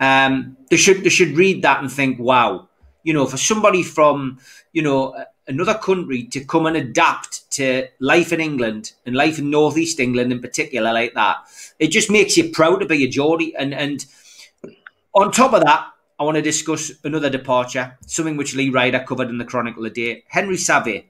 Um, 0.00 0.56
they 0.70 0.76
should 0.76 1.04
they 1.04 1.08
should 1.08 1.36
read 1.36 1.62
that 1.62 1.80
and 1.80 1.90
think, 1.90 2.18
wow, 2.18 2.68
you 3.02 3.12
know, 3.12 3.26
for 3.26 3.36
somebody 3.36 3.82
from 3.82 4.38
you 4.72 4.82
know 4.82 5.14
another 5.46 5.74
country 5.74 6.24
to 6.24 6.44
come 6.44 6.66
and 6.66 6.76
adapt 6.76 7.50
to 7.52 7.86
life 8.00 8.32
in 8.32 8.40
England 8.40 8.92
and 9.04 9.14
life 9.14 9.38
in 9.38 9.50
northeast 9.50 10.00
England 10.00 10.32
in 10.32 10.40
particular, 10.40 10.92
like 10.92 11.14
that, 11.14 11.36
it 11.78 11.88
just 11.88 12.10
makes 12.10 12.36
you 12.36 12.50
proud 12.50 12.80
to 12.80 12.86
be 12.86 13.04
a 13.04 13.08
Geordie. 13.08 13.54
And 13.56 13.72
and 13.72 14.04
on 15.14 15.30
top 15.30 15.52
of 15.52 15.62
that, 15.62 15.86
I 16.18 16.24
want 16.24 16.36
to 16.36 16.42
discuss 16.42 16.92
another 17.04 17.30
departure, 17.30 17.98
something 18.06 18.36
which 18.36 18.54
Lee 18.54 18.70
Ryder 18.70 19.04
covered 19.06 19.30
in 19.30 19.38
the 19.38 19.44
Chronicle 19.44 19.84
today. 19.84 20.24
Henry 20.28 20.56
Saivet. 20.56 21.04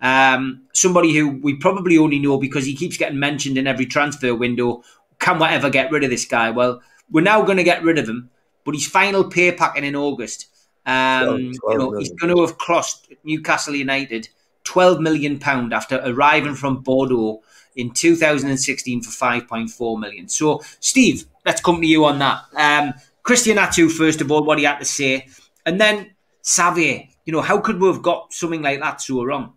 Um, 0.00 0.62
somebody 0.72 1.14
who 1.14 1.28
we 1.28 1.56
probably 1.56 1.98
only 1.98 2.18
know 2.18 2.38
because 2.38 2.64
he 2.64 2.74
keeps 2.74 2.96
getting 2.96 3.18
mentioned 3.18 3.58
in 3.58 3.66
every 3.66 3.86
transfer 3.86 4.34
window. 4.34 4.82
Can 5.18 5.38
we 5.38 5.46
ever 5.46 5.68
get 5.68 5.90
rid 5.90 6.04
of 6.04 6.10
this 6.10 6.24
guy? 6.24 6.50
Well, 6.50 6.82
we're 7.10 7.20
now 7.20 7.42
going 7.42 7.58
to 7.58 7.64
get 7.64 7.82
rid 7.82 7.98
of 7.98 8.08
him, 8.08 8.30
but 8.64 8.74
his 8.74 8.86
final 8.86 9.24
pay 9.24 9.52
packet 9.52 9.84
in 9.84 9.94
August, 9.94 10.46
um, 10.86 11.52
12, 11.52 11.56
12 11.60 11.72
you 11.72 11.78
know, 11.78 11.98
he's 11.98 12.12
going 12.12 12.34
to 12.34 12.40
have 12.40 12.56
cost 12.56 13.12
Newcastle 13.24 13.74
United 13.74 14.28
twelve 14.64 15.00
million 15.00 15.38
pound 15.38 15.72
after 15.72 16.00
arriving 16.04 16.54
from 16.54 16.82
Bordeaux 16.82 17.42
in 17.76 17.90
2016 17.90 19.02
for 19.02 19.10
5.4 19.10 20.00
million. 20.00 20.28
So, 20.28 20.62
Steve, 20.80 21.26
let's 21.44 21.60
come 21.60 21.80
to 21.80 21.86
you 21.86 22.04
on 22.04 22.18
that. 22.18 22.42
Um, 22.56 22.94
Christian 23.22 23.58
Atsu, 23.58 23.88
first 23.88 24.20
of 24.20 24.30
all, 24.30 24.44
what 24.44 24.58
he 24.58 24.64
had 24.64 24.78
to 24.78 24.84
say, 24.84 25.28
and 25.66 25.80
then 25.80 26.14
Saivet. 26.42 27.08
You 27.26 27.34
know, 27.34 27.42
how 27.42 27.60
could 27.60 27.80
we 27.80 27.86
have 27.86 28.02
got 28.02 28.32
something 28.32 28.62
like 28.62 28.80
that 28.80 29.00
so 29.00 29.22
wrong? 29.22 29.52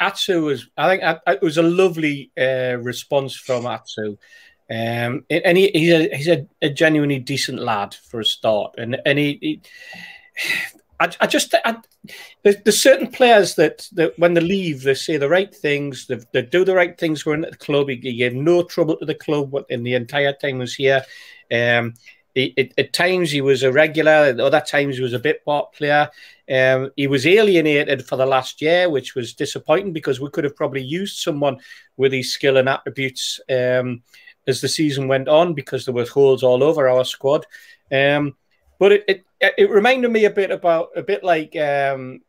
Atsu 0.00 0.44
was, 0.44 0.68
I 0.76 0.88
think, 0.88 1.20
it 1.26 1.42
was 1.42 1.58
a 1.58 1.62
lovely 1.62 2.30
uh, 2.38 2.76
response 2.80 3.34
from 3.34 3.66
Atsu. 3.66 4.16
Um, 4.70 5.26
and 5.28 5.58
he, 5.58 5.70
he's 5.74 5.92
a 5.92 6.16
he's 6.16 6.28
a, 6.28 6.46
a, 6.62 6.70
genuinely 6.70 7.18
decent 7.18 7.60
lad 7.60 7.94
for 7.94 8.20
a 8.20 8.24
start, 8.24 8.76
and 8.78 8.96
and 9.04 9.18
he, 9.18 9.38
he 9.42 9.60
I, 11.00 11.10
I, 11.20 11.26
just 11.26 11.54
I, 11.66 11.76
there's, 12.42 12.56
there's, 12.64 12.80
certain 12.80 13.08
players 13.08 13.56
that, 13.56 13.88
that 13.92 14.18
when 14.18 14.32
they 14.32 14.40
leave 14.40 14.82
they 14.82 14.94
say 14.94 15.16
the 15.16 15.28
right 15.28 15.54
things, 15.54 16.06
they, 16.06 16.18
they 16.32 16.42
do 16.42 16.64
the 16.64 16.74
right 16.74 16.96
things 16.96 17.26
when 17.26 17.44
at 17.44 17.50
the 17.50 17.56
club. 17.58 17.88
He, 17.88 17.96
he, 17.96 18.16
gave 18.16 18.34
no 18.34 18.62
trouble 18.62 18.96
to 18.96 19.04
the 19.04 19.14
club 19.14 19.54
in 19.68 19.82
the 19.82 19.94
entire 19.94 20.32
time 20.32 20.54
he 20.54 20.60
was 20.60 20.74
here. 20.74 21.04
Um, 21.52 21.94
he, 22.34 22.72
at 22.76 22.92
times 22.92 23.30
he 23.30 23.40
was 23.40 23.62
a 23.62 23.72
regular, 23.72 24.10
at 24.10 24.40
other 24.40 24.60
times 24.60 24.96
he 24.96 25.02
was 25.02 25.12
a 25.12 25.18
bit 25.18 25.44
part 25.44 25.72
player. 25.72 26.10
Um, 26.50 26.90
he 26.96 27.06
was 27.06 27.26
alienated 27.26 28.06
for 28.06 28.16
the 28.16 28.26
last 28.26 28.60
year, 28.60 28.90
which 28.90 29.14
was 29.14 29.34
disappointing 29.34 29.92
because 29.92 30.20
we 30.20 30.30
could 30.30 30.44
have 30.44 30.56
probably 30.56 30.82
used 30.82 31.18
someone 31.18 31.58
with 31.96 32.12
his 32.12 32.32
skill 32.32 32.56
and 32.56 32.68
attributes 32.68 33.40
um, 33.48 34.02
as 34.48 34.60
the 34.60 34.68
season 34.68 35.06
went 35.06 35.28
on 35.28 35.54
because 35.54 35.84
there 35.84 35.94
were 35.94 36.04
holes 36.04 36.42
all 36.42 36.62
over 36.62 36.88
our 36.88 37.04
squad. 37.04 37.46
Um, 37.92 38.36
but 38.78 38.92
it, 38.92 39.04
it, 39.08 39.24
it 39.56 39.70
reminded 39.70 40.10
me 40.10 40.24
a 40.24 40.30
bit 40.30 40.50
about 40.50 40.90
a 40.96 41.02
bit 41.02 41.22
like 41.22 41.54
um, 41.56 42.20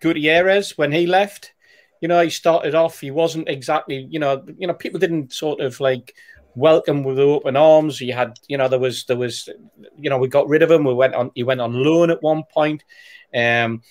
Gutierrez 0.00 0.76
when 0.76 0.90
he 0.92 1.06
left. 1.06 1.52
You 2.00 2.08
know, 2.08 2.20
he 2.20 2.30
started 2.30 2.74
off. 2.74 2.98
He 2.98 3.12
wasn't 3.12 3.48
exactly. 3.48 4.08
You 4.10 4.18
know, 4.18 4.44
you 4.58 4.66
know, 4.66 4.74
people 4.74 4.98
didn't 4.98 5.32
sort 5.32 5.60
of 5.60 5.78
like 5.78 6.14
welcome 6.54 7.02
with 7.04 7.18
open 7.18 7.56
arms. 7.56 7.98
He 7.98 8.08
had, 8.08 8.38
you 8.48 8.56
know, 8.56 8.68
there 8.68 8.78
was 8.78 9.04
there 9.04 9.16
was, 9.16 9.48
you 9.98 10.10
know, 10.10 10.18
we 10.18 10.28
got 10.28 10.48
rid 10.48 10.62
of 10.62 10.70
him. 10.70 10.84
We 10.84 10.94
went 10.94 11.14
on. 11.14 11.30
He 11.34 11.42
went 11.42 11.60
on 11.60 11.72
loan 11.72 12.10
at 12.10 12.22
one 12.22 12.44
point. 12.52 12.84
Um, 13.34 13.82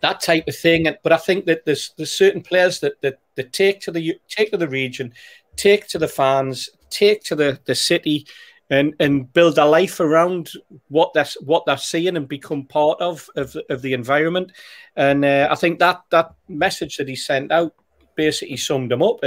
that 0.00 0.20
type 0.20 0.46
of 0.48 0.56
thing. 0.56 0.86
But 1.02 1.12
I 1.12 1.16
think 1.16 1.46
that 1.46 1.64
there's 1.64 1.92
there's 1.96 2.12
certain 2.12 2.42
players 2.42 2.80
that 2.80 3.00
that, 3.02 3.18
that 3.36 3.52
take 3.52 3.80
to 3.82 3.90
the 3.90 4.18
take 4.28 4.50
to 4.50 4.56
the 4.56 4.68
region, 4.68 5.12
take 5.56 5.88
to 5.88 5.98
the 5.98 6.08
fans, 6.08 6.68
take 6.90 7.22
to 7.24 7.34
the 7.34 7.58
the 7.64 7.74
city, 7.74 8.26
and 8.70 8.94
and 9.00 9.32
build 9.32 9.58
a 9.58 9.64
life 9.64 10.00
around 10.00 10.50
what 10.88 11.12
they're 11.14 11.26
what 11.40 11.64
they're 11.66 11.76
seeing 11.76 12.16
and 12.16 12.28
become 12.28 12.64
part 12.64 13.00
of 13.00 13.28
of, 13.36 13.56
of 13.70 13.82
the 13.82 13.92
environment. 13.92 14.52
And 14.96 15.24
uh, 15.24 15.48
I 15.50 15.54
think 15.54 15.78
that 15.78 16.02
that 16.10 16.34
message 16.48 16.96
that 16.96 17.08
he 17.08 17.16
sent 17.16 17.52
out 17.52 17.74
basically 18.16 18.56
summed 18.56 18.92
him 18.92 19.02
up. 19.02 19.20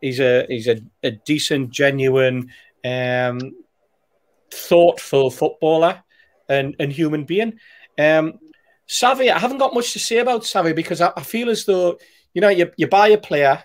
He's 0.00 0.20
a 0.20 0.46
he's 0.48 0.68
a, 0.68 0.80
a 1.02 1.12
decent, 1.12 1.70
genuine, 1.70 2.50
um, 2.84 3.40
thoughtful 4.50 5.30
footballer 5.30 6.02
and 6.48 6.76
and 6.78 6.92
human 6.92 7.24
being. 7.24 7.58
Um, 7.98 8.38
Saivet, 8.88 9.30
I 9.30 9.38
haven't 9.38 9.58
got 9.58 9.74
much 9.74 9.92
to 9.92 9.98
say 9.98 10.18
about 10.18 10.42
Saivet 10.42 10.74
because 10.74 11.00
I, 11.00 11.12
I 11.16 11.22
feel 11.22 11.50
as 11.50 11.64
though 11.64 11.98
you 12.32 12.40
know 12.40 12.48
you, 12.48 12.70
you 12.76 12.86
buy 12.88 13.08
a 13.08 13.18
player 13.18 13.62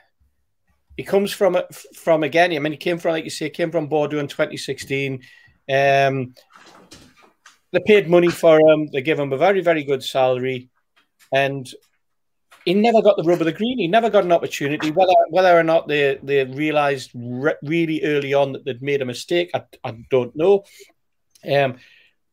he 0.98 1.04
comes 1.04 1.32
from 1.32 1.58
from 1.96 2.24
again. 2.24 2.54
I 2.54 2.60
mean, 2.60 2.74
he 2.74 2.78
came 2.78 2.98
from 2.98 3.12
like 3.12 3.24
you 3.24 3.30
say, 3.30 3.50
came 3.50 3.72
from 3.72 3.88
Bordeaux 3.88 4.20
in 4.20 4.28
2016. 4.28 5.22
Um, 5.70 6.34
they 7.72 7.80
paid 7.86 8.10
money 8.10 8.30
for 8.30 8.60
him. 8.60 8.90
They 8.92 9.02
gave 9.02 9.20
him 9.20 9.34
a 9.34 9.38
very 9.38 9.62
very 9.62 9.84
good 9.84 10.04
salary, 10.04 10.70
and 11.32 11.68
he 12.66 12.74
never 12.74 13.02
got 13.02 13.18
the 13.18 13.24
rub 13.24 13.42
of 13.42 13.46
the 13.46 13.52
green. 13.52 13.78
He 13.78 13.88
never 13.88 14.10
got 14.10 14.24
an 14.24 14.32
opportunity. 14.32 14.92
Whether 14.92 15.14
whether 15.30 15.58
or 15.58 15.64
not 15.64 15.88
they 15.88 16.20
they 16.24 16.46
realised 16.46 17.12
re- 17.14 17.56
really 17.64 18.04
early 18.04 18.34
on 18.34 18.54
that 18.54 18.66
they'd 18.66 18.82
made 18.82 19.02
a 19.02 19.06
mistake, 19.06 19.52
I, 19.54 19.64
I 19.84 19.92
don't 20.10 20.36
know. 20.36 20.64
Um, 21.50 21.78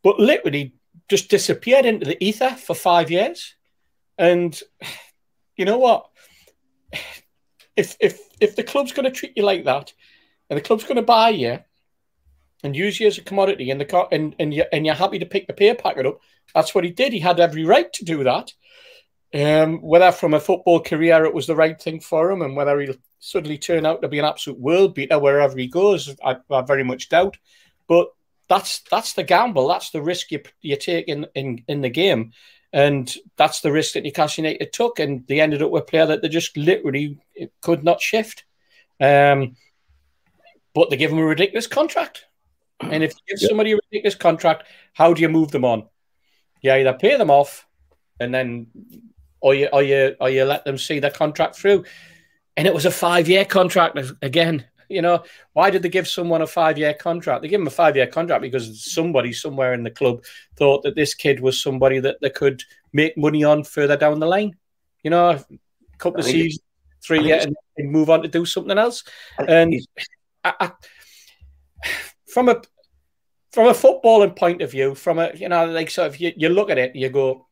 but 0.03 0.19
literally 0.19 0.73
just 1.09 1.29
disappeared 1.29 1.85
into 1.85 2.05
the 2.05 2.23
ether 2.23 2.51
for 2.51 2.73
five 2.73 3.11
years, 3.11 3.55
and 4.17 4.59
you 5.57 5.65
know 5.65 5.77
what? 5.77 6.07
if 7.75 7.95
if 7.99 8.19
if 8.39 8.55
the 8.55 8.63
club's 8.63 8.91
going 8.91 9.05
to 9.05 9.11
treat 9.11 9.35
you 9.35 9.43
like 9.43 9.65
that, 9.65 9.93
and 10.49 10.57
the 10.57 10.63
club's 10.63 10.83
going 10.83 10.95
to 10.95 11.01
buy 11.01 11.29
you 11.29 11.59
and 12.63 12.75
use 12.75 12.99
you 12.99 13.07
as 13.07 13.17
a 13.17 13.23
commodity, 13.23 13.71
and 13.71 13.81
the 13.81 13.85
car 13.85 14.07
and 14.11 14.35
and 14.39 14.53
you 14.53 14.63
and 14.71 14.85
you're 14.85 14.95
happy 14.95 15.19
to 15.19 15.25
pick 15.25 15.47
the 15.47 15.53
pay 15.53 15.73
packet 15.73 16.05
up, 16.05 16.19
that's 16.53 16.75
what 16.75 16.83
he 16.83 16.91
did. 16.91 17.13
He 17.13 17.19
had 17.19 17.39
every 17.39 17.65
right 17.65 17.91
to 17.93 18.05
do 18.05 18.23
that. 18.23 18.53
Um, 19.33 19.81
whether 19.81 20.11
from 20.11 20.33
a 20.33 20.39
football 20.39 20.81
career 20.81 21.23
it 21.23 21.33
was 21.33 21.47
the 21.47 21.55
right 21.55 21.81
thing 21.81 22.01
for 22.01 22.31
him, 22.31 22.41
and 22.41 22.55
whether 22.55 22.79
he'll 22.79 22.95
suddenly 23.19 23.57
turn 23.57 23.85
out 23.85 24.01
to 24.01 24.09
be 24.09 24.19
an 24.19 24.25
absolute 24.25 24.59
world 24.59 24.93
beater 24.93 25.19
wherever 25.19 25.57
he 25.57 25.67
goes, 25.67 26.13
I, 26.23 26.37
I 26.49 26.61
very 26.61 26.83
much 26.83 27.07
doubt. 27.07 27.37
But 27.87 28.09
that's 28.49 28.79
that's 28.91 29.13
the 29.13 29.23
gamble. 29.23 29.67
That's 29.67 29.91
the 29.91 30.01
risk 30.01 30.31
you 30.31 30.41
you 30.61 30.75
take 30.75 31.07
in 31.07 31.25
in, 31.35 31.63
in 31.67 31.81
the 31.81 31.89
game. 31.89 32.33
And 32.73 33.13
that's 33.35 33.61
the 33.61 33.71
risk 33.71 33.93
that 33.93 34.03
Newcastle 34.03 34.45
United 34.45 34.71
took, 34.71 34.99
and 34.99 35.27
they 35.27 35.41
ended 35.41 35.61
up 35.61 35.71
with 35.71 35.83
a 35.83 35.85
player 35.85 36.05
that 36.05 36.21
they 36.21 36.29
just 36.29 36.55
literally 36.55 37.17
could 37.61 37.83
not 37.83 38.01
shift. 38.01 38.45
Um, 38.99 39.55
but 40.73 40.89
they 40.89 40.97
give 40.97 41.11
him 41.11 41.17
a 41.17 41.25
ridiculous 41.25 41.67
contract. 41.67 42.25
And 42.81 43.03
if 43.03 43.13
you 43.13 43.35
give 43.35 43.47
somebody 43.47 43.73
a 43.73 43.75
ridiculous 43.75 44.15
contract, 44.15 44.67
how 44.93 45.13
do 45.13 45.21
you 45.21 45.29
move 45.29 45.51
them 45.51 45.65
on? 45.65 45.87
You 46.61 46.71
either 46.71 46.93
pay 46.93 47.15
them 47.15 47.29
off, 47.29 47.67
and 48.19 48.33
then, 48.33 48.67
or 49.41 49.53
you, 49.53 49.67
or 49.73 49.83
you, 49.83 50.15
or 50.19 50.29
you 50.29 50.45
let 50.45 50.63
them 50.65 50.77
see 50.77 50.99
their 50.99 51.11
contract 51.11 51.55
through. 51.55 51.83
And 52.55 52.67
it 52.67 52.73
was 52.73 52.85
a 52.85 52.91
five-year 52.91 53.45
contract 53.45 53.99
again. 54.21 54.65
You 54.91 55.01
know, 55.01 55.23
why 55.53 55.69
did 55.69 55.83
they 55.83 55.89
give 55.89 56.07
someone 56.07 56.41
a 56.41 56.47
five 56.47 56.77
year 56.77 56.93
contract? 56.93 57.41
They 57.41 57.47
give 57.47 57.61
him 57.61 57.67
a 57.67 57.71
five 57.71 57.95
year 57.95 58.07
contract 58.07 58.41
because 58.41 58.83
somebody 58.83 59.31
somewhere 59.31 59.73
in 59.73 59.83
the 59.83 59.89
club 59.89 60.23
thought 60.57 60.83
that 60.83 60.95
this 60.95 61.13
kid 61.13 61.39
was 61.39 61.61
somebody 61.61 61.99
that 61.99 62.17
they 62.21 62.29
could 62.29 62.61
make 62.91 63.17
money 63.17 63.43
on 63.43 63.63
further 63.63 63.95
down 63.95 64.19
the 64.19 64.27
line. 64.27 64.55
You 65.03 65.11
know, 65.11 65.29
a 65.29 65.45
couple 65.97 66.19
of 66.19 66.25
seasons, 66.25 66.59
three 67.03 67.23
years, 67.23 67.45
and, 67.45 67.55
and, 67.77 67.89
move 67.89 68.09
on 68.09 68.21
to 68.21 68.27
do 68.27 68.45
something 68.45 68.77
else. 68.77 69.03
And 69.39 69.73
I, 70.43 70.53
I, 70.59 70.71
from 72.27 72.49
a 72.49 72.61
from 73.53 73.67
a 73.67 73.73
footballing 73.73 74.35
point 74.35 74.61
of 74.61 74.71
view, 74.71 74.93
from 74.93 75.19
a 75.19 75.31
you 75.33 75.47
know, 75.47 75.65
like 75.67 75.89
so, 75.89 76.05
if 76.05 76.19
you, 76.19 76.33
you 76.35 76.49
look 76.49 76.69
at 76.69 76.77
it, 76.77 76.95
you 76.95 77.09
go 77.09 77.47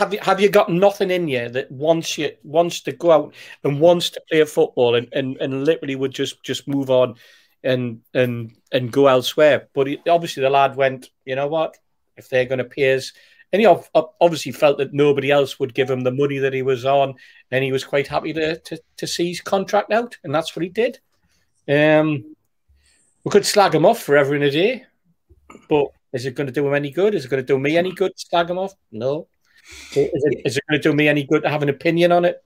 have 0.00 0.14
you 0.14 0.18
have 0.22 0.40
you 0.40 0.48
got 0.48 0.70
nothing 0.70 1.10
in 1.10 1.28
you 1.28 1.50
that 1.50 1.70
wants 1.70 2.16
you 2.16 2.32
wants 2.42 2.80
to 2.80 2.92
go 2.92 3.10
out 3.10 3.34
and 3.64 3.78
wants 3.78 4.08
to 4.10 4.22
play 4.30 4.42
football 4.44 4.94
and, 4.94 5.08
and, 5.12 5.36
and 5.36 5.64
literally 5.64 5.94
would 5.94 6.12
just 6.12 6.42
just 6.42 6.66
move 6.66 6.88
on 6.88 7.16
and 7.62 8.00
and 8.14 8.56
and 8.72 8.90
go 8.90 9.08
elsewhere. 9.08 9.68
But 9.74 9.88
he, 9.88 9.98
obviously, 10.08 10.42
the 10.42 10.48
lad 10.48 10.74
went. 10.74 11.10
You 11.26 11.36
know 11.36 11.48
what? 11.48 11.76
If 12.16 12.30
they're 12.30 12.46
going 12.46 12.58
to 12.58 12.64
pay 12.64 12.94
us, 12.94 13.12
and 13.52 13.60
he 13.60 13.66
obviously 14.20 14.52
felt 14.52 14.78
that 14.78 14.94
nobody 14.94 15.30
else 15.30 15.60
would 15.60 15.74
give 15.74 15.90
him 15.90 16.00
the 16.00 16.10
money 16.10 16.38
that 16.38 16.54
he 16.54 16.62
was 16.62 16.86
on, 16.86 17.14
and 17.50 17.62
he 17.62 17.70
was 17.70 17.84
quite 17.84 18.08
happy 18.08 18.32
to 18.32 18.58
to, 18.58 18.80
to 18.96 19.06
see 19.06 19.28
his 19.28 19.42
contract 19.42 19.92
out, 19.92 20.16
and 20.24 20.34
that's 20.34 20.56
what 20.56 20.62
he 20.62 20.70
did. 20.70 20.98
Um, 21.68 22.36
we 23.22 23.30
could 23.30 23.44
slag 23.44 23.74
him 23.74 23.84
off 23.84 24.02
forever 24.02 24.34
in 24.34 24.42
a 24.42 24.50
day, 24.50 24.86
but 25.68 25.88
is 26.14 26.24
it 26.24 26.34
going 26.34 26.46
to 26.46 26.52
do 26.52 26.66
him 26.66 26.74
any 26.74 26.90
good? 26.90 27.14
Is 27.14 27.26
it 27.26 27.28
going 27.28 27.42
to 27.42 27.46
do 27.46 27.58
me 27.58 27.76
any 27.76 27.92
good 27.92 28.16
to 28.16 28.26
slag 28.26 28.48
him 28.48 28.58
off? 28.58 28.72
No. 28.90 29.28
Is 29.92 30.24
it, 30.24 30.42
is 30.44 30.56
it 30.56 30.64
going 30.68 30.80
to 30.80 30.88
do 30.88 30.94
me 30.94 31.08
any 31.08 31.24
good 31.24 31.42
to 31.42 31.48
have 31.48 31.62
an 31.62 31.68
opinion 31.68 32.12
on 32.12 32.24
it? 32.24 32.42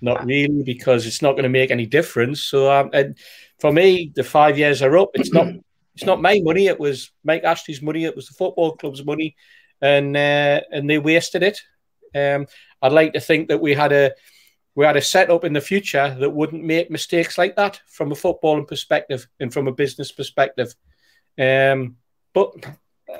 Not 0.00 0.24
really, 0.24 0.62
because 0.62 1.06
it's 1.06 1.22
not 1.22 1.32
going 1.32 1.42
to 1.42 1.50
make 1.50 1.70
any 1.70 1.86
difference. 1.86 2.42
So, 2.42 2.70
um, 2.72 2.90
and 2.92 3.18
for 3.58 3.72
me, 3.72 4.12
the 4.14 4.24
five 4.24 4.58
years 4.58 4.82
are 4.82 4.96
up. 4.98 5.10
It's 5.14 5.32
not. 5.32 5.46
It's 5.96 6.06
not 6.06 6.22
my 6.22 6.40
money. 6.42 6.68
It 6.68 6.80
was 6.80 7.10
Mike 7.24 7.44
Ashley's 7.44 7.82
money. 7.82 8.04
It 8.04 8.16
was 8.16 8.28
the 8.28 8.34
football 8.34 8.74
club's 8.76 9.04
money, 9.04 9.36
and 9.82 10.16
uh, 10.16 10.60
and 10.70 10.88
they 10.88 10.98
wasted 10.98 11.42
it. 11.42 11.60
Um, 12.14 12.46
I'd 12.80 12.92
like 12.92 13.12
to 13.12 13.20
think 13.20 13.48
that 13.48 13.60
we 13.60 13.74
had 13.74 13.92
a 13.92 14.12
we 14.74 14.86
had 14.86 14.96
a 14.96 15.02
setup 15.02 15.44
in 15.44 15.52
the 15.52 15.60
future 15.60 16.16
that 16.18 16.30
wouldn't 16.30 16.64
make 16.64 16.90
mistakes 16.90 17.36
like 17.36 17.56
that 17.56 17.80
from 17.86 18.12
a 18.12 18.14
footballing 18.14 18.66
perspective 18.66 19.26
and 19.40 19.52
from 19.52 19.68
a 19.68 19.72
business 19.72 20.12
perspective. 20.12 20.74
Um, 21.38 21.96
but 22.32 22.54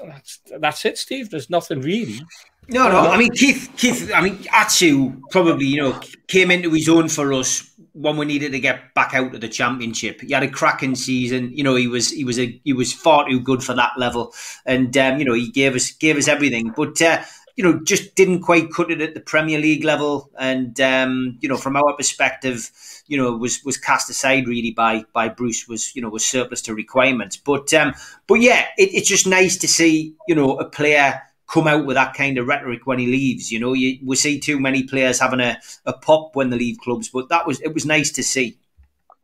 that's, 0.07 0.41
that's 0.59 0.85
it, 0.85 0.99
Steve. 0.99 1.31
There's 1.31 1.51
nothing 1.51 1.81
really. 1.81 2.21
No, 2.69 2.89
no. 2.89 2.99
I 3.11 3.17
mean, 3.17 3.31
Keith, 3.31 3.69
Keith. 3.77 4.13
I 4.15 4.21
mean, 4.21 4.39
Atsu 4.53 5.13
probably, 5.31 5.67
you 5.67 5.81
know, 5.83 6.01
came 6.29 6.51
into 6.51 6.71
his 6.71 6.89
own 6.89 7.09
for 7.09 7.33
us 7.33 7.69
when 7.93 8.17
we 8.17 8.25
needed 8.25 8.53
to 8.53 8.61
get 8.61 8.95
back 8.95 9.13
out 9.15 9.35
of 9.35 9.41
the 9.41 9.49
championship. 9.49 10.21
He 10.21 10.33
had 10.33 10.45
a 10.45 10.49
cracking 10.49 10.95
season. 10.95 11.51
You 11.53 11.65
know, 11.65 11.75
he 11.75 11.89
was 11.89 12.11
he 12.11 12.25
was 12.25 12.39
a 12.39 12.61
he 12.65 12.73
was 12.73 12.93
far 12.93 13.29
too 13.29 13.41
good 13.41 13.65
for 13.65 13.75
that 13.75 13.93
level, 13.99 14.33
and 14.67 14.97
um, 14.97 15.19
you 15.19 15.25
know, 15.25 15.35
he 15.35 15.51
gave 15.51 15.75
us 15.75 15.91
gave 15.91 16.17
us 16.17 16.29
everything. 16.29 16.73
But 16.77 17.01
uh, 17.03 17.23
you 17.57 17.65
know, 17.65 17.81
just 17.85 18.15
didn't 18.15 18.43
quite 18.43 18.73
cut 18.73 18.91
it 18.91 19.01
at 19.01 19.15
the 19.15 19.21
Premier 19.21 19.59
League 19.59 19.85
level, 19.85 20.31
and 20.39 20.81
um, 20.81 21.39
you 21.41 21.49
know, 21.49 21.57
from 21.57 21.77
our 21.77 21.95
perspective, 21.97 22.71
you 23.07 23.17
know, 23.17 23.37
was 23.37 23.63
was 23.65 23.77
cast 23.77 24.11
aside 24.11 24.47
really 24.47 24.71
by 24.71 25.05
by 25.13 25.29
Bruce 25.29 25.69
was 25.69 25.95
you 25.95 26.03
know 26.03 26.09
was 26.09 26.25
surplus 26.25 26.63
to 26.63 26.75
requirements. 26.75 27.37
But 27.37 27.73
um, 27.75 27.95
but 28.27 28.41
yeah, 28.41 28.67
it, 28.79 28.95
it's 28.95 29.09
just 29.09 29.27
nice 29.27 29.57
to 29.59 29.69
see 29.69 30.15
you 30.27 30.35
know 30.35 30.59
a 30.59 30.65
player 30.65 31.21
come 31.51 31.67
out 31.67 31.85
with 31.85 31.97
that 31.97 32.15
kind 32.15 32.39
of 32.39 32.47
rhetoric 32.47 32.87
when 32.87 32.99
he 32.99 33.07
leaves. 33.07 33.51
You 33.51 33.59
know, 33.59 33.73
you, 33.73 33.99
we 34.05 34.17
see 34.17 34.39
too 34.39 34.61
many 34.61 34.85
players 34.85 35.21
having 35.21 35.41
a, 35.41 35.59
a 35.85 35.93
pop 35.93 36.37
when 36.37 36.51
they 36.51 36.57
leave 36.57 36.79
clubs, 36.79 37.09
but 37.09 37.29
that 37.29 37.47
was 37.47 37.61
it 37.61 37.75
was 37.75 37.85
nice 37.85 38.11
to 38.13 38.23
see. 38.23 38.57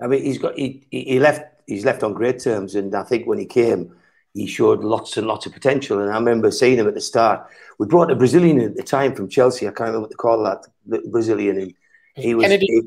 I 0.00 0.06
mean, 0.08 0.22
he's 0.22 0.38
got 0.38 0.56
he, 0.58 0.86
he 0.90 1.18
left 1.18 1.42
he's 1.66 1.84
left 1.84 2.02
on 2.02 2.14
great 2.14 2.40
terms, 2.40 2.74
and 2.74 2.94
I 2.94 3.02
think 3.02 3.26
when 3.26 3.38
he 3.38 3.46
came, 3.46 3.94
he 4.36 4.46
showed 4.46 4.84
lots 4.84 5.16
and 5.16 5.26
lots 5.26 5.46
of 5.46 5.52
potential. 5.52 6.00
And 6.00 6.10
I 6.10 6.14
remember 6.14 6.50
seeing 6.50 6.78
him 6.78 6.88
at 6.88 6.94
the 6.94 7.00
start. 7.00 7.46
We 7.78 7.86
brought 7.86 8.10
a 8.10 8.16
Brazilian 8.16 8.60
at 8.60 8.76
the 8.76 8.82
time 8.82 9.14
from 9.14 9.28
Chelsea. 9.28 9.66
I 9.66 9.70
can't 9.70 9.88
remember 9.88 10.00
what 10.00 10.10
they 10.10 10.16
call 10.16 10.42
that 10.44 10.66
the 10.86 11.02
Brazilian, 11.10 11.58
and 11.58 11.74
he 12.14 12.34
was 12.34 12.46
Kenedy. 12.46 12.60
He, 12.60 12.82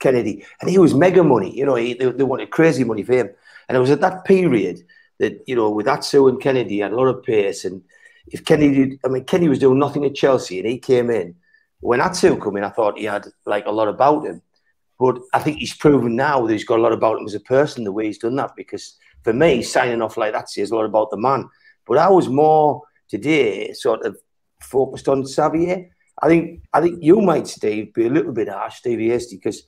Kenedy, 0.00 0.44
and 0.60 0.70
he 0.70 0.78
was 0.78 0.94
mega 0.94 1.22
money. 1.22 1.56
You 1.56 1.66
know, 1.66 1.74
he, 1.74 1.94
they, 1.94 2.10
they 2.10 2.24
wanted 2.24 2.50
crazy 2.50 2.84
money 2.84 3.02
for 3.02 3.14
him, 3.14 3.30
and 3.68 3.76
it 3.76 3.80
was 3.80 3.90
at 3.90 4.00
that 4.00 4.24
period 4.24 4.82
that 5.18 5.42
you 5.46 5.56
know 5.56 5.70
with 5.70 5.88
Atsu 5.88 6.28
and 6.28 6.40
Kenedy 6.40 6.82
had 6.82 6.92
a 6.92 6.96
lot 6.96 7.08
of 7.08 7.22
pace 7.22 7.64
and 7.64 7.82
if 8.30 8.44
Kenny 8.44 8.72
did, 8.72 9.00
I 9.04 9.08
mean, 9.08 9.24
Kenny 9.24 9.48
was 9.48 9.58
doing 9.58 9.78
nothing 9.78 10.04
at 10.04 10.14
Chelsea 10.14 10.58
and 10.58 10.68
he 10.68 10.78
came 10.78 11.10
in. 11.10 11.34
When 11.80 12.00
Atsu 12.00 12.40
came 12.40 12.56
in, 12.56 12.64
I 12.64 12.70
thought 12.70 12.98
he 12.98 13.04
had 13.04 13.26
like 13.46 13.66
a 13.66 13.72
lot 13.72 13.88
about 13.88 14.24
him. 14.24 14.42
But 14.98 15.18
I 15.32 15.38
think 15.40 15.58
he's 15.58 15.74
proven 15.74 16.14
now 16.14 16.46
that 16.46 16.52
he's 16.52 16.64
got 16.64 16.78
a 16.78 16.82
lot 16.82 16.92
about 16.92 17.18
him 17.18 17.26
as 17.26 17.34
a 17.34 17.40
person, 17.40 17.84
the 17.84 17.92
way 17.92 18.06
he's 18.06 18.18
done 18.18 18.36
that. 18.36 18.54
Because 18.54 18.96
for 19.22 19.32
me, 19.32 19.62
signing 19.62 20.02
off 20.02 20.16
like 20.16 20.32
that 20.32 20.50
says 20.50 20.70
a 20.70 20.76
lot 20.76 20.84
about 20.84 21.10
the 21.10 21.16
man. 21.16 21.48
But 21.86 21.98
I 21.98 22.08
was 22.08 22.28
more 22.28 22.82
today 23.08 23.72
sort 23.72 24.04
of 24.04 24.16
focused 24.60 25.08
on 25.08 25.26
Xavier. 25.26 25.90
I 26.22 26.28
think 26.28 26.62
I 26.72 26.80
think 26.80 27.02
you 27.02 27.20
might, 27.20 27.46
Steve, 27.46 27.94
be 27.94 28.06
a 28.06 28.10
little 28.10 28.32
bit 28.32 28.48
harsh, 28.48 28.76
Stevie 28.76 29.08
Hasty, 29.08 29.36
because, 29.36 29.62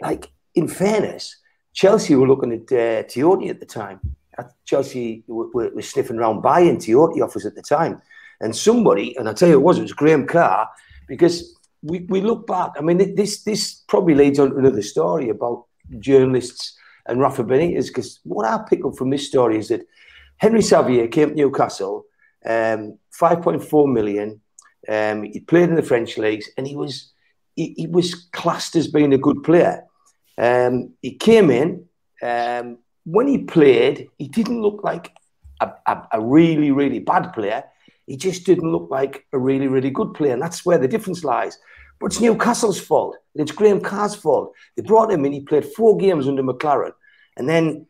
like, 0.00 0.30
in 0.54 0.68
fairness, 0.68 1.36
Chelsea 1.74 2.14
were 2.14 2.28
looking 2.28 2.52
at 2.52 2.72
uh, 2.72 3.48
at 3.48 3.60
the 3.60 3.66
time. 3.66 4.00
Chelsea 4.64 5.24
were, 5.26 5.48
were 5.48 5.82
sniffing 5.82 6.18
around 6.18 6.42
buying 6.42 6.76
Tiote 6.76 7.20
offers 7.20 7.44
at 7.44 7.56
the 7.56 7.62
time. 7.62 8.00
And 8.40 8.54
somebody, 8.54 9.16
and 9.16 9.28
I 9.28 9.32
tell 9.32 9.48
you 9.48 9.54
it 9.54 9.62
was, 9.62 9.78
it 9.78 9.82
was 9.82 9.92
Graham 9.92 10.24
Carr, 10.24 10.68
because 11.08 11.56
we, 11.82 12.06
we 12.08 12.20
look 12.20 12.46
back. 12.46 12.70
I 12.78 12.82
mean, 12.82 13.16
this 13.16 13.42
this 13.42 13.82
probably 13.88 14.14
leads 14.14 14.38
on 14.38 14.50
to 14.50 14.56
another 14.56 14.82
story 14.82 15.28
about 15.30 15.66
journalists 15.98 16.77
and 17.08 17.20
Rafa 17.20 17.44
Benitez, 17.44 17.88
because 17.88 18.20
what 18.24 18.46
I 18.46 18.62
pick 18.68 18.84
up 18.84 18.96
from 18.96 19.10
this 19.10 19.26
story 19.26 19.58
is 19.58 19.68
that 19.68 19.86
Henry 20.36 20.62
Xavier 20.62 21.08
came 21.08 21.30
to 21.30 21.34
Newcastle, 21.34 22.04
um, 22.44 22.98
5.4 23.20 23.92
million. 23.92 24.40
Um, 24.88 25.24
he 25.24 25.40
played 25.40 25.68
in 25.68 25.74
the 25.74 25.82
French 25.82 26.16
leagues, 26.18 26.48
and 26.56 26.66
he 26.66 26.76
was 26.76 27.12
he, 27.56 27.74
he 27.76 27.86
was 27.88 28.14
classed 28.32 28.76
as 28.76 28.86
being 28.86 29.12
a 29.12 29.18
good 29.18 29.42
player. 29.42 29.84
Um, 30.38 30.94
he 31.02 31.16
came 31.16 31.50
in, 31.50 31.86
um, 32.22 32.78
when 33.04 33.26
he 33.26 33.38
played, 33.38 34.08
he 34.18 34.28
didn't 34.28 34.62
look 34.62 34.84
like 34.84 35.12
a, 35.60 35.72
a, 35.86 36.08
a, 36.12 36.20
really, 36.20 36.70
really 36.70 37.00
bad 37.00 37.32
player. 37.32 37.64
He 38.06 38.16
just 38.16 38.46
didn't 38.46 38.70
look 38.70 38.88
like 38.90 39.26
a 39.32 39.38
really, 39.38 39.66
really 39.66 39.90
good 39.90 40.14
player. 40.14 40.34
And 40.34 40.42
that's 40.42 40.64
where 40.64 40.78
the 40.78 40.86
difference 40.88 41.24
lies. 41.24 41.58
But 41.98 42.06
it's 42.06 42.20
Newcastle's 42.20 42.78
fault. 42.78 43.16
It's 43.34 43.50
Graham 43.50 43.80
Carr's 43.80 44.14
fault. 44.14 44.52
They 44.76 44.82
brought 44.82 45.10
him 45.10 45.24
in. 45.24 45.32
He 45.32 45.40
played 45.40 45.64
four 45.64 45.96
games 45.96 46.28
under 46.28 46.42
McClaren. 46.42 46.92
And 47.38 47.48
then, 47.48 47.86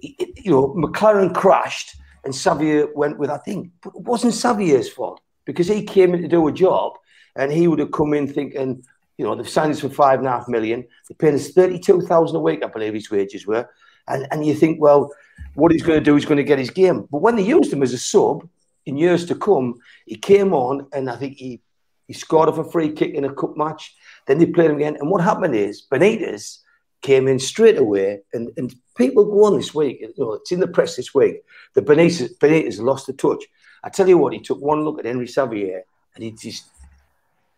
you 0.00 0.50
know, 0.50 0.74
McClaren 0.74 1.34
crashed 1.34 1.96
and 2.24 2.34
Xavier 2.34 2.88
went 2.94 3.18
with, 3.18 3.30
I 3.30 3.38
think, 3.38 3.72
but 3.82 3.94
it 3.94 4.02
wasn't 4.02 4.34
Xavier's 4.34 4.88
fault 4.88 5.20
because 5.44 5.68
he 5.68 5.82
came 5.82 6.14
in 6.14 6.22
to 6.22 6.28
do 6.28 6.46
a 6.48 6.52
job 6.52 6.94
and 7.34 7.52
he 7.52 7.68
would 7.68 7.80
have 7.80 7.92
come 7.92 8.14
in 8.14 8.26
thinking, 8.26 8.82
you 9.18 9.24
know, 9.24 9.34
they've 9.34 9.48
signed 9.48 9.72
us 9.72 9.80
for 9.80 9.88
five 9.88 10.20
and 10.20 10.28
a 10.28 10.30
half 10.30 10.48
million. 10.48 10.86
They 11.08 11.14
paid 11.14 11.34
us 11.34 11.50
32,000 11.50 12.36
a 12.36 12.40
week, 12.40 12.64
I 12.64 12.68
believe 12.68 12.94
his 12.94 13.10
wages 13.10 13.46
were. 13.46 13.68
And, 14.08 14.26
and 14.30 14.46
you 14.46 14.54
think, 14.54 14.80
well, 14.80 15.12
what 15.54 15.72
he's 15.72 15.82
going 15.82 15.98
to 15.98 16.04
do 16.04 16.16
is 16.16 16.24
going 16.24 16.36
to 16.36 16.44
get 16.44 16.58
his 16.58 16.70
game. 16.70 17.08
But 17.10 17.22
when 17.22 17.36
they 17.36 17.42
used 17.42 17.72
him 17.72 17.82
as 17.82 17.92
a 17.92 17.98
sub 17.98 18.48
in 18.84 18.96
years 18.96 19.26
to 19.26 19.34
come, 19.34 19.78
he 20.06 20.16
came 20.16 20.52
on 20.52 20.86
and 20.92 21.10
I 21.10 21.16
think 21.16 21.36
he, 21.36 21.60
he 22.06 22.12
scored 22.12 22.48
off 22.48 22.58
a 22.58 22.64
free 22.70 22.92
kick 22.92 23.14
in 23.14 23.24
a 23.24 23.34
cup 23.34 23.56
match. 23.56 23.96
Then 24.26 24.38
they 24.38 24.46
played 24.46 24.70
him 24.70 24.76
again. 24.76 24.96
And 25.00 25.10
what 25.10 25.22
happened 25.22 25.56
is 25.56 25.86
Benitez 25.90 26.58
came 27.06 27.28
in 27.28 27.38
straight 27.38 27.78
away. 27.78 28.20
And, 28.34 28.44
and 28.56 28.74
people 28.96 29.24
go 29.24 29.44
on 29.44 29.56
this 29.56 29.74
week, 29.74 30.00
you 30.00 30.12
know, 30.18 30.34
it's 30.34 30.52
in 30.52 30.60
the 30.60 30.74
press 30.76 30.96
this 30.96 31.14
week, 31.14 31.36
that 31.74 31.86
Benitez, 31.86 32.38
Benitez 32.38 32.80
lost 32.80 33.06
the 33.06 33.12
touch. 33.12 33.42
I 33.84 33.88
tell 33.90 34.08
you 34.08 34.18
what, 34.18 34.32
he 34.32 34.40
took 34.40 34.60
one 34.60 34.84
look 34.84 34.98
at 34.98 35.04
Henry 35.04 35.26
Xavier 35.26 35.84
and 36.14 36.24
he 36.24 36.30
just 36.32 36.64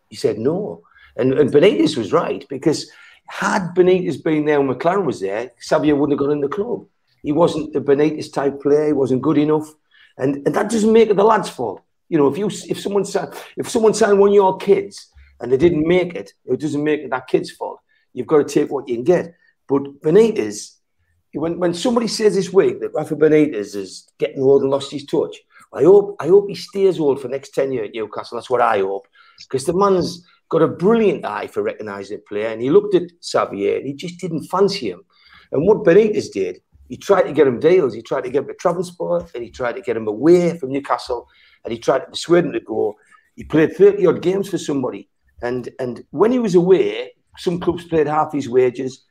he 0.09 0.15
said 0.15 0.37
no. 0.37 0.83
And, 1.17 1.33
and 1.39 1.51
Benitez 1.51 1.97
was 1.97 2.13
right 2.13 2.43
because– 2.47 2.89
had 3.29 3.75
Benitez 3.75 4.21
been 4.23 4.45
there 4.45 4.59
and 4.59 4.67
McClaren 4.67 5.05
was 5.05 5.19
there, 5.19 5.51
Xavier 5.63 5.95
wouldn't 5.95 6.19
have 6.19 6.27
got 6.27 6.33
in 6.33 6.41
the 6.41 6.47
club. 6.47 6.87
He 7.21 7.31
wasn't 7.31 7.73
the 7.73 7.79
Benitez 7.79 8.33
type 8.33 8.59
player. 8.59 8.87
He 8.87 8.93
wasn't 8.93 9.21
good 9.21 9.37
enough, 9.37 9.71
and, 10.17 10.37
and 10.47 10.55
that 10.55 10.69
doesn't 10.69 10.91
make 10.91 11.09
it 11.09 11.15
the 11.15 11.23
lad's 11.23 11.49
fault. 11.49 11.81
You 12.09 12.17
know, 12.17 12.27
if 12.27 12.39
you 12.39 12.47
if 12.47 12.79
someone 12.79 13.05
if 13.55 13.69
someone 13.69 13.93
signed 13.93 14.19
one 14.19 14.29
of 14.29 14.35
your 14.35 14.57
kids 14.57 15.11
and 15.39 15.51
they 15.51 15.57
didn't 15.57 15.87
make 15.87 16.15
it, 16.15 16.33
it 16.45 16.59
doesn't 16.59 16.83
make 16.83 17.01
it 17.01 17.11
that 17.11 17.27
kid's 17.27 17.51
fault. 17.51 17.79
You've 18.19 18.27
got 18.27 18.45
to 18.45 18.53
take 18.53 18.69
what 18.69 18.89
you 18.89 18.95
can 18.95 19.05
get. 19.05 19.33
But 19.69 20.01
Benitez, 20.01 20.75
when 21.33 21.57
when 21.57 21.73
somebody 21.73 22.09
says 22.09 22.35
this 22.35 22.51
week 22.51 22.81
that 22.81 22.93
Rafa 22.93 23.15
Benitez 23.15 23.77
is 23.77 24.11
getting 24.19 24.41
old 24.41 24.61
and 24.61 24.69
lost 24.69 24.91
his 24.91 25.05
touch, 25.05 25.37
I 25.73 25.83
hope 25.83 26.17
I 26.19 26.27
hope 26.27 26.49
he 26.49 26.55
stays 26.55 26.99
old 26.99 27.21
for 27.21 27.29
the 27.29 27.31
next 27.31 27.53
ten 27.53 27.71
years 27.71 27.87
at 27.87 27.95
Newcastle. 27.95 28.35
That's 28.35 28.49
what 28.49 28.59
I 28.59 28.79
hope 28.79 29.07
because 29.39 29.63
the 29.63 29.71
man's 29.73 30.25
got 30.49 30.63
a 30.63 30.67
brilliant 30.67 31.23
eye 31.23 31.47
for 31.47 31.63
recognising 31.63 32.17
a 32.17 32.21
player, 32.27 32.49
and 32.49 32.61
he 32.61 32.69
looked 32.69 32.93
at 32.93 33.03
Xavier 33.23 33.77
and 33.77 33.87
he 33.87 33.93
just 33.93 34.19
didn't 34.19 34.47
fancy 34.47 34.89
him. 34.89 35.01
And 35.53 35.65
what 35.65 35.85
Benitez 35.85 36.29
did, 36.29 36.59
he 36.89 36.97
tried 36.97 37.21
to 37.21 37.31
get 37.31 37.47
him 37.47 37.61
deals. 37.61 37.93
He 37.93 38.01
tried 38.01 38.25
to 38.25 38.29
get 38.29 38.41
him 38.41 38.49
to 38.49 38.53
Trabzonspor, 38.55 39.33
and 39.33 39.45
he 39.45 39.49
tried 39.49 39.77
to 39.77 39.81
get 39.81 39.95
him 39.95 40.09
away 40.09 40.57
from 40.57 40.73
Newcastle, 40.73 41.29
and 41.63 41.71
he 41.71 41.79
tried 41.79 41.99
to 41.99 42.07
persuade 42.07 42.43
him 42.43 42.51
to 42.51 42.59
go. 42.59 42.95
He 43.37 43.45
played 43.45 43.77
30 43.77 44.05
odd 44.07 44.21
games 44.21 44.49
for 44.49 44.57
somebody. 44.57 45.07
And, 45.41 45.69
and 45.79 46.03
when 46.09 46.33
he 46.33 46.39
was 46.39 46.55
away, 46.55 47.13
some 47.39 47.59
clubs 47.59 47.85
paid 47.85 48.07
half 48.07 48.33
his 48.33 48.49
wages. 48.49 49.05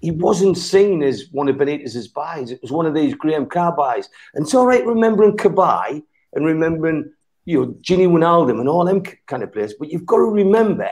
He 0.00 0.10
wasn't 0.12 0.56
seen 0.56 1.02
as 1.02 1.26
one 1.32 1.48
of 1.48 1.56
Benitez's 1.56 2.08
buys. 2.08 2.50
It 2.50 2.62
was 2.62 2.70
one 2.70 2.86
of 2.86 2.94
these 2.94 3.14
Graham 3.14 3.46
Carr 3.46 3.74
buys. 3.74 4.08
And 4.34 4.44
it's 4.44 4.54
all 4.54 4.66
right 4.66 4.86
remembering 4.86 5.36
Cabaye 5.36 6.02
and 6.34 6.46
remembering 6.46 7.10
you 7.44 7.60
know, 7.60 7.66
Gini 7.80 8.06
Wijnaldum 8.06 8.60
and 8.60 8.68
all 8.68 8.84
them 8.84 9.02
kind 9.26 9.42
of 9.42 9.52
players. 9.52 9.74
But 9.78 9.90
you've 9.90 10.06
got 10.06 10.16
to 10.16 10.22
remember 10.22 10.90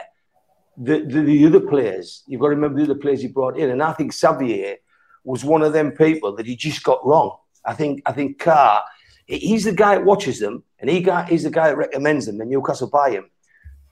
the, 0.76 1.00
the, 1.00 1.20
the, 1.20 1.46
other 1.46 1.60
players. 1.60 2.22
You've 2.26 2.40
got 2.40 2.48
to 2.48 2.54
remember 2.54 2.78
the 2.78 2.90
other 2.90 3.00
players 3.00 3.20
he 3.20 3.28
brought 3.28 3.58
in. 3.58 3.70
And 3.70 3.82
I 3.82 3.92
think 3.92 4.12
Xavier 4.12 4.76
was 5.22 5.44
one 5.44 5.62
of 5.62 5.72
them 5.72 5.90
people 5.90 6.34
that 6.36 6.46
he 6.46 6.56
just 6.56 6.82
got 6.82 7.04
wrong. 7.06 7.36
I 7.64 7.74
think 7.74 8.00
I 8.06 8.12
think 8.12 8.38
Carr, 8.38 8.82
he's 9.26 9.64
the 9.64 9.72
guy 9.72 9.96
that 9.96 10.04
watches 10.04 10.38
them 10.38 10.62
and 10.78 10.88
he 10.88 11.00
got, 11.00 11.28
he's 11.28 11.42
the 11.42 11.50
guy 11.50 11.68
that 11.68 11.76
recommends 11.76 12.26
them 12.26 12.40
and 12.40 12.48
Newcastle 12.48 12.88
buy 12.88 13.10
him. 13.10 13.30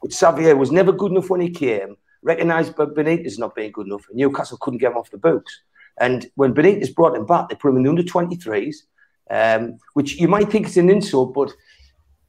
But 0.01 0.13
Xavier 0.13 0.57
was 0.57 0.71
never 0.71 0.93
good 0.93 1.11
enough 1.11 1.29
when 1.29 1.41
he 1.41 1.51
came, 1.51 1.97
recognised 2.25 2.75
Benitez 2.75 3.39
not 3.39 3.55
being 3.55 3.71
good 3.71 3.87
enough, 3.87 4.07
Newcastle 4.13 4.59
couldn't 4.61 4.81
get 4.81 4.93
him 4.93 4.99
off 4.99 5.11
the 5.11 5.19
books. 5.19 5.61
And 6.01 6.27
when 6.35 6.55
Benitez 6.55 6.93
brought 6.93 7.17
him 7.17 7.27
back, 7.27 7.49
they 7.49 7.55
put 7.55 7.71
him 7.71 7.77
in 7.77 7.85
the 7.85 7.91
under 7.91 8.03
23s, 8.03 8.77
um, 9.31 9.79
which 9.93 10.17
you 10.17 10.27
might 10.27 10.51
think 10.51 10.67
is 10.67 10.77
an 10.77 10.91
insult, 10.91 11.33
but 11.35 11.53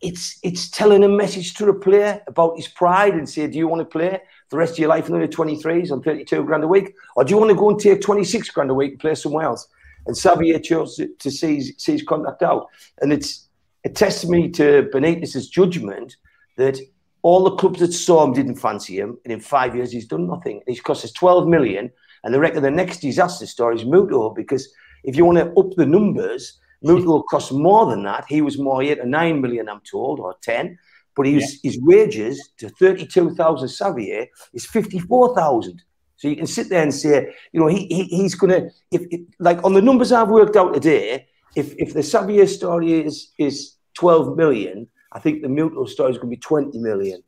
it's 0.01 0.37
it's 0.43 0.69
telling 0.69 1.03
a 1.03 1.09
message 1.09 1.55
to 1.55 1.65
the 1.65 1.73
player 1.73 2.21
about 2.27 2.57
his 2.57 2.67
pride 2.67 3.15
and 3.15 3.27
say, 3.27 3.47
do 3.47 3.57
you 3.57 3.67
want 3.67 3.79
to 3.79 3.85
play 3.85 4.21
the 4.49 4.57
rest 4.57 4.73
of 4.73 4.79
your 4.79 4.89
life 4.89 5.09
in 5.09 5.19
the 5.19 5.27
23s 5.27 5.91
on 5.91 6.03
32 6.03 6.43
grand 6.43 6.63
a 6.63 6.67
week? 6.67 6.93
Or 7.15 7.23
do 7.23 7.31
you 7.31 7.37
want 7.37 7.49
to 7.49 7.55
go 7.55 7.69
and 7.69 7.79
take 7.79 8.01
26 8.01 8.49
grand 8.49 8.69
a 8.69 8.73
week 8.73 8.91
and 8.91 8.99
play 8.99 9.15
somewhere 9.15 9.45
else? 9.45 9.67
And 10.05 10.15
Xavier 10.15 10.59
chose 10.59 10.99
to 11.19 11.31
see 11.31 11.55
his, 11.55 11.73
see 11.77 11.93
his 11.93 12.03
contract 12.03 12.43
out. 12.43 12.67
And 13.01 13.11
it's 13.11 13.47
a 13.85 13.89
testimony 13.89 14.49
to 14.51 14.89
Benitez's 14.93 15.49
judgment 15.49 16.17
that 16.57 16.79
all 17.25 17.43
the 17.43 17.55
clubs 17.55 17.79
that 17.79 17.91
saw 17.91 18.23
him 18.23 18.33
didn't 18.33 18.57
fancy 18.57 18.99
him. 18.99 19.17
And 19.23 19.33
in 19.33 19.39
five 19.39 19.75
years, 19.75 19.91
he's 19.91 20.07
done 20.07 20.27
nothing. 20.27 20.61
He's 20.67 20.79
cost 20.79 21.03
us 21.03 21.11
12 21.11 21.47
million. 21.47 21.91
And 22.23 22.31
they 22.31 22.37
reckon 22.37 22.61
the 22.61 22.69
next 22.69 22.99
disaster 22.99 23.47
story 23.47 23.75
is 23.77 23.83
Muto 23.83 24.35
because 24.35 24.71
if 25.03 25.15
you 25.15 25.25
want 25.25 25.39
to 25.39 25.59
up 25.59 25.71
the 25.75 25.87
numbers, 25.87 26.59
Muto 26.83 27.05
will 27.05 27.23
cost 27.23 27.51
more 27.51 27.87
than 27.87 28.03
that. 28.03 28.25
He 28.29 28.41
was 28.41 28.59
more 28.59 28.83
eight 28.83 28.99
or 28.99 29.05
nine 29.05 29.41
million, 29.41 29.67
I'm 29.67 29.81
told, 29.81 30.19
or 30.19 30.35
10 30.43 30.77
but 31.15 31.25
his, 31.25 31.59
yeah. 31.63 31.71
his 31.71 31.81
wages 31.81 32.51
to 32.57 32.69
32,000 32.69 33.67
Xavier 33.67 34.27
is 34.53 34.65
54,000. 34.65 35.81
So 36.17 36.27
you 36.27 36.35
can 36.35 36.47
sit 36.47 36.69
there 36.69 36.83
and 36.83 36.93
say, 36.93 37.33
you 37.51 37.59
know, 37.59 37.67
he, 37.67 37.87
he 37.87 38.03
he's 38.03 38.35
going 38.35 38.51
to, 38.51 38.69
if, 38.91 39.03
if, 39.09 39.21
like 39.39 39.63
on 39.63 39.73
the 39.73 39.81
numbers 39.81 40.11
I've 40.11 40.29
worked 40.29 40.55
out 40.55 40.73
today, 40.73 41.27
if, 41.55 41.73
if 41.77 41.93
the 41.93 42.03
Xavier 42.03 42.47
story 42.47 43.05
is, 43.05 43.31
is 43.37 43.75
12 43.95 44.35
million, 44.35 44.87
I 45.15 45.19
think 45.19 45.41
the 45.41 45.47
Muto 45.47 45.87
story 45.87 46.11
is 46.11 46.17
going 46.17 46.29
to 46.29 46.35
be 46.35 46.41
20 46.41 46.77
million. 46.77 47.23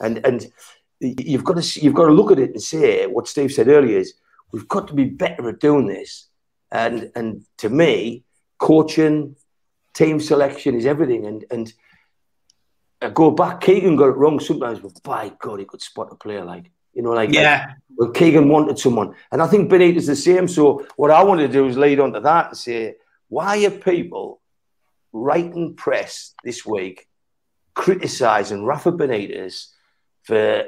And, 0.00 0.24
and 0.24 0.46
you've 1.00 1.44
got 1.44 1.60
to, 1.60 1.80
you've 1.80 1.94
got 1.94 2.06
to 2.06 2.12
look 2.12 2.30
at 2.30 2.38
it 2.38 2.52
and 2.52 2.62
say 2.62 3.06
what 3.06 3.26
Steve 3.26 3.52
said 3.52 3.68
earlier 3.68 3.98
is 3.98 4.14
we've 4.52 4.68
got 4.68 4.86
to 4.88 4.94
be 4.94 5.04
better 5.04 5.48
at 5.48 5.58
doing 5.58 5.88
this. 5.88 6.28
And, 6.70 7.10
and 7.16 7.44
to 7.58 7.68
me, 7.68 8.22
coaching, 8.58 9.36
team 9.92 10.20
selection 10.20 10.76
is 10.76 10.86
everything. 10.86 11.26
And, 11.26 11.44
and, 11.50 11.72
I 13.02 13.10
go 13.10 13.32
back. 13.32 13.60
Keegan 13.60 13.96
got 13.96 14.10
it 14.10 14.16
wrong 14.16 14.38
sometimes, 14.38 14.78
but 14.78 15.02
by 15.02 15.32
God, 15.40 15.58
he 15.58 15.64
could 15.64 15.82
spot 15.82 16.12
a 16.12 16.14
player 16.14 16.44
like 16.44 16.70
you 16.94 17.02
know, 17.02 17.10
like 17.10 17.32
yeah. 17.32 17.66
Like, 17.66 17.76
well, 17.96 18.10
Keegan 18.10 18.48
wanted 18.48 18.78
someone, 18.78 19.14
and 19.32 19.42
I 19.42 19.48
think 19.48 19.70
Benitez 19.70 19.96
is 19.96 20.06
the 20.06 20.14
same. 20.16 20.46
So 20.46 20.86
what 20.96 21.10
I 21.10 21.24
want 21.24 21.40
to 21.40 21.48
do 21.48 21.66
is 21.66 21.76
lead 21.76 21.98
on 21.98 22.12
to 22.12 22.20
that 22.20 22.48
and 22.48 22.56
say, 22.56 22.94
why 23.28 23.64
are 23.64 23.70
people 23.70 24.40
writing 25.12 25.74
press 25.74 26.34
this 26.44 26.64
week 26.64 27.08
criticising 27.74 28.64
Rafa 28.64 28.92
Benitez 28.92 29.68
for 30.24 30.64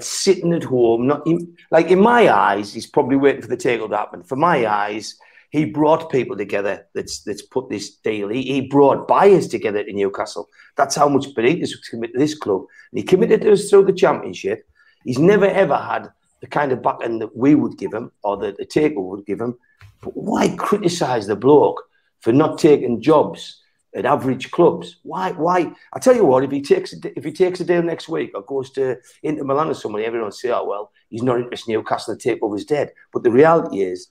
sitting 0.00 0.52
at 0.52 0.64
home? 0.64 1.06
Not 1.06 1.26
in, 1.26 1.56
like 1.70 1.90
in 1.90 2.00
my 2.00 2.32
eyes, 2.32 2.72
he's 2.72 2.86
probably 2.86 3.16
waiting 3.16 3.42
for 3.42 3.48
the 3.48 3.56
tackle 3.56 3.88
to 3.88 3.96
happen. 3.96 4.22
For 4.22 4.36
my 4.36 4.66
eyes, 4.66 5.16
he 5.50 5.64
brought 5.64 6.10
people 6.10 6.36
together 6.36 6.86
that's 6.94 7.22
that's 7.22 7.42
put 7.42 7.68
this 7.68 7.96
deal. 7.96 8.28
He, 8.28 8.42
he 8.42 8.60
brought 8.62 9.08
buyers 9.08 9.48
together 9.48 9.82
to 9.82 9.92
Newcastle. 9.92 10.48
That's 10.76 10.96
how 10.96 11.08
much 11.08 11.34
Benitez 11.34 11.60
was 11.60 11.88
committed 11.88 12.14
to 12.14 12.20
this 12.20 12.38
club. 12.38 12.62
And 12.92 12.98
he 12.98 13.02
committed 13.02 13.42
to 13.42 13.52
us 13.52 13.68
through 13.68 13.86
the 13.86 13.92
championship. 13.92 14.66
He's 15.04 15.18
never 15.18 15.46
ever 15.46 15.76
had 15.76 16.10
the 16.40 16.46
kind 16.46 16.72
of 16.72 16.82
backing 16.82 17.18
that 17.18 17.36
we 17.36 17.54
would 17.54 17.76
give 17.78 17.92
him 17.92 18.12
or 18.22 18.36
that 18.38 18.56
the 18.56 18.64
taker 18.64 19.00
would 19.00 19.26
give 19.26 19.40
him. 19.40 19.58
But 20.00 20.16
why 20.16 20.54
criticise 20.56 21.26
the 21.26 21.36
bloke 21.36 21.82
for 22.20 22.32
not 22.32 22.58
taking 22.58 23.02
jobs 23.02 23.60
at 23.94 24.06
average 24.06 24.50
clubs? 24.50 24.96
Why? 25.02 25.32
Why? 25.32 25.72
I 25.92 25.98
tell 25.98 26.14
you 26.14 26.24
what, 26.24 26.44
if 26.44 26.50
he 26.50 26.62
takes 26.62 26.92
a, 26.92 27.18
if 27.18 27.24
he 27.24 27.32
takes 27.32 27.60
a 27.60 27.64
deal 27.64 27.82
next 27.82 28.08
week 28.08 28.32
or 28.34 28.42
goes 28.42 28.70
to 28.72 28.98
Inter 29.22 29.44
Milan 29.44 29.68
or 29.68 29.74
somebody, 29.74 30.04
everyone 30.04 30.32
say, 30.32 30.50
"Oh 30.50 30.64
well, 30.64 30.92
he's 31.08 31.22
not 31.22 31.40
interested 31.40 31.70
in 31.70 31.78
Newcastle. 31.78 32.14
The 32.14 32.20
takeover's 32.20 32.64
dead." 32.64 32.92
But 33.12 33.22
the 33.22 33.30
reality 33.30 33.80
is, 33.82 34.08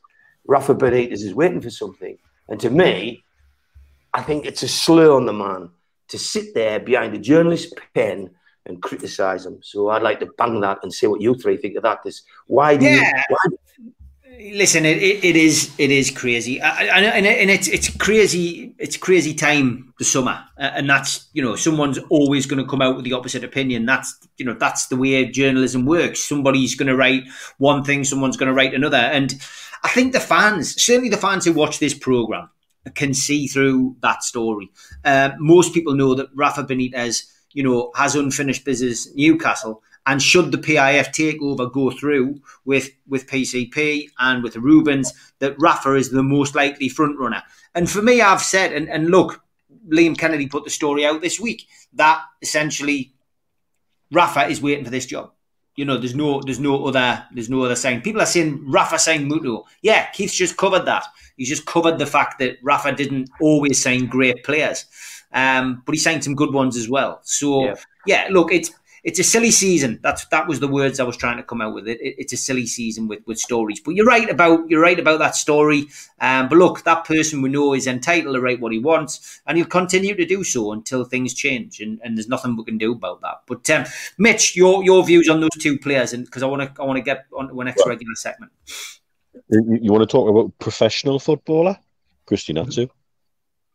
Rafa 0.47 0.76
Benitez 0.76 1.23
is 1.23 1.34
waiting 1.34 1.61
for 1.61 1.69
something. 1.69 2.18
And 2.49 2.60
to 2.60 2.69
me, 2.69 3.23
I 4.14 4.22
think 4.22 4.45
it's 4.45 4.64
a 4.64 4.68
slur 4.68 5.15
on 5.15 5.26
the 5.26 5.34
man 5.34 5.69
to 6.10 6.18
sit 6.18 6.53
there 6.56 6.80
behind 6.80 7.14
a 7.15 7.19
journalist's 7.19 7.73
pen 7.93 8.31
and 8.65 8.81
criticise 8.81 9.45
him. 9.45 9.60
So 9.61 9.89
I'd 9.89 10.01
like 10.01 10.19
to 10.19 10.30
bang 10.38 10.60
that 10.61 10.80
and 10.84 10.93
see 10.93 11.07
what 11.07 11.22
you 11.22 11.35
three 11.35 11.57
think 11.57 11.76
of 11.76 11.84
that. 11.84 12.03
This 12.03 12.23
why 12.47 12.77
do 12.77 12.85
yeah. 12.85 12.95
you? 12.95 13.23
Why, 13.30 13.57
Listen, 14.41 14.86
it, 14.86 14.99
it, 14.99 15.22
it 15.22 15.36
is 15.36 15.76
it 15.78 15.91
is 15.91 16.11
crazy, 16.11 16.61
I, 16.61 16.70
I, 16.70 16.99
and, 17.02 17.28
and 17.28 17.49
it's 17.49 17.68
it's 17.68 17.94
crazy. 17.98 18.74
It's 18.78 18.95
crazy 18.95 19.34
time 19.34 19.94
the 19.99 20.06
summer, 20.06 20.45
and 20.57 20.90
that's 20.90 21.28
you 21.34 21.44
know 21.44 21.57
someone's 21.57 21.98
always 22.10 22.45
going 22.45 22.64
to 22.64 22.70
come 22.70 22.82
out 22.82 22.95
with 22.95 23.03
the 23.03 23.11
opposite 23.11 23.44
opinion. 23.44 23.86
That's 23.86 24.18
you 24.38 24.45
know 24.45 24.53
that's 24.53 24.88
the 24.88 24.95
way 24.95 25.26
journalism 25.26 25.86
works. 25.86 26.22
Somebody's 26.22 26.76
going 26.76 26.88
to 26.88 26.95
write 26.95 27.24
one 27.57 27.84
thing, 27.84 28.06
someone's 28.06 28.38
going 28.38 28.48
to 28.48 28.53
write 28.53 28.74
another, 28.74 28.95
and 28.95 29.34
I 29.84 29.90
think 29.90 30.14
the 30.14 30.22
fans, 30.22 30.82
certainly 30.82 31.10
the 31.10 31.18
fans 31.18 31.44
who 31.44 31.52
watch 31.52 31.80
this 31.80 31.94
program, 31.94 32.49
can 32.95 33.14
see 33.14 33.45
through 33.45 33.98
that 33.99 34.24
story. 34.24 34.72
Uh, 35.03 35.32
most 35.38 35.74
people 35.74 35.95
know 35.95 36.16
that 36.16 36.30
Rafa 36.34 36.64
Benitez, 36.64 37.30
you 37.52 37.64
know, 37.64 37.91
has 37.94 38.16
unfinished 38.16 38.64
business 38.64 39.14
Newcastle, 39.16 39.84
and 40.10 40.23
should 40.23 40.52
the 40.52 40.57
PIF 40.57 41.10
takeover 41.10 41.72
go 41.72 41.91
through 41.91 42.41
with 42.65 42.90
with 43.07 43.27
PCP 43.27 44.10
and 44.18 44.41
with 44.41 44.53
the 44.53 44.60
Reubens, 44.60 45.14
that 45.38 45.56
Rafa 45.60 45.94
is 45.94 46.10
the 46.10 46.23
most 46.23 46.56
likely 46.56 46.90
front 46.90 47.19
runner. 47.19 47.44
And 47.76 47.88
for 47.88 48.02
me, 48.02 48.19
I've 48.19 48.41
said, 48.41 48.73
and, 48.73 48.90
and 48.90 49.11
look, 49.11 49.44
Liam 49.88 50.18
Kennedy 50.18 50.48
put 50.48 50.64
the 50.64 50.72
story 50.72 51.06
out 51.06 51.22
this 51.22 51.40
week 51.40 51.68
that 51.94 52.23
essentially 52.41 53.14
Rafa 54.11 54.48
is 54.48 54.64
waiting 54.64 54.84
for 54.84 54.90
this 54.90 55.06
job. 55.06 55.31
You 55.76 55.86
know, 55.86 55.98
there's 55.98 56.15
no 56.15 56.41
there's 56.41 56.60
no 56.60 56.88
other 56.88 57.23
there's 57.31 57.52
no 57.52 57.61
other 57.61 57.76
sign. 57.76 58.02
People 58.02 58.23
are 58.23 58.26
saying 58.26 58.64
Rafa 58.65 58.98
signed 58.98 59.31
Muto. 59.31 59.65
Yeah, 59.84 60.10
Keith's 60.10 60.34
just 60.34 60.57
covered 60.57 60.86
that. 60.86 61.06
He's 61.38 61.49
just 61.49 61.68
covered 61.68 61.99
the 61.99 62.07
fact 62.07 62.40
that 62.40 62.57
Rafa 62.64 62.94
didn't 62.94 63.30
always 63.40 63.80
sign 63.81 64.07
great 64.07 64.44
players. 64.44 64.86
Um, 65.31 65.84
but 65.86 65.94
he 65.94 65.99
signed 65.99 66.23
some 66.23 66.34
good 66.34 66.52
ones 66.52 66.76
as 66.76 66.90
well. 66.90 67.19
So 67.22 67.65
yeah, 67.65 67.76
yeah 68.07 68.27
look, 68.31 68.52
it's 68.52 68.72
it's 69.03 69.19
a 69.19 69.23
silly 69.23 69.51
season. 69.51 69.99
That's 70.01 70.26
that 70.27 70.47
was 70.47 70.59
the 70.59 70.67
words 70.67 70.99
I 70.99 71.03
was 71.03 71.17
trying 71.17 71.38
to 71.38 71.43
come 71.43 71.61
out 71.61 71.73
with. 71.73 71.88
It, 71.88 71.99
it 72.01 72.15
it's 72.17 72.34
a 72.34 72.38
silly 72.38 72.65
season 72.65 73.07
with, 73.07 73.26
with 73.26 73.39
stories. 73.39 73.80
But 73.80 73.95
you're 73.95 74.05
right 74.05 74.30
about 74.30 74.69
you're 74.69 74.81
right 74.81 74.99
about 74.99 75.19
that 75.19 75.35
story. 75.35 75.88
Um, 76.19 76.49
but 76.49 76.57
look, 76.57 76.84
that 76.84 77.05
person 77.05 77.41
we 77.41 77.49
know 77.49 77.73
is 77.73 77.88
entitled 77.88 78.35
to 78.35 78.41
write 78.41 78.59
what 78.59 78.71
he 78.71 78.80
wants, 78.80 79.41
and 79.45 79.57
he'll 79.57 79.67
continue 79.67 80.15
to 80.15 80.26
do 80.26 80.43
so 80.43 80.71
until 80.71 81.05
things 81.05 81.34
change. 81.34 81.80
And, 81.80 81.99
and 82.03 82.17
there's 82.17 82.30
nothing 82.30 82.55
we 82.55 82.65
can 82.65 82.77
do 82.77 82.91
about 82.91 83.21
that. 83.21 83.41
But 83.47 83.69
um, 83.69 83.85
Mitch, 84.17 84.55
your 84.55 84.84
your 84.84 85.03
views 85.05 85.30
on 85.30 85.39
those 85.39 85.57
two 85.59 85.77
players, 85.77 86.13
and 86.13 86.26
because 86.26 86.43
I 86.43 86.47
want 86.47 86.76
to 86.76 86.81
I 86.81 86.85
want 86.85 86.97
to 86.97 87.03
get 87.03 87.26
on 87.38 87.49
to 87.49 87.57
our 87.57 87.65
next 87.65 87.85
regular 87.85 88.15
segment. 88.15 88.51
You 89.49 89.91
want 89.91 90.01
to 90.01 90.11
talk 90.11 90.30
about 90.30 90.57
professional 90.59 91.19
footballer, 91.19 91.77
Christian 92.26 92.57
Atsu? 92.57 92.88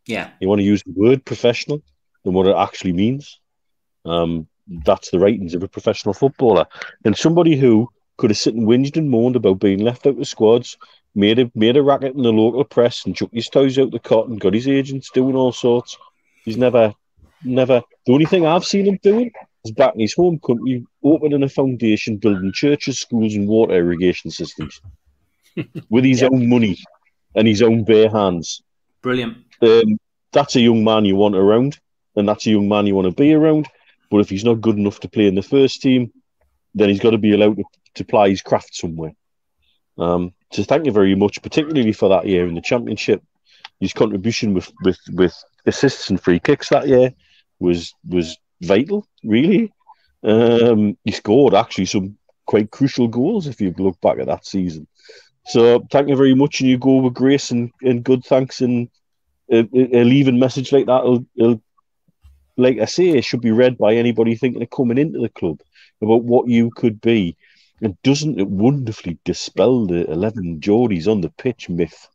Yeah. 0.07 0.31
You 0.41 0.49
want 0.49 0.61
to 0.61 0.65
use 0.65 0.83
the 0.83 0.93
word 0.95 1.25
professional 1.25 1.83
and 2.25 2.35
what 2.35 2.47
it 2.47 2.55
actually 2.57 2.93
means. 2.93 3.41
Um, 4.05 4.47
that's 4.85 5.11
the 5.11 5.19
ratings 5.19 5.55
of 5.55 5.63
a 5.63 5.69
professional 5.69 6.15
footballer. 6.15 6.67
And 7.05 7.17
somebody 7.17 7.57
who 7.57 7.89
could 8.17 8.31
have 8.31 8.39
sit 8.39 8.55
and 8.55 8.67
whinged 8.67 8.97
and 8.97 9.11
moaned 9.11 9.37
about 9.37 9.59
being 9.59 9.81
left 9.81 10.07
out 10.07 10.19
of 10.19 10.29
squads, 10.29 10.79
made 11.15 11.39
a 11.39 11.51
made 11.55 11.77
a 11.77 11.83
racket 11.83 12.15
in 12.15 12.23
the 12.23 12.33
local 12.33 12.65
press 12.65 13.05
and 13.07 13.15
chucked 13.15 13.35
his 13.35 13.49
toes 13.49 13.79
out 13.79 13.91
the 13.91 13.99
cot 13.99 14.29
and 14.29 14.41
got 14.41 14.55
his 14.55 14.69
agents 14.69 15.11
doing 15.11 15.37
all 15.37 15.53
sorts. 15.53 15.97
He's 16.45 16.57
never 16.57 16.95
never 17.45 17.83
the 18.07 18.13
only 18.13 18.27
thing 18.27 18.47
I've 18.47 18.65
seen 18.65 18.87
him 18.87 18.99
doing 19.03 19.31
is 19.65 19.73
back 19.73 19.95
in 19.95 20.01
his 20.01 20.15
home 20.15 20.39
country, 20.39 20.85
opening 21.03 21.43
a 21.43 21.49
foundation, 21.49 22.17
building 22.17 22.53
churches, 22.53 23.01
schools 23.01 23.35
and 23.35 23.49
water 23.49 23.75
irrigation 23.75 24.31
systems 24.31 24.81
with 25.89 26.05
his 26.05 26.23
own 26.23 26.49
money 26.49 26.79
and 27.35 27.49
his 27.49 27.63
own 27.63 27.85
bare 27.85 28.11
hands. 28.11 28.63
Brilliant. 29.03 29.39
Um, 29.63 29.99
that's 30.33 30.57
a 30.57 30.61
young 30.61 30.85
man 30.85 31.05
you 31.05 31.17
want 31.17 31.37
around, 31.37 31.79
and 32.17 32.29
that's 32.29 32.47
a 32.47 32.51
young 32.51 32.69
man 32.69 32.87
you 32.87 32.95
want 32.95 33.07
to 33.07 33.15
be 33.15 33.33
around. 33.33 33.69
But 34.11 34.19
if 34.19 34.31
he's 34.31 34.45
not 34.45 34.61
good 34.61 34.77
enough 34.77 35.01
to 35.01 35.09
play 35.09 35.27
in 35.27 35.35
the 35.35 35.43
first 35.43 35.83
team, 35.83 36.13
then 36.75 36.89
he's 36.89 37.01
got 37.01 37.11
to 37.11 37.19
be 37.19 37.33
allowed 37.35 37.57
to, 37.57 37.65
to 37.95 38.05
play 38.05 38.31
his 38.31 38.43
craft 38.43 38.75
somewhere. 38.75 39.13
Um, 39.97 40.35
so 40.53 40.63
thank 40.63 40.87
you 40.87 40.93
very 40.93 41.15
much, 41.15 41.43
particularly 41.43 41.93
for 41.93 42.09
that 42.09 42.27
year 42.27 42.47
in 42.47 42.55
the 42.55 42.61
championship. 42.61 43.23
His 43.81 43.93
contribution 43.93 44.55
with, 44.55 44.73
with, 44.83 44.99
with 45.13 45.35
assists 45.67 46.11
and 46.11 46.21
free 46.21 46.41
kicks 46.41 46.69
that 46.69 46.89
year 46.89 47.13
was 47.59 47.95
was 48.09 48.37
vital, 48.61 49.07
really. 49.25 49.73
Um, 50.23 50.97
he 51.05 51.13
scored 51.13 51.55
actually 51.55 51.87
some 51.87 52.17
quite 52.47 52.71
crucial 52.71 53.09
goals 53.09 53.47
if 53.47 53.61
you 53.61 53.75
look 53.79 54.01
back 54.01 54.19
at 54.19 54.27
that 54.27 54.47
season. 54.47 54.87
So 55.47 55.87
thank 55.91 56.09
you 56.09 56.17
very 56.17 56.35
much, 56.35 56.61
and 56.61 56.71
you 56.71 56.79
go 56.79 56.97
with 56.97 57.15
grace 57.15 57.51
and, 57.51 57.71
and 57.83 58.03
good 58.03 58.25
thanks, 58.25 58.61
and 58.61 58.89
a, 59.51 59.69
a 59.75 60.05
leaving 60.05 60.39
message 60.39 60.73
like 60.73 60.87
that 60.87 61.05
will 61.05 61.61
like 62.57 62.79
I 62.79 62.85
say, 62.85 63.09
it 63.09 63.25
should 63.25 63.41
be 63.41 63.53
read 63.53 63.79
by 63.79 63.95
anybody 63.95 64.37
thinking 64.37 64.63
of 64.63 64.71
coming 64.71 64.99
into 64.99 65.19
the 65.19 65.29
club 65.29 65.61
about 66.01 66.25
what 66.25 66.49
you 66.49 66.71
could 66.71 67.01
be. 67.01 67.37
And 67.81 68.01
doesn't 68.03 68.39
it 68.39 68.49
wonderfully 68.49 69.19
dispel 69.25 69.87
the 69.87 70.11
11 70.11 70.61
Geordies 70.61 71.09
on 71.09 71.21
the 71.21 71.31
pitch 71.31 71.69
myth? 71.69 72.09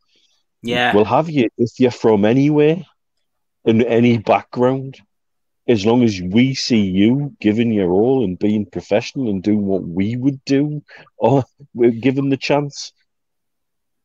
Yeah. 0.61 0.95
We'll 0.95 1.05
have 1.05 1.29
you 1.29 1.49
if 1.57 1.79
you're 1.79 1.91
from 1.91 2.25
anywhere, 2.25 2.85
in 3.65 3.83
any 3.83 4.17
background, 4.17 4.97
as 5.67 5.85
long 5.85 6.03
as 6.03 6.19
we 6.21 6.55
see 6.55 6.81
you 6.81 7.35
giving 7.39 7.71
your 7.71 7.91
all 7.91 8.23
and 8.23 8.39
being 8.39 8.65
professional 8.65 9.29
and 9.29 9.43
doing 9.43 9.65
what 9.65 9.83
we 9.83 10.15
would 10.15 10.43
do, 10.45 10.81
or 11.17 11.43
we're 11.73 11.91
given 11.91 12.29
the 12.29 12.37
chance. 12.37 12.93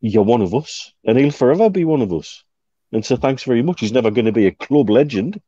you're 0.05 0.23
one 0.23 0.43
of 0.43 0.55
us, 0.55 0.93
and 1.05 1.17
he'll 1.19 1.31
forever 1.31 1.71
be 1.71 1.85
one 1.85 2.03
of 2.03 2.13
us. 2.13 2.45
And 2.93 3.05
so, 3.05 3.17
thanks 3.17 3.43
very 3.43 3.63
much. 3.63 3.81
He's 3.81 3.93
never 3.93 4.11
going 4.11 4.27
to 4.27 4.33
be 4.33 4.47
a 4.47 4.53
club 4.53 4.91
legend, 4.91 5.41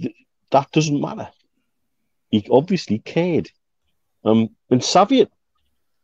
th- 0.00 0.14
that 0.50 0.70
doesn't 0.72 1.00
matter. 1.00 1.28
He 2.30 2.46
obviously 2.50 2.98
cared. 2.98 3.50
Um, 4.24 4.50
and 4.70 4.80
Saivet, 4.80 5.28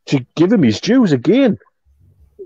to 0.07 0.25
give 0.35 0.51
him 0.51 0.63
his 0.63 0.79
dues 0.79 1.11
again, 1.11 1.57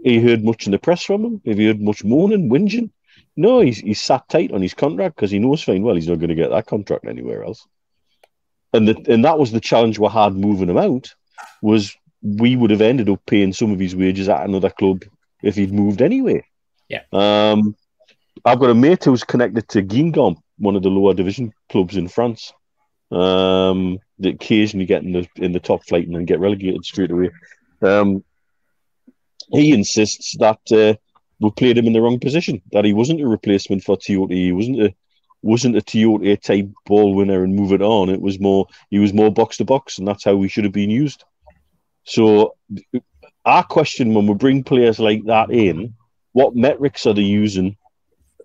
he 0.03 0.19
heard 0.19 0.43
much 0.43 0.65
in 0.65 0.72
the 0.72 0.80
press 0.80 1.03
from 1.03 1.23
him. 1.23 1.41
Have 1.45 1.60
you 1.60 1.68
heard 1.68 1.81
much 1.81 2.03
moaning, 2.03 2.49
whinging? 2.49 2.91
No, 3.35 3.61
he's, 3.61 3.80
he's 3.80 4.01
sat 4.01 4.27
tight 4.30 4.51
on 4.51 4.61
his 4.61 4.73
contract 4.73 5.15
because 5.15 5.31
he 5.31 5.39
knows 5.39 5.64
fine 5.64 5.81
well 5.81 5.95
he's 5.95 6.07
not 6.07 6.19
going 6.19 6.30
to 6.30 6.35
get 6.35 6.49
that 6.51 6.68
contract 6.68 7.05
anywhere 7.05 7.43
else. 7.43 7.65
And 8.73 8.88
the, 8.88 9.05
and 9.07 9.23
that 9.26 9.39
was 9.39 9.51
the 9.51 9.60
challenge 9.60 9.99
we 9.99 10.07
had 10.07 10.35
moving 10.35 10.69
him 10.69 10.77
out 10.77 11.14
was 11.61 11.95
we 12.22 12.55
would 12.55 12.72
have 12.72 12.81
ended 12.81 13.10
up 13.10 13.26
paying 13.26 13.53
some 13.53 13.72
of 13.72 13.80
his 13.80 13.95
wages 13.95 14.30
at 14.30 14.47
another 14.47 14.69
club 14.69 15.03
if 15.41 15.55
he'd 15.55 15.73
moved 15.73 16.01
anyway. 16.01 16.45
Yeah. 16.89 17.01
Um, 17.11 17.76
I've 18.45 18.60
got 18.60 18.69
a 18.69 18.76
mate 18.76 19.03
who's 19.03 19.23
connected 19.23 19.68
to 19.69 19.84
Guingamp, 19.84 20.38
one 20.64 20.76
of 20.76 20.84
the 20.84 20.90
lower 20.90 21.14
division 21.14 21.53
clubs 21.69 21.98
in 21.98 22.07
France. 22.07 22.53
Um, 23.11 23.99
that 24.19 24.35
occasionally 24.35 24.88
get 24.88 25.03
in 25.03 25.11
the 25.11 25.27
in 25.35 25.52
the 25.52 25.60
top 25.60 25.85
flight 25.85 26.07
and 26.07 26.15
then 26.15 26.26
get 26.26 26.40
relegated 26.40 26.84
straight 26.84 27.11
away. 27.11 27.30
Um, 27.81 28.23
he 29.52 29.72
insists 29.72 30.35
that 30.40 30.60
uh, 30.72 30.95
we 31.40 31.52
played 31.52 31.77
him 31.77 31.85
in 31.85 31.94
the 31.94 32.02
wrong 32.02 32.19
position. 32.19 32.61
That 32.72 32.85
he 32.85 32.94
wasn't 32.94 33.22
a 33.22 33.27
replacement 33.27 33.84
for 33.84 33.98
Tiote. 33.98 34.34
He 34.34 34.52
wasn't 34.52 34.81
a 34.81 34.95
wasn't 35.44 35.76
a 35.76 35.81
Tiote 35.81 36.41
type 36.41 36.69
ball 36.85 37.14
winner 37.14 37.44
and 37.44 37.56
move 37.56 37.73
it 37.73 37.81
on. 37.81 38.10
It 38.10 38.22
was 38.22 38.40
more 38.40 38.65
he 38.90 38.99
was 38.99 39.14
more 39.14 39.31
box 39.31 39.57
to 39.57 39.65
box, 39.65 39.99
and 39.99 40.07
that's 40.07 40.23
how 40.23 40.35
we 40.35 40.48
should 40.48 40.64
have 40.64 40.73
been 40.73 40.90
used. 40.90 41.23
So, 42.06 42.56
our 43.45 43.64
question 43.64 44.14
when 44.14 44.26
we 44.26 44.34
bring 44.34 44.64
players 44.64 44.99
like 44.99 45.26
that 45.26 45.52
in, 45.52 45.94
what 46.31 46.56
metrics 46.56 47.06
are 47.06 47.14
they 47.14 47.22
using 47.22 47.77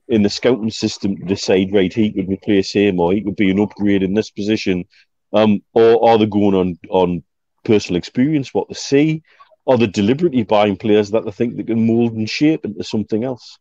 in 0.09 0.22
the 0.22 0.30
scouting 0.30 0.70
system 0.70 1.16
to 1.16 1.24
decide 1.24 1.72
right 1.72 1.93
he 1.93 2.12
could 2.12 2.28
replace 2.28 2.72
him 2.72 3.01
or 3.01 3.12
he 3.12 3.22
could 3.22 3.36
be 3.36 3.51
an 3.51 3.60
upgrade 3.60 4.02
in 4.02 4.14
this 4.14 4.30
position, 4.30 4.85
um, 5.32 5.60
or 5.74 6.09
are 6.09 6.18
they 6.18 6.26
going 6.26 6.55
on 6.55 6.78
on 6.90 7.22
personal 7.64 7.98
experience, 7.98 8.55
what 8.55 8.68
they 8.68 8.74
see, 8.74 9.22
or 9.66 9.76
they 9.78 9.86
deliberately 9.86 10.43
buying 10.43 10.76
players 10.76 11.10
that 11.10 11.24
they 11.24 11.30
think 11.32 11.56
they 11.56 11.62
can 11.64 11.86
mold 11.86 12.12
and 12.14 12.28
shape 12.28 12.64
into 12.64 12.82
something 12.85 13.24
else? 13.24 13.59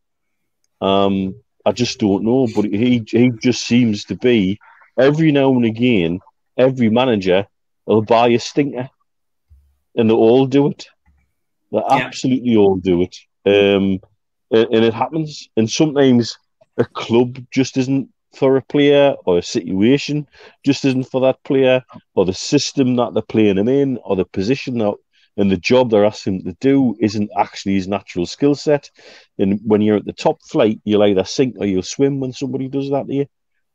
Um, 0.81 1.35
I 1.65 1.71
just 1.71 1.99
don't 1.99 2.23
know, 2.23 2.47
but 2.47 2.65
he 2.65 3.03
he 3.09 3.31
just 3.41 3.65
seems 3.67 4.05
to 4.05 4.15
be 4.15 4.59
every 4.99 5.31
now 5.31 5.49
and 5.51 5.65
again, 5.65 6.21
every 6.57 6.89
manager 6.89 7.45
will 7.85 8.01
buy 8.01 8.29
a 8.29 8.39
stinker, 8.39 8.89
and 9.95 10.09
they 10.09 10.13
all 10.13 10.45
do 10.45 10.67
it. 10.67 10.85
They 11.71 11.81
Yeah. 11.89 12.07
absolutely 12.07 12.55
all 12.55 12.75
do 12.77 13.03
it, 13.03 13.15
um, 13.45 13.99
and, 14.51 14.67
and 14.73 14.85
it 14.85 14.93
happens. 14.93 15.49
And 15.57 15.69
sometimes 15.69 16.37
a 16.77 16.85
club 16.85 17.37
just 17.51 17.77
isn't 17.77 18.09
for 18.35 18.57
a 18.57 18.61
player, 18.61 19.15
or 19.25 19.37
a 19.37 19.43
situation 19.43 20.27
just 20.63 20.85
isn't 20.85 21.05
for 21.05 21.21
that 21.21 21.43
player, 21.43 21.83
or 22.13 22.25
the 22.25 22.33
system 22.33 22.95
that 22.97 23.13
they're 23.13 23.23
playing 23.23 23.57
him 23.57 23.67
in, 23.67 23.97
or 24.03 24.15
the 24.15 24.25
position 24.25 24.77
that 24.79 24.93
and 25.37 25.51
the 25.51 25.57
job 25.57 25.91
they're 25.91 26.05
asking 26.05 26.41
him 26.41 26.43
to 26.45 26.57
do 26.59 26.95
isn't 26.99 27.29
actually 27.37 27.75
his 27.75 27.87
natural 27.87 28.25
skill 28.25 28.55
set. 28.55 28.89
And 29.37 29.59
when 29.63 29.81
you're 29.81 29.97
at 29.97 30.05
the 30.05 30.13
top 30.13 30.41
flight, 30.41 30.81
you'll 30.83 31.03
either 31.03 31.23
sink 31.23 31.55
or 31.59 31.65
you'll 31.67 31.83
swim 31.83 32.19
when 32.19 32.33
somebody 32.33 32.67
does 32.67 32.89
that 32.89 33.07
to 33.07 33.13
you. 33.13 33.25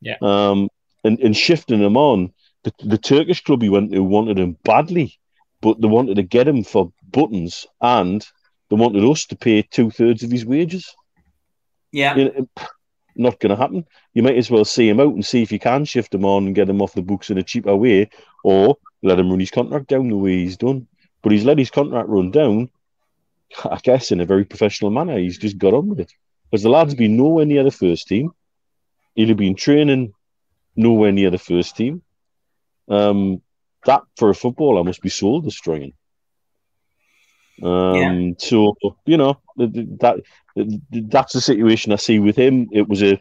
Yeah. 0.01 0.17
Um, 0.21 0.69
and, 1.05 1.21
and 1.21 1.37
shifting 1.37 1.81
him 1.81 1.97
on, 1.97 2.33
the, 2.65 2.73
the 2.85 2.99
Turkish 2.99 3.45
club 3.45 3.63
he 3.63 3.69
went 3.69 3.93
to 3.93 4.03
wanted 4.03 4.39
him 4.39 4.57
badly, 4.65 5.19
but 5.61 5.81
they 5.81 5.89
wanted 5.89 6.17
to 6.17 6.23
get 6.23 6.49
him 6.49 6.65
for 6.65 6.93
buttons 7.09 7.67
and 7.81 8.27
they 8.73 8.77
wanted 8.77 9.05
us 9.05 9.27
to 9.27 9.37
pay 9.37 9.61
two 9.61 9.91
thirds 9.91 10.23
of 10.23 10.31
his 10.31 10.47
wages. 10.47 10.95
Yeah. 11.91 12.17
You 12.17 12.25
know, 12.25 12.49
not 13.15 13.39
going 13.39 13.51
to 13.51 13.57
happen. 13.57 13.85
You 14.15 14.23
might 14.23 14.39
as 14.39 14.51
well 14.51 14.65
see 14.65 14.89
him 14.89 14.99
out 14.99 15.13
and 15.13 15.27
see 15.27 15.43
if 15.43 15.53
you 15.53 15.59
can 15.59 15.85
shift 15.85 16.15
him 16.15 16.25
on 16.25 16.47
and 16.47 16.55
get 16.55 16.71
him 16.71 16.81
off 16.81 16.95
the 16.95 17.03
books 17.03 17.29
in 17.29 17.37
a 17.37 17.43
cheaper 17.43 17.77
way, 17.77 18.09
or 18.43 18.79
let 19.03 19.19
him 19.19 19.29
run 19.29 19.41
his 19.41 19.51
contract 19.51 19.89
down 19.89 20.09
the 20.09 20.17
way 20.17 20.39
he's 20.39 20.57
done. 20.57 20.87
But 21.21 21.33
he's 21.33 21.45
let 21.45 21.59
his 21.59 21.71
contract 21.71 22.09
run 22.09 22.31
down, 22.31 22.71
I 23.63 23.79
guess, 23.83 24.11
in 24.11 24.23
a 24.23 24.25
very 24.25 24.47
professional 24.47 24.91
manner. 24.91 25.19
He's 25.19 25.37
just 25.37 25.59
got 25.59 25.75
on 25.75 25.91
with 25.91 26.01
it. 26.01 26.13
Because 26.51 26.63
the 26.63 26.71
lad's 26.71 26.95
been 26.95 27.19
nowhere 27.19 27.45
near 27.45 27.65
the 27.65 27.71
first 27.71 28.09
team. 28.09 28.31
He'd 29.15 29.29
have 29.29 29.37
been 29.37 29.55
training 29.55 30.15
nowhere 30.77 31.13
near 31.13 31.29
the 31.29 31.37
first 31.37 31.77
team. 31.77 32.01
Um, 32.89 33.43
that 33.85 34.01
for 34.17 34.31
a 34.31 34.35
footballer 34.35 34.83
must 34.83 35.03
be 35.03 35.11
soul 35.11 35.43
destroying. 35.43 35.93
Um, 37.63 38.35
so 38.39 38.75
you 39.07 39.17
know 39.17 39.39
th- 39.57 39.73
th- 39.73 39.89
that 40.01 40.17
that's 40.57 41.33
the 41.33 41.41
situation 41.41 41.93
I 41.93 41.97
see 41.97 42.19
with 42.19 42.37
him. 42.37 42.69
It 42.73 42.89
was 42.89 43.03
a 43.03 43.21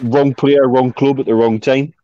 wrong 0.00 0.34
player, 0.34 0.68
wrong 0.68 0.92
club 0.92 1.20
at 1.20 1.26
the 1.26 1.34
wrong 1.34 1.60
time. 1.60 1.94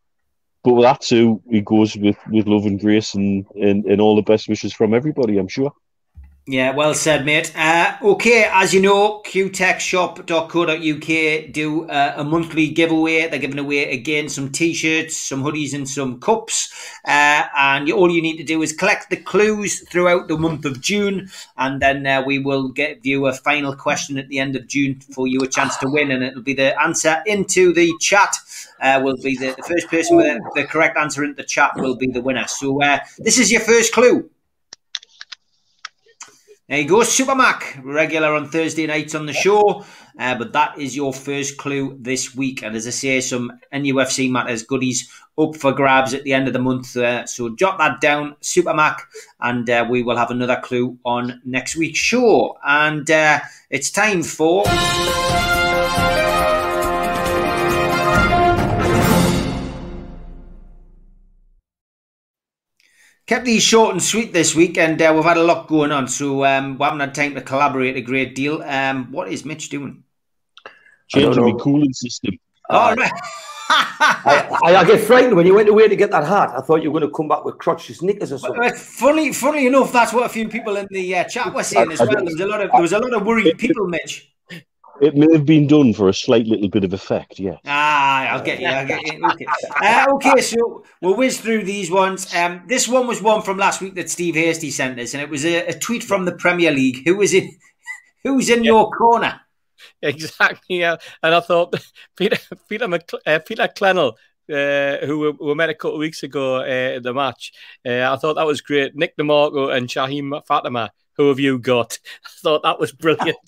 But 0.65 0.75
with 0.75 0.85
that 0.85 1.01
too, 1.01 1.41
he 1.49 1.61
goes 1.61 1.97
with, 1.97 2.17
with 2.31 2.47
love 2.47 2.67
and 2.67 2.81
grace 2.81 3.15
and, 3.15 3.47
and, 3.55 3.85
and 3.85 4.01
all 4.01 4.17
the 4.17 4.23
best 4.23 4.49
wishes 4.49 4.73
from 4.73 4.93
everybody, 4.93 5.39
I'm 5.39 5.49
sure. 5.49 5.73
Yeah, 6.51 6.75
well 6.75 6.95
said, 6.95 7.27
mate. 7.27 7.53
Uh, 7.55 7.99
okay, 8.01 8.49
as 8.51 8.73
you 8.73 8.81
know, 8.81 9.21
qtechshop.co.uk 9.27 11.53
do 11.53 11.85
uh, 11.91 12.15
a 12.17 12.25
monthly 12.25 12.69
giveaway. 12.71 13.29
They're 13.29 13.39
giving 13.39 13.59
away 13.59 13.93
again 13.93 14.31
some 14.31 14.51
t-shirts, 14.51 15.15
some 15.15 15.43
hoodies, 15.43 15.75
and 15.75 15.87
some 15.87 16.19
cups. 16.21 16.73
Uh, 17.05 17.43
and 17.55 17.87
you, 17.87 17.95
all 17.95 18.11
you 18.11 18.23
need 18.23 18.39
to 18.39 18.45
do 18.45 18.63
is 18.63 18.73
collect 18.73 19.11
the 19.11 19.19
clues 19.19 19.87
throughout 19.91 20.29
the 20.29 20.39
month 20.39 20.65
of 20.65 20.81
June, 20.81 21.29
and 21.59 21.83
then 21.83 22.07
uh, 22.07 22.23
we 22.27 22.39
will 22.39 22.69
get 22.69 23.05
you 23.05 23.27
a 23.27 23.35
final 23.35 23.77
question 23.77 24.17
at 24.17 24.29
the 24.29 24.39
end 24.39 24.57
of 24.57 24.67
June 24.67 25.01
for 25.01 25.27
you 25.27 25.43
a 25.43 25.47
chance 25.47 25.77
to 25.77 25.91
win, 25.91 26.11
and 26.11 26.25
it'll 26.25 26.41
be 26.41 26.55
the 26.55 26.81
answer 26.81 27.23
into 27.27 27.75
the 27.75 27.93
chat. 28.01 28.35
Uh, 28.81 28.99
will 29.05 29.19
be 29.23 29.37
the, 29.37 29.55
the 29.55 29.63
first 29.65 29.87
person 29.89 30.17
with 30.17 30.25
the, 30.25 30.63
the 30.63 30.67
correct 30.67 30.97
answer 30.97 31.23
in 31.25 31.35
the 31.35 31.45
chat 31.45 31.73
will 31.77 31.97
be 31.97 32.07
the 32.07 32.23
winner. 32.23 32.47
So 32.47 32.83
uh, 32.83 33.01
this 33.19 33.37
is 33.37 33.53
your 33.53 33.61
first 33.61 33.93
clue. 33.93 34.31
There 36.69 36.79
you 36.79 36.87
go, 36.87 37.03
Super 37.03 37.35
Mac, 37.35 37.81
regular 37.83 38.35
on 38.35 38.51
Thursday 38.51 38.87
nights 38.87 39.15
on 39.15 39.25
the 39.25 39.33
show. 39.33 39.87
Uh, 40.19 40.35
but 40.35 40.53
that 40.53 40.79
is 40.79 40.95
your 40.95 41.15
first 41.15 41.57
clue 41.57 41.97
this 41.99 42.35
week. 42.35 42.63
And 42.63 42.77
as 42.77 42.87
I 42.87 42.91
say, 42.91 43.23
some 43.23 43.59
NUFC 43.73 44.31
Matters 44.31 44.65
goodies 44.65 45.11
up 45.39 45.57
for 45.57 45.73
grabs 45.73 46.13
at 46.13 46.25
the 46.25 46.35
end 46.35 46.47
of 46.47 46.53
the 46.53 46.59
month. 46.59 46.95
Uh, 46.95 47.25
so 47.25 47.49
jot 47.55 47.79
that 47.79 48.03
down, 48.03 48.37
Super 48.43 48.75
Mac, 48.75 49.09
and 49.41 49.71
uh, 49.71 49.87
we 49.89 50.03
will 50.03 50.19
have 50.19 50.31
another 50.31 50.61
clue 50.63 50.99
on 51.07 51.41
next 51.47 51.75
week's 51.75 52.01
show. 52.01 52.59
And 52.63 53.11
uh, 53.11 53.41
it's 53.71 53.91
time 53.91 54.23
for. 54.23 54.65
Kept 63.29 63.45
these 63.45 63.63
short 63.63 63.93
and 63.93 64.03
sweet 64.03 64.33
this 64.33 64.55
week, 64.55 64.79
and 64.79 65.01
uh, 65.03 65.13
we've 65.15 65.23
had 65.23 65.37
a 65.37 65.43
lot 65.43 65.69
going 65.69 65.93
on, 65.93 66.09
so 66.09 66.47
um, 66.47 66.79
we 66.79 66.83
haven't 66.83 67.01
had 67.01 67.15
time 67.15 67.35
to 67.35 67.43
collaborate 67.43 67.95
a 67.95 68.01
great 68.01 68.35
deal. 68.35 68.63
Um, 68.63 69.13
what 69.13 69.29
is 69.31 69.45
Mitch 69.45 69.69
doing? 69.69 70.03
Changing 71.09 71.43
know. 71.43 71.53
my 71.53 71.59
cooling 71.59 71.93
system. 71.93 72.39
oh, 72.71 72.95
right. 72.95 73.13
I, 73.69 74.59
I, 74.65 74.77
I 74.77 74.85
get 74.85 75.03
frightened 75.03 75.37
when 75.37 75.45
you 75.45 75.55
went 75.55 75.69
away 75.69 75.89
to 75.89 75.95
get 75.95 76.11
that 76.11 76.25
hat. 76.27 76.55
I 76.57 76.63
thought 76.63 76.83
you 76.83 76.91
were 76.91 77.01
going 77.01 77.11
to 77.11 77.15
come 77.15 77.29
back 77.29 77.45
with 77.45 77.57
crotchless 77.59 77.97
sneakers 77.97 78.33
or 78.33 78.39
something. 78.39 78.61
Well, 78.61 78.75
funny, 78.75 79.31
funny 79.35 79.67
enough, 79.67 79.93
that's 79.93 80.15
what 80.15 80.25
a 80.25 80.31
few 80.31 80.49
people 80.49 80.79
in 80.79 80.87
the 80.91 81.17
uh, 81.17 81.25
chat 81.25 81.53
were 81.53 81.63
saying 81.63 81.93
as 81.93 81.99
well. 81.99 82.09
There 82.09 82.25
was 82.25 82.41
a 82.41 82.47
lot 82.47 82.63
of 82.63 82.71
there 82.73 82.81
was 82.81 82.93
a 82.95 82.99
lot 82.99 83.13
of 83.13 83.27
worried 83.27 83.59
people, 83.59 83.89
Mitch. 83.89 84.33
It 85.01 85.15
may 85.15 85.27
have 85.33 85.47
been 85.47 85.67
done 85.67 85.95
for 85.95 86.09
a 86.09 86.15
slight 86.15 86.47
little 86.47 86.69
bit 86.69 86.85
of 86.85 86.93
effect, 86.93 87.39
yeah. 87.39 87.57
Ah, 87.67 88.29
I'll 88.31 88.43
get 88.43 88.61
you. 88.61 88.67
I'll 88.67 88.87
get 88.87 89.07
you. 89.07 89.25
Okay, 89.25 89.47
uh, 89.83 90.07
okay. 90.15 90.41
So 90.41 90.85
we'll 91.01 91.17
whiz 91.17 91.41
through 91.41 91.65
these 91.65 91.91
ones. 91.91 92.35
Um, 92.35 92.63
this 92.67 92.89
one 92.89 93.07
was 93.07 93.23
one 93.23 93.43
from 93.43 93.59
last 93.59 93.81
week 93.81 93.95
that 93.95 94.11
Steve 94.11 94.35
Hasty 94.35 94.71
sent 94.71 94.99
us, 94.99 95.15
and 95.15 95.23
it 95.23 95.31
was 95.31 95.45
a, 95.45 95.67
a 95.67 95.79
tweet 95.79 96.03
from 96.03 96.25
the 96.25 96.33
Premier 96.33 96.73
League. 96.73 97.03
Who 97.05 97.17
was 97.17 97.33
in? 97.33 97.57
Who's 98.25 98.51
in 98.51 98.65
your 98.65 98.91
corner? 98.91 99.41
Exactly, 100.03 100.81
yeah. 100.81 100.97
And 101.23 101.35
I 101.35 101.41
thought 101.41 101.75
Peter 102.17 102.37
Peter 102.69 102.87
McC- 102.89 103.21
uh, 103.25 103.39
Peter 103.39 103.69
Clennell, 103.69 104.15
uh, 104.51 105.07
who 105.07 105.19
we, 105.19 105.31
we 105.49 105.55
met 105.55 105.71
a 105.71 105.75
couple 105.75 105.95
of 105.95 106.01
weeks 106.01 106.23
ago 106.25 106.57
uh, 106.57 106.97
at 106.97 107.03
the 107.05 107.15
match, 107.15 107.53
uh, 107.87 108.13
I 108.13 108.17
thought 108.17 108.35
that 108.35 108.47
was 108.47 108.61
great. 108.61 108.97
Nick 108.97 109.17
DeMarco 109.17 109.75
and 109.75 109.89
Shaheed 109.89 110.45
Fatima. 110.47 110.91
Who 111.19 111.29
have 111.29 111.39
you 111.41 111.59
got? 111.59 111.99
I 112.25 112.29
thought 112.43 112.63
that 112.63 112.79
was 112.81 112.93
brilliant. 112.93 113.37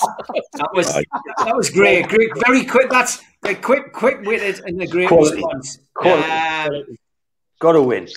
That 0.54 0.68
was 0.74 0.92
that 0.92 1.56
was 1.56 1.70
great. 1.70 2.08
Great, 2.08 2.28
very 2.46 2.64
quick. 2.66 2.90
That's 2.90 3.22
a 3.46 3.54
quick, 3.54 3.92
quick 3.94 4.20
witted 4.22 4.60
and 4.66 4.82
a 4.82 4.86
great 4.86 5.08
Quality. 5.08 5.36
response. 5.36 5.78
Quality. 5.94 6.30
Um, 6.30 6.84
Got 7.60 7.72
to 7.72 7.82
win. 7.82 8.08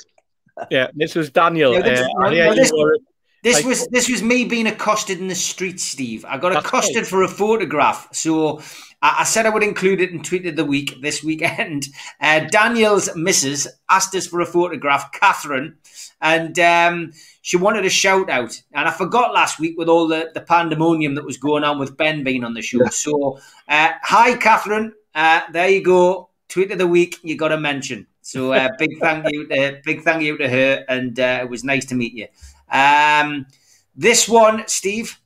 yeah, 0.70 0.88
this 0.94 1.16
was 1.16 1.30
Daniel. 1.30 1.74
Yeah, 1.74 1.82
this- 1.82 2.00
uh, 2.02 2.08
now- 2.20 2.30
yeah, 2.30 2.48
now 2.50 2.54
this- 2.56 2.72
were, 2.76 2.98
This 3.44 3.58
Like- 3.58 3.66
was 3.66 3.88
this 3.88 4.10
was 4.10 4.22
me 4.24 4.46
being 4.46 4.68
accosted 4.68 5.20
in 5.20 5.28
the 5.28 5.36
street, 5.36 5.80
Steve. 5.80 6.24
I 6.28 6.38
got 6.38 6.56
accosted 6.56 6.96
right. 7.04 7.08
for 7.08 7.24
a 7.24 7.28
photograph, 7.28 8.08
so 8.14 8.60
I, 9.02 9.18
I 9.20 9.24
said 9.26 9.46
I 9.46 9.50
would 9.50 9.64
include 9.64 10.00
it 10.02 10.12
in 10.12 10.22
tweet 10.24 10.46
of 10.46 10.56
the 10.56 10.64
week 10.66 11.02
this 11.02 11.22
weekend. 11.24 11.88
Uh, 12.22 12.40
Daniel's 12.52 13.14
missus 13.16 13.68
asked 13.90 14.16
us 14.16 14.28
for 14.28 14.40
a 14.42 14.46
photograph, 14.46 15.12
Catherine, 15.12 15.76
and 16.22 16.58
um, 16.60 17.12
she 17.44 17.58
wanted 17.58 17.86
a 17.86 17.90
shout 17.90 18.30
out. 18.30 18.60
And 18.72 18.88
I 18.88 18.92
forgot 18.92 19.34
last 19.34 19.60
week 19.60 19.78
with 19.78 19.90
all 19.90 20.08
the, 20.08 20.32
the 20.34 20.40
pandemonium 20.40 21.14
that 21.16 21.26
was 21.26 21.36
going 21.36 21.66
on 21.66 21.78
with 21.78 21.98
Ben 21.98 22.24
being 22.24 22.46
on 22.46 22.54
the 22.54 22.62
show. 22.62 22.86
So, 22.86 23.38
uh, 23.68 23.90
hi, 24.02 24.38
Catherine. 24.38 24.94
Uh, 25.14 25.42
there 25.52 25.68
you 25.68 25.84
go. 25.84 26.30
Tweet 26.48 26.72
of 26.72 26.78
the 26.78 26.88
week. 26.88 27.18
You 27.22 27.36
got 27.36 27.50
to 27.50 27.60
mention. 27.60 28.08
So, 28.22 28.54
uh, 28.54 28.70
big 28.80 28.98
thank 29.02 29.28
you, 29.30 29.46
to, 29.50 29.82
big 29.84 30.04
thank 30.04 30.24
you 30.24 30.38
to 30.38 30.48
her, 30.48 30.86
and 30.88 31.20
uh, 31.20 31.40
it 31.42 31.50
was 31.50 31.66
nice 31.66 31.84
to 31.88 31.96
meet 31.96 32.14
you. 32.14 32.28
Um, 32.72 33.46
this 33.94 34.28
one, 34.30 34.64
Steve. 34.68 35.20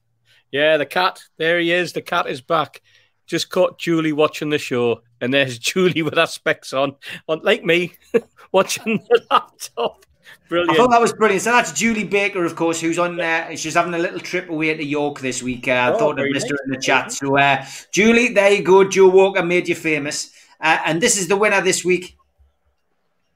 Yeah, 0.52 0.78
the 0.78 0.88
cat. 0.88 1.22
There 1.38 1.60
he 1.60 1.72
is. 1.72 1.94
The 1.94 2.02
cat 2.02 2.28
is 2.28 2.42
back. 2.42 2.82
Just 3.28 3.52
caught 3.52 3.78
Julie 3.78 4.14
watching 4.14 4.50
the 4.50 4.58
show, 4.58 5.04
and 5.22 5.32
there's 5.32 5.60
Julie 5.60 6.02
with 6.02 6.16
her 6.16 6.26
specs 6.26 6.74
on, 6.74 6.96
on 7.30 7.42
like 7.44 7.64
me, 7.64 7.94
watching 8.52 9.06
the 9.08 9.22
laptop. 9.30 10.07
I 10.48 10.50
Brilliant. 10.50 10.78
thought 10.78 10.92
that 10.92 11.02
was 11.02 11.12
brilliant. 11.12 11.42
So 11.44 11.52
that's 11.52 11.74
Julie 11.74 12.06
Baker, 12.06 12.46
of 12.46 12.56
course, 12.56 12.80
who's 12.80 12.98
on 12.98 13.18
there. 13.18 13.56
She's 13.58 13.74
having 13.74 13.94
a 13.94 13.98
little 13.98 14.20
trip 14.20 14.50
away 14.50 14.74
to 14.76 14.84
York 14.84 15.20
this 15.20 15.44
week. 15.44 15.68
Uh, 15.68 15.72
I 15.72 15.92
Oh, 15.92 15.98
thought 16.00 16.12
I'd 16.14 16.24
very 16.24 16.32
missed 16.32 16.50
her 16.50 16.58
in 16.66 16.72
the 16.72 16.80
chat. 16.80 17.12
So, 17.12 17.38
uh, 17.38 17.66
Julie, 17.92 18.30
there 18.34 18.52
you 18.54 18.64
go. 18.64 18.86
Joe 18.88 19.10
Walker 19.10 19.44
made 19.44 19.68
you 19.68 19.76
famous. 19.76 20.32
Uh, 20.62 20.78
and 20.86 21.02
this 21.02 21.18
is 21.18 21.28
the 21.28 21.36
winner 21.36 21.60
this 21.60 21.84
week. 21.84 22.16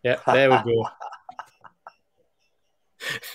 Yeah, 0.04 0.18
there 0.26 0.52
we 0.52 0.58
go. 0.64 0.88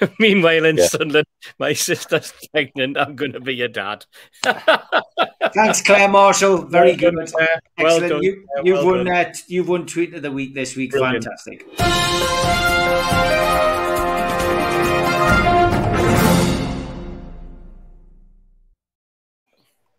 Meanwhile, 0.19 0.65
in 0.65 0.77
Yeah. 0.77 0.87
Sunderland, 0.87 1.27
my 1.59 1.73
sister's 1.75 2.33
pregnant. 2.53 2.97
I'm 2.97 3.15
going 3.17 3.33
to 3.33 3.41
be 3.41 3.55
your 3.57 3.69
dad. 3.69 4.07
Thanks, 4.43 5.83
Claire 5.83 6.09
Marshall. 6.09 6.59
Very 6.67 6.91
Well 6.93 6.97
good. 6.99 7.15
done, 7.17 7.27
Claire. 7.27 7.61
Well 7.79 7.87
Excellent. 7.89 8.11
done. 8.13 8.23
you, 8.23 8.47
you've, 8.65 8.77
well 8.79 8.87
won. 8.87 9.05
done. 9.05 9.27
Uh, 9.27 9.33
you've 9.49 9.69
won 9.69 9.85
tweet 9.87 10.15
of 10.15 10.23
the 10.23 10.31
week 10.33 10.55
this 10.55 10.77
week. 10.77 10.93
Brilliant. 10.93 11.25
Fantastic. 11.25 11.67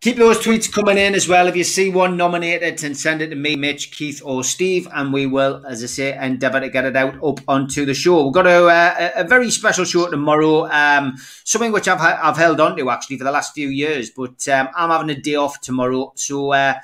Keep 0.08 0.20
those 0.20 0.40
tweets 0.40 0.72
coming 0.72 0.98
in 0.98 1.16
as 1.16 1.28
well. 1.28 1.48
If 1.48 1.58
you 1.58 1.66
see 1.66 1.90
one 1.90 2.16
nominated, 2.16 2.82
and 2.82 2.98
send 2.98 3.22
it 3.22 3.28
to 3.28 3.36
me, 3.36 3.58
Mitch, 3.58 3.92
Keith, 3.92 4.22
or 4.24 4.42
Steve, 4.42 4.88
and 4.94 5.12
we 5.12 5.26
will, 5.26 5.62
as 5.68 5.84
I 5.84 5.88
say, 5.88 6.18
endeavour 6.18 6.62
to 6.62 6.70
get 6.70 6.86
it 6.86 6.96
out 6.96 7.22
up 7.22 7.42
onto 7.46 7.84
the 7.86 7.94
show. 7.94 8.24
We've 8.24 8.34
got 8.34 8.48
a, 8.48 9.20
a 9.20 9.26
very 9.26 9.52
special 9.52 9.84
show 9.84 10.10
tomorrow. 10.10 10.66
Um, 10.72 11.18
something 11.44 11.74
which 11.74 11.90
I've 11.90 12.00
I've 12.00 12.38
held 12.38 12.62
on 12.62 12.78
to 12.78 12.90
actually 12.90 13.18
for 13.18 13.26
the 13.26 13.34
last 13.34 13.54
few 13.54 13.68
years, 13.68 14.10
but 14.10 14.48
um, 14.48 14.70
I'm 14.78 14.92
having 14.92 15.10
a 15.10 15.20
day 15.20 15.36
off 15.36 15.60
tomorrow, 15.60 16.14
so. 16.16 16.54
Uh, 16.54 16.76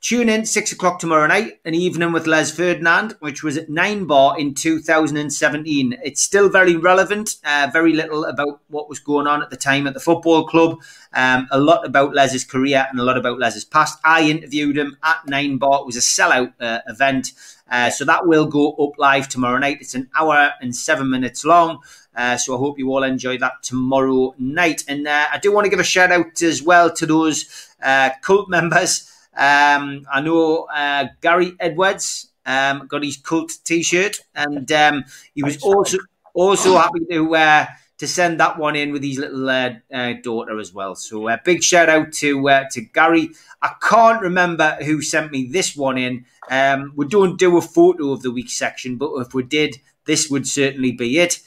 Tune 0.00 0.28
in 0.28 0.46
six 0.46 0.70
o'clock 0.70 1.00
tomorrow 1.00 1.26
night, 1.26 1.58
an 1.64 1.74
evening 1.74 2.12
with 2.12 2.28
Les 2.28 2.52
Ferdinand, 2.52 3.16
which 3.18 3.42
was 3.42 3.56
at 3.56 3.68
Nine 3.68 4.04
Bar 4.04 4.38
in 4.38 4.54
2017. 4.54 5.98
It's 6.04 6.22
still 6.22 6.48
very 6.48 6.76
relevant. 6.76 7.34
Uh, 7.44 7.68
very 7.72 7.92
little 7.92 8.24
about 8.24 8.60
what 8.68 8.88
was 8.88 9.00
going 9.00 9.26
on 9.26 9.42
at 9.42 9.50
the 9.50 9.56
time 9.56 9.88
at 9.88 9.94
the 9.94 10.00
football 10.00 10.46
club. 10.46 10.80
Um, 11.12 11.48
a 11.50 11.58
lot 11.58 11.84
about 11.84 12.14
Les's 12.14 12.44
career 12.44 12.86
and 12.88 13.00
a 13.00 13.02
lot 13.02 13.18
about 13.18 13.40
Les's 13.40 13.64
past. 13.64 13.98
I 14.04 14.22
interviewed 14.30 14.78
him 14.78 14.96
at 15.02 15.26
Nine 15.26 15.58
Bar. 15.58 15.80
It 15.80 15.86
was 15.86 15.96
a 15.96 16.00
sellout 16.00 16.52
uh, 16.60 16.78
event. 16.86 17.32
Uh, 17.68 17.90
so 17.90 18.04
that 18.04 18.24
will 18.24 18.46
go 18.46 18.74
up 18.74 18.98
live 18.98 19.28
tomorrow 19.28 19.58
night. 19.58 19.78
It's 19.80 19.96
an 19.96 20.08
hour 20.16 20.52
and 20.60 20.74
seven 20.74 21.10
minutes 21.10 21.44
long. 21.44 21.80
Uh, 22.14 22.36
so 22.36 22.54
I 22.54 22.58
hope 22.58 22.78
you 22.78 22.88
all 22.92 23.02
enjoy 23.02 23.36
that 23.38 23.64
tomorrow 23.64 24.32
night. 24.38 24.84
And 24.86 25.08
uh, 25.08 25.26
I 25.32 25.38
do 25.38 25.52
want 25.52 25.64
to 25.64 25.70
give 25.70 25.80
a 25.80 25.84
shout 25.84 26.12
out 26.12 26.40
as 26.40 26.62
well 26.62 26.88
to 26.92 27.04
those 27.04 27.68
uh, 27.82 28.10
cult 28.22 28.48
members. 28.48 29.12
Um, 29.38 30.06
I 30.12 30.20
know 30.20 30.64
uh, 30.64 31.06
Gary 31.20 31.52
Edwards 31.60 32.30
um, 32.44 32.86
got 32.88 33.04
his 33.04 33.16
cult 33.16 33.52
T-shirt, 33.64 34.20
and 34.34 34.70
um, 34.72 35.04
he 35.34 35.42
was 35.42 35.62
also 35.62 35.98
also 36.34 36.76
happy 36.76 37.00
to 37.10 37.34
uh, 37.36 37.66
to 37.98 38.06
send 38.06 38.40
that 38.40 38.58
one 38.58 38.76
in 38.76 38.92
with 38.92 39.02
his 39.02 39.18
little 39.18 39.48
uh, 39.48 39.74
uh, 39.92 40.14
daughter 40.22 40.58
as 40.58 40.72
well. 40.72 40.94
So 40.94 41.28
uh, 41.28 41.38
big 41.44 41.62
shout 41.62 41.88
out 41.88 42.12
to 42.14 42.48
uh, 42.48 42.64
to 42.72 42.80
Gary. 42.80 43.30
I 43.62 43.72
can't 43.82 44.22
remember 44.22 44.76
who 44.84 45.02
sent 45.02 45.32
me 45.32 45.46
this 45.46 45.76
one 45.76 45.98
in. 45.98 46.24
Um, 46.50 46.92
we 46.96 47.06
don't 47.06 47.38
do 47.38 47.56
a 47.58 47.62
photo 47.62 48.12
of 48.12 48.22
the 48.22 48.30
week 48.30 48.50
section, 48.50 48.96
but 48.96 49.12
if 49.16 49.34
we 49.34 49.42
did, 49.42 49.78
this 50.06 50.30
would 50.30 50.46
certainly 50.46 50.92
be 50.92 51.18
it. 51.18 51.40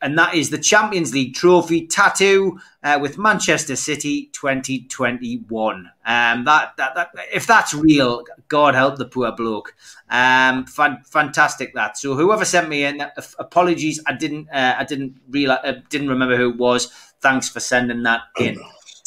And 0.00 0.16
that 0.16 0.34
is 0.34 0.50
the 0.50 0.58
Champions 0.58 1.12
League 1.12 1.34
trophy 1.34 1.86
tattoo 1.86 2.60
uh, 2.84 2.98
with 3.00 3.18
Manchester 3.18 3.74
City 3.74 4.30
2021. 4.32 5.90
Um, 6.06 6.44
that, 6.44 6.76
that 6.76 6.94
that 6.94 7.10
if 7.32 7.46
that's 7.46 7.74
real, 7.74 8.22
God 8.46 8.74
help 8.74 8.96
the 8.96 9.06
poor 9.06 9.32
bloke. 9.32 9.74
Um, 10.08 10.66
fan, 10.66 11.02
fantastic 11.04 11.74
that. 11.74 11.98
So 11.98 12.14
whoever 12.14 12.44
sent 12.44 12.68
me 12.68 12.84
in, 12.84 13.00
uh, 13.00 13.10
apologies, 13.38 14.00
I 14.06 14.12
didn't 14.12 14.48
uh, 14.50 14.76
I 14.78 14.84
didn't 14.84 15.20
realize 15.30 15.60
uh, 15.64 15.80
didn't 15.90 16.08
remember 16.08 16.36
who 16.36 16.50
it 16.50 16.58
was. 16.58 16.86
Thanks 17.20 17.48
for 17.48 17.58
sending 17.58 18.04
that 18.04 18.20
in. 18.38 18.58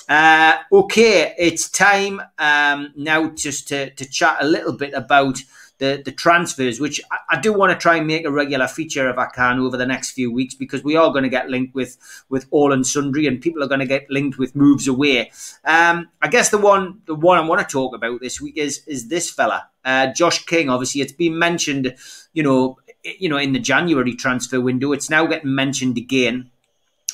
Uh, 0.09 0.57
okay, 0.73 1.33
it's 1.37 1.69
time 1.69 2.21
um, 2.37 2.91
now 2.97 3.29
just 3.29 3.69
to, 3.69 3.91
to 3.91 4.03
chat 4.09 4.37
a 4.41 4.45
little 4.45 4.73
bit 4.73 4.93
about 4.93 5.39
the, 5.81 5.99
the 6.05 6.11
transfers, 6.11 6.79
which 6.79 7.01
I, 7.11 7.17
I 7.31 7.41
do 7.41 7.51
want 7.51 7.71
to 7.71 7.77
try 7.77 7.95
and 7.95 8.05
make 8.05 8.23
a 8.23 8.31
regular 8.31 8.67
feature 8.67 9.09
if 9.09 9.17
I 9.17 9.25
can 9.25 9.59
over 9.59 9.77
the 9.77 9.85
next 9.85 10.11
few 10.11 10.31
weeks 10.31 10.53
because 10.53 10.83
we 10.83 10.95
are 10.95 11.11
going 11.11 11.23
to 11.23 11.29
get 11.29 11.49
linked 11.49 11.73
with 11.73 11.97
with 12.29 12.45
all 12.51 12.71
and 12.71 12.85
sundry, 12.85 13.25
and 13.25 13.41
people 13.41 13.63
are 13.63 13.67
going 13.67 13.79
to 13.79 13.87
get 13.87 14.09
linked 14.09 14.37
with 14.37 14.55
moves 14.55 14.87
away. 14.87 15.31
Um, 15.65 16.09
I 16.21 16.27
guess 16.27 16.49
the 16.49 16.59
one 16.59 17.01
the 17.07 17.15
one 17.15 17.39
I 17.39 17.47
want 17.47 17.67
to 17.67 17.71
talk 17.71 17.95
about 17.95 18.21
this 18.21 18.39
week 18.39 18.57
is 18.57 18.83
is 18.85 19.07
this 19.07 19.31
fella, 19.31 19.69
uh, 19.83 20.13
Josh 20.13 20.45
King. 20.45 20.69
Obviously, 20.69 21.01
it's 21.01 21.13
been 21.13 21.39
mentioned, 21.39 21.95
you 22.31 22.43
know, 22.43 22.77
you 23.03 23.27
know, 23.27 23.37
in 23.37 23.53
the 23.53 23.59
January 23.59 24.13
transfer 24.13 24.61
window. 24.61 24.91
It's 24.91 25.09
now 25.09 25.25
getting 25.25 25.55
mentioned 25.55 25.97
again. 25.97 26.51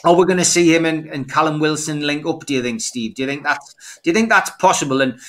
Are 0.03 0.13
we 0.13 0.25
going 0.25 0.37
to 0.37 0.45
see 0.45 0.75
him 0.75 0.85
and, 0.85 1.07
and 1.07 1.31
Callum 1.31 1.59
Wilson 1.59 2.01
link 2.01 2.25
up? 2.25 2.45
Do 2.45 2.53
you 2.53 2.61
think, 2.61 2.81
Steve? 2.81 3.15
Do 3.15 3.23
you 3.23 3.27
think 3.27 3.43
that's 3.43 3.99
do 4.03 4.09
you 4.09 4.13
think 4.13 4.27
that's 4.27 4.49
possible? 4.49 5.01
And 5.01 5.19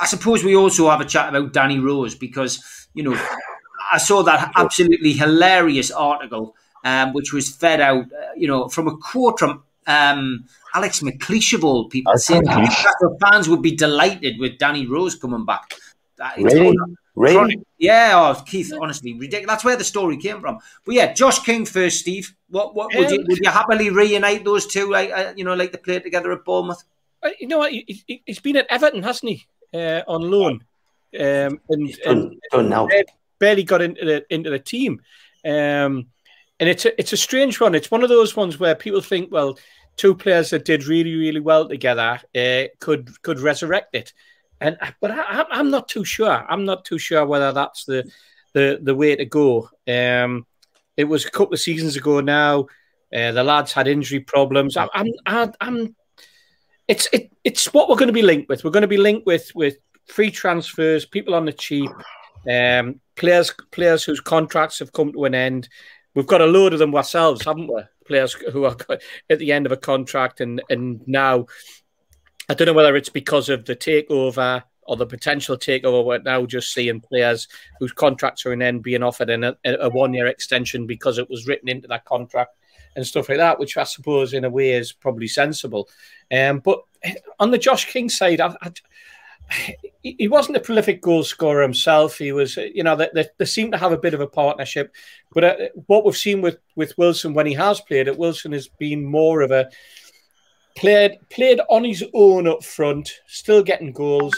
I 0.00 0.06
suppose 0.06 0.42
we 0.44 0.56
also 0.56 0.88
have 0.90 1.00
a 1.00 1.04
chat 1.04 1.28
about 1.28 1.52
Danny 1.52 1.78
Rose 1.78 2.14
because 2.14 2.86
you 2.94 3.02
know 3.02 3.16
I 3.92 3.98
saw 3.98 4.22
that 4.22 4.52
absolutely 4.56 5.12
hilarious 5.12 5.90
article 5.90 6.56
um, 6.84 7.12
which 7.14 7.32
was 7.32 7.48
fed 7.48 7.80
out, 7.80 8.04
uh, 8.04 8.32
you 8.36 8.46
know, 8.46 8.68
from 8.68 8.88
a 8.88 8.96
quote 8.98 9.38
from 9.38 9.62
um, 9.86 10.44
Alex 10.74 11.00
McLeish 11.00 11.54
of 11.54 11.64
all 11.64 11.88
people, 11.88 12.10
Alex 12.10 12.26
saying 12.26 12.42
that 12.44 12.94
the 13.00 13.16
fans 13.22 13.48
would 13.48 13.62
be 13.62 13.74
delighted 13.74 14.38
with 14.38 14.58
Danny 14.58 14.86
Rose 14.86 15.14
coming 15.14 15.44
back. 15.46 15.72
That- 16.18 16.36
Really? 16.38 16.76
Really? 17.16 17.62
yeah, 17.78 18.10
oh, 18.14 18.42
Keith, 18.44 18.72
honestly, 18.78 19.12
ridiculous. 19.14 19.46
That's 19.46 19.64
where 19.64 19.76
the 19.76 19.84
story 19.84 20.16
came 20.16 20.40
from. 20.40 20.58
But 20.84 20.94
yeah, 20.96 21.12
Josh 21.12 21.38
King 21.38 21.64
first, 21.64 22.00
Steve. 22.00 22.34
What, 22.50 22.74
what 22.74 22.92
would 22.94 23.08
you 23.10 23.24
would 23.28 23.38
you 23.40 23.50
happily 23.50 23.88
reunite 23.90 24.44
those 24.44 24.66
two, 24.66 24.90
like 24.90 25.10
uh, 25.12 25.32
you 25.36 25.44
know, 25.44 25.54
like 25.54 25.70
they 25.70 25.78
played 25.78 26.02
together 26.02 26.32
at 26.32 26.44
Bournemouth? 26.44 26.82
Uh, 27.22 27.30
You 27.38 27.46
know 27.46 27.58
what? 27.58 27.70
He, 27.70 28.02
he- 28.06 28.22
he's 28.26 28.40
been 28.40 28.56
at 28.56 28.66
Everton, 28.68 29.04
hasn't 29.04 29.30
he? 29.30 29.46
Uh, 29.74 30.02
on 30.06 30.30
loan, 30.30 30.64
um, 31.18 31.60
and, 31.68 31.86
He's 31.86 31.98
and 32.06 32.36
done, 32.52 32.70
done 32.70 32.88
barely 33.40 33.64
got 33.64 33.82
into 33.82 34.04
the 34.04 34.24
into 34.30 34.50
the 34.50 34.58
team. 34.58 35.00
Um, 35.44 36.06
and 36.60 36.68
it's 36.70 36.84
a 36.86 36.98
it's 36.98 37.12
a 37.12 37.16
strange 37.16 37.60
one. 37.60 37.74
It's 37.74 37.90
one 37.90 38.02
of 38.04 38.08
those 38.08 38.36
ones 38.36 38.60
where 38.60 38.74
people 38.76 39.00
think, 39.00 39.32
well, 39.32 39.58
two 39.96 40.14
players 40.14 40.50
that 40.50 40.64
did 40.64 40.86
really 40.86 41.14
really 41.16 41.40
well 41.40 41.68
together 41.68 42.20
uh, 42.36 42.62
could 42.78 43.20
could 43.22 43.40
resurrect 43.40 43.94
it. 43.94 44.12
And 44.60 44.78
but 45.00 45.10
I, 45.10 45.22
I'm- 45.22 45.46
I'm 45.50 45.70
not 45.70 45.88
too 45.88 46.04
sure. 46.04 46.46
I'm 46.48 46.64
not 46.64 46.84
too 46.84 46.98
sure 46.98 47.26
whether 47.26 47.52
that's 47.52 47.84
the 47.84 48.08
the 48.52 48.78
the 48.80 48.94
way 48.94 49.16
to 49.16 49.24
go. 49.24 49.68
Um, 49.88 50.46
it 50.96 51.04
was 51.04 51.24
a 51.26 51.30
couple 51.30 51.54
of 51.54 51.60
seasons 51.60 51.96
ago 51.96 52.20
now. 52.20 52.68
Uh, 53.14 53.32
the 53.32 53.44
lads 53.44 53.72
had 53.72 53.88
injury 53.88 54.20
problems. 54.20 54.76
I, 54.76 54.88
I'm 54.94 55.08
I, 55.26 55.50
I'm. 55.60 55.96
It's 56.88 57.08
it, 57.12 57.30
it's 57.44 57.72
what 57.72 57.88
we're 57.88 57.96
going 57.96 58.08
to 58.08 58.12
be 58.12 58.22
linked 58.22 58.48
with. 58.48 58.64
We're 58.64 58.70
going 58.70 58.82
to 58.82 58.88
be 58.88 58.96
linked 58.96 59.26
with 59.26 59.50
with 59.54 59.76
free 60.06 60.30
transfers, 60.30 61.06
people 61.06 61.34
on 61.34 61.44
the 61.44 61.52
cheap, 61.52 61.90
um, 62.50 63.00
players 63.16 63.54
players 63.70 64.04
whose 64.04 64.20
contracts 64.20 64.78
have 64.78 64.92
come 64.92 65.12
to 65.12 65.24
an 65.24 65.34
end. 65.34 65.68
We've 66.14 66.26
got 66.26 66.40
a 66.40 66.46
load 66.46 66.72
of 66.72 66.78
them 66.78 66.94
ourselves, 66.94 67.44
haven't 67.44 67.68
we? 67.68 67.82
Players 68.06 68.34
who 68.34 68.64
are 68.64 68.76
at 69.30 69.38
the 69.38 69.52
end 69.52 69.66
of 69.66 69.72
a 69.72 69.76
contract, 69.76 70.40
and 70.40 70.62
and 70.68 71.00
now 71.06 71.46
I 72.48 72.54
don't 72.54 72.66
know 72.66 72.74
whether 72.74 72.96
it's 72.96 73.08
because 73.08 73.48
of 73.48 73.64
the 73.64 73.76
takeover 73.76 74.62
or 74.82 74.96
the 74.96 75.06
potential 75.06 75.56
takeover. 75.56 76.04
We're 76.04 76.18
now 76.18 76.44
just 76.44 76.72
seeing 76.74 77.00
players 77.00 77.48
whose 77.80 77.92
contracts 77.92 78.44
are 78.44 78.52
in 78.52 78.60
end 78.60 78.82
being 78.82 79.02
offered 79.02 79.30
in 79.30 79.44
a, 79.44 79.56
a 79.64 79.88
one 79.88 80.12
year 80.12 80.26
extension 80.26 80.86
because 80.86 81.18
it 81.18 81.30
was 81.30 81.46
written 81.46 81.68
into 81.68 81.88
that 81.88 82.04
contract 82.04 82.56
and 82.96 83.06
stuff 83.06 83.28
like 83.28 83.38
that, 83.38 83.58
which 83.58 83.76
I 83.76 83.84
suppose 83.84 84.34
in 84.34 84.44
a 84.44 84.50
way 84.50 84.72
is 84.72 84.92
probably 84.92 85.28
sensible. 85.28 85.88
Um, 86.30 86.60
but 86.60 86.80
on 87.38 87.50
the 87.50 87.58
Josh 87.58 87.86
King 87.86 88.08
side, 88.08 88.40
I, 88.40 88.56
I, 88.62 88.72
he 90.02 90.28
wasn't 90.28 90.56
a 90.56 90.60
prolific 90.60 91.00
goal 91.00 91.22
scorer 91.22 91.62
himself. 91.62 92.18
He 92.18 92.32
was, 92.32 92.56
you 92.56 92.82
know, 92.82 92.96
they, 92.96 93.26
they, 93.38 93.44
seem 93.44 93.70
to 93.72 93.78
have 93.78 93.92
a 93.92 93.98
bit 93.98 94.14
of 94.14 94.20
a 94.20 94.26
partnership. 94.26 94.94
But 95.32 95.44
uh, 95.44 95.56
what 95.86 96.04
we've 96.04 96.16
seen 96.16 96.40
with, 96.40 96.58
with 96.76 96.96
Wilson 96.98 97.34
when 97.34 97.46
he 97.46 97.54
has 97.54 97.80
played 97.80 98.08
it, 98.08 98.18
Wilson 98.18 98.52
has 98.52 98.68
been 98.68 99.04
more 99.04 99.42
of 99.42 99.50
a 99.50 99.68
played 100.76 101.18
played 101.30 101.60
on 101.68 101.84
his 101.84 102.04
own 102.14 102.46
up 102.46 102.64
front, 102.64 103.20
still 103.26 103.62
getting 103.62 103.92
goals. 103.92 104.34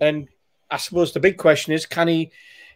And 0.00 0.28
I 0.70 0.76
suppose 0.76 1.12
the 1.12 1.20
big 1.20 1.36
question 1.36 1.72
is, 1.72 1.86
can 1.86 2.08
he 2.08 2.30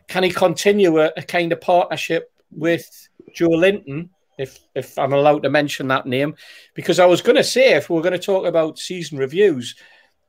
can 0.09 0.23
he 0.23 0.31
continue 0.31 1.01
a, 1.01 1.13
a 1.17 1.23
kind 1.23 1.53
of 1.53 1.61
partnership 1.61 2.33
with 2.51 3.09
Joelinton? 3.35 4.11
If 4.39 4.59
if 4.75 4.99
I'm 4.99 5.13
allowed 5.13 5.45
to 5.45 5.51
mention 5.51 5.89
that 5.89 6.07
name, 6.07 6.35
because 6.75 6.99
I 6.99 7.07
was 7.07 7.23
going 7.23 7.37
to 7.37 7.45
say 7.45 7.75
if 7.75 7.89
we 7.89 7.97
we're 7.97 8.03
going 8.03 8.13
to 8.13 8.19
talk 8.19 8.47
about 8.47 8.79
season 8.79 9.19
reviews, 9.19 9.77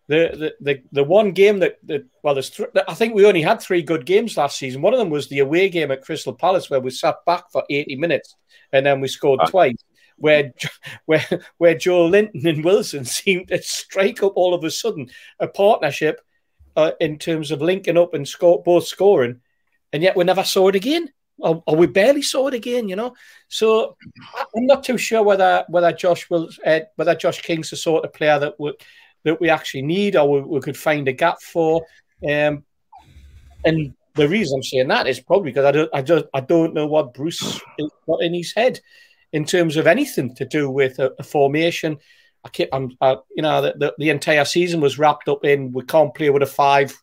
the 0.08 0.54
the 0.62 0.74
the, 0.74 0.82
the 0.92 1.04
one 1.04 1.32
game 1.32 1.60
that, 1.60 1.78
that 1.84 2.06
well, 2.24 2.36
there's 2.36 2.50
th- 2.52 2.70
I 2.88 2.94
think 2.94 3.14
we 3.14 3.26
only 3.26 3.42
had 3.42 3.62
three 3.62 3.82
good 3.82 4.06
games 4.06 4.38
last 4.38 4.58
season. 4.58 4.82
One 4.82 4.94
of 4.94 5.00
them 5.00 5.10
was 5.10 5.28
the 5.28 5.40
away 5.40 5.70
game 5.70 5.92
at 5.92 6.04
Crystal 6.04 6.34
Palace 6.34 6.70
where 6.70 6.80
we 6.80 6.92
sat 6.92 7.16
back 7.26 7.46
for 7.52 7.64
80 7.70 7.96
minutes 7.96 8.36
and 8.72 8.86
then 8.86 9.02
we 9.02 9.08
scored 9.08 9.42
twice. 9.48 9.78
Where 10.18 10.54
where 11.06 11.26
where 11.58 11.76
Joelinton 11.76 12.46
and 12.46 12.64
Wilson 12.64 13.06
seemed 13.06 13.48
to 13.50 13.62
strike 13.62 14.22
up 14.22 14.34
all 14.36 14.54
of 14.54 14.64
a 14.64 14.72
sudden 14.72 15.10
a 15.40 15.48
partnership 15.48 16.22
uh, 16.76 16.92
in 17.00 17.18
terms 17.18 17.52
of 17.52 17.62
linking 17.62 17.98
up 17.98 18.14
and 18.14 18.28
score 18.28 18.62
both 18.62 18.86
scoring, 18.86 19.42
and 19.92 20.04
yet 20.04 20.16
we 20.16 20.24
never 20.24 20.44
saw 20.44 20.68
it 20.68 20.76
again. 20.76 21.10
Or, 21.38 21.62
or, 21.68 21.76
we 21.76 21.88
barely 21.88 22.22
saw 22.22 22.48
it 22.48 22.54
again, 22.54 22.88
you 22.88 22.96
know. 22.96 23.14
So 23.50 23.98
I'm 24.56 24.66
not 24.66 24.86
too 24.86 24.98
sure 24.98 25.22
whether 25.22 25.66
whether 25.68 25.92
Josh 25.92 26.30
will 26.30 26.50
uh, 26.66 26.80
whether 26.96 27.14
Josh 27.14 27.42
King's 27.42 27.72
the 27.72 27.76
sort 27.76 28.06
of 28.06 28.14
player 28.14 28.40
that 28.40 28.58
would 28.58 28.76
that 29.26 29.42
we 29.42 29.50
actually 29.50 29.82
need 29.82 30.16
or 30.16 30.30
we, 30.30 30.42
we 30.42 30.62
could 30.62 30.78
find 30.78 31.08
a 31.08 31.14
gap 31.14 31.42
for. 31.42 31.86
Um, 32.28 32.64
and 33.66 33.94
the 34.14 34.30
reason 34.30 34.58
I'm 34.58 34.64
saying 34.64 34.88
that 34.88 35.08
is 35.08 35.20
probably 35.20 35.52
because 35.52 35.66
I 35.66 35.72
don't, 35.72 35.90
I 35.94 36.02
just, 36.02 36.26
I 36.34 36.40
don't 36.40 36.74
know 36.74 36.88
what 36.88 37.14
Bruce 37.14 37.60
got 38.08 38.22
in 38.22 38.34
his 38.34 38.54
head 38.54 38.80
in 39.34 39.44
terms 39.44 39.76
of 39.76 39.88
anything 39.88 40.34
to 40.36 40.46
do 40.46 40.70
with 40.70 41.00
a, 41.00 41.12
a 41.20 41.24
formation. 41.24 41.98
I 42.46 42.50
keep, 42.50 42.70
I'm, 42.72 42.96
I, 43.02 43.18
you 43.36 43.42
know, 43.42 43.62
the, 43.64 43.74
the, 43.76 43.96
the, 43.98 44.10
entire 44.12 44.46
season 44.46 44.80
was 44.80 45.00
wrapped 45.00 45.28
up 45.28 45.44
in 45.44 45.72
we 45.72 45.84
can't 45.84 46.14
play 46.14 46.30
with 46.30 46.44
a 46.44 46.46
five. 46.46 46.96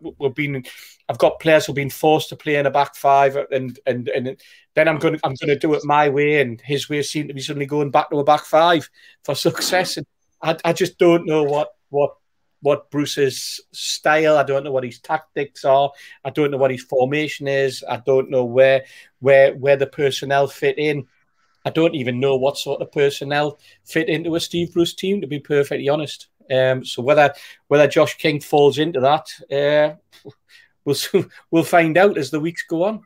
We've 0.00 0.34
been, 0.34 0.62
I've 1.08 1.16
got 1.16 1.40
players 1.40 1.64
who've 1.64 1.74
been 1.74 1.88
forced 1.88 2.28
to 2.28 2.36
play 2.36 2.56
in 2.56 2.66
a 2.66 2.70
back 2.70 2.94
five, 2.94 3.34
uh, 3.34 3.46
and 3.50 3.78
and 3.86 4.08
and 4.10 4.36
then 4.74 4.88
I'm 4.88 4.98
going, 4.98 5.14
to, 5.14 5.20
I'm 5.24 5.34
going 5.40 5.48
to 5.48 5.58
do 5.58 5.72
it 5.72 5.84
my 5.84 6.10
way, 6.10 6.42
and 6.42 6.60
his 6.60 6.90
way 6.90 7.02
seemed 7.02 7.28
to 7.28 7.34
be 7.34 7.40
suddenly 7.40 7.64
going 7.64 7.90
back 7.90 8.10
to 8.10 8.18
a 8.18 8.24
back 8.24 8.44
five 8.44 8.90
for 9.24 9.34
success. 9.34 9.96
And 9.96 10.06
I, 10.42 10.56
I 10.66 10.72
just 10.74 10.98
don't 10.98 11.26
know 11.26 11.42
what 11.44 11.70
what 11.88 12.12
what 12.60 12.90
Bruce's 12.90 13.60
style. 13.72 14.36
I 14.36 14.42
don't 14.42 14.64
know 14.64 14.70
what 14.70 14.84
his 14.84 15.00
tactics 15.00 15.64
are. 15.64 15.90
I 16.24 16.30
don't 16.30 16.50
know 16.50 16.58
what 16.58 16.70
his 16.70 16.84
formation 16.84 17.48
is. 17.48 17.82
I 17.88 17.96
don't 18.04 18.30
know 18.30 18.44
where 18.44 18.84
where 19.20 19.54
where 19.56 19.76
the 19.76 19.86
personnel 19.86 20.46
fit 20.46 20.78
in. 20.78 21.06
I 21.64 21.70
don't 21.70 21.94
even 21.94 22.20
know 22.20 22.36
what 22.36 22.58
sort 22.58 22.80
of 22.80 22.92
personnel 22.92 23.58
fit 23.84 24.08
into 24.08 24.34
a 24.34 24.40
Steve 24.40 24.72
Bruce 24.72 24.94
team. 24.94 25.20
To 25.20 25.26
be 25.26 25.40
perfectly 25.40 25.88
honest, 25.88 26.28
um, 26.50 26.84
so 26.84 27.02
whether 27.02 27.34
whether 27.68 27.86
Josh 27.86 28.16
King 28.16 28.40
falls 28.40 28.78
into 28.78 29.00
that, 29.00 29.28
uh, 29.52 29.96
we'll 30.84 30.96
we'll 31.50 31.64
find 31.64 31.96
out 31.96 32.18
as 32.18 32.30
the 32.30 32.40
weeks 32.40 32.64
go 32.68 32.84
on. 32.84 33.02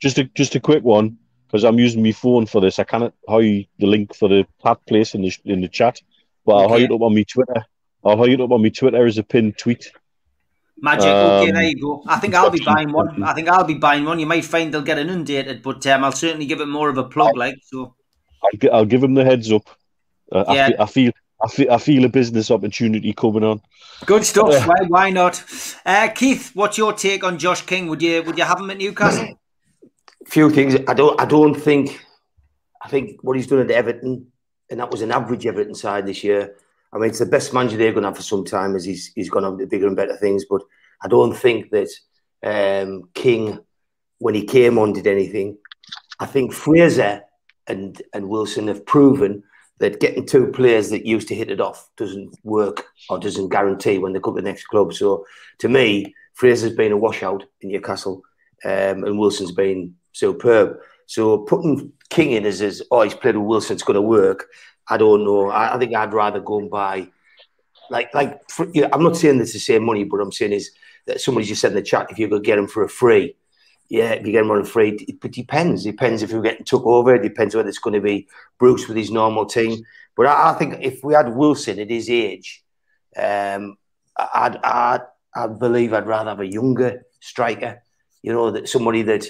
Just 0.00 0.18
a 0.18 0.24
just 0.24 0.54
a 0.54 0.60
quick 0.60 0.82
one 0.82 1.18
because 1.46 1.64
I'm 1.64 1.78
using 1.78 2.02
my 2.02 2.12
phone 2.12 2.46
for 2.46 2.60
this. 2.60 2.78
I 2.78 2.84
cannot 2.84 3.12
hide 3.28 3.66
the 3.78 3.86
link 3.86 4.14
for 4.14 4.28
the 4.28 4.46
pat 4.62 4.78
place 4.86 5.14
in 5.14 5.22
the 5.22 5.36
in 5.44 5.60
the 5.60 5.68
chat. 5.68 6.00
But 6.46 6.56
I'll 6.56 6.72
okay. 6.72 6.84
it 6.84 6.92
up 6.92 7.02
on 7.02 7.14
my 7.14 7.24
Twitter. 7.24 7.66
I'll 8.04 8.16
hide 8.16 8.30
it 8.30 8.40
up 8.40 8.50
on 8.50 8.62
my 8.62 8.70
Twitter 8.70 9.04
as 9.04 9.18
a 9.18 9.22
pinned 9.22 9.58
tweet. 9.58 9.90
Magic. 10.82 11.08
Um, 11.08 11.42
okay, 11.42 11.50
there 11.50 11.62
you 11.62 11.80
go. 11.80 12.02
I 12.06 12.18
think 12.18 12.34
I'll 12.34 12.50
be 12.50 12.60
buying 12.64 12.92
one. 12.92 13.22
I 13.22 13.34
think 13.34 13.48
I'll 13.48 13.64
be 13.64 13.74
buying 13.74 14.04
one. 14.04 14.18
You 14.18 14.26
might 14.26 14.44
find 14.44 14.72
they'll 14.72 14.82
get 14.82 14.98
inundated, 14.98 15.62
but 15.62 15.86
um, 15.86 16.04
I'll 16.04 16.12
certainly 16.12 16.46
give 16.46 16.60
it 16.60 16.66
more 16.66 16.88
of 16.88 16.98
a 16.98 17.04
plug. 17.04 17.36
Like 17.36 17.56
so, 17.64 17.94
I'll, 18.42 18.74
I'll 18.74 18.84
give 18.86 19.00
them 19.00 19.14
the 19.14 19.24
heads 19.24 19.52
up. 19.52 19.68
Uh, 20.32 20.44
yeah. 20.48 20.70
I, 20.78 20.86
feel, 20.86 21.12
I 21.42 21.48
feel 21.48 21.72
I 21.72 21.78
feel 21.78 22.04
a 22.04 22.08
business 22.08 22.50
opportunity 22.50 23.12
coming 23.12 23.44
on. 23.44 23.60
Good 24.06 24.24
stuff. 24.24 24.52
Uh, 24.52 24.66
why, 24.66 24.86
why 24.88 25.10
not? 25.10 25.44
Uh, 25.84 26.08
Keith, 26.08 26.52
what's 26.54 26.78
your 26.78 26.92
take 26.92 27.24
on 27.24 27.38
Josh 27.38 27.62
King? 27.62 27.88
Would 27.88 28.00
you 28.00 28.22
would 28.22 28.38
you 28.38 28.44
have 28.44 28.60
him 28.60 28.70
at 28.70 28.78
Newcastle? 28.78 29.38
Few 30.26 30.50
things. 30.50 30.76
I 30.88 30.94
don't. 30.94 31.20
I 31.20 31.24
don't 31.26 31.54
think. 31.54 32.00
I 32.82 32.88
think 32.88 33.22
what 33.22 33.36
he's 33.36 33.46
done 33.46 33.58
at 33.58 33.70
Everton 33.70 34.30
and 34.70 34.78
that 34.80 34.90
was 34.90 35.02
an 35.02 35.10
average 35.10 35.46
Everton 35.46 35.74
side 35.74 36.06
this 36.06 36.24
year. 36.24 36.56
I 36.92 36.98
mean, 36.98 37.10
it's 37.10 37.18
the 37.20 37.26
best 37.26 37.54
manager 37.54 37.76
they're 37.76 37.92
going 37.92 38.02
to 38.02 38.08
have 38.08 38.16
for 38.16 38.22
some 38.22 38.44
time 38.44 38.74
as 38.74 38.84
he's 38.84 39.12
he's 39.14 39.30
gone 39.30 39.44
on 39.44 39.58
to 39.58 39.66
bigger 39.66 39.86
and 39.86 39.96
better 39.96 40.16
things. 40.16 40.44
But 40.48 40.62
I 41.02 41.08
don't 41.08 41.36
think 41.36 41.70
that 41.70 41.90
um, 42.42 43.08
King, 43.14 43.58
when 44.18 44.34
he 44.34 44.44
came 44.44 44.78
on, 44.78 44.92
did 44.92 45.06
anything. 45.06 45.56
I 46.18 46.26
think 46.26 46.52
Fraser 46.52 47.22
and 47.66 48.00
and 48.12 48.28
Wilson 48.28 48.68
have 48.68 48.84
proven 48.86 49.42
that 49.78 50.00
getting 50.00 50.26
two 50.26 50.48
players 50.48 50.90
that 50.90 51.06
used 51.06 51.26
to 51.28 51.34
hit 51.34 51.50
it 51.50 51.60
off 51.60 51.88
doesn't 51.96 52.36
work 52.44 52.84
or 53.08 53.18
doesn't 53.18 53.48
guarantee 53.48 53.98
when 53.98 54.12
they 54.12 54.20
come 54.20 54.36
to 54.36 54.42
the 54.42 54.48
next 54.48 54.66
club. 54.66 54.92
So 54.92 55.24
to 55.58 55.68
me, 55.68 56.14
Fraser's 56.34 56.74
been 56.74 56.92
a 56.92 56.96
washout 56.96 57.44
in 57.62 57.70
Newcastle, 57.70 58.22
um, 58.64 59.04
and 59.04 59.18
Wilson's 59.18 59.52
been 59.52 59.94
superb. 60.12 60.76
So 61.06 61.38
putting 61.38 61.92
King 62.10 62.32
in 62.32 62.44
as, 62.44 62.60
as 62.60 62.82
oh, 62.90 63.02
he's 63.02 63.14
played 63.14 63.36
with 63.36 63.46
Wilson, 63.46 63.74
it's 63.74 63.82
going 63.82 63.94
to 63.94 64.02
work. 64.02 64.46
I 64.90 64.96
don't 64.96 65.24
know. 65.24 65.50
I, 65.50 65.74
I 65.74 65.78
think 65.78 65.94
I'd 65.94 66.12
rather 66.12 66.40
go 66.40 66.58
and 66.58 66.70
buy, 66.70 67.08
like, 67.90 68.12
like 68.12 68.50
for, 68.50 68.68
you 68.74 68.82
know, 68.82 68.88
I'm 68.92 69.02
not 69.02 69.16
saying 69.16 69.40
it's 69.40 69.52
the 69.52 69.58
same 69.58 69.84
money, 69.84 70.04
but 70.04 70.20
I'm 70.20 70.32
saying 70.32 70.52
is 70.52 70.72
that 71.06 71.20
somebody 71.20 71.46
just 71.46 71.60
said 71.60 71.70
in 71.70 71.76
the 71.76 71.82
chat 71.82 72.10
if 72.10 72.18
you 72.18 72.28
could 72.28 72.44
get 72.44 72.58
him 72.58 72.66
for 72.66 72.82
a 72.82 72.88
free, 72.88 73.36
yeah, 73.88 74.10
if 74.12 74.26
you 74.26 74.32
get 74.32 74.44
him 74.44 74.50
on 74.50 74.60
a 74.60 74.64
free, 74.64 74.90
it 74.90 75.20
depends. 75.32 75.84
It 75.84 75.92
depends 75.92 76.22
if 76.22 76.30
you're 76.30 76.42
getting 76.42 76.64
took 76.64 76.86
over. 76.86 77.14
It 77.14 77.22
depends 77.22 77.54
whether 77.54 77.68
it's 77.68 77.78
going 77.78 77.94
to 77.94 78.00
be 78.00 78.28
Bruce 78.58 78.86
with 78.86 78.96
his 78.96 79.10
normal 79.10 79.46
team. 79.46 79.82
But 80.16 80.26
I, 80.26 80.50
I 80.50 80.54
think 80.54 80.76
if 80.80 81.02
we 81.02 81.14
had 81.14 81.34
Wilson 81.34 81.78
at 81.80 81.90
his 81.90 82.08
age, 82.08 82.62
um, 83.16 83.76
I'd, 84.16 84.56
I'd, 84.62 85.00
I 85.34 85.46
believe 85.46 85.92
I'd 85.92 86.06
rather 86.06 86.30
have 86.30 86.40
a 86.40 86.46
younger 86.46 87.04
striker. 87.20 87.82
You 88.22 88.32
know, 88.32 88.50
that 88.50 88.68
somebody 88.68 89.02
that 89.02 89.28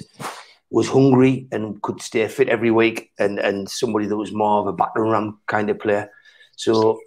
was 0.71 0.89
hungry 0.89 1.49
and 1.51 1.83
could 1.83 2.01
stay 2.01 2.27
fit 2.29 2.49
every 2.49 2.71
week, 2.71 3.11
and 3.19 3.39
and 3.39 3.69
somebody 3.69 4.07
that 4.07 4.17
was 4.17 4.33
more 4.33 4.61
of 4.61 4.67
a 4.67 4.73
battering 4.73 5.11
ram 5.11 5.39
kind 5.47 5.69
of 5.71 5.79
player. 5.79 6.11
So 6.57 7.01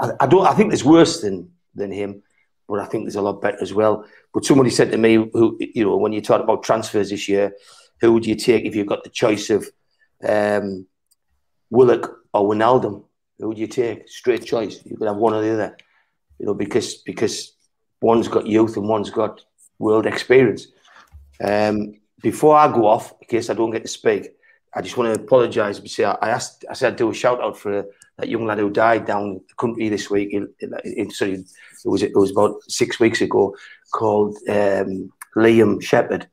I, 0.00 0.10
I, 0.20 0.26
don't. 0.26 0.46
I 0.46 0.54
think 0.54 0.70
there's 0.70 0.84
worse 0.84 1.20
than 1.20 1.50
than 1.74 1.92
him, 1.92 2.22
but 2.68 2.80
I 2.80 2.86
think 2.86 3.04
there's 3.04 3.16
a 3.16 3.22
lot 3.22 3.42
better 3.42 3.60
as 3.60 3.74
well. 3.74 4.06
But 4.32 4.44
somebody 4.44 4.70
said 4.70 4.90
to 4.92 4.98
me, 4.98 5.14
who 5.14 5.58
you 5.60 5.84
know, 5.84 5.96
when 5.96 6.12
you 6.12 6.22
talk 6.22 6.42
about 6.42 6.62
transfers 6.62 7.10
this 7.10 7.28
year, 7.28 7.52
who 8.00 8.12
would 8.12 8.26
you 8.26 8.34
take 8.34 8.64
if 8.64 8.74
you've 8.74 8.86
got 8.86 9.04
the 9.04 9.10
choice 9.10 9.50
of 9.50 9.68
um, 10.26 10.86
Willock 11.70 12.18
or 12.32 12.48
Wijnaldum? 12.48 13.04
Who 13.38 13.48
would 13.48 13.58
you 13.58 13.66
take? 13.66 14.08
Straight 14.08 14.44
choice. 14.44 14.80
You 14.84 14.96
could 14.96 15.08
have 15.08 15.16
one 15.16 15.34
or 15.34 15.42
the 15.42 15.52
other. 15.52 15.76
You 16.38 16.46
know, 16.46 16.54
because 16.54 16.96
because 16.96 17.54
one's 18.00 18.28
got 18.28 18.46
youth 18.46 18.76
and 18.76 18.88
one's 18.88 19.10
got 19.10 19.44
world 19.78 20.06
experience. 20.06 20.68
Um, 21.42 21.94
before 22.22 22.56
I 22.56 22.68
go 22.68 22.86
off, 22.86 23.12
in 23.20 23.28
case 23.28 23.50
I 23.50 23.54
don't 23.54 23.70
get 23.70 23.82
to 23.82 23.88
speak, 23.88 24.30
I 24.74 24.80
just 24.80 24.96
want 24.96 25.14
to 25.14 25.20
apologise. 25.20 25.80
I 26.00 26.30
asked, 26.30 26.64
I 26.70 26.72
said, 26.72 26.92
I'd 26.92 26.98
do 26.98 27.10
a 27.10 27.14
shout 27.14 27.42
out 27.42 27.58
for 27.58 27.84
that 28.16 28.28
young 28.28 28.46
lad 28.46 28.58
who 28.58 28.70
died 28.70 29.04
down 29.04 29.40
the 29.46 29.54
country 29.54 29.88
this 29.88 30.08
week. 30.08 30.32
In, 30.32 30.48
in, 30.84 31.10
sorry, 31.10 31.34
it 31.34 31.88
was 31.88 32.02
it 32.02 32.14
was 32.14 32.30
about 32.30 32.62
six 32.68 32.98
weeks 32.98 33.20
ago, 33.20 33.54
called 33.92 34.36
um, 34.48 35.12
Liam 35.36 35.82
Shepherd. 35.82 36.28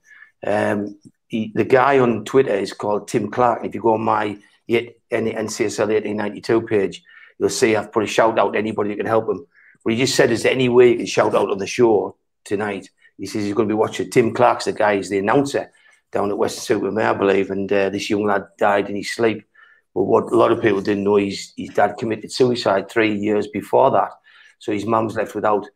Um, 0.45 0.97
he, 1.27 1.51
the 1.53 1.65
guy 1.65 1.99
on 1.99 2.23
Twitter 2.23 2.55
is 2.55 2.71
called 2.71 3.07
Tim 3.07 3.29
Clark. 3.29 3.65
If 3.65 3.75
you 3.75 3.81
go 3.81 3.95
on 3.95 4.01
my 4.01 4.37
NCSL 4.69 5.89
1892 5.89 6.61
page, 6.61 7.03
you'll 7.39 7.49
see 7.49 7.75
I've 7.75 7.91
put 7.91 8.03
a 8.03 8.07
shout 8.07 8.39
out 8.39 8.53
to 8.53 8.59
anybody 8.59 8.91
who 8.91 8.97
can 8.97 9.05
help 9.05 9.27
him. 9.27 9.45
But 9.83 9.93
he 9.93 9.99
just 9.99 10.15
said, 10.15 10.31
"Is 10.31 10.43
there 10.43 10.53
any 10.53 10.69
way 10.69 10.91
you 10.91 10.97
can 10.97 11.05
shout 11.07 11.35
out 11.35 11.49
on 11.49 11.57
the 11.57 11.67
show 11.67 12.15
tonight?" 12.45 12.89
He 13.17 13.25
says 13.25 13.43
he's 13.43 13.53
going 13.53 13.67
to 13.67 13.73
be 13.73 13.77
watching. 13.77 14.09
Tim 14.09 14.33
Clark's 14.33 14.63
the 14.63 14.71
guy, 14.71 14.95
he's 14.95 15.09
the 15.09 15.17
announcer 15.17 15.71
down 16.11 16.31
at 16.31 16.37
Weston-super-Mare, 16.37 17.09
I 17.09 17.13
believe, 17.13 17.51
and 17.51 17.71
uh, 17.71 17.89
this 17.89 18.09
young 18.09 18.25
lad 18.25 18.47
died 18.57 18.89
in 18.89 18.95
his 18.95 19.13
sleep. 19.13 19.45
But 19.93 20.03
what 20.03 20.31
a 20.31 20.37
lot 20.37 20.51
of 20.51 20.61
people 20.61 20.81
didn't 20.81 21.03
know, 21.03 21.17
his, 21.17 21.53
his 21.57 21.69
dad 21.69 21.95
committed 21.97 22.31
suicide 22.31 22.89
three 22.89 23.15
years 23.15 23.47
before 23.47 23.91
that. 23.91 24.11
So 24.59 24.71
his 24.71 24.85
mum's 24.85 25.15
left 25.15 25.35
without, 25.35 25.67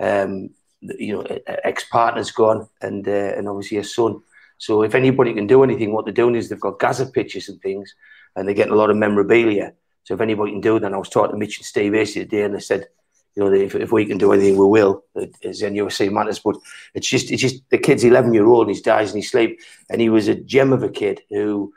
um, 0.00 0.50
you 0.80 1.14
know, 1.14 1.38
ex-partner's 1.46 2.32
gone, 2.32 2.68
and 2.80 3.06
uh, 3.06 3.32
and 3.36 3.48
obviously 3.48 3.78
a 3.78 3.84
son. 3.84 4.20
So 4.58 4.82
if 4.82 4.94
anybody 4.94 5.32
can 5.32 5.46
do 5.46 5.62
anything, 5.62 5.92
what 5.92 6.04
they're 6.04 6.14
doing 6.14 6.36
is 6.36 6.48
they've 6.48 6.60
got 6.60 6.78
Gazza 6.78 7.06
pictures 7.06 7.48
and 7.48 7.60
things, 7.60 7.94
and 8.34 8.46
they're 8.46 8.54
getting 8.54 8.72
a 8.72 8.76
lot 8.76 8.90
of 8.90 8.96
memorabilia. 8.96 9.74
So 10.04 10.14
if 10.14 10.20
anybody 10.20 10.52
can 10.52 10.60
do 10.60 10.80
that, 10.80 10.92
I 10.92 10.96
was 10.96 11.08
talking 11.08 11.32
to 11.32 11.36
Mitch 11.38 11.58
and 11.58 11.66
Steve 11.66 11.94
yesterday, 11.94 12.24
today, 12.24 12.42
and 12.44 12.54
they 12.54 12.60
said 12.60 12.88
you 13.34 13.42
know, 13.42 13.52
if, 13.52 13.74
if 13.74 13.92
we 13.92 14.04
can 14.04 14.18
do 14.18 14.32
anything, 14.32 14.56
we 14.56 14.66
will. 14.66 15.04
As 15.44 15.62
NUFC 15.62 16.12
matters, 16.12 16.38
but 16.38 16.56
it's 16.94 17.08
just 17.08 17.30
it's 17.30 17.40
just 17.40 17.62
the 17.70 17.78
kid's 17.78 18.04
eleven 18.04 18.34
year 18.34 18.46
old 18.46 18.66
and 18.66 18.76
he 18.76 18.82
dies 18.82 19.12
in 19.12 19.18
his 19.18 19.30
sleep, 19.30 19.58
and 19.88 20.00
he 20.00 20.08
was 20.10 20.28
a 20.28 20.34
gem 20.34 20.72
of 20.72 20.82
a 20.82 20.90
kid 20.90 21.22
who 21.30 21.72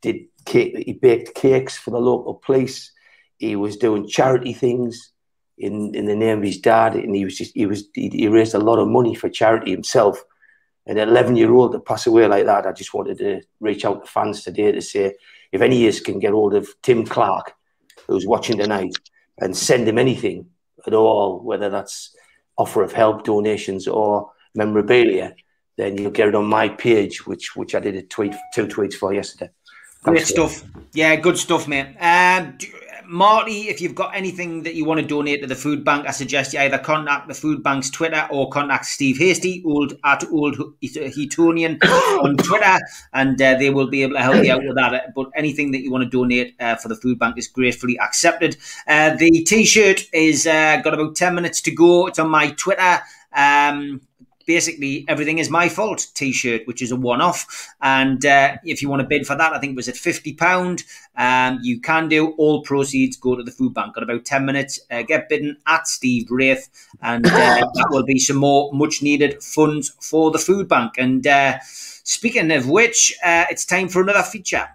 did 0.00 0.26
cake, 0.46 0.76
he 0.86 0.92
baked 0.94 1.34
cakes 1.34 1.76
for 1.76 1.90
the 1.90 1.98
local 1.98 2.34
police. 2.34 2.92
He 3.38 3.56
was 3.56 3.76
doing 3.76 4.08
charity 4.08 4.52
things. 4.52 5.10
in 5.58 5.94
in 5.94 6.06
the 6.06 6.16
name 6.16 6.38
of 6.38 6.44
his 6.44 6.58
dad, 6.58 6.94
and 6.94 7.14
he 7.14 7.24
was 7.24 7.36
just 7.36 7.52
he 7.54 7.66
was 7.66 7.84
he, 7.94 8.08
he 8.08 8.28
raised 8.28 8.54
a 8.54 8.58
lot 8.58 8.78
of 8.78 8.88
money 8.88 9.14
for 9.14 9.28
charity 9.28 9.70
himself. 9.70 10.24
And 10.86 10.98
An 10.98 11.08
11 11.08 11.36
year 11.36 11.52
old 11.52 11.72
to 11.72 11.80
pass 11.80 12.06
away 12.06 12.26
like 12.26 12.44
that, 12.46 12.66
I 12.66 12.72
just 12.72 12.92
wanted 12.92 13.18
to 13.18 13.40
reach 13.60 13.84
out 13.84 14.04
to 14.04 14.10
fans 14.10 14.42
today 14.42 14.72
to 14.72 14.82
say 14.82 15.14
if 15.52 15.60
any 15.62 15.86
of 15.86 15.94
us 15.94 16.00
can 16.00 16.18
get 16.18 16.32
hold 16.32 16.54
of 16.54 16.68
Tim 16.82 17.06
Clark, 17.06 17.54
who's 18.06 18.26
watching 18.26 18.58
tonight, 18.58 18.94
and 19.38 19.56
send 19.56 19.88
him 19.88 19.98
anything 19.98 20.46
at 20.86 20.94
all, 20.94 21.40
whether 21.40 21.70
that's 21.70 22.14
offer 22.56 22.82
of 22.82 22.92
help, 22.92 23.24
donations, 23.24 23.88
or 23.88 24.30
memorabilia, 24.54 25.34
then 25.76 25.98
you'll 25.98 26.10
get 26.10 26.28
it 26.28 26.34
on 26.34 26.46
my 26.46 26.68
page, 26.68 27.26
which 27.26 27.56
which 27.56 27.74
I 27.74 27.80
did 27.80 27.96
a 27.96 28.02
tweet, 28.02 28.34
two 28.54 28.66
tweets 28.66 28.94
for 28.94 29.12
yesterday. 29.12 29.50
Great 30.02 30.26
stuff. 30.26 30.62
Yeah, 30.92 31.16
good 31.16 31.38
stuff, 31.38 31.66
mate. 31.66 31.96
Um, 31.98 32.58
Marty, 33.06 33.68
if 33.68 33.80
you've 33.80 33.94
got 33.94 34.14
anything 34.14 34.62
that 34.62 34.74
you 34.74 34.84
want 34.84 35.00
to 35.00 35.06
donate 35.06 35.40
to 35.42 35.46
the 35.46 35.54
food 35.54 35.84
bank, 35.84 36.06
I 36.06 36.10
suggest 36.10 36.52
you 36.52 36.60
either 36.60 36.78
contact 36.78 37.28
the 37.28 37.34
food 37.34 37.62
bank's 37.62 37.90
Twitter 37.90 38.26
or 38.30 38.48
contact 38.48 38.86
Steve 38.86 39.18
Hasty, 39.18 39.62
old 39.66 39.94
at 40.04 40.24
old 40.30 40.56
Hetonian 40.82 41.82
on 42.22 42.36
Twitter, 42.36 42.78
and 43.12 43.40
uh, 43.40 43.56
they 43.58 43.70
will 43.70 43.88
be 43.88 44.02
able 44.02 44.14
to 44.14 44.22
help 44.22 44.44
you 44.44 44.52
out 44.52 44.64
with 44.64 44.76
that. 44.76 45.14
But 45.14 45.30
anything 45.34 45.72
that 45.72 45.82
you 45.82 45.90
want 45.90 46.04
to 46.04 46.10
donate 46.10 46.54
uh, 46.60 46.76
for 46.76 46.88
the 46.88 46.96
food 46.96 47.18
bank 47.18 47.38
is 47.38 47.48
gratefully 47.48 47.98
accepted. 47.98 48.56
Uh, 48.86 49.14
the 49.16 49.44
T-shirt 49.44 50.04
is 50.12 50.46
uh, 50.46 50.80
got 50.82 50.94
about 50.94 51.16
ten 51.16 51.34
minutes 51.34 51.60
to 51.62 51.70
go. 51.70 52.06
It's 52.06 52.18
on 52.18 52.30
my 52.30 52.50
Twitter. 52.50 53.00
Um, 53.32 54.00
basically 54.46 55.04
everything 55.08 55.38
is 55.38 55.50
my 55.50 55.68
fault 55.68 56.06
t-shirt 56.14 56.66
which 56.66 56.82
is 56.82 56.90
a 56.90 56.96
one-off. 56.96 57.74
And 57.80 58.24
uh, 58.24 58.56
if 58.64 58.82
you 58.82 58.88
want 58.88 59.00
to 59.00 59.08
bid 59.08 59.26
for 59.26 59.36
that 59.36 59.52
i 59.52 59.58
think 59.58 59.72
it 59.72 59.76
was 59.76 59.88
at 59.88 59.96
50 59.96 60.34
pound 60.34 60.84
um, 61.16 61.60
you 61.62 61.80
can 61.80 62.08
do. 62.08 62.32
All 62.38 62.62
proceeds 62.62 63.16
go 63.16 63.36
to 63.36 63.42
the 63.42 63.52
food 63.52 63.72
bank. 63.74 63.94
Got 63.94 64.02
about 64.04 64.24
10 64.24 64.44
minutes 64.44 64.80
uh, 64.90 65.02
get 65.02 65.28
bidden 65.28 65.56
at 65.66 65.86
steve 65.86 66.30
wraith 66.30 66.68
and 67.02 67.26
uh, 67.26 67.30
that 67.74 67.88
will 67.90 68.04
be 68.04 68.18
some 68.18 68.36
more 68.36 68.72
much 68.72 69.02
needed 69.02 69.42
funds 69.42 69.92
for 70.00 70.30
the 70.30 70.38
food 70.38 70.68
bank. 70.68 70.94
And 70.98 71.26
uh, 71.26 71.58
speaking 71.62 72.50
of 72.50 72.68
which 72.68 73.14
uh, 73.24 73.46
it's 73.50 73.64
time 73.64 73.88
for 73.88 74.02
another 74.02 74.22
feature 74.22 74.68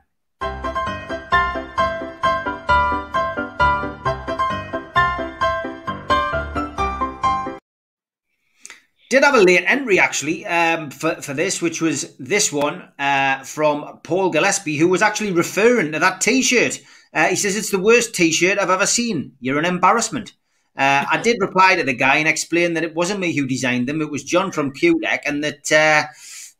did 9.09 9.23
have 9.23 9.33
a 9.33 9.41
late 9.41 9.63
entry 9.65 9.99
actually 9.99 10.45
um, 10.45 10.91
for, 10.91 11.15
for 11.21 11.33
this, 11.33 11.61
which 11.61 11.81
was 11.81 12.15
this 12.17 12.53
one 12.53 12.87
uh, 12.99 13.43
from 13.43 13.99
Paul 14.03 14.29
Gillespie, 14.29 14.77
who 14.77 14.87
was 14.87 15.01
actually 15.01 15.31
referring 15.31 15.91
to 15.91 15.99
that 15.99 16.21
t 16.21 16.41
shirt. 16.43 16.79
Uh, 17.11 17.27
he 17.27 17.35
says, 17.35 17.57
It's 17.57 17.71
the 17.71 17.79
worst 17.79 18.13
t 18.13 18.31
shirt 18.31 18.59
I've 18.59 18.69
ever 18.69 18.85
seen. 18.85 19.33
You're 19.39 19.59
an 19.59 19.65
embarrassment. 19.65 20.33
Uh, 20.77 21.05
I 21.11 21.19
did 21.21 21.37
reply 21.41 21.75
to 21.75 21.83
the 21.83 21.93
guy 21.93 22.17
and 22.17 22.27
explain 22.27 22.75
that 22.75 22.83
it 22.83 22.95
wasn't 22.95 23.19
me 23.19 23.35
who 23.35 23.47
designed 23.47 23.89
them, 23.89 24.01
it 24.01 24.11
was 24.11 24.23
John 24.23 24.51
from 24.51 24.73
QTech, 24.73 25.19
and 25.25 25.43
that. 25.43 25.71
Uh, 25.71 26.07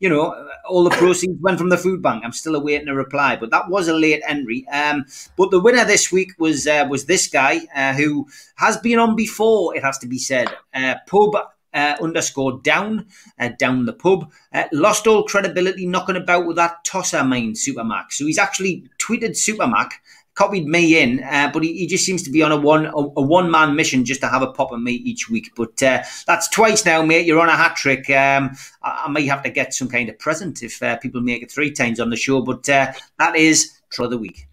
you 0.02 0.08
know, 0.08 0.48
all 0.66 0.86
the 0.86 0.92
proceeds 0.92 1.42
went 1.42 1.58
from 1.58 1.68
the 1.68 1.78
food 1.78 2.02
bank. 2.02 2.24
I'm 2.24 2.32
still 2.32 2.56
awaiting 2.56 2.88
a 2.88 2.96
reply, 2.96 3.36
but 3.36 3.52
that 3.52 3.70
was 3.70 3.90
a 3.90 3.94
late 3.94 4.22
entry. 4.26 4.66
Um, 4.70 5.04
but 5.36 5.52
the 5.52 5.60
winner 5.60 5.84
this 5.84 6.10
week 6.10 6.32
was 6.40 6.66
uh, 6.66 6.88
was 6.90 7.04
this 7.04 7.28
guy 7.28 7.60
uh, 7.76 7.94
who 7.96 8.26
has 8.56 8.78
been 8.78 8.98
on 8.98 9.18
before. 9.18 9.76
It 9.76 9.84
has 9.84 9.98
to 9.98 10.08
be 10.08 10.18
said. 10.18 10.48
Uh, 10.74 10.96
Pub 11.06 11.36
uh, 11.74 11.96
underscore 12.02 12.60
down, 12.60 13.08
uh, 13.40 13.50
down 13.60 13.86
the 13.86 13.94
pub. 13.94 14.32
Uh, 14.54 14.66
lost 14.72 15.08
all 15.08 15.24
credibility 15.24 15.86
knocking 15.86 16.16
about 16.16 16.46
with 16.46 16.56
that 16.56 16.84
tosser 16.84 17.24
mind, 17.24 17.56
Supermac. 17.56 18.12
So 18.12 18.26
he's 18.26 18.38
actually 18.38 18.86
tweeted 19.00 19.32
Supermac, 19.32 19.92
copied 20.36 20.66
me 20.66 21.02
in, 21.02 21.22
uh, 21.24 21.50
but 21.54 21.64
he, 21.64 21.74
he, 21.74 21.88
just 21.88 22.06
seems 22.06 22.24
to 22.24 22.32
be 22.32 22.42
on 22.42 22.52
a 22.52 22.58
one 22.58 22.86
a, 22.86 22.92
a, 22.92 23.22
one 23.22 23.52
man 23.52 23.76
mission 23.76 24.06
just 24.06 24.22
to 24.22 24.28
have 24.28 24.42
a 24.42 24.52
pop 24.52 24.72
at 24.72 24.80
me 24.80 24.94
each 24.94 25.30
week. 25.30 25.52
But 25.56 25.82
uh, 25.84 26.04
that's 26.26 26.48
twice 26.50 26.86
now, 26.86 27.02
mate. 27.02 27.26
You're 27.26 27.42
on 27.42 27.50
a 27.50 27.58
hat 27.58 27.76
trick. 27.76 28.10
Um, 28.10 28.52
I, 28.82 29.04
I, 29.06 29.10
may 29.10 29.26
have 29.26 29.44
to 29.44 29.50
get 29.50 29.74
some 29.74 29.90
kind 29.90 30.10
of 30.10 30.18
present 30.18 30.64
if 30.64 30.82
uh, 30.82 30.98
people 30.98 31.22
make 31.22 31.44
it 31.44 31.52
three 31.52 31.72
times 31.72 32.00
on 32.00 32.10
the 32.10 32.16
show. 32.16 32.42
But 32.42 32.64
that 32.64 33.36
is 33.36 33.80
for 33.90 34.08
the 34.08 34.18
week. 34.18 34.48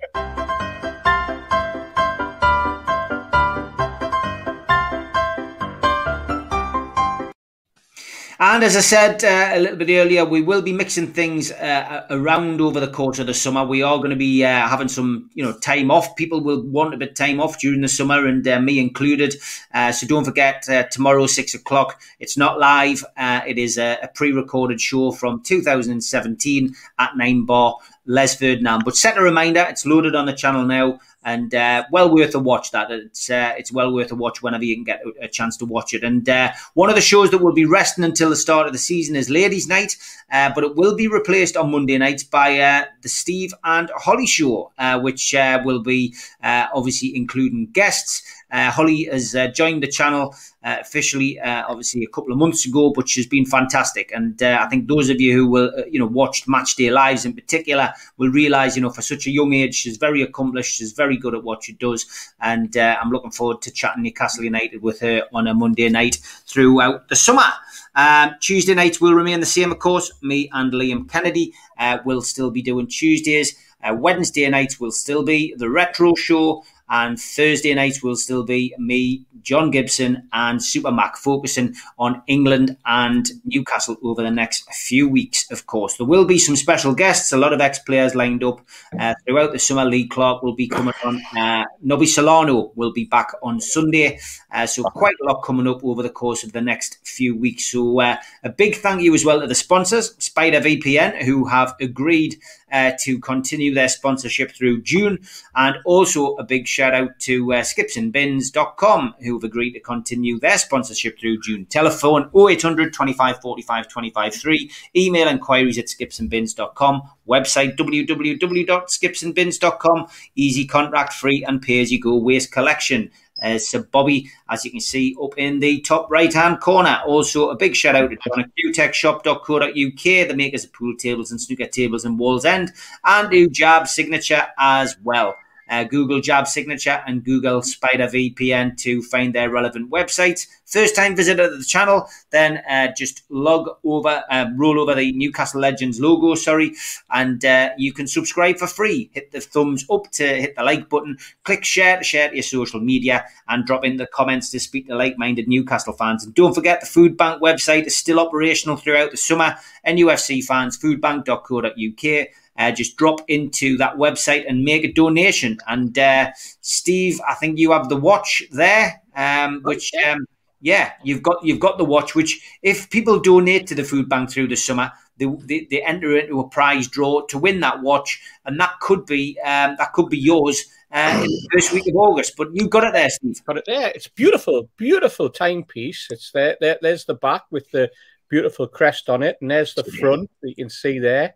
And 8.38 8.62
as 8.62 8.76
I 8.76 8.80
said 8.80 9.24
uh, 9.24 9.56
a 9.56 9.58
little 9.58 9.78
bit 9.78 9.88
earlier, 9.88 10.22
we 10.22 10.42
will 10.42 10.60
be 10.60 10.72
mixing 10.72 11.06
things 11.06 11.50
uh, 11.52 12.06
around 12.10 12.60
over 12.60 12.80
the 12.80 12.88
course 12.88 13.18
of 13.18 13.26
the 13.26 13.32
summer. 13.32 13.64
We 13.64 13.82
are 13.82 13.96
going 13.96 14.10
to 14.10 14.16
be 14.16 14.44
uh, 14.44 14.68
having 14.68 14.88
some, 14.88 15.30
you 15.32 15.42
know, 15.42 15.54
time 15.54 15.90
off. 15.90 16.14
People 16.16 16.42
will 16.42 16.62
want 16.62 16.92
a 16.92 16.98
bit 16.98 17.10
of 17.10 17.14
time 17.14 17.40
off 17.40 17.58
during 17.58 17.80
the 17.80 17.88
summer, 17.88 18.26
and 18.26 18.46
uh, 18.46 18.60
me 18.60 18.78
included. 18.78 19.36
Uh, 19.72 19.90
so 19.90 20.06
don't 20.06 20.26
forget 20.26 20.68
uh, 20.68 20.82
tomorrow 20.90 21.26
six 21.26 21.54
o'clock. 21.54 21.98
It's 22.20 22.36
not 22.36 22.58
live. 22.58 23.02
it 23.16 23.56
is 23.56 23.78
a, 23.78 23.96
a, 24.02 24.08
pre-recorded 24.08 24.82
show 24.82 25.12
from 25.12 25.42
2017 25.42 26.74
at 26.98 27.16
Nine 27.16 27.46
Bar. 27.46 27.76
Les 28.06 28.34
Ferdinand. 28.34 28.82
But 28.84 28.96
set 28.96 29.18
a 29.18 29.22
reminder, 29.22 29.66
it's 29.68 29.86
loaded 29.86 30.14
on 30.14 30.26
the 30.26 30.32
channel 30.32 30.64
now 30.64 31.00
and 31.26 31.52
uh, 31.56 31.84
well 31.90 32.14
worth 32.14 32.34
a 32.36 32.38
watch. 32.38 32.70
That 32.70 32.90
it's 32.90 33.28
uh, 33.28 33.52
it's 33.58 33.72
well 33.72 33.92
worth 33.92 34.12
a 34.12 34.14
watch 34.14 34.42
whenever 34.42 34.64
you 34.64 34.76
can 34.76 34.84
get 34.84 35.02
a 35.20 35.28
chance 35.28 35.56
to 35.58 35.66
watch 35.66 35.92
it. 35.92 36.04
And 36.04 36.26
uh, 36.26 36.52
one 36.74 36.88
of 36.88 36.94
the 36.94 37.02
shows 37.02 37.32
that 37.32 37.38
will 37.38 37.52
be 37.52 37.66
resting 37.66 38.04
until 38.04 38.30
the 38.30 38.36
start 38.36 38.68
of 38.68 38.72
the 38.72 38.78
season 38.78 39.16
is 39.16 39.28
Ladies' 39.28 39.66
Night, 39.66 39.96
uh, 40.30 40.52
but 40.54 40.62
it 40.62 40.76
will 40.76 40.94
be 40.94 41.08
replaced 41.08 41.56
on 41.56 41.72
Monday 41.72 41.98
nights 41.98 42.22
by 42.22 42.60
uh, 42.60 42.84
the 43.02 43.08
Steve 43.08 43.52
and 43.64 43.90
Holly 43.96 44.26
Show, 44.26 44.70
uh, 44.78 45.00
which 45.00 45.34
will 45.64 45.82
be 45.82 46.14
obviously 46.42 47.14
including 47.14 47.66
guests. 47.72 48.22
Holly 48.50 49.04
has 49.04 49.36
joined 49.54 49.82
the 49.82 49.88
channel 49.88 50.34
uh, 50.66 50.78
officially, 50.80 51.38
uh, 51.38 51.64
obviously 51.68 52.02
a 52.02 52.08
couple 52.08 52.32
of 52.32 52.38
months 52.38 52.66
ago, 52.66 52.90
but 52.90 53.08
she's 53.08 53.26
been 53.26 53.46
fantastic. 53.46 54.10
And 54.12 54.42
uh, 54.42 54.58
I 54.60 54.68
think 54.68 54.88
those 54.88 55.08
of 55.08 55.20
you 55.20 55.32
who 55.32 55.46
will, 55.46 55.72
uh, 55.78 55.84
you 55.88 56.00
know, 56.00 56.06
watched 56.06 56.48
Matchday 56.48 56.92
Lives 56.92 57.24
in 57.24 57.34
particular 57.34 57.92
will 58.16 58.30
realise, 58.30 58.74
you 58.74 58.82
know, 58.82 58.90
for 58.90 59.02
such 59.02 59.28
a 59.28 59.30
young 59.30 59.52
age, 59.52 59.76
she's 59.76 59.96
very 59.96 60.22
accomplished. 60.22 60.76
She's 60.76 60.90
very 60.90 61.16
good 61.16 61.36
at 61.36 61.44
what 61.44 61.62
she 61.62 61.74
does, 61.74 62.32
and 62.40 62.76
uh, 62.76 62.96
I'm 63.00 63.10
looking 63.10 63.30
forward 63.30 63.62
to 63.62 63.70
chatting 63.70 64.02
Newcastle 64.02 64.42
United 64.42 64.82
with 64.82 64.98
her 65.00 65.22
on 65.32 65.46
a 65.46 65.54
Monday 65.54 65.88
night 65.88 66.16
throughout 66.46 67.08
the 67.08 67.16
summer. 67.16 67.46
Um, 67.94 68.34
Tuesday 68.40 68.74
nights 68.74 69.00
will 69.00 69.14
remain 69.14 69.38
the 69.38 69.46
same, 69.46 69.70
of 69.70 69.78
course. 69.78 70.12
Me 70.22 70.50
and 70.52 70.72
Liam 70.72 71.08
Kennedy 71.08 71.54
uh, 71.78 71.98
will 72.04 72.22
still 72.22 72.50
be 72.50 72.60
doing 72.60 72.88
Tuesdays. 72.88 73.56
Wednesday 73.88 74.48
nights 74.48 74.80
will 74.80 74.90
still 74.90 75.22
be 75.22 75.54
the 75.58 75.70
retro 75.70 76.16
show. 76.16 76.64
And 76.88 77.18
Thursday 77.18 77.74
nights 77.74 78.02
will 78.02 78.16
still 78.16 78.44
be 78.44 78.74
me, 78.78 79.24
John 79.42 79.70
Gibson, 79.70 80.28
and 80.32 80.62
Super 80.62 80.92
Mac 80.92 81.16
focusing 81.16 81.74
on 81.98 82.22
England 82.26 82.76
and 82.86 83.28
Newcastle 83.44 83.96
over 84.02 84.22
the 84.22 84.30
next 84.30 84.72
few 84.72 85.08
weeks, 85.08 85.50
of 85.50 85.66
course. 85.66 85.96
There 85.96 86.06
will 86.06 86.24
be 86.24 86.38
some 86.38 86.56
special 86.56 86.94
guests, 86.94 87.32
a 87.32 87.36
lot 87.36 87.52
of 87.52 87.60
ex 87.60 87.78
players 87.80 88.14
lined 88.14 88.44
up 88.44 88.60
uh, 88.98 89.14
throughout 89.26 89.52
the 89.52 89.58
summer. 89.58 89.84
Lee 89.84 90.06
Clark 90.06 90.42
will 90.42 90.54
be 90.54 90.68
coming 90.68 90.94
on. 91.04 91.20
Uh, 91.36 91.64
Nobby 91.82 92.06
Solano 92.06 92.72
will 92.76 92.92
be 92.92 93.04
back 93.04 93.32
on 93.42 93.60
Sunday. 93.60 94.18
Uh, 94.52 94.66
so, 94.66 94.82
quite 94.84 95.16
a 95.22 95.24
lot 95.26 95.42
coming 95.42 95.66
up 95.66 95.84
over 95.84 96.02
the 96.02 96.10
course 96.10 96.44
of 96.44 96.52
the 96.52 96.60
next 96.60 96.98
few 97.04 97.36
weeks. 97.36 97.66
So, 97.66 98.00
uh, 98.00 98.16
a 98.44 98.48
big 98.48 98.76
thank 98.76 99.02
you 99.02 99.14
as 99.14 99.24
well 99.24 99.40
to 99.40 99.46
the 99.46 99.54
sponsors, 99.54 100.14
Spider 100.18 100.60
VPN, 100.60 101.22
who 101.24 101.46
have 101.46 101.74
agreed 101.80 102.36
uh, 102.72 102.92
to 103.00 103.18
continue 103.18 103.74
their 103.74 103.88
sponsorship 103.88 104.52
through 104.52 104.82
June. 104.82 105.18
And 105.54 105.76
also 105.84 106.36
a 106.36 106.44
big 106.44 106.66
shout 106.66 106.94
out 106.94 107.18
to 107.20 107.52
uh, 107.52 107.60
skipsandbins.com, 107.62 109.14
who 109.20 109.34
have 109.34 109.44
agreed 109.44 109.72
to 109.72 109.80
continue 109.80 110.38
their 110.38 110.56
sponsorship 110.58 111.18
through 111.18 111.40
June. 111.40 111.64
Telephone 111.66 112.30
0800 112.34 112.92
25 112.92 113.40
45 113.40 113.88
25 113.88 114.34
3. 114.34 114.70
Email 114.96 115.28
inquiries 115.28 115.78
at 115.78 115.86
skipsandbins.com. 115.86 117.02
Website 117.28 117.76
www.skipsandbins.com. 117.76 120.06
Easy 120.34 120.66
contract 120.66 121.12
free 121.12 121.44
and 121.44 121.62
pay 121.62 121.80
as 121.80 121.92
you 121.92 122.00
go 122.00 122.16
waste 122.16 122.50
collection. 122.52 123.10
Uh, 123.40 123.58
so 123.58 123.82
Bobby, 123.82 124.30
as 124.48 124.64
you 124.64 124.70
can 124.70 124.80
see 124.80 125.16
up 125.22 125.36
in 125.36 125.60
the 125.60 125.80
top 125.80 126.10
right 126.10 126.32
hand 126.32 126.60
corner. 126.60 127.00
Also, 127.06 127.50
a 127.50 127.56
big 127.56 127.76
shout 127.76 127.94
out 127.94 128.10
to 128.10 128.16
John 128.16 128.40
at 128.40 128.50
qtechshop.co.uk, 128.56 130.28
the 130.28 130.34
makers 130.34 130.64
of 130.64 130.72
pool 130.72 130.96
tables 130.96 131.30
and 131.30 131.40
snooker 131.40 131.66
tables 131.66 132.04
in 132.04 132.16
Wallsend, 132.16 132.70
and 133.04 133.30
to 133.30 133.48
Jab 133.48 133.88
Signature 133.88 134.46
as 134.58 134.96
well 135.02 135.36
uh, 135.68 135.84
Google 135.84 136.20
Jab 136.20 136.46
Signature 136.46 137.02
and 137.06 137.24
Google 137.24 137.62
Spider 137.62 138.06
VPN 138.06 138.76
to 138.78 139.02
find 139.02 139.34
their 139.34 139.50
relevant 139.50 139.90
websites. 139.90 140.46
First 140.64 140.96
time 140.96 141.14
visitor 141.14 141.48
to 141.48 141.56
the 141.56 141.64
channel, 141.64 142.08
then 142.30 142.58
uh, 142.68 142.88
just 142.96 143.22
log 143.28 143.68
over, 143.84 144.24
uh, 144.30 144.46
roll 144.56 144.80
over 144.80 144.94
the 144.94 145.12
Newcastle 145.12 145.60
Legends 145.60 146.00
logo, 146.00 146.34
sorry, 146.34 146.72
and 147.10 147.44
uh, 147.44 147.70
you 147.78 147.92
can 147.92 148.06
subscribe 148.06 148.56
for 148.58 148.66
free. 148.66 149.10
Hit 149.12 149.30
the 149.30 149.40
thumbs 149.40 149.86
up 149.90 150.10
to 150.12 150.26
hit 150.26 150.56
the 150.56 150.64
like 150.64 150.88
button, 150.88 151.18
click 151.44 151.64
share 151.64 151.98
to 151.98 152.04
share 152.04 152.28
to 152.28 152.34
your 152.34 152.42
social 152.42 152.80
media, 152.80 153.24
and 153.48 153.64
drop 153.64 153.84
in 153.84 153.96
the 153.96 154.06
comments 154.08 154.50
to 154.50 154.60
speak 154.60 154.88
to 154.88 154.96
like 154.96 155.18
minded 155.18 155.48
Newcastle 155.48 155.92
fans. 155.92 156.24
And 156.24 156.34
don't 156.34 156.54
forget 156.54 156.80
the 156.80 156.86
Food 156.86 157.16
Bank 157.16 157.40
website 157.40 157.86
is 157.86 157.96
still 157.96 158.18
operational 158.20 158.76
throughout 158.76 159.10
the 159.12 159.16
summer. 159.16 159.56
NUFC 159.86 160.44
fans, 160.44 160.76
foodbank.co.uk 160.78 162.28
uh, 162.58 162.72
just 162.72 162.96
drop 162.96 163.20
into 163.28 163.76
that 163.78 163.96
website 163.96 164.44
and 164.48 164.64
make 164.64 164.84
a 164.84 164.92
donation. 164.92 165.58
And 165.66 165.96
uh, 165.98 166.32
Steve, 166.60 167.20
I 167.28 167.34
think 167.34 167.58
you 167.58 167.72
have 167.72 167.88
the 167.88 167.96
watch 167.96 168.42
there, 168.50 169.02
um, 169.14 169.60
which. 169.62 169.90
Um, 170.06 170.26
yeah, 170.62 170.92
you've 171.04 171.22
got 171.22 171.44
you've 171.44 171.60
got 171.60 171.78
the 171.78 171.84
watch. 171.84 172.14
Which, 172.14 172.40
if 172.62 172.88
people 172.90 173.20
donate 173.20 173.66
to 173.68 173.74
the 173.74 173.84
food 173.84 174.08
bank 174.08 174.30
through 174.30 174.48
the 174.48 174.56
summer, 174.56 174.90
they, 175.18 175.26
they, 175.44 175.66
they 175.70 175.82
enter 175.82 176.16
into 176.16 176.40
a 176.40 176.48
prize 176.48 176.88
draw 176.88 177.24
to 177.26 177.38
win 177.38 177.60
that 177.60 177.82
watch, 177.82 178.20
and 178.44 178.58
that 178.58 178.72
could 178.80 179.06
be 179.06 179.38
um, 179.44 179.76
that 179.78 179.92
could 179.92 180.08
be 180.08 180.18
yours 180.18 180.64
uh, 180.92 181.20
in 181.22 181.30
the 181.30 181.48
first 181.52 181.72
week 181.72 181.86
of 181.86 181.96
August. 181.96 182.34
But 182.36 182.48
you've 182.52 182.70
got 182.70 182.84
it 182.84 182.94
there, 182.94 183.10
Steve. 183.10 183.44
Got 183.44 183.58
it 183.58 183.64
there. 183.66 183.92
It's 183.94 184.08
beautiful, 184.08 184.68
beautiful 184.76 185.28
timepiece. 185.28 186.08
It's 186.10 186.32
there, 186.32 186.56
there. 186.60 186.78
There's 186.80 187.04
the 187.04 187.14
back 187.14 187.42
with 187.50 187.70
the 187.70 187.90
beautiful 188.28 188.66
crest 188.66 189.08
on 189.08 189.22
it, 189.22 189.36
and 189.40 189.50
there's 189.50 189.74
the 189.74 189.84
front 189.84 190.30
that 190.42 190.48
you 190.48 190.56
can 190.56 190.70
see 190.70 190.98
there. 190.98 191.34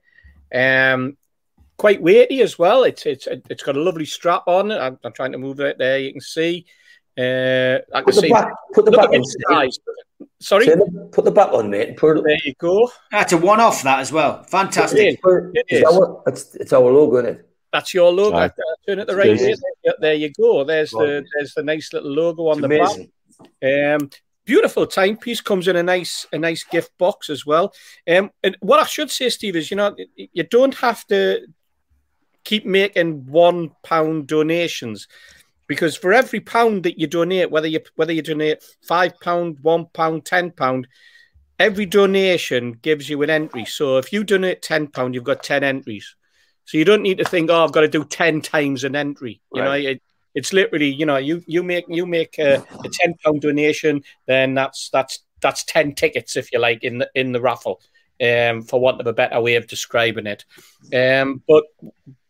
Um, 0.55 1.16
quite 1.77 2.02
weighty 2.02 2.43
as 2.43 2.59
well. 2.59 2.85
It's 2.85 3.06
it's 3.06 3.27
it's 3.27 3.62
got 3.62 3.77
a 3.77 3.81
lovely 3.81 4.05
strap 4.06 4.43
on. 4.47 4.70
I'm, 4.72 4.98
I'm 5.05 5.12
trying 5.12 5.32
to 5.32 5.39
move 5.39 5.60
it 5.60 5.78
there. 5.78 5.98
You 5.98 6.12
can 6.12 6.20
see. 6.20 6.66
Uh, 7.18 7.78
I 7.93 8.02
can 8.02 8.05
Put 8.05 8.14
the 8.14 8.20
see. 8.22 8.28
back, 8.31 8.48
put 8.72 8.85
the 8.85 8.90
back 8.93 9.10
on. 9.10 9.24
size. 9.24 9.78
Sorry. 10.40 10.66
Say 10.66 10.77
Put 11.12 11.24
the 11.24 11.31
back 11.31 11.52
on, 11.52 11.68
mate. 11.70 11.97
Put 11.97 12.18
it, 12.18 12.24
There 12.24 12.39
you 12.44 12.55
go. 12.59 12.90
That's 13.10 13.32
a 13.32 13.36
one-off 13.36 13.82
that 13.82 13.98
as 14.01 14.10
well. 14.12 14.43
Fantastic. 14.44 15.20
put 15.20 15.44
it, 15.44 15.51
It 15.55 15.66
is 15.68 15.78
is. 15.78 15.85
that 15.85 15.93
what- 16.01 16.22
it's, 16.27 16.55
it's 16.55 16.72
our 16.72 16.81
logo, 16.90 17.18
isn't 17.18 17.36
it? 17.36 17.47
That's 17.72 17.93
your 17.94 18.10
logo. 18.10 18.36
Right. 18.39 18.52
Turn 18.86 18.98
it 19.01 19.06
the 19.06 19.16
right 19.16 19.39
way. 19.39 19.55
There, 19.85 19.94
there 20.01 20.14
you 20.14 20.31
go. 20.32 20.64
There's 20.64 20.90
the 20.93 20.98
Right. 20.98 21.24
there's 21.36 21.55
the 21.55 21.62
nice 21.62 21.93
little 21.93 22.10
logo 22.10 22.48
on 22.48 22.64
It's 22.64 22.97
the 22.97 23.09
back. 23.62 24.01
Um, 24.02 24.10
beautiful 24.51 24.85
timepiece 24.85 25.40
comes 25.40 25.68
in 25.68 25.77
a 25.77 25.82
nice 25.82 26.27
a 26.32 26.39
nice 26.39 26.64
gift 26.64 26.90
box 26.98 27.31
as 27.31 27.47
well. 27.47 27.72
Um, 28.09 28.31
and 28.43 28.56
what 28.60 28.81
I 28.81 28.85
should 28.85 29.09
say, 29.09 29.28
Steve, 29.28 29.55
is 29.55 29.70
you 29.70 29.77
know 29.77 29.94
you 30.16 30.43
don't 30.43 30.74
have 30.74 31.06
to 31.06 31.47
keep 32.43 32.66
making 32.66 33.27
one 33.27 33.70
pound 33.85 34.27
donations 34.27 35.06
because 35.68 35.94
for 35.97 36.12
every 36.12 36.40
pound 36.40 36.82
that 36.82 36.98
you 36.98 37.06
donate, 37.06 37.52
whether 37.52 37.68
you 37.68 37.81
whether 37.94 38.12
you 38.12 38.22
donate 38.22 38.64
five 38.82 39.12
pound, 39.20 39.59
one 39.62 39.86
pound, 39.94 40.24
ten 40.24 40.51
pound, 40.51 40.89
every 41.60 41.86
donation 41.86 42.72
gives 42.72 43.09
you 43.09 43.22
an 43.22 43.31
entry. 43.31 43.64
So 43.66 43.98
if 43.98 44.12
you 44.12 44.24
donate 44.24 44.62
ten 44.62 44.89
pound, 44.89 45.14
you've 45.14 45.31
got 45.32 45.44
ten 45.44 45.62
entries. 45.62 46.16
So 46.64 46.77
you 46.77 46.85
don't 46.85 47.02
need 47.02 47.18
to 47.18 47.24
think, 47.24 47.51
oh, 47.51 47.62
I've 47.62 47.72
got 47.72 47.82
to 47.82 47.89
do 47.89 48.05
ten 48.05 48.40
times 48.40 48.82
an 48.82 48.97
entry. 48.97 49.40
You 49.55 49.62
Right. 49.62 49.85
know, 49.85 49.90
it, 49.90 50.02
it's 50.35 50.52
literally, 50.52 50.90
you 50.90 51.07
know, 51.07 51.16
you 51.16 51.43
you 51.47 51.62
make 51.62 51.85
you 51.89 52.07
make 52.07 52.39
a, 52.39 52.65
a 52.85 52.89
ten 52.93 53.15
pound 53.24 53.40
donation, 53.43 54.02
then 54.27 54.55
that's 54.55 54.90
that's 54.90 55.20
that's 55.40 55.65
ten 55.65 55.94
tickets, 55.94 56.36
if 56.36 56.52
you 56.52 56.59
like, 56.59 56.85
in 56.85 56.98
the 56.98 57.11
in 57.15 57.32
the 57.32 57.40
raffle. 57.40 57.81
Um, 58.23 58.61
for 58.61 58.78
want 58.78 59.01
of 59.01 59.07
a 59.07 59.15
better 59.15 59.40
way 59.40 59.55
of 59.55 59.66
describing 59.66 60.27
it. 60.27 60.44
Um, 60.94 61.43
but 61.48 61.65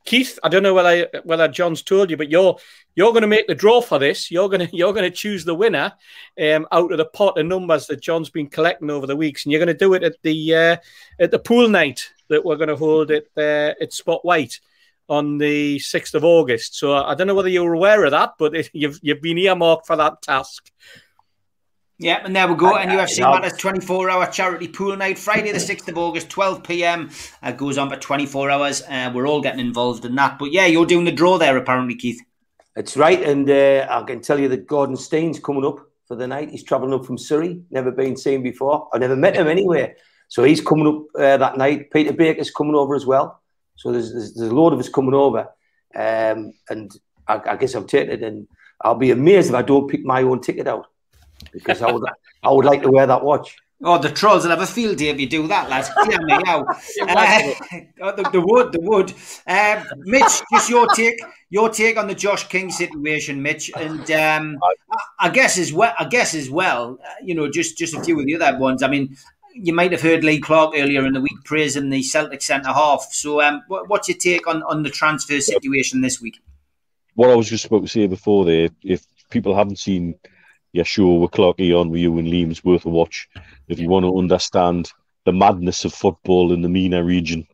Keith, 0.04 0.38
I 0.42 0.48
don't 0.48 0.62
know 0.62 0.74
whether 0.74 1.08
whether 1.24 1.48
John's 1.48 1.82
told 1.82 2.10
you, 2.10 2.16
but 2.16 2.30
you're 2.30 2.56
you're 2.94 3.12
going 3.12 3.22
to 3.22 3.28
make 3.28 3.46
the 3.46 3.54
draw 3.54 3.80
for 3.80 3.98
this. 3.98 4.30
You're 4.30 4.48
going 4.48 4.66
to 4.68 4.76
you're 4.76 4.92
going 4.92 5.10
to 5.10 5.16
choose 5.16 5.44
the 5.44 5.54
winner 5.54 5.92
um, 6.40 6.66
out 6.72 6.92
of 6.92 6.98
the 6.98 7.04
pot 7.04 7.38
of 7.38 7.46
numbers 7.46 7.86
that 7.86 8.00
John's 8.00 8.30
been 8.30 8.48
collecting 8.48 8.90
over 8.90 9.06
the 9.06 9.16
weeks, 9.16 9.44
and 9.44 9.52
you're 9.52 9.64
going 9.64 9.76
to 9.76 9.84
do 9.84 9.94
it 9.94 10.02
at 10.02 10.16
the 10.22 10.54
uh, 10.54 10.76
at 11.18 11.30
the 11.30 11.38
pool 11.38 11.68
night 11.68 12.08
that 12.28 12.44
we're 12.44 12.56
going 12.56 12.68
to 12.68 12.76
hold 12.76 13.10
at 13.10 13.24
uh, 13.36 13.74
at 13.80 13.92
Spot 13.92 14.24
White 14.24 14.60
on 15.10 15.36
the 15.38 15.78
sixth 15.80 16.14
of 16.14 16.24
August. 16.24 16.76
So 16.78 16.94
I 16.94 17.14
don't 17.14 17.26
know 17.26 17.34
whether 17.34 17.48
you 17.48 17.62
were 17.64 17.74
aware 17.74 18.04
of 18.04 18.12
that, 18.12 18.30
but 18.38 18.54
it, 18.54 18.70
you've 18.74 18.98
you've 19.02 19.20
been 19.20 19.36
earmarked 19.38 19.86
for 19.86 19.96
that 19.96 20.22
task. 20.22 20.70
Yeah, 21.98 22.22
and 22.24 22.34
there 22.34 22.48
we 22.48 22.54
go. 22.54 22.74
And 22.76 22.90
I- 22.90 22.94
I- 22.94 23.04
UFC 23.06 23.22
I'll- 23.22 23.34
Matters 23.38 23.58
24 23.58 24.08
hour 24.08 24.26
charity 24.28 24.68
pool 24.68 24.96
night, 24.96 25.18
Friday, 25.18 25.52
the 25.52 25.58
6th 25.70 25.86
of 25.88 25.98
August, 25.98 26.30
12 26.30 26.62
pm. 26.62 27.10
Uh, 27.42 27.52
goes 27.52 27.76
on 27.76 27.90
for 27.90 27.96
24 27.96 28.50
hours. 28.50 28.82
Uh, 28.88 29.10
we're 29.14 29.26
all 29.28 29.42
getting 29.42 29.60
involved 29.60 30.06
in 30.06 30.14
that. 30.14 30.38
But 30.38 30.50
yeah, 30.52 30.64
you're 30.64 30.86
doing 30.86 31.04
the 31.04 31.12
draw 31.12 31.36
there, 31.36 31.56
apparently, 31.58 31.96
Keith. 31.96 32.18
It's 32.76 32.96
right, 32.96 33.20
and 33.22 33.50
uh, 33.50 33.86
I 33.90 34.02
can 34.04 34.22
tell 34.22 34.38
you 34.40 34.48
that 34.48 34.66
Gordon 34.66 34.96
Steen's 34.96 35.38
coming 35.40 35.64
up 35.66 35.80
for 36.06 36.16
the 36.16 36.26
night. 36.26 36.50
He's 36.50 36.62
travelling 36.64 36.94
up 36.94 37.04
from 37.04 37.18
Surrey, 37.18 37.60
never 37.70 37.90
been 37.90 38.16
seen 38.16 38.42
before. 38.42 38.88
I've 38.94 39.00
never 39.00 39.16
met 39.16 39.34
him 39.36 39.48
anywhere, 39.56 39.96
so 40.28 40.44
he's 40.44 40.60
coming 40.62 40.86
up 40.86 41.02
uh, 41.20 41.36
that 41.36 41.58
night. 41.58 41.90
Peter 41.90 42.12
Baker's 42.14 42.50
coming 42.50 42.76
over 42.76 42.94
as 42.94 43.04
well. 43.04 43.39
So 43.80 43.92
there's 43.92 44.12
there's, 44.12 44.34
there's 44.34 44.50
a 44.50 44.54
load 44.54 44.74
of 44.74 44.78
us 44.78 44.90
coming 44.90 45.14
over, 45.14 45.48
um, 45.94 46.52
and 46.68 46.92
I, 47.26 47.40
I 47.46 47.56
guess 47.56 47.74
I'm 47.74 47.86
taking 47.86 48.12
it, 48.12 48.22
and 48.22 48.46
I'll 48.82 48.94
be 48.94 49.10
amazed 49.10 49.48
if 49.48 49.54
I 49.54 49.62
don't 49.62 49.88
pick 49.88 50.04
my 50.04 50.22
own 50.22 50.42
ticket 50.42 50.68
out 50.68 50.86
because 51.50 51.80
I 51.80 51.90
would 51.90 52.04
I 52.42 52.50
would 52.50 52.66
like 52.66 52.82
to 52.82 52.90
wear 52.90 53.06
that 53.06 53.24
watch. 53.24 53.56
Oh, 53.82 53.96
the 53.96 54.10
trolls 54.10 54.42
will 54.42 54.50
have 54.50 54.60
a 54.60 54.66
field 54.66 54.98
day 54.98 55.08
if 55.08 55.18
you 55.18 55.26
do 55.26 55.46
that, 55.48 55.70
lads. 55.70 55.88
Hear 56.06 56.20
me 56.22 56.34
out. 56.46 56.66
Uh, 57.00 57.54
oh, 58.02 58.12
the, 58.14 58.28
the 58.30 58.40
wood, 58.42 58.72
the 58.72 58.80
wood. 58.82 59.14
Um, 59.46 59.82
Mitch, 60.04 60.42
just 60.52 60.68
your 60.68 60.86
take, 60.88 61.18
your 61.48 61.70
take 61.70 61.96
on 61.96 62.06
the 62.06 62.14
Josh 62.14 62.46
King 62.48 62.70
situation, 62.70 63.42
Mitch, 63.42 63.70
and 63.74 64.10
um, 64.10 64.58
I, 64.62 65.28
I 65.28 65.30
guess 65.30 65.56
as 65.56 65.72
well, 65.72 65.94
I 65.98 66.04
guess 66.04 66.34
as 66.34 66.50
well, 66.50 66.98
uh, 67.02 67.08
you 67.24 67.34
know, 67.34 67.50
just 67.50 67.78
just 67.78 67.94
a 67.94 68.04
few 68.04 68.20
of 68.20 68.26
the 68.26 68.36
other 68.36 68.58
ones. 68.58 68.82
I 68.82 68.88
mean, 68.88 69.16
you 69.54 69.72
might 69.72 69.92
have 69.92 70.02
heard 70.02 70.24
Lee 70.24 70.40
Clark 70.40 70.74
earlier 70.76 71.04
in 71.06 71.12
the 71.12 71.20
week 71.20 71.44
praising 71.44 71.90
the 71.90 72.02
Celtic 72.02 72.42
centre 72.42 72.72
half. 72.72 73.08
So, 73.12 73.40
um, 73.40 73.62
what, 73.68 73.88
what's 73.88 74.08
your 74.08 74.18
take 74.18 74.46
on 74.46 74.62
on 74.64 74.82
the 74.82 74.90
transfer 74.90 75.40
situation 75.40 76.00
this 76.00 76.20
week? 76.20 76.40
What 77.14 77.30
I 77.30 77.34
was 77.34 77.48
just 77.48 77.66
about 77.66 77.82
to 77.82 77.88
say 77.88 78.06
before 78.06 78.44
there, 78.44 78.68
if 78.82 79.06
people 79.30 79.54
haven't 79.54 79.78
seen 79.78 80.14
with 80.72 80.86
Clarky 80.86 81.78
on 81.78 81.90
with 81.90 82.00
you 82.00 82.16
and 82.18 82.28
Liam, 82.28 82.50
it's 82.50 82.64
worth 82.64 82.86
a 82.86 82.88
watch. 82.88 83.28
If 83.68 83.80
you 83.80 83.88
want 83.88 84.04
to 84.04 84.16
understand 84.16 84.92
the 85.24 85.32
madness 85.32 85.84
of 85.84 85.92
football 85.92 86.52
in 86.52 86.62
the 86.62 86.68
MENA 86.68 87.02
region, 87.02 87.46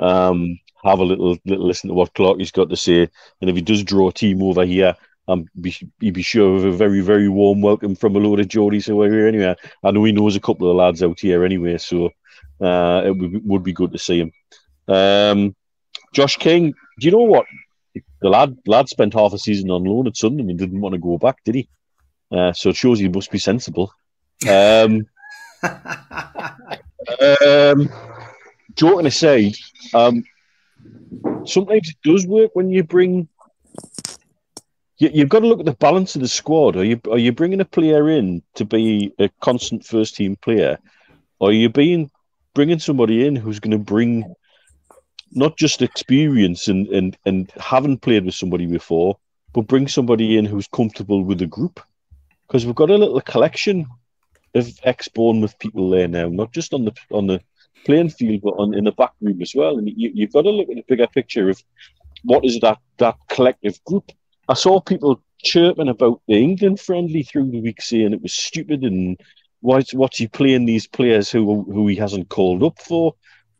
um, 0.00 0.58
have 0.84 0.98
a 0.98 1.04
little 1.04 1.38
little 1.44 1.66
listen 1.66 1.88
to 1.88 1.94
what 1.94 2.14
Clarky's 2.14 2.50
got 2.50 2.70
to 2.70 2.76
say. 2.76 3.08
And 3.40 3.50
if 3.50 3.56
he 3.56 3.62
does 3.62 3.82
draw 3.82 4.08
a 4.08 4.12
team 4.12 4.42
over 4.42 4.64
here, 4.64 4.96
um, 5.28 5.46
be, 5.60 5.74
you'd 6.00 6.14
be 6.14 6.22
sure 6.22 6.56
of 6.56 6.64
a 6.64 6.72
very, 6.72 7.00
very 7.00 7.28
warm 7.28 7.60
welcome 7.60 7.96
from 7.96 8.16
a 8.16 8.18
load 8.18 8.40
of 8.40 8.48
Geordies 8.48 8.86
who 8.86 9.00
are 9.02 9.10
here 9.10 9.26
anyway. 9.26 9.54
I 9.82 9.90
know 9.90 10.04
he 10.04 10.12
knows 10.12 10.36
a 10.36 10.40
couple 10.40 10.70
of 10.70 10.76
lads 10.76 11.02
out 11.02 11.20
here 11.20 11.44
anyway, 11.44 11.78
so 11.78 12.10
uh, 12.60 13.02
it 13.04 13.10
would, 13.10 13.46
would 13.46 13.62
be 13.62 13.72
good 13.72 13.92
to 13.92 13.98
see 13.98 14.20
him. 14.20 14.32
Um, 14.88 15.56
Josh 16.12 16.36
King, 16.36 16.72
do 17.00 17.06
you 17.06 17.10
know 17.10 17.22
what? 17.22 17.46
The 18.20 18.28
lad 18.28 18.56
lad 18.66 18.88
spent 18.88 19.14
half 19.14 19.32
a 19.32 19.38
season 19.38 19.70
on 19.70 19.84
loan 19.84 20.06
at 20.06 20.16
Sunderland 20.16 20.50
and 20.50 20.58
didn't 20.58 20.80
want 20.80 20.94
to 20.94 20.98
go 20.98 21.18
back, 21.18 21.42
did 21.44 21.54
he? 21.54 21.68
Uh, 22.30 22.52
so 22.52 22.70
it 22.70 22.76
shows 22.76 22.98
he 22.98 23.08
must 23.08 23.30
be 23.30 23.38
sensible. 23.38 23.92
Um, 24.48 25.06
um, 27.42 27.88
joking 28.74 29.06
aside, 29.06 29.54
um, 29.94 30.24
sometimes 31.44 31.88
it 31.88 31.96
does 32.04 32.26
work 32.26 32.50
when 32.54 32.70
you 32.70 32.84
bring. 32.84 33.28
You, 34.98 35.10
you've 35.12 35.28
got 35.28 35.40
to 35.40 35.46
look 35.46 35.60
at 35.60 35.66
the 35.66 35.72
balance 35.74 36.14
of 36.14 36.22
the 36.22 36.28
squad. 36.28 36.76
Are 36.76 36.84
you 36.84 37.00
are 37.10 37.18
you 37.18 37.32
bringing 37.32 37.60
a 37.60 37.64
player 37.64 38.08
in 38.08 38.42
to 38.54 38.64
be 38.64 39.12
a 39.18 39.28
constant 39.40 39.84
first 39.84 40.16
team 40.16 40.36
player, 40.36 40.78
or 41.38 41.50
are 41.50 41.52
you 41.52 41.68
being 41.68 42.10
bringing 42.54 42.78
somebody 42.78 43.26
in 43.26 43.36
who's 43.36 43.60
going 43.60 43.72
to 43.72 43.78
bring 43.78 44.34
not 45.32 45.58
just 45.58 45.82
experience 45.82 46.68
and, 46.68 46.86
and 46.88 47.16
and 47.26 47.52
haven't 47.58 48.00
played 48.00 48.24
with 48.24 48.34
somebody 48.34 48.66
before, 48.66 49.18
but 49.52 49.66
bring 49.66 49.86
somebody 49.88 50.38
in 50.38 50.46
who's 50.46 50.68
comfortable 50.68 51.22
with 51.22 51.38
the 51.38 51.46
group? 51.46 51.80
Because 52.46 52.64
we've 52.64 52.74
got 52.74 52.90
a 52.90 52.96
little 52.96 53.20
collection 53.20 53.86
of 54.54 54.68
ex 54.84 55.08
Bournemouth 55.08 55.58
people 55.58 55.90
there 55.90 56.08
now, 56.08 56.28
not 56.28 56.52
just 56.52 56.72
on 56.72 56.84
the 56.86 56.92
on 57.10 57.26
the 57.26 57.40
playing 57.84 58.10
field, 58.10 58.40
but 58.42 58.54
on 58.54 58.74
in 58.74 58.84
the 58.84 58.92
back 58.92 59.12
room 59.20 59.42
as 59.42 59.52
well. 59.54 59.78
And 59.78 59.88
you, 59.88 60.10
you've 60.14 60.32
got 60.32 60.42
to 60.42 60.50
look 60.50 60.68
at 60.70 60.76
the 60.76 60.84
bigger 60.88 61.06
picture 61.06 61.50
of 61.50 61.62
what 62.24 62.44
is 62.44 62.60
that 62.60 62.78
that 62.98 63.16
collective 63.28 63.82
group. 63.84 64.10
I 64.48 64.54
saw 64.54 64.80
people 64.80 65.22
chirping 65.42 65.88
about 65.88 66.20
the 66.28 66.34
England 66.34 66.80
friendly 66.80 67.22
through 67.22 67.50
the 67.50 67.60
week, 67.60 67.82
saying 67.82 68.12
it 68.12 68.22
was 68.22 68.32
stupid 68.32 68.82
and 68.82 69.18
what's 69.60 69.92
what's 69.92 70.18
he 70.18 70.28
playing 70.28 70.66
these 70.66 70.86
players 70.86 71.30
who 71.30 71.64
who 71.64 71.88
he 71.88 71.96
hasn't 71.96 72.28
called 72.28 72.62
up 72.62 72.80
for. 72.80 73.14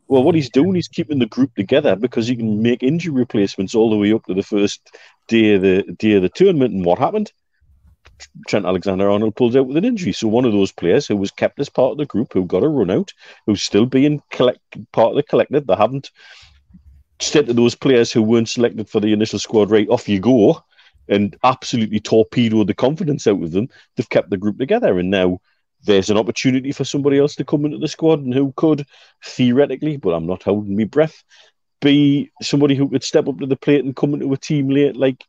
Well, 0.07 0.23
what 0.23 0.35
he's 0.35 0.49
doing, 0.49 0.77
is 0.77 0.87
keeping 0.87 1.19
the 1.19 1.25
group 1.25 1.53
together 1.55 1.97
because 1.97 2.27
he 2.27 2.37
can 2.37 2.61
make 2.61 2.81
injury 2.81 3.13
replacements 3.13 3.75
all 3.75 3.89
the 3.89 3.97
way 3.97 4.13
up 4.13 4.23
to 4.25 4.33
the 4.33 4.43
first 4.43 4.89
day 5.27 5.55
of 5.55 5.61
the 5.61 5.83
day 5.99 6.13
of 6.13 6.21
the 6.21 6.29
tournament. 6.29 6.73
And 6.73 6.85
what 6.85 6.99
happened? 6.99 7.33
Trent 8.47 8.65
Alexander 8.65 9.09
Arnold 9.09 9.35
pulls 9.35 9.55
out 9.57 9.67
with 9.67 9.75
an 9.75 9.83
injury. 9.83 10.13
So 10.13 10.29
one 10.29 10.45
of 10.45 10.53
those 10.53 10.71
players 10.71 11.05
who 11.05 11.17
was 11.17 11.29
kept 11.29 11.59
as 11.59 11.69
part 11.69 11.91
of 11.91 11.97
the 11.97 12.05
group, 12.05 12.31
who 12.31 12.45
got 12.45 12.63
a 12.63 12.67
run 12.69 12.89
out, 12.89 13.11
who's 13.45 13.61
still 13.61 13.85
being 13.85 14.21
collect, 14.31 14.59
part 14.93 15.09
of 15.09 15.15
the 15.17 15.23
collective, 15.23 15.67
they 15.67 15.75
haven't 15.75 16.09
said 17.19 17.47
to 17.47 17.53
those 17.53 17.75
players 17.75 18.11
who 18.11 18.21
weren't 18.21 18.49
selected 18.49 18.89
for 18.89 19.01
the 19.01 19.11
initial 19.11 19.39
squad, 19.39 19.69
right, 19.69 19.89
off 19.89 20.07
you 20.07 20.19
go, 20.19 20.63
and 21.09 21.35
absolutely 21.43 21.99
torpedoed 21.99 22.67
the 22.67 22.73
confidence 22.73 23.27
out 23.27 23.41
of 23.41 23.51
them. 23.51 23.69
They've 23.95 24.09
kept 24.09 24.29
the 24.29 24.37
group 24.37 24.57
together, 24.57 24.99
and 24.99 25.09
now 25.09 25.39
there's 25.83 26.09
an 26.09 26.17
opportunity 26.17 26.71
for 26.71 26.83
somebody 26.83 27.19
else 27.19 27.35
to 27.35 27.45
come 27.45 27.65
into 27.65 27.77
the 27.77 27.87
squad 27.87 28.19
and 28.19 28.33
who 28.33 28.53
could 28.55 28.85
theoretically, 29.23 29.97
but 29.97 30.13
I'm 30.13 30.25
not 30.25 30.43
holding 30.43 30.75
my 30.75 30.85
breath, 30.85 31.23
be 31.81 32.31
somebody 32.41 32.75
who 32.75 32.89
could 32.89 33.03
step 33.03 33.27
up 33.27 33.39
to 33.39 33.45
the 33.45 33.55
plate 33.55 33.85
and 33.85 33.95
come 33.95 34.13
into 34.13 34.31
a 34.33 34.37
team 34.37 34.69
late, 34.69 34.95
like 34.95 35.23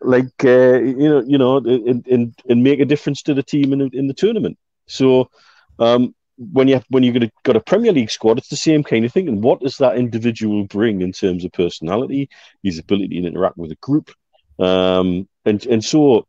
like 0.00 0.44
uh, 0.44 0.78
you 0.80 1.08
know, 1.08 1.22
you 1.26 1.38
know, 1.38 1.56
and, 1.56 2.06
and 2.06 2.34
and 2.48 2.62
make 2.62 2.80
a 2.80 2.84
difference 2.84 3.22
to 3.22 3.34
the 3.34 3.42
team 3.42 3.72
in 3.72 3.80
in 3.94 4.06
the 4.06 4.14
tournament. 4.14 4.58
So, 4.86 5.30
um, 5.78 6.14
when 6.36 6.68
you 6.68 6.80
when 6.90 7.02
you've 7.02 7.30
got 7.44 7.56
a 7.56 7.60
Premier 7.60 7.92
League 7.92 8.10
squad, 8.10 8.38
it's 8.38 8.48
the 8.48 8.56
same 8.56 8.84
kind 8.84 9.04
of 9.04 9.12
thing. 9.12 9.28
And 9.28 9.42
what 9.42 9.60
does 9.60 9.78
that 9.78 9.96
individual 9.96 10.64
bring 10.64 11.00
in 11.00 11.12
terms 11.12 11.44
of 11.44 11.52
personality, 11.52 12.28
his 12.62 12.78
ability 12.78 13.20
to 13.20 13.28
interact 13.28 13.56
with 13.56 13.72
a 13.72 13.76
group, 13.76 14.10
um, 14.58 15.28
and 15.44 15.64
and 15.66 15.84
so 15.84 16.26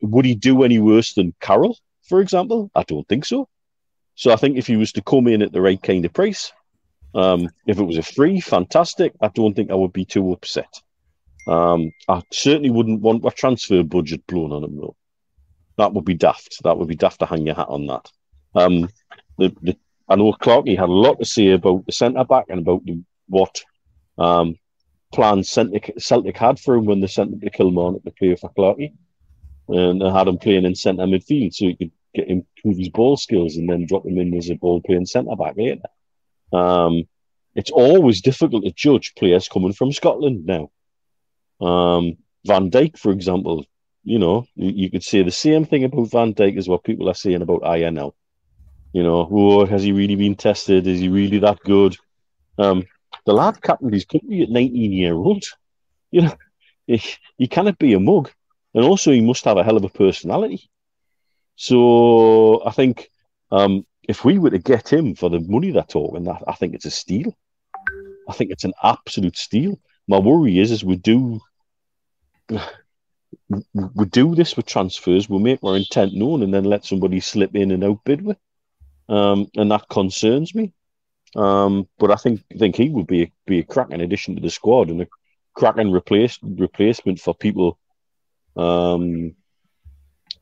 would 0.00 0.24
he 0.24 0.34
do 0.34 0.62
any 0.62 0.78
worse 0.78 1.14
than 1.14 1.34
Carroll, 1.40 1.78
for 2.08 2.20
example? 2.20 2.70
I 2.74 2.82
don't 2.84 3.06
think 3.08 3.24
so. 3.24 3.48
So 4.14 4.32
I 4.32 4.36
think 4.36 4.56
if 4.56 4.66
he 4.66 4.76
was 4.76 4.92
to 4.92 5.02
come 5.02 5.28
in 5.28 5.42
at 5.42 5.52
the 5.52 5.60
right 5.60 5.80
kind 5.80 6.04
of 6.04 6.12
price, 6.12 6.52
um, 7.14 7.48
if 7.66 7.78
it 7.78 7.84
was 7.84 7.98
a 7.98 8.02
free, 8.02 8.40
fantastic. 8.40 9.12
I 9.20 9.28
don't 9.28 9.54
think 9.54 9.70
I 9.70 9.74
would 9.74 9.92
be 9.92 10.04
too 10.04 10.32
upset. 10.32 10.72
Um, 11.46 11.92
I 12.08 12.22
certainly 12.32 12.70
wouldn't 12.70 13.00
want 13.00 13.24
a 13.24 13.30
transfer 13.30 13.82
budget 13.82 14.26
blown 14.26 14.52
on 14.52 14.64
him 14.64 14.76
though. 14.76 14.96
That 15.76 15.94
would 15.94 16.04
be 16.04 16.14
daft. 16.14 16.62
That 16.64 16.76
would 16.76 16.88
be 16.88 16.96
daft 16.96 17.20
to 17.20 17.26
hang 17.26 17.46
your 17.46 17.54
hat 17.54 17.68
on 17.68 17.86
that. 17.86 18.10
Um, 18.54 18.88
the, 19.38 19.54
the, 19.62 19.76
I 20.08 20.16
know 20.16 20.32
Clarkey 20.32 20.76
had 20.76 20.88
a 20.88 20.92
lot 20.92 21.18
to 21.20 21.24
say 21.24 21.50
about 21.50 21.86
the 21.86 21.92
centre 21.92 22.24
back 22.24 22.46
and 22.48 22.60
about 22.60 22.84
the, 22.84 23.02
what 23.28 23.62
um, 24.18 24.56
plans 25.12 25.50
Celtic, 25.50 25.92
Celtic 25.98 26.36
had 26.36 26.58
for 26.58 26.74
him 26.74 26.84
when 26.84 27.00
they 27.00 27.06
sent 27.06 27.32
him 27.32 27.40
to 27.40 27.50
Kilmarnock 27.50 28.04
to 28.04 28.10
play 28.10 28.34
for 28.34 28.50
Clarkey. 28.50 28.92
And 29.68 30.00
they 30.00 30.10
had 30.10 30.28
him 30.28 30.38
playing 30.38 30.64
in 30.64 30.74
centre 30.74 31.04
midfield 31.04 31.54
so 31.54 31.66
he 31.66 31.76
could 31.76 31.90
get 32.14 32.28
improve 32.28 32.78
his 32.78 32.88
ball 32.88 33.16
skills 33.16 33.56
and 33.56 33.68
then 33.68 33.86
drop 33.86 34.06
him 34.06 34.18
in 34.18 34.34
as 34.36 34.50
a 34.50 34.54
ball 34.54 34.80
playing 34.80 35.06
centre 35.06 35.36
back 35.36 35.56
later. 35.56 35.82
Um, 36.52 37.04
it's 37.54 37.70
always 37.70 38.22
difficult 38.22 38.64
to 38.64 38.72
judge 38.72 39.14
players 39.14 39.48
coming 39.48 39.72
from 39.72 39.92
Scotland 39.92 40.46
now. 40.46 40.70
Um, 41.60 42.16
Van 42.46 42.70
Dijk, 42.70 42.98
for 42.98 43.10
example, 43.10 43.64
you 44.04 44.18
know, 44.18 44.46
you, 44.54 44.70
you, 44.70 44.90
could 44.90 45.02
say 45.02 45.22
the 45.22 45.30
same 45.30 45.64
thing 45.64 45.84
about 45.84 46.10
Van 46.10 46.32
Dijk 46.32 46.56
as 46.56 46.68
what 46.68 46.84
people 46.84 47.10
are 47.10 47.14
saying 47.14 47.42
about 47.42 47.62
INL. 47.62 48.12
You 48.92 49.02
know, 49.02 49.28
oh, 49.30 49.66
has 49.66 49.82
he 49.82 49.92
really 49.92 50.14
been 50.14 50.34
tested? 50.34 50.86
Is 50.86 51.00
he 51.00 51.08
really 51.08 51.38
that 51.40 51.60
good? 51.60 51.96
Um, 52.56 52.84
the 53.28 53.34
lad 53.34 53.60
captained 53.60 53.92
his 53.92 54.06
country 54.06 54.42
at 54.42 54.48
19 54.48 54.90
year 54.90 55.12
old. 55.12 55.44
You 56.10 56.22
know, 56.22 56.34
he, 56.86 57.02
he 57.36 57.46
cannot 57.46 57.78
be 57.78 57.92
a 57.92 58.00
mug. 58.00 58.30
And 58.72 58.82
also, 58.82 59.12
he 59.12 59.20
must 59.20 59.44
have 59.44 59.58
a 59.58 59.62
hell 59.62 59.76
of 59.76 59.84
a 59.84 59.90
personality. 59.90 60.70
So 61.54 62.64
I 62.64 62.70
think 62.70 63.10
um, 63.50 63.84
if 64.08 64.24
we 64.24 64.38
were 64.38 64.48
to 64.48 64.58
get 64.58 64.90
him 64.90 65.14
for 65.14 65.28
the 65.28 65.40
money 65.40 65.70
they're 65.70 65.82
talking, 65.82 66.24
that 66.24 66.42
I 66.48 66.54
think 66.54 66.74
it's 66.74 66.86
a 66.86 66.90
steal. 66.90 67.36
I 68.30 68.32
think 68.32 68.50
it's 68.50 68.64
an 68.64 68.72
absolute 68.82 69.36
steal. 69.36 69.78
My 70.06 70.18
worry 70.18 70.58
is, 70.58 70.70
is 70.70 70.82
we 70.82 70.96
do 70.96 71.38
we 73.50 74.06
do 74.06 74.34
this 74.34 74.56
with 74.56 74.64
transfers. 74.64 75.28
We'll 75.28 75.40
make 75.40 75.62
our 75.62 75.76
intent 75.76 76.14
known 76.14 76.42
and 76.42 76.54
then 76.54 76.64
let 76.64 76.86
somebody 76.86 77.20
slip 77.20 77.54
in 77.54 77.72
and 77.72 77.84
outbid 77.84 78.22
with, 78.22 78.38
um, 79.10 79.50
and 79.54 79.70
that 79.70 79.86
concerns 79.90 80.54
me. 80.54 80.72
Um, 81.36 81.88
but 81.98 82.10
I 82.10 82.16
think 82.16 82.42
think 82.56 82.76
he 82.76 82.88
would 82.88 83.06
be 83.06 83.22
a, 83.22 83.32
be 83.46 83.58
a 83.58 83.64
cracking 83.64 84.00
addition 84.00 84.34
to 84.36 84.40
the 84.40 84.50
squad 84.50 84.88
and 84.88 85.02
a 85.02 85.06
cracking 85.54 85.92
replace 85.92 86.38
replacement 86.42 87.20
for 87.20 87.34
people 87.34 87.78
um, 88.56 89.34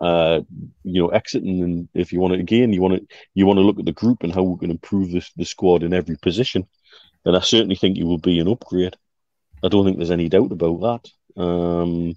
uh, 0.00 0.40
you 0.84 1.02
know, 1.02 1.08
exiting. 1.08 1.62
And 1.62 1.88
if 1.94 2.12
you 2.12 2.20
want 2.20 2.34
to, 2.34 2.40
again, 2.40 2.72
you 2.72 2.82
want 2.82 2.94
to, 2.94 3.16
you 3.34 3.46
want 3.46 3.58
to 3.58 3.62
look 3.62 3.78
at 3.78 3.84
the 3.84 3.92
group 3.92 4.22
and 4.22 4.32
how 4.32 4.42
we 4.42 4.58
can 4.58 4.70
improve 4.70 5.10
this, 5.10 5.30
the 5.36 5.44
squad 5.44 5.82
in 5.82 5.92
every 5.92 6.16
position. 6.16 6.66
And 7.24 7.36
I 7.36 7.40
certainly 7.40 7.76
think 7.76 7.96
he 7.96 8.04
will 8.04 8.18
be 8.18 8.38
an 8.38 8.48
upgrade. 8.48 8.96
I 9.62 9.68
don't 9.68 9.84
think 9.84 9.96
there's 9.96 10.10
any 10.10 10.28
doubt 10.28 10.52
about 10.52 10.80
that. 11.36 11.42
Um, 11.42 12.16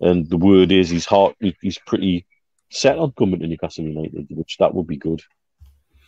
and 0.00 0.28
the 0.28 0.36
word 0.36 0.72
is 0.72 0.90
he's 0.90 1.06
heart, 1.06 1.36
he's 1.60 1.78
pretty 1.78 2.26
set 2.70 2.98
on 2.98 3.12
coming 3.12 3.40
to 3.40 3.46
Newcastle 3.46 3.84
United, 3.84 4.26
which 4.30 4.56
that 4.58 4.74
would 4.74 4.86
be 4.86 4.96
good 4.96 5.22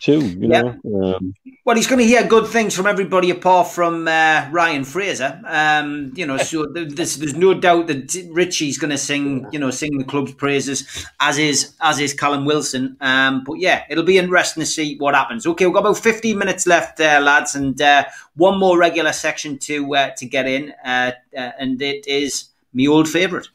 too. 0.01 0.20
You 0.27 0.48
know, 0.48 0.78
um, 0.94 1.35
well, 1.64 1.74
he's 1.74 1.89
going 1.89 1.98
to 1.98 2.06
hear 2.06 2.24
good 2.24 2.47
things 2.47 2.77
from 2.77 2.86
everybody 2.86 3.31
apart 3.31 3.68
from 3.68 4.06
uh, 4.06 4.48
Ryan 4.52 4.85
Fraser. 4.85 5.40
Um, 5.44 6.12
you 6.14 6.24
know, 6.24 6.36
so 6.36 6.66
there's, 6.66 7.16
there's 7.16 7.35
no 7.35 7.55
doubt 7.55 7.89
that 7.89 8.28
Richie's 8.31 8.78
going 8.78 8.93
to 8.93 8.98
sing, 8.98 9.47
you 9.51 9.59
know, 9.59 9.70
sing 9.70 9.98
the 9.98 10.05
club's 10.05 10.32
praises, 10.32 11.06
as 11.18 11.39
is 11.39 11.74
as 11.81 11.98
is 11.98 12.14
Callum 12.14 12.44
Wilson. 12.44 12.97
Um, 13.01 13.43
but 13.44 13.55
yeah, 13.55 13.85
it'll 13.90 14.05
be 14.05 14.18
interesting 14.18 14.60
to 14.60 14.66
see 14.66 14.97
what 14.98 15.14
happens. 15.14 15.47
Okay, 15.47 15.66
we've 15.66 15.74
got 15.74 15.81
about 15.81 15.98
15 15.98 16.39
minutes 16.39 16.66
left, 16.66 17.01
uh, 17.01 17.20
lads, 17.20 17.55
and 17.56 17.81
uh, 17.82 18.05
one 18.36 18.59
more 18.59 18.78
regular 18.78 19.12
section 19.12 19.59
to 19.59 19.97
uh, 19.97 20.10
to 20.18 20.27
get 20.27 20.47
in, 20.47 20.73
uh, 20.85 21.12
uh, 21.36 21.51
and 21.59 21.82
it 21.82 22.06
is 22.06 22.51
my 22.73 22.86
old 22.86 23.09
favourite. 23.09 23.48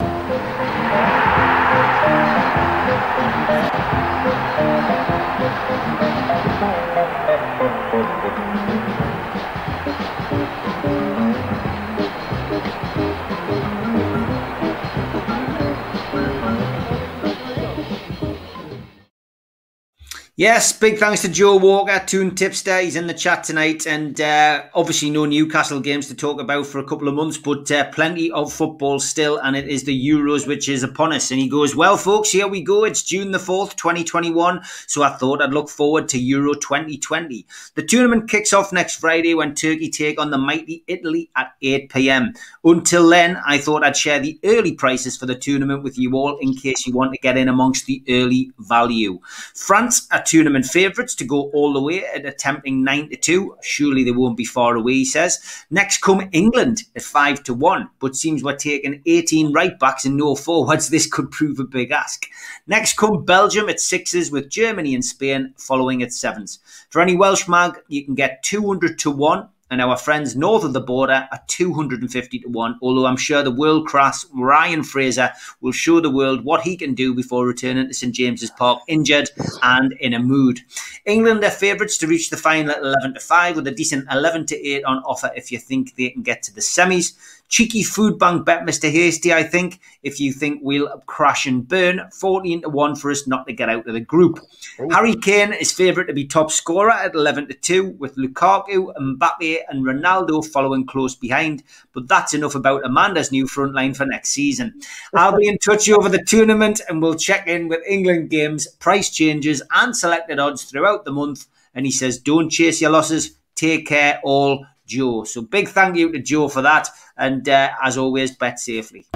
Yes, 20.41 20.73
big 20.73 20.97
thanks 20.97 21.21
to 21.21 21.29
Joe 21.29 21.57
Walker, 21.57 22.01
Toon 22.03 22.33
Tipster. 22.33 22.79
He's 22.79 22.95
in 22.95 23.05
the 23.05 23.13
chat 23.13 23.43
tonight, 23.43 23.85
and 23.85 24.19
uh, 24.19 24.63
obviously 24.73 25.11
no 25.11 25.25
Newcastle 25.25 25.79
games 25.79 26.07
to 26.07 26.15
talk 26.15 26.41
about 26.41 26.65
for 26.65 26.79
a 26.79 26.83
couple 26.83 27.07
of 27.07 27.13
months, 27.13 27.37
but 27.37 27.69
uh, 27.69 27.91
plenty 27.91 28.31
of 28.31 28.51
football 28.51 28.99
still, 28.99 29.37
and 29.37 29.55
it 29.55 29.67
is 29.67 29.83
the 29.83 30.07
Euros 30.09 30.47
which 30.47 30.67
is 30.67 30.81
upon 30.81 31.13
us. 31.13 31.29
And 31.29 31.39
he 31.39 31.47
goes, 31.47 31.75
"Well, 31.75 31.95
folks, 31.95 32.31
here 32.31 32.47
we 32.47 32.63
go. 32.63 32.85
It's 32.85 33.03
June 33.03 33.29
the 33.29 33.37
fourth, 33.37 33.75
twenty 33.75 34.03
twenty 34.03 34.31
one. 34.31 34.61
So 34.87 35.03
I 35.03 35.09
thought 35.09 35.43
I'd 35.43 35.53
look 35.53 35.69
forward 35.69 36.09
to 36.09 36.17
Euro 36.17 36.55
twenty 36.55 36.97
twenty. 36.97 37.45
The 37.75 37.83
tournament 37.83 38.27
kicks 38.27 38.51
off 38.51 38.73
next 38.73 38.95
Friday 38.95 39.35
when 39.35 39.53
Turkey 39.53 39.91
take 39.91 40.19
on 40.19 40.31
the 40.31 40.39
mighty 40.39 40.83
Italy 40.87 41.29
at 41.35 41.53
eight 41.61 41.91
pm. 41.91 42.33
Until 42.63 43.07
then, 43.07 43.39
I 43.45 43.59
thought 43.59 43.83
I'd 43.83 43.95
share 43.95 44.19
the 44.19 44.39
early 44.43 44.73
prices 44.73 45.15
for 45.15 45.27
the 45.27 45.35
tournament 45.35 45.83
with 45.83 45.99
you 45.99 46.15
all 46.15 46.37
in 46.37 46.55
case 46.55 46.87
you 46.87 46.93
want 46.93 47.13
to 47.13 47.19
get 47.19 47.37
in 47.37 47.47
amongst 47.47 47.85
the 47.85 48.03
early 48.09 48.49
value. 48.57 49.19
France 49.53 50.07
are 50.11 50.23
tournament 50.31 50.65
favourites 50.65 51.13
to 51.13 51.25
go 51.25 51.49
all 51.49 51.73
the 51.73 51.81
way 51.81 52.05
at 52.05 52.25
attempting 52.25 52.85
9 52.85 53.09
to 53.09 53.17
2. 53.17 53.57
Surely 53.61 54.05
they 54.05 54.11
won't 54.11 54.37
be 54.37 54.45
far 54.45 54.77
away, 54.77 54.93
he 54.93 55.03
says. 55.03 55.65
Next 55.69 55.97
come 56.01 56.29
England 56.31 56.83
at 56.95 57.01
5 57.01 57.43
to 57.43 57.53
1, 57.53 57.89
but 57.99 58.15
seems 58.15 58.41
we're 58.41 58.55
taking 58.55 59.01
18 59.05 59.51
right 59.51 59.77
backs 59.77 60.05
and 60.05 60.15
no 60.15 60.35
forwards. 60.35 60.87
This 60.87 61.05
could 61.05 61.31
prove 61.31 61.59
a 61.59 61.65
big 61.65 61.91
ask. 61.91 62.27
Next 62.65 62.95
come 62.95 63.25
Belgium 63.25 63.67
at 63.67 63.81
sixes 63.81 64.31
with 64.31 64.49
Germany 64.49 64.95
and 64.95 65.03
Spain 65.03 65.53
following 65.57 66.01
at 66.01 66.13
sevens. 66.13 66.59
For 66.89 67.01
any 67.01 67.17
Welsh 67.17 67.49
mag, 67.49 67.81
you 67.89 68.05
can 68.05 68.15
get 68.15 68.41
200 68.43 68.97
to 68.99 69.11
1 69.11 69.49
and 69.71 69.81
our 69.81 69.97
friends 69.97 70.35
north 70.35 70.65
of 70.65 70.73
the 70.73 70.81
border 70.81 71.27
are 71.31 71.41
250 71.47 72.39
to 72.39 72.49
1, 72.49 72.79
although 72.81 73.05
I'm 73.05 73.17
sure 73.17 73.41
the 73.41 73.49
world 73.49 73.87
class 73.87 74.25
Ryan 74.33 74.83
Fraser 74.83 75.31
will 75.61 75.71
show 75.71 76.01
the 76.01 76.09
world 76.09 76.43
what 76.43 76.61
he 76.61 76.75
can 76.75 76.93
do 76.93 77.15
before 77.15 77.47
returning 77.47 77.87
to 77.87 77.93
St 77.93 78.13
James's 78.13 78.51
Park 78.51 78.81
injured 78.87 79.31
and 79.63 79.93
in 79.93 80.13
a 80.13 80.19
mood. 80.19 80.59
England 81.05 81.43
are 81.45 81.49
favourites 81.49 81.97
to 81.99 82.07
reach 82.07 82.29
the 82.29 82.37
final 82.37 82.71
at 82.71 82.79
11 82.79 83.13
to 83.13 83.19
5 83.21 83.55
with 83.55 83.67
a 83.67 83.71
decent 83.71 84.05
11 84.11 84.45
to 84.47 84.67
8 84.67 84.83
on 84.83 84.97
offer 85.03 85.31
if 85.35 85.51
you 85.51 85.57
think 85.57 85.95
they 85.95 86.09
can 86.09 86.21
get 86.21 86.43
to 86.43 86.53
the 86.53 86.61
semis. 86.61 87.13
Cheeky 87.51 87.83
food 87.83 88.17
bank 88.17 88.45
bet, 88.45 88.65
Mr. 88.65 88.89
Hasty, 88.89 89.33
I 89.33 89.43
think, 89.43 89.81
if 90.03 90.21
you 90.21 90.31
think 90.31 90.61
we'll 90.63 90.87
crash 91.05 91.45
and 91.45 91.67
burn. 91.67 92.01
14 92.13 92.61
to 92.61 92.69
1 92.69 92.95
for 92.95 93.11
us 93.11 93.27
not 93.27 93.45
to 93.45 93.51
get 93.51 93.67
out 93.67 93.85
of 93.85 93.93
the 93.93 93.99
group. 93.99 94.39
Ooh. 94.79 94.87
Harry 94.89 95.13
Kane 95.15 95.51
is 95.51 95.73
favourite 95.73 96.07
to 96.07 96.13
be 96.13 96.25
top 96.25 96.49
scorer 96.49 96.91
at 96.91 97.13
11 97.13 97.49
to 97.49 97.53
2, 97.53 97.97
with 97.99 98.15
Lukaku, 98.15 98.93
Mbappe, 98.95 99.59
and 99.67 99.85
Ronaldo 99.85 100.45
following 100.45 100.85
close 100.85 101.13
behind. 101.13 101.61
But 101.93 102.07
that's 102.07 102.33
enough 102.33 102.55
about 102.55 102.85
Amanda's 102.85 103.33
new 103.33 103.45
front 103.47 103.73
line 103.73 103.95
for 103.95 104.05
next 104.05 104.29
season. 104.29 104.81
I'll 105.13 105.37
be 105.37 105.49
in 105.49 105.57
touch 105.57 105.89
over 105.89 106.07
the 106.07 106.23
tournament 106.23 106.79
and 106.87 107.01
we'll 107.01 107.15
check 107.15 107.47
in 107.47 107.67
with 107.67 107.81
England 107.85 108.29
games, 108.29 108.65
price 108.65 109.09
changes, 109.09 109.61
and 109.71 109.93
selected 109.93 110.39
odds 110.39 110.63
throughout 110.63 111.03
the 111.03 111.11
month. 111.11 111.47
And 111.75 111.85
he 111.85 111.91
says, 111.91 112.17
don't 112.17 112.49
chase 112.49 112.79
your 112.79 112.91
losses. 112.91 113.35
Take 113.55 113.87
care, 113.87 114.21
all. 114.23 114.65
Joe. 114.91 115.23
So 115.23 115.41
big 115.41 115.69
thank 115.69 115.97
you 115.97 116.11
to 116.11 116.19
Joe 116.19 116.47
for 116.47 116.61
that. 116.61 116.89
And 117.17 117.47
uh, 117.47 117.71
as 117.83 117.97
always, 117.97 118.35
bet 118.35 118.59
safely. 118.59 119.10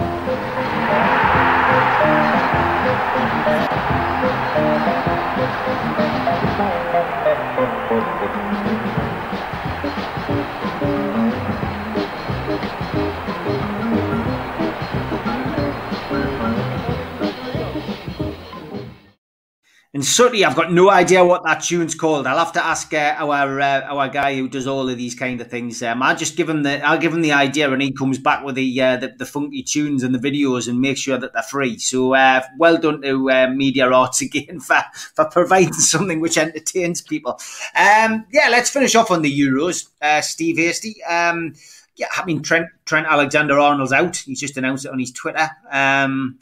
And 19.95 20.05
Sooty, 20.05 20.43
I've 20.43 20.57
got 20.57 20.73
no 20.73 20.89
idea 20.89 21.23
what 21.23 21.45
that 21.45 21.63
tune's 21.63 21.95
called. 21.95 22.27
I'll 22.27 22.37
have 22.37 22.51
to 22.51 22.65
ask 22.65 22.93
uh, 22.93 23.15
our 23.17 23.61
uh, 23.61 23.79
our 23.83 24.09
guy 24.09 24.35
who 24.35 24.49
does 24.49 24.67
all 24.67 24.89
of 24.89 24.97
these 24.97 25.15
kind 25.15 25.39
of 25.39 25.49
things. 25.49 25.81
Um, 25.81 26.03
I'll 26.03 26.17
just 26.17 26.35
give 26.35 26.49
him 26.49 26.63
the 26.63 26.85
I'll 26.85 26.97
give 26.97 27.13
him 27.13 27.21
the 27.21 27.31
idea, 27.31 27.71
and 27.71 27.81
he 27.81 27.93
comes 27.93 28.17
back 28.17 28.43
with 28.43 28.55
the 28.55 28.81
uh, 28.81 28.97
the, 28.97 29.15
the, 29.17 29.25
funky 29.25 29.63
tunes 29.63 30.03
and 30.03 30.13
the 30.13 30.19
videos, 30.19 30.67
and 30.67 30.81
make 30.81 30.97
sure 30.97 31.17
that 31.17 31.31
they're 31.31 31.43
free. 31.43 31.77
So 31.77 32.13
uh, 32.13 32.41
well 32.57 32.77
done 32.77 33.03
to 33.03 33.31
uh, 33.31 33.47
Media 33.47 33.89
Arts 33.89 34.19
again 34.21 34.59
for 34.59 34.83
for 35.13 35.29
providing 35.29 35.71
something 35.71 36.19
which 36.19 36.37
entertains 36.37 37.01
people. 37.01 37.39
Um, 37.73 38.25
yeah, 38.33 38.49
let's 38.51 38.69
finish 38.69 38.95
off 38.95 39.11
on 39.11 39.21
the 39.21 39.39
Euros. 39.39 39.87
Uh, 40.01 40.19
Steve 40.19 40.57
Hasty. 40.57 41.01
Um, 41.05 41.53
yeah, 41.95 42.07
I 42.17 42.25
mean 42.25 42.41
Trent 42.41 42.67
Trent 42.83 43.07
Alexander 43.07 43.57
Arnold's 43.57 43.93
out. 43.93 44.17
He's 44.17 44.41
just 44.41 44.57
announced 44.57 44.83
it 44.83 44.91
on 44.91 44.99
his 44.99 45.13
Twitter. 45.13 45.49
Um, 45.71 46.39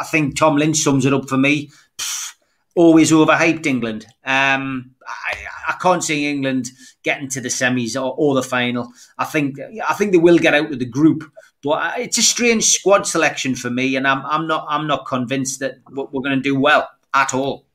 I 0.00 0.04
think 0.04 0.38
Tom 0.38 0.56
Lynch 0.56 0.78
sums 0.78 1.04
it 1.04 1.12
up 1.12 1.28
for 1.28 1.36
me. 1.36 1.70
Pfft, 1.98 2.35
always 2.76 3.10
overhyped 3.10 3.66
England. 3.66 4.06
Um, 4.24 4.92
I, 5.06 5.36
I, 5.68 5.72
can't 5.80 6.04
see 6.04 6.30
England 6.30 6.70
getting 7.02 7.28
to 7.30 7.40
the 7.40 7.48
semis 7.48 8.00
or, 8.00 8.14
or, 8.16 8.34
the 8.34 8.42
final. 8.42 8.92
I 9.18 9.24
think 9.24 9.56
I 9.86 9.94
think 9.94 10.12
they 10.12 10.18
will 10.18 10.38
get 10.38 10.54
out 10.54 10.72
of 10.72 10.78
the 10.78 10.84
group, 10.84 11.24
but 11.62 11.98
it's 11.98 12.18
a 12.18 12.22
strange 12.22 12.64
squad 12.64 13.06
selection 13.06 13.54
for 13.54 13.70
me, 13.70 13.96
and 13.96 14.06
I'm 14.06 14.24
I'm 14.26 14.46
not 14.46 14.66
I'm 14.68 14.86
not 14.86 15.06
convinced 15.06 15.60
that 15.60 15.76
we're 15.90 16.22
going 16.22 16.36
to 16.36 16.40
do 16.40 16.58
well 16.58 16.88
at 17.14 17.34
all. 17.34 17.66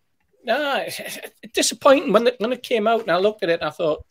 No, 0.44 0.86
disappointing 1.53 2.14
when 2.14 2.28
it, 2.28 2.36
when 2.40 2.53
it 2.53 2.64
came 2.64 2.88
out, 2.88 3.02
and 3.02 3.11
I 3.11 3.18
looked 3.18 3.44
at 3.44 3.49
it, 3.49 3.61
I 3.61 3.69
thought, 3.69 4.06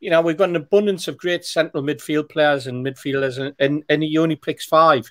you 0.00 0.10
know, 0.10 0.20
we've 0.20 0.36
got 0.36 0.50
an 0.50 0.56
abundance 0.56 1.08
of 1.08 1.16
great 1.16 1.44
central 1.44 1.82
midfield 1.82 2.28
players 2.28 2.66
and 2.66 2.84
midfielders, 2.84 3.38
and, 3.38 3.54
and, 3.58 3.84
and 3.88 4.02
he 4.02 4.18
only 4.18 4.36
picks 4.36 4.64
five 4.64 5.10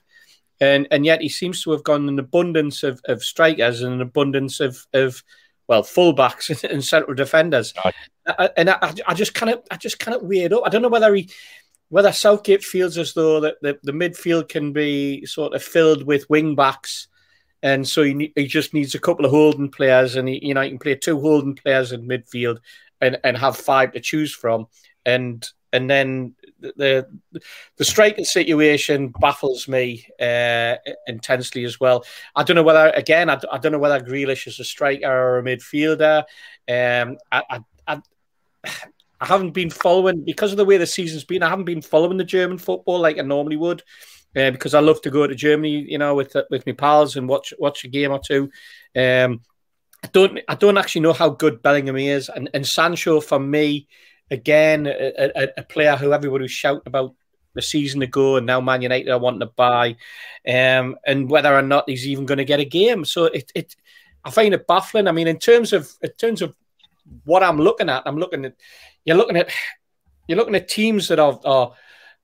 and 0.62 0.88
and 0.92 1.06
yet 1.06 1.22
he 1.22 1.30
seems 1.30 1.64
to 1.64 1.72
have 1.72 1.84
gone 1.84 2.08
an 2.08 2.20
abundance 2.20 2.84
of, 2.84 3.02
of 3.06 3.24
strikers 3.24 3.82
and 3.82 3.94
an 3.96 4.02
abundance 4.02 4.60
of 4.60 4.86
of 4.94 5.24
well 5.68 5.84
fullbacks 5.84 6.64
and 6.70 6.84
central 6.84 7.16
defenders, 7.16 7.74
right. 7.84 8.52
and 8.58 8.70
I, 8.70 8.94
I 9.08 9.14
just 9.14 9.34
kind 9.34 9.52
of 9.52 9.62
I 9.72 9.78
just 9.78 10.00
kind 10.00 10.16
of 10.16 10.24
weird 10.24 10.54
up. 10.54 10.64
I 10.66 10.70
don't 10.70 10.82
know 10.82 10.90
whether 10.90 11.14
he 11.14 11.30
whether 11.90 12.12
Southgate 12.12 12.64
feels 12.64 12.98
as 12.98 13.14
though 13.14 13.40
that 13.42 13.56
the, 13.62 13.78
the 13.84 13.92
midfield 13.92 14.50
can 14.50 14.74
be 14.74 15.26
sort 15.26 15.54
of 15.54 15.62
filled 15.62 16.04
with 16.04 16.30
wing 16.30 16.56
backs, 16.56 17.08
and 17.62 17.88
so 17.88 18.04
he, 18.04 18.32
he 18.36 18.48
just 18.48 18.74
needs 18.74 18.96
a 18.96 19.00
couple 19.00 19.26
of 19.26 19.32
holding 19.32 19.70
players, 19.70 20.16
and 20.16 20.28
he 20.28 20.46
you 20.46 20.54
know 20.54 20.62
he 20.62 20.70
can 20.70 20.80
play 20.80 20.96
two 20.96 21.20
holding 21.20 21.56
players 21.56 21.92
in 21.92 22.08
midfield 22.08 22.60
and 23.02 23.18
and 23.24 23.38
have 23.38 23.58
five 23.58 23.92
to 23.92 24.00
choose 24.00 24.34
from, 24.34 24.68
and 25.06 25.48
and 25.74 25.90
then 25.90 26.34
the 26.60 27.08
the 27.78 27.86
striking 27.86 28.26
situation 28.26 29.14
baffles 29.20 29.68
me 29.68 30.08
uh, 30.20 30.76
intensely 31.08 31.66
as 31.66 31.80
well. 31.80 32.06
I 32.36 32.44
don't 32.44 32.56
know 32.56 32.64
whether 32.64 32.90
again 32.90 33.30
I, 33.30 33.40
I, 33.52 33.58
don't 33.58 33.72
know 33.72 33.80
whether 33.80 34.00
Grealish 34.00 34.48
is 34.48 34.60
a 34.60 34.64
striker 34.64 35.08
or 35.08 35.40
a 35.40 35.44
midfielder. 35.44 36.24
Um, 36.68 37.18
I, 37.32 37.44
I, 37.50 37.60
I, 37.88 38.02
haven't 39.26 39.52
been 39.52 39.70
following 39.70 40.24
because 40.24 40.52
of 40.52 40.58
the 40.58 40.66
way 40.66 40.78
the 40.78 40.88
season's 40.88 41.24
been. 41.24 41.44
I 41.44 41.50
haven't 41.50 41.66
been 41.66 41.82
following 41.82 42.18
the 42.18 42.24
German 42.24 42.58
football 42.58 43.00
like 43.00 43.18
I 43.18 43.22
normally 43.22 43.58
would. 43.58 43.84
Uh, 44.36 44.52
because 44.52 44.74
I 44.74 44.82
love 44.82 45.02
to 45.04 45.10
go 45.10 45.26
to 45.26 45.34
Germany, 45.34 45.86
you 45.88 45.98
know, 45.98 46.14
with 46.14 46.36
with 46.50 46.66
my 46.66 46.74
pals 46.74 47.16
and 47.16 47.30
watch 47.30 47.54
watch 47.58 47.86
a 47.86 47.88
game 47.88 48.12
or 48.12 48.20
two. 48.20 48.50
Um, 48.94 49.42
I 50.04 50.10
don't 50.12 50.40
I 50.50 50.56
don't 50.56 50.78
actually 50.78 51.02
know 51.02 51.14
how 51.14 51.30
good 51.30 51.62
Bellingham 51.62 51.96
is, 51.96 52.28
and 52.28 52.50
and 52.54 52.68
Sancho 52.68 53.22
for 53.22 53.40
me 53.40 53.88
again, 54.32 54.88
a, 54.88 55.32
a, 55.36 55.48
a, 55.58 55.64
player 55.64 55.96
who 55.96 56.14
everybody 56.14 56.44
was 56.44 56.52
shouting 56.52 56.82
about 56.86 57.16
a 57.56 57.62
season 57.62 58.02
ago, 58.02 58.38
and 58.38 58.46
now 58.46 58.60
Man 58.62 58.82
United 58.82 59.10
are 59.10 59.20
wanting 59.20 59.42
to 59.42 59.46
buy, 59.48 59.96
um, 60.48 60.96
and 61.06 61.30
whether 61.30 61.54
or 61.54 61.62
not 61.62 61.90
he's 61.90 62.08
even 62.08 62.26
going 62.26 62.38
to 62.38 62.46
get 62.46 62.60
a 62.60 62.66
game. 62.66 63.06
So 63.06 63.26
it, 63.26 63.52
it, 63.56 63.76
I 64.24 64.32
find 64.32 64.54
it 64.54 64.68
baffling. 64.68 65.08
I 65.08 65.12
mean, 65.12 65.28
in 65.28 65.38
terms 65.38 65.74
of 65.74 65.92
in 66.02 66.12
terms 66.12 66.42
of 66.42 66.56
what 67.24 67.44
I'm 67.44 67.60
looking 67.60 67.90
at, 67.90 68.04
I'm 68.06 68.18
looking 68.18 68.46
at 68.46 68.56
you're 69.06 69.18
looking 69.18 69.38
at 69.38 69.52
you're 70.28 70.38
looking 70.38 70.56
at 70.56 70.68
teams 70.68 71.08
that 71.08 71.20
are 71.20 71.40
are, 71.46 71.74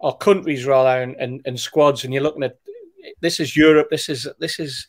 are 0.01 0.17
countries 0.17 0.65
rather 0.65 1.01
and, 1.01 1.15
and, 1.17 1.41
and 1.45 1.59
squads, 1.59 2.03
and 2.03 2.13
you're 2.13 2.23
looking 2.23 2.43
at 2.43 2.57
this 3.21 3.39
is 3.39 3.55
Europe. 3.55 3.89
This 3.89 4.09
is 4.09 4.27
this 4.39 4.59
is 4.59 4.87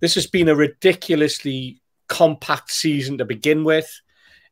this 0.00 0.14
has 0.14 0.26
been 0.26 0.48
a 0.48 0.54
ridiculously 0.54 1.80
compact 2.08 2.70
season 2.70 3.18
to 3.18 3.24
begin 3.24 3.64
with. 3.64 4.00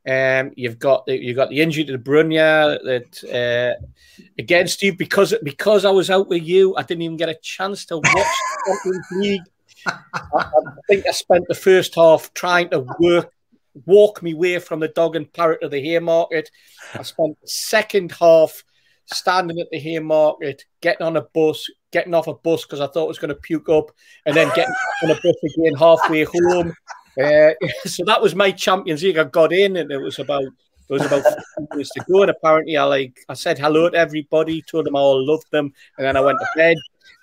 Um, 0.06 0.52
you've 0.54 0.78
got 0.78 1.04
the, 1.06 1.16
you've 1.16 1.36
got 1.36 1.50
the 1.50 1.60
injury 1.60 1.84
to 1.84 1.96
De 1.96 1.98
Bruyne 1.98 2.78
that 2.84 3.78
uh, 3.80 3.84
again, 4.38 4.68
Steve, 4.68 4.96
because 4.96 5.34
because 5.42 5.84
I 5.84 5.90
was 5.90 6.10
out 6.10 6.28
with 6.28 6.44
you, 6.44 6.76
I 6.76 6.82
didn't 6.82 7.02
even 7.02 7.16
get 7.16 7.28
a 7.28 7.38
chance 7.42 7.84
to 7.86 7.98
watch 7.98 8.26
Champions 8.66 9.06
League. 9.12 9.42
I, 9.86 9.96
I, 10.32 10.50
think 10.88 11.06
I 11.06 11.10
spent 11.10 11.44
the 11.48 11.54
first 11.54 11.94
half 11.94 12.32
trying 12.34 12.70
to 12.70 12.86
work 13.00 13.32
walk 13.84 14.22
me 14.22 14.32
way 14.32 14.58
from 14.58 14.80
the 14.80 14.88
dog 14.88 15.16
and 15.16 15.30
parrot 15.32 15.60
to 15.60 15.68
the 15.68 15.80
Haymarket. 15.80 16.50
I 16.94 17.02
spent 17.02 17.38
the 17.40 17.48
second 17.48 18.12
half 18.12 18.64
standing 19.06 19.60
at 19.60 19.68
the 19.70 19.78
Haymarket, 19.78 20.64
getting 20.80 21.06
on 21.06 21.16
a 21.16 21.22
bus, 21.22 21.66
getting 21.92 22.14
off 22.14 22.26
a 22.26 22.34
bus 22.34 22.64
because 22.64 22.80
I 22.80 22.86
thought 22.86 23.04
I 23.04 23.08
was 23.08 23.18
going 23.18 23.28
to 23.30 23.34
puke 23.34 23.68
up, 23.68 23.90
and 24.24 24.36
then 24.36 24.48
getting 24.54 24.74
on 25.02 25.10
a 25.10 25.14
bus 25.14 25.36
again 25.56 25.74
halfway 25.74 26.24
home. 26.24 26.74
Uh, 27.20 27.50
so 27.84 28.04
that 28.04 28.20
was 28.20 28.34
my 28.34 28.50
Champions 28.50 29.02
League. 29.02 29.18
I 29.18 29.24
got 29.24 29.52
in, 29.52 29.76
and 29.76 29.90
it 29.90 29.98
was 29.98 30.18
about 30.18 30.44
it 30.88 30.92
was 30.92 31.04
about 31.04 31.24
minutes 31.70 31.90
to 31.90 32.04
go. 32.08 32.22
And 32.22 32.30
apparently, 32.30 32.76
I 32.76 32.84
like 32.84 33.18
I 33.28 33.34
said 33.34 33.58
hello 33.58 33.90
to 33.90 33.96
everybody, 33.96 34.62
told 34.62 34.86
them 34.86 34.96
I 34.96 35.00
all 35.00 35.24
loved 35.24 35.50
them, 35.50 35.72
and 35.98 36.06
then 36.06 36.16
I 36.16 36.20
went 36.20 36.38
to 36.38 36.46
bed. 36.56 36.76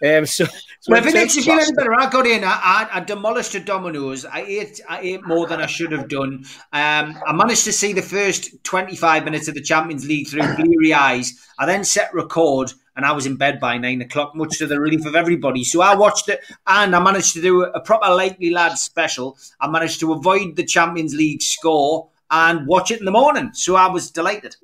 Um, 0.03 0.25
so, 0.25 0.43
so 0.45 0.51
well, 0.89 0.99
if 0.99 1.07
it 1.07 1.13
makes 1.13 1.35
you 1.35 1.43
feel 1.43 1.53
any 1.53 1.71
better, 1.71 1.93
I 1.93 2.09
got 2.09 2.27
in. 2.27 2.43
I, 2.43 2.89
I, 2.91 2.99
demolished 2.99 3.55
a 3.55 3.59
Domino's. 3.61 4.25
I 4.25 4.41
ate. 4.41 4.81
I 4.89 4.99
ate 4.99 5.25
more 5.25 5.47
than 5.47 5.61
I 5.61 5.65
should 5.65 5.93
have 5.93 6.09
done. 6.09 6.43
Um, 6.73 7.17
I 7.25 7.31
managed 7.31 7.63
to 7.65 7.71
see 7.71 7.93
the 7.93 8.01
first 8.01 8.61
twenty-five 8.63 9.23
minutes 9.23 9.47
of 9.47 9.53
the 9.53 9.61
Champions 9.61 10.05
League 10.05 10.27
through 10.27 10.55
bleary 10.55 10.93
eyes. 10.93 11.33
I 11.57 11.65
then 11.65 11.85
set 11.85 12.13
record 12.13 12.73
and 12.95 13.05
I 13.05 13.11
was 13.11 13.25
in 13.25 13.35
bed 13.35 13.59
by 13.59 13.77
nine 13.77 14.01
o'clock, 14.01 14.35
much 14.35 14.57
to 14.59 14.67
the 14.67 14.79
relief 14.79 15.05
of 15.05 15.15
everybody. 15.15 15.63
So 15.63 15.81
I 15.81 15.95
watched 15.95 16.29
it, 16.29 16.41
and 16.67 16.95
I 16.95 16.99
managed 17.01 17.33
to 17.33 17.41
do 17.41 17.63
a 17.63 17.79
proper 17.79 18.09
Likely 18.13 18.49
Lad 18.49 18.77
special. 18.77 19.37
I 19.59 19.67
managed 19.67 19.99
to 20.01 20.13
avoid 20.13 20.55
the 20.55 20.63
Champions 20.63 21.13
League 21.13 21.41
score 21.41 22.09
and 22.29 22.67
watch 22.67 22.91
it 22.91 22.99
in 22.99 23.05
the 23.05 23.11
morning. 23.11 23.51
So 23.53 23.75
I 23.75 23.87
was 23.87 24.11
delighted. 24.11 24.55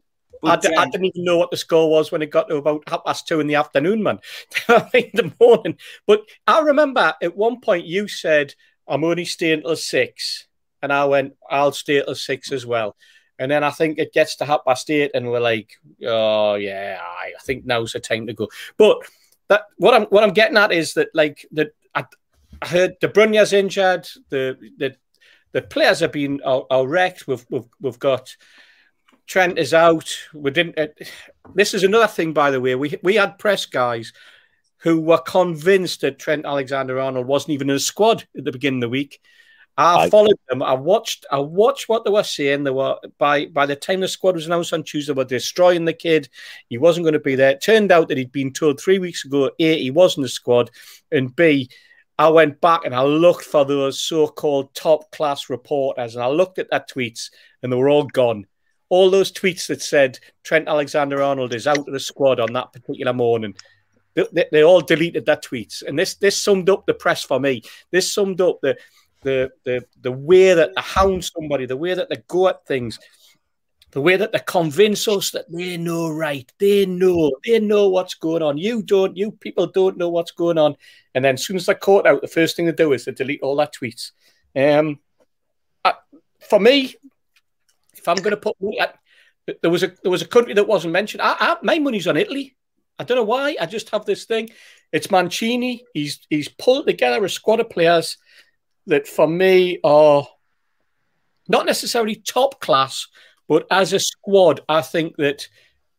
But, 0.42 0.66
I 0.66 0.70
d- 0.70 0.76
um, 0.76 0.84
I 0.84 0.90
didn't 0.90 1.06
even 1.08 1.24
know 1.24 1.38
what 1.38 1.52
the 1.52 1.58
score 1.58 1.90
was 1.90 2.12
when 2.12 2.22
it 2.22 2.32
got 2.32 2.48
to 2.50 2.56
about 2.56 2.88
half 2.88 3.04
past 3.06 3.28
two 3.28 3.40
in 3.40 3.48
the 3.48 3.56
afternoon, 3.56 4.02
man. 4.04 4.20
in 4.94 5.12
the 5.14 5.34
morning. 5.40 5.78
But 6.08 6.22
I 6.48 6.62
remember 6.62 7.14
at 7.22 7.36
one 7.36 7.60
point 7.60 7.86
you 7.86 8.08
said, 8.08 8.56
I'm 8.88 9.04
only 9.04 9.26
staying 9.26 9.62
till 9.62 9.76
six. 9.76 10.48
And 10.82 10.94
I 10.94 11.06
went, 11.06 11.34
I'll 11.50 11.74
stay 11.74 12.02
till 12.02 12.16
six 12.16 12.52
as 12.52 12.66
well. 12.66 12.96
And 13.40 13.50
then 13.50 13.64
I 13.64 13.72
think 13.72 13.98
it 13.98 14.14
gets 14.14 14.36
to 14.38 14.46
half 14.46 14.66
past 14.66 14.90
eight, 14.92 15.12
and 15.14 15.32
we're 15.32 15.40
like, 15.40 15.72
oh 16.06 16.56
yeah, 16.56 17.00
I 17.02 17.32
think 17.42 17.66
now's 17.66 17.94
the 17.94 18.00
time 18.00 18.28
to 18.28 18.34
go. 18.34 18.50
But 18.78 19.00
that 19.48 19.64
what 19.78 19.94
I'm 19.94 20.04
what 20.08 20.24
I'm 20.24 20.34
getting 20.34 20.58
at 20.58 20.72
is 20.72 20.94
that 20.94 21.10
like 21.14 21.46
that 21.54 21.72
I, 21.96 22.06
I 22.62 22.68
heard 22.68 23.00
De 23.00 23.08
Bruyne's 23.08 23.54
injured, 23.54 24.08
the 24.30 24.58
the 24.78 24.96
the 25.52 25.62
players 25.62 26.02
have 26.02 26.12
been 26.12 26.42
are, 26.46 26.66
are 26.70 26.88
wrecked. 26.88 27.28
We've, 27.28 27.46
we've 27.50 27.68
we've 27.82 28.00
got 28.00 28.36
Trent 29.26 29.58
is 29.58 29.74
out. 29.74 30.10
We 30.34 30.52
didn't. 30.52 30.78
Uh, 30.78 30.88
this 31.56 31.74
is 31.74 31.84
another 31.84 32.08
thing, 32.08 32.34
by 32.34 32.52
the 32.52 32.60
way. 32.60 32.76
We 32.76 32.98
we 33.04 33.16
had 33.16 33.40
press 33.40 33.66
guys 33.66 34.12
who 34.80 35.00
were 35.02 35.20
convinced 35.20 36.02
that 36.02 36.20
Trent 36.20 36.46
Alexander 36.46 37.00
Arnold 37.00 37.28
wasn't 37.28 37.52
even 37.52 37.70
in 37.70 37.76
the 37.76 37.80
squad 37.80 38.26
at 38.38 38.44
the 38.44 38.52
beginning 38.52 38.80
of 38.80 38.88
the 38.88 38.90
week. 38.90 39.22
I, 39.80 40.04
I 40.04 40.10
followed 40.10 40.38
them. 40.50 40.62
I 40.62 40.74
watched. 40.74 41.26
I 41.32 41.40
watched 41.40 41.88
what 41.88 42.04
they 42.04 42.12
were 42.12 42.24
saying. 42.24 42.66
They 42.66 42.72
were 42.72 42.98
by 43.18 43.46
by 43.46 43.66
the 43.66 43.78
time 43.78 44.02
the 44.02 44.10
squad 44.10 44.36
was 44.36 44.46
announced 44.46 44.74
on 44.74 44.84
Tuesday, 44.84 45.14
they 45.14 45.18
were 45.18 45.24
destroying 45.24 45.86
the 45.86 45.94
kid. 45.94 46.28
He 46.68 46.78
wasn't 46.78 47.06
going 47.06 47.14
to 47.14 47.20
be 47.20 47.36
there. 47.36 47.52
It 47.52 47.62
turned 47.62 47.92
out 47.92 48.10
that 48.10 48.18
he'd 48.18 48.34
been 48.34 48.52
told 48.52 48.80
three 48.80 49.00
weeks 49.00 49.24
ago: 49.24 49.52
a, 49.58 49.82
he 49.82 49.90
wasn't 49.90 50.26
the 50.26 50.30
squad, 50.30 50.70
and 51.14 51.34
b, 51.34 51.70
I 52.18 52.28
went 52.28 52.60
back 52.60 52.82
and 52.84 52.94
I 52.94 53.04
looked 53.04 53.46
for 53.46 53.64
those 53.64 54.02
so-called 54.02 54.76
top-class 54.76 55.50
reporters, 55.50 56.16
and 56.16 56.24
I 56.24 56.28
looked 56.28 56.60
at 56.60 56.70
their 56.70 56.82
tweets, 56.82 57.30
and 57.64 57.72
they 57.72 57.78
were 57.78 57.90
all 57.90 58.04
gone. 58.04 58.48
All 58.90 59.10
those 59.10 59.32
tweets 59.32 59.68
that 59.68 59.82
said 59.82 60.20
Trent 60.44 60.68
Alexander-Arnold 60.68 61.54
is 61.54 61.68
out 61.68 61.78
of 61.78 61.94
the 61.94 62.00
squad 62.02 62.42
on 62.42 62.52
that 62.52 62.74
particular 62.74 63.14
morning. 63.14 63.56
They, 64.16 64.26
they, 64.34 64.46
they 64.52 64.64
all 64.64 64.82
deleted 64.82 65.26
their 65.26 65.38
tweets, 65.38 65.84
and 65.88 65.98
this 65.98 66.16
this 66.16 66.38
summed 66.38 66.70
up 66.70 66.86
the 66.86 66.94
press 66.94 67.24
for 67.24 67.40
me. 67.40 67.62
This 67.92 68.12
summed 68.12 68.42
up 68.42 68.60
the 68.62 68.78
the 69.22 69.52
the 69.66 69.86
the 70.02 70.12
way 70.12 70.54
that 70.54 70.74
they 70.76 70.82
hound 70.82 71.26
somebody, 71.26 71.66
the 71.66 71.78
way 71.78 71.94
that 71.94 72.10
they 72.10 72.24
go 72.28 72.48
at 72.48 72.66
things, 72.66 73.00
the 73.92 74.02
way 74.02 74.16
that 74.16 74.32
they 74.32 74.40
convince 74.46 75.08
us 75.08 75.32
that 75.32 75.52
they 75.52 75.76
know 75.78 76.10
right, 76.10 76.52
they 76.60 76.86
know, 76.86 77.32
they 77.46 77.60
know 77.60 77.90
what's 77.90 78.14
going 78.14 78.44
on. 78.44 78.58
You 78.58 78.84
don't, 78.84 79.18
you 79.18 79.32
people 79.32 79.68
don't 79.68 79.98
know 79.98 80.10
what's 80.10 80.32
going 80.32 80.58
on. 80.58 80.76
And 81.16 81.26
then 81.26 81.36
as 81.36 81.46
soon 81.46 81.56
as 81.56 81.66
they're 81.66 81.76
caught 81.76 82.06
out, 82.06 82.22
the 82.22 82.28
first 82.28 82.56
thing 82.56 82.66
they 82.66 82.72
do 82.72 82.94
is 82.94 83.06
to 83.06 83.12
delete 83.12 83.42
all 83.42 83.56
their 83.56 83.68
tweets. 83.68 84.12
Um, 84.56 85.00
uh, 85.84 85.94
for 86.40 86.60
me, 86.60 86.96
if 87.98 88.08
I'm 88.08 88.18
going 88.18 88.32
to 88.32 88.38
put 88.38 88.56
at, 88.80 88.96
there 89.62 89.72
was 89.72 89.82
a 89.82 89.92
there 90.04 90.12
was 90.12 90.22
a 90.22 90.28
country 90.28 90.54
that 90.54 90.68
wasn't 90.68 90.94
mentioned. 90.94 91.24
I, 91.24 91.36
I, 91.40 91.58
my 91.64 91.80
money's 91.80 92.08
on 92.08 92.18
Italy. 92.18 92.56
I 93.00 93.04
don't 93.04 93.18
know 93.18 93.24
why. 93.24 93.56
I 93.60 93.66
just 93.66 93.90
have 93.90 94.06
this 94.06 94.26
thing. 94.26 94.50
It's 94.92 95.10
Mancini. 95.10 95.84
He's 95.94 96.20
he's 96.30 96.48
pulled 96.48 96.86
together 96.86 97.26
a 97.26 97.30
squad 97.30 97.60
of 97.60 97.70
players 97.72 98.18
that 98.90 99.08
for 99.08 99.28
me 99.28 99.80
are 99.84 100.28
not 101.48 101.66
necessarily 101.66 102.16
top 102.16 102.60
class, 102.60 103.08
but 103.48 103.66
as 103.72 103.94
a 103.94 104.00
squad, 104.00 104.62
I 104.70 104.82
think 104.82 105.18
that 105.18 105.48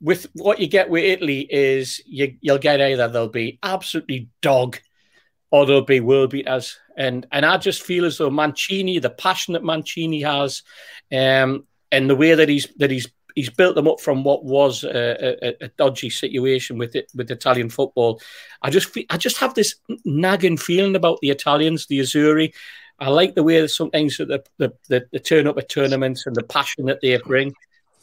with 0.01 0.27
what 0.35 0.61
you 0.61 0.67
get 0.67 0.89
with 0.89 1.05
Italy 1.05 1.41
is 1.51 2.01
you, 2.07 2.37
you'll 2.41 2.59
get 2.59 2.81
either 2.81 3.09
they'll 3.09 3.29
be 3.29 3.59
absolutely 3.63 4.29
dog 4.41 4.79
or 5.51 5.67
they'll 5.67 5.85
be 5.85 6.01
world 6.01 6.31
beaters. 6.31 6.79
And 6.97 7.27
and 7.33 7.45
I 7.45 7.57
just 7.59 7.83
feel 7.83 8.05
as 8.05 8.19
though 8.19 8.31
Mancini, 8.31 8.99
the 8.99 9.11
passion 9.11 9.55
that 9.55 9.65
Mancini 9.65 10.23
has, 10.23 10.63
um, 11.13 11.67
and 11.91 12.09
the 12.09 12.17
way 12.17 12.35
that 12.35 12.49
he's 12.49 12.69
that 12.77 12.91
he's 12.91 13.09
he's 13.35 13.51
built 13.51 13.75
them 13.75 13.89
up 13.89 14.01
from 14.01 14.25
what 14.25 14.45
was 14.45 14.85
a, 14.85 15.47
a, 15.47 15.65
a, 15.65 15.69
dodgy 15.69 16.11
situation 16.11 16.79
with 16.79 16.95
it 16.97 17.11
with 17.15 17.31
Italian 17.31 17.71
football. 17.71 18.21
I 18.63 18.71
just 18.71 18.97
I 19.11 19.17
just 19.17 19.39
have 19.39 19.55
this 19.55 19.75
nagging 20.05 20.57
feeling 20.57 20.97
about 20.97 21.19
the 21.21 21.31
Italians, 21.31 21.87
the 21.87 22.01
Azzurri. 22.01 22.53
I 22.99 23.09
like 23.09 23.35
the 23.35 23.43
way 23.43 23.61
that 23.61 23.71
sometimes 23.71 24.19
the, 24.19 24.45
the, 24.59 24.73
the, 24.89 25.07
the 25.11 25.19
turn 25.19 25.47
up 25.47 25.57
at 25.57 25.71
tournaments 25.71 26.27
and 26.27 26.37
the 26.37 26.43
passion 26.43 26.85
that 26.87 27.01
they 27.01 27.17
bring, 27.17 27.55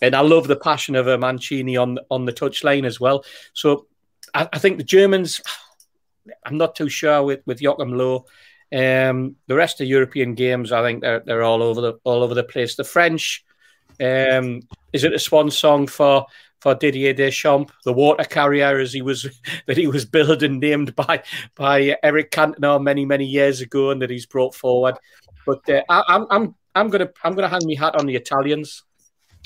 and 0.01 0.15
I 0.15 0.21
love 0.21 0.47
the 0.47 0.55
passion 0.55 0.95
of 0.95 1.07
a 1.07 1.17
Mancini 1.17 1.77
on 1.77 1.99
on 2.09 2.25
the 2.25 2.33
touchline 2.33 2.85
as 2.85 2.99
well. 2.99 3.23
So 3.53 3.87
I, 4.33 4.47
I 4.51 4.59
think 4.59 4.77
the 4.77 4.83
Germans. 4.83 5.41
I'm 6.45 6.57
not 6.57 6.75
too 6.75 6.89
sure 6.89 7.23
with 7.23 7.41
with 7.45 7.61
Joachim 7.61 7.97
Low. 7.97 8.25
Um, 8.73 9.37
the 9.47 9.55
rest 9.55 9.79
of 9.79 9.87
European 9.87 10.35
games, 10.35 10.73
I 10.73 10.81
think 10.81 11.01
they're 11.01 11.21
they're 11.21 11.43
all 11.43 11.63
over 11.63 11.79
the 11.79 11.93
all 12.03 12.23
over 12.23 12.33
the 12.33 12.43
place. 12.43 12.75
The 12.75 12.83
French, 12.83 13.45
um, 14.01 14.61
is 14.93 15.03
it 15.03 15.13
a 15.13 15.19
swan 15.19 15.51
song 15.51 15.87
for 15.87 16.25
for 16.59 16.73
Didier 16.75 17.13
Deschamps, 17.13 17.71
the 17.85 17.93
water 17.93 18.23
carrier 18.23 18.79
as 18.79 18.91
he 18.91 19.01
was 19.01 19.27
that 19.67 19.77
he 19.77 19.87
was 19.87 20.05
billed 20.05 20.43
and 20.43 20.59
named 20.59 20.95
by 20.95 21.23
by 21.55 21.95
Eric 22.03 22.31
Cantona 22.31 22.81
many 22.81 23.05
many 23.05 23.25
years 23.25 23.61
ago, 23.61 23.91
and 23.91 24.01
that 24.01 24.09
he's 24.09 24.25
brought 24.25 24.55
forward. 24.55 24.95
But 25.45 25.67
uh, 25.69 25.81
I, 25.89 26.03
I'm 26.07 26.27
I'm 26.29 26.55
I'm 26.75 26.89
gonna 26.89 27.09
I'm 27.23 27.35
gonna 27.35 27.49
hang 27.49 27.61
my 27.65 27.75
hat 27.75 27.95
on 27.99 28.05
the 28.05 28.15
Italians. 28.15 28.83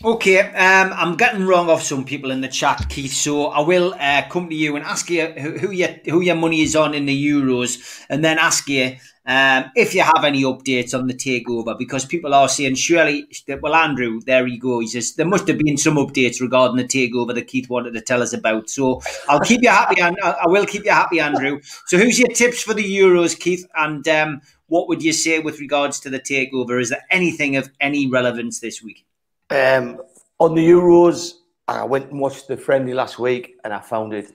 Okay, 0.03 0.39
um, 0.39 0.93
I'm 0.95 1.15
getting 1.15 1.45
wrong 1.45 1.69
off 1.69 1.83
some 1.83 2.05
people 2.05 2.31
in 2.31 2.41
the 2.41 2.47
chat, 2.47 2.89
Keith. 2.89 3.13
So 3.13 3.47
I 3.47 3.59
will 3.59 3.93
uh, 3.99 4.23
come 4.29 4.49
to 4.49 4.55
you 4.55 4.75
and 4.75 4.83
ask 4.83 5.07
you 5.11 5.27
who, 5.27 5.59
who 5.59 5.69
your 5.71 5.89
who 6.05 6.21
your 6.21 6.35
money 6.35 6.61
is 6.61 6.75
on 6.75 6.95
in 6.95 7.05
the 7.05 7.27
Euros, 7.27 8.03
and 8.09 8.25
then 8.25 8.39
ask 8.39 8.67
you 8.67 8.95
um, 9.23 9.65
if 9.76 9.93
you 9.93 10.02
have 10.02 10.23
any 10.23 10.41
updates 10.41 10.98
on 10.98 11.06
the 11.06 11.14
takeover, 11.14 11.77
because 11.77 12.06
people 12.06 12.34
are 12.34 12.49
saying, 12.49 12.73
surely, 12.73 13.27
well, 13.61 13.76
Andrew, 13.76 14.19
there. 14.26 14.48
He 14.48 14.88
says 14.88 15.14
there 15.14 15.27
must 15.27 15.48
have 15.48 15.60
been 15.60 15.77
some 15.77 15.95
updates 15.95 16.41
regarding 16.41 16.77
the 16.77 16.84
takeover 16.84 17.35
that 17.35 17.48
Keith 17.48 17.69
wanted 17.69 17.93
to 17.93 18.02
tell 18.02 18.23
us 18.23 18.34
about. 18.34 18.69
So 18.69 19.02
I'll 19.30 19.39
keep 19.39 19.61
you 19.61 19.69
happy, 19.69 20.02
and 20.02 20.18
I 20.23 20.48
will 20.48 20.65
keep 20.65 20.85
you 20.85 20.91
happy, 20.91 21.19
Andrew. 21.19 21.60
So 21.85 21.98
who's 21.98 22.18
your 22.18 22.30
tips 22.30 22.64
for 22.64 22.73
the 22.73 22.84
Euros, 22.84 23.39
Keith? 23.39 23.68
And 23.76 24.07
um, 24.07 24.41
what 24.68 24.88
would 24.88 25.03
you 25.03 25.14
say 25.14 25.38
with 25.38 25.60
regards 25.60 25.99
to 25.99 26.10
the 26.10 26.19
takeover? 26.19 26.81
Is 26.81 26.89
there 26.89 27.06
anything 27.11 27.57
of 27.57 27.69
any 27.80 28.07
relevance 28.07 28.60
this 28.60 28.81
week? 28.81 29.06
Um, 29.52 30.02
on 30.39 30.56
the 30.56 30.68
Euros, 30.68 31.34
I 31.68 31.84
went 31.84 32.10
and 32.10 32.19
watched 32.19 32.48
the 32.48 32.57
friendly 32.57 32.95
last 32.95 33.19
week, 33.19 33.56
and 33.64 33.72
I 33.72 33.81
found 33.81 34.14
it. 34.14 34.34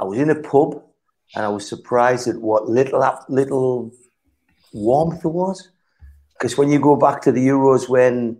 I 0.00 0.04
was 0.04 0.18
in 0.18 0.30
a 0.30 0.40
pub 0.40 0.82
and 1.34 1.44
I 1.44 1.48
was 1.48 1.68
surprised 1.68 2.28
at 2.28 2.36
what 2.36 2.68
little 2.68 3.02
little 3.28 3.92
warmth 4.72 5.22
there 5.22 5.30
was. 5.30 5.70
Because 6.32 6.56
when 6.56 6.70
you 6.70 6.78
go 6.78 6.96
back 6.96 7.20
to 7.22 7.32
the 7.32 7.46
Euros 7.46 7.88
when 7.88 8.38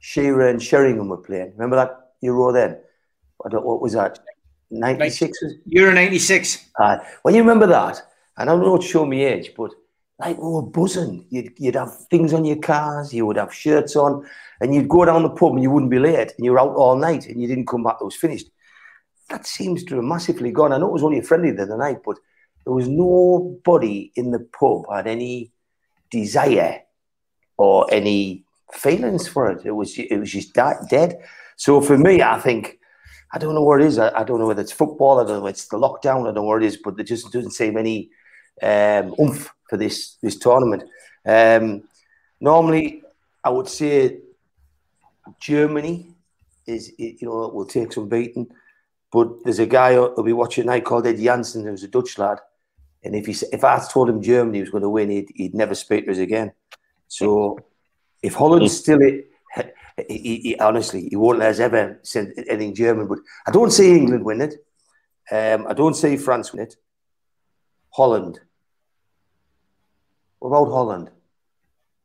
Shearer 0.00 0.48
and 0.48 0.62
Sheringham 0.62 1.08
were 1.08 1.18
playing, 1.18 1.52
remember 1.52 1.76
that 1.76 2.12
Euro 2.20 2.52
then? 2.52 2.78
I 3.44 3.48
don't, 3.48 3.64
what 3.64 3.80
was 3.80 3.92
that? 3.92 4.18
96? 4.70 5.38
Euro 5.66 5.92
96. 5.92 6.68
Uh, 6.78 6.98
when 7.22 7.34
you 7.34 7.40
remember 7.40 7.66
that, 7.68 8.02
and 8.36 8.50
I 8.50 8.52
don't 8.52 8.62
know 8.62 8.76
to 8.76 8.86
show 8.86 9.06
me 9.06 9.24
age, 9.24 9.52
but 9.56 9.70
like 10.18 10.36
we 10.38 10.48
were 10.48 10.62
buzzing. 10.62 11.26
You'd, 11.30 11.52
you'd 11.58 11.76
have 11.76 11.94
things 12.08 12.32
on 12.32 12.44
your 12.44 12.56
cars, 12.56 13.14
you 13.14 13.24
would 13.26 13.36
have 13.36 13.54
shirts 13.54 13.94
on, 13.94 14.26
and 14.60 14.74
you'd 14.74 14.88
go 14.88 15.04
down 15.04 15.22
the 15.22 15.30
pub 15.30 15.52
and 15.52 15.62
you 15.62 15.70
wouldn't 15.70 15.90
be 15.90 15.98
late, 15.98 16.32
and 16.36 16.44
you 16.44 16.52
were 16.52 16.60
out 16.60 16.74
all 16.74 16.96
night 16.96 17.26
and 17.26 17.40
you 17.40 17.46
didn't 17.46 17.68
come 17.68 17.84
back, 17.84 17.98
it 18.00 18.04
was 18.04 18.16
finished 18.16 18.50
that 19.28 19.46
seems 19.46 19.84
to 19.84 19.96
have 19.96 20.04
massively 20.04 20.52
gone. 20.52 20.72
I 20.72 20.78
know 20.78 20.88
it 20.88 20.92
was 20.92 21.02
only 21.02 21.18
a 21.18 21.22
friendly 21.22 21.50
the 21.50 21.62
other 21.62 21.76
night, 21.76 21.98
but 22.04 22.18
there 22.64 22.74
was 22.74 22.88
nobody 22.88 24.12
in 24.16 24.30
the 24.30 24.40
pub 24.40 24.84
had 24.92 25.06
any 25.06 25.52
desire 26.10 26.82
or 27.56 27.86
any 27.92 28.44
feelings 28.72 29.26
for 29.28 29.50
it. 29.50 29.64
It 29.64 29.72
was 29.72 29.98
it 29.98 30.18
was 30.18 30.30
just 30.30 30.54
dead. 30.54 31.18
So 31.56 31.80
for 31.80 31.96
me, 31.96 32.22
I 32.22 32.38
think 32.38 32.78
I 33.32 33.38
don't 33.38 33.54
know 33.54 33.62
where 33.62 33.80
it 33.80 33.86
is. 33.86 33.98
I, 33.98 34.10
I, 34.20 34.24
don't 34.24 34.38
know 34.38 34.46
whether 34.46 34.62
it's 34.62 34.72
football. 34.72 35.18
I 35.18 35.24
don't 35.24 35.40
know 35.40 35.46
it's 35.46 35.68
the 35.68 35.78
lockdown. 35.78 36.22
I 36.22 36.24
don't 36.26 36.36
know 36.36 36.44
where 36.44 36.58
it 36.58 36.64
is, 36.64 36.76
but 36.76 36.98
it 36.98 37.04
just 37.04 37.32
doesn't 37.32 37.50
seem 37.50 37.76
any 37.76 38.10
um, 38.62 39.14
oomph 39.20 39.52
for 39.68 39.76
this 39.76 40.16
this 40.22 40.38
tournament. 40.38 40.84
Um, 41.24 41.82
normally, 42.40 43.02
I 43.44 43.50
would 43.50 43.68
say 43.68 44.18
Germany 45.40 46.14
is 46.66 46.92
you 46.98 47.16
know 47.22 47.48
will 47.48 47.66
take 47.66 47.92
some 47.92 48.08
beating. 48.08 48.48
But 49.16 49.44
there's 49.44 49.60
a 49.60 49.64
guy 49.64 49.94
who'll 49.94 50.22
be 50.22 50.34
watching 50.34 50.64
tonight 50.64 50.84
called 50.84 51.06
Ed 51.06 51.16
Janssen, 51.16 51.64
who's 51.64 51.82
a 51.82 51.88
Dutch 51.88 52.18
lad. 52.18 52.38
And 53.02 53.14
if 53.14 53.24
he, 53.24 53.34
if 53.50 53.64
I 53.64 53.82
told 53.90 54.10
him 54.10 54.20
Germany 54.20 54.60
was 54.60 54.68
going 54.68 54.82
to 54.82 54.90
win, 54.90 55.08
he'd, 55.08 55.32
he'd 55.34 55.54
never 55.54 55.74
speak 55.74 56.04
to 56.04 56.12
us 56.12 56.18
again. 56.18 56.52
So 57.08 57.58
if 58.22 58.34
Holland's 58.34 58.74
mm. 58.74 58.82
still 58.82 59.00
it, 59.00 59.30
he, 60.06 60.36
he, 60.40 60.56
honestly, 60.58 61.08
he 61.08 61.16
won't 61.16 61.38
let 61.38 61.48
us 61.48 61.60
ever 61.60 61.98
send 62.02 62.34
anything 62.36 62.74
German. 62.74 63.06
But 63.06 63.20
I 63.46 63.52
don't 63.52 63.70
see 63.70 63.96
England 63.96 64.22
win 64.22 64.42
it. 64.42 64.56
Um, 65.32 65.66
I 65.66 65.72
don't 65.72 65.96
see 65.96 66.18
France 66.18 66.52
win 66.52 66.64
it. 66.64 66.76
Holland. 67.94 68.38
What 70.40 70.48
about 70.48 70.70
Holland? 70.70 71.10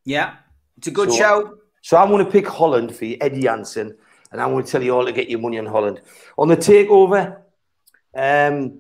Yeah, 0.06 0.36
it's 0.78 0.88
a 0.88 0.92
good 0.92 1.12
so, 1.12 1.18
show. 1.18 1.58
So 1.82 1.98
I'm 1.98 2.08
going 2.08 2.24
to 2.24 2.32
pick 2.32 2.48
Holland 2.48 2.96
for 2.96 3.04
you, 3.04 3.18
Eddie 3.20 3.42
Janssen 3.42 3.98
and 4.32 4.42
I'm 4.42 4.52
going 4.52 4.64
to 4.64 4.72
tell 4.72 4.84
you 4.84 4.96
all 4.96 5.06
to 5.06 5.12
get 5.12 5.30
your 5.30 5.40
money 5.40 5.60
on 5.60 5.66
Holland. 5.66 6.02
On 6.38 6.48
the 6.48 6.58
takeover, 6.58 7.38
um, 8.16 8.80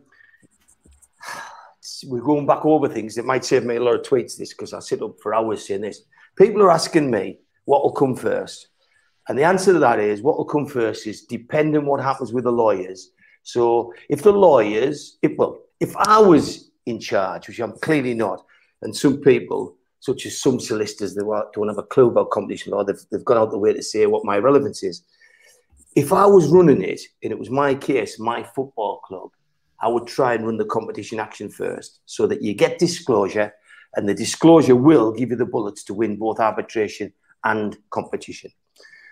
we're 2.06 2.22
going 2.22 2.46
back 2.46 2.66
over 2.66 2.88
things. 2.88 3.18
It 3.18 3.26
might 3.26 3.46
save 3.46 3.66
me 3.66 3.76
a 3.76 3.84
lot 3.84 3.96
of 3.96 4.02
tweets, 4.02 4.38
this, 4.38 4.54
because 4.54 4.74
I 4.74 4.80
sit 4.80 5.02
up 5.02 5.20
for 5.22 5.34
hours 5.34 5.68
saying 5.68 5.82
this. 5.82 6.04
People 6.38 6.62
are 6.62 6.72
asking 6.72 7.12
me 7.12 7.40
what 7.66 7.84
will 7.84 7.92
come 7.92 8.16
first. 8.16 8.70
And 9.28 9.38
the 9.38 9.44
answer 9.44 9.74
to 9.74 9.80
that 9.80 10.00
is 10.00 10.22
what 10.22 10.38
will 10.38 10.46
come 10.46 10.66
first 10.66 11.06
is 11.06 11.26
depending 11.26 11.86
what 11.86 12.02
happens 12.02 12.34
with 12.34 12.46
the 12.46 12.52
lawyers. 12.52 13.12
So 13.44 13.94
if 14.10 14.24
the 14.24 14.32
lawyers, 14.32 15.18
if 15.22 15.34
well, 15.38 15.60
if 15.80 15.96
I 15.98 16.20
was 16.20 16.72
in 16.86 17.00
charge, 17.00 17.48
which 17.48 17.60
I'm 17.60 17.74
clearly 17.80 18.14
not, 18.14 18.44
and 18.82 18.96
some 18.96 19.18
people, 19.18 19.76
such 20.00 20.26
as 20.26 20.40
some 20.40 20.60
solicitors, 20.60 21.14
they 21.14 21.22
don't 21.22 21.68
have 21.68 21.78
a 21.78 21.84
clue 21.84 22.08
about 22.08 22.32
competition 22.32 22.72
law, 22.72 22.84
they've, 22.84 23.00
they've 23.12 23.26
gone 23.26 23.38
out 23.38 23.52
the 23.52 23.58
way 23.58 23.74
to 23.74 23.84
say 23.84 24.06
what 24.08 24.26
my 24.26 24.38
relevance 24.38 24.82
is 24.82 25.04
if 25.96 26.14
I 26.14 26.26
was 26.26 26.48
running 26.48 26.82
it 26.82 27.02
and 27.22 27.32
it 27.32 27.40
was 27.40 27.50
my 27.50 27.76
case, 27.76 28.20
my 28.20 28.44
football 28.44 29.00
club, 29.00 29.30
I 29.82 29.88
would 29.88 30.08
try 30.08 30.34
and 30.34 30.46
run 30.46 30.58
the 30.58 30.66
competition 30.66 31.20
action 31.20 31.50
first 31.50 32.00
so 32.06 32.28
that 32.28 32.42
you 32.42 32.54
get 32.54 32.80
disclosure 32.80 33.54
and 33.96 34.08
the 34.08 34.14
disclosure 34.14 34.76
will 34.76 35.12
give 35.12 35.32
you 35.32 35.36
the 35.36 35.46
bullets 35.46 35.84
to 35.86 35.94
win 35.94 36.18
both 36.18 36.40
arbitration 36.40 37.12
and 37.44 37.78
competition. 37.90 38.52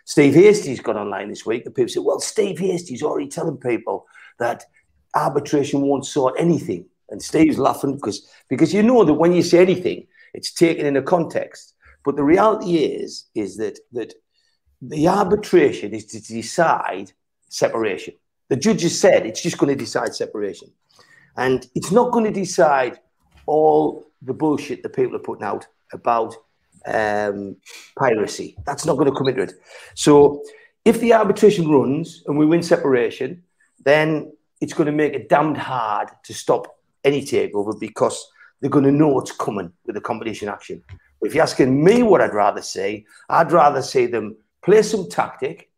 Steve 0.05 0.35
Hastie's 0.35 0.79
got 0.79 0.95
online 0.95 1.29
this 1.29 1.45
week 1.45 1.65
and 1.65 1.75
people 1.75 1.89
said, 1.89 2.03
well, 2.03 2.19
Steve 2.19 2.59
Hastie's 2.59 3.03
already 3.03 3.27
telling 3.27 3.57
people 3.57 4.05
that 4.39 4.63
arbitration 5.15 5.81
won't 5.81 6.05
sort 6.05 6.35
anything. 6.37 6.85
And 7.09 7.21
Steve's 7.21 7.57
laughing 7.57 7.95
because 7.95 8.27
because 8.49 8.73
you 8.73 8.83
know 8.83 9.03
that 9.03 9.13
when 9.13 9.33
you 9.33 9.41
say 9.41 9.59
anything, 9.59 10.07
it's 10.33 10.53
taken 10.53 10.85
in 10.85 10.95
a 10.95 11.01
context. 11.01 11.73
But 12.05 12.15
the 12.15 12.23
reality 12.23 12.77
is, 12.77 13.25
is 13.35 13.57
that 13.57 13.79
that 13.93 14.13
the 14.81 15.07
arbitration 15.07 15.93
is 15.93 16.05
to 16.05 16.21
decide 16.21 17.11
separation. 17.49 18.13
The 18.49 18.55
judge 18.55 18.81
has 18.83 18.99
said 18.99 19.25
it's 19.25 19.41
just 19.41 19.57
going 19.57 19.75
to 19.75 19.83
decide 19.83 20.15
separation. 20.15 20.71
And 21.37 21.67
it's 21.75 21.91
not 21.91 22.11
going 22.11 22.25
to 22.25 22.31
decide 22.31 22.99
all 23.45 24.05
the 24.21 24.33
bullshit 24.33 24.83
that 24.83 24.95
people 24.95 25.15
are 25.15 25.19
putting 25.19 25.45
out 25.45 25.67
about 25.93 26.35
um, 26.85 27.57
piracy. 27.97 28.55
That's 28.65 28.85
not 28.85 28.97
going 28.97 29.11
to 29.11 29.17
come 29.17 29.27
into 29.27 29.43
it. 29.43 29.53
So 29.95 30.43
if 30.85 30.99
the 30.99 31.13
arbitration 31.13 31.69
runs 31.69 32.23
and 32.27 32.37
we 32.37 32.45
win 32.45 32.63
separation, 32.63 33.43
then 33.83 34.31
it's 34.61 34.73
going 34.73 34.87
to 34.87 34.91
make 34.91 35.13
it 35.13 35.29
damned 35.29 35.57
hard 35.57 36.09
to 36.25 36.33
stop 36.33 36.75
any 37.03 37.21
takeover 37.21 37.79
because 37.79 38.27
they're 38.59 38.69
going 38.69 38.85
to 38.85 38.91
know 38.91 39.07
what's 39.07 39.31
coming 39.31 39.71
with 39.85 39.95
the 39.95 40.01
competition 40.01 40.49
action. 40.49 40.83
If 41.21 41.33
you're 41.33 41.43
asking 41.43 41.83
me 41.83 42.03
what 42.03 42.21
I'd 42.21 42.33
rather 42.33 42.61
say, 42.61 43.05
I'd 43.29 43.51
rather 43.51 43.81
see 43.81 44.05
them 44.05 44.37
play 44.69 44.81
some 44.83 45.09
tactic, 45.09 45.71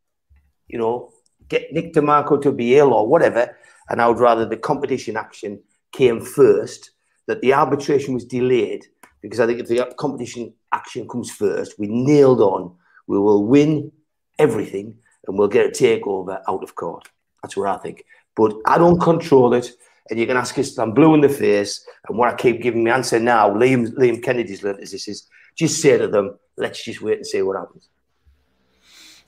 you 0.67 0.77
know, 0.77 1.11
get 1.47 1.71
Nick 1.71 1.93
DeMarco 1.93 2.41
to 2.41 2.51
be 2.51 2.77
ill 2.77 2.93
or 2.93 3.07
whatever. 3.07 3.57
And 3.89 4.01
I 4.01 4.07
would 4.07 4.19
rather 4.19 4.45
the 4.45 4.57
competition 4.57 5.15
action 5.15 5.61
came 5.93 6.19
first, 6.19 6.91
that 7.27 7.41
the 7.41 7.53
arbitration 7.53 8.13
was 8.13 8.25
delayed, 8.25 8.85
because 9.21 9.39
I 9.39 9.45
think 9.45 9.59
if 9.59 9.67
the 9.67 9.93
competition 9.97 10.53
action 10.73 11.07
comes 11.07 11.31
first, 11.31 11.79
we 11.79 11.87
nailed 11.87 12.41
on, 12.41 12.75
we 13.07 13.17
will 13.17 13.45
win 13.45 13.91
everything 14.39 14.97
and 15.27 15.37
we'll 15.37 15.47
get 15.47 15.67
a 15.67 15.69
takeover 15.69 16.41
out 16.49 16.63
of 16.63 16.75
court. 16.75 17.09
That's 17.41 17.55
what 17.55 17.69
I 17.69 17.77
think. 17.77 18.03
But 18.35 18.55
I 18.65 18.77
don't 18.77 18.99
control 18.99 19.53
it. 19.53 19.71
And 20.09 20.19
you 20.19 20.27
can 20.27 20.35
ask 20.35 20.57
us, 20.57 20.77
I'm 20.77 20.93
blue 20.93 21.13
in 21.13 21.21
the 21.21 21.29
face. 21.29 21.85
And 22.07 22.17
what 22.17 22.33
I 22.33 22.35
keep 22.35 22.61
giving 22.61 22.83
my 22.83 22.91
answer 22.91 23.19
now, 23.19 23.49
Liam, 23.49 23.87
Liam 23.93 24.21
Kennedy's 24.21 24.63
learned 24.63 24.81
is 24.81 24.91
this 24.91 25.07
is 25.07 25.27
just 25.55 25.81
say 25.81 25.97
to 25.97 26.07
them, 26.07 26.37
let's 26.57 26.83
just 26.83 27.01
wait 27.01 27.17
and 27.17 27.27
see 27.27 27.41
what 27.41 27.57
happens. 27.57 27.87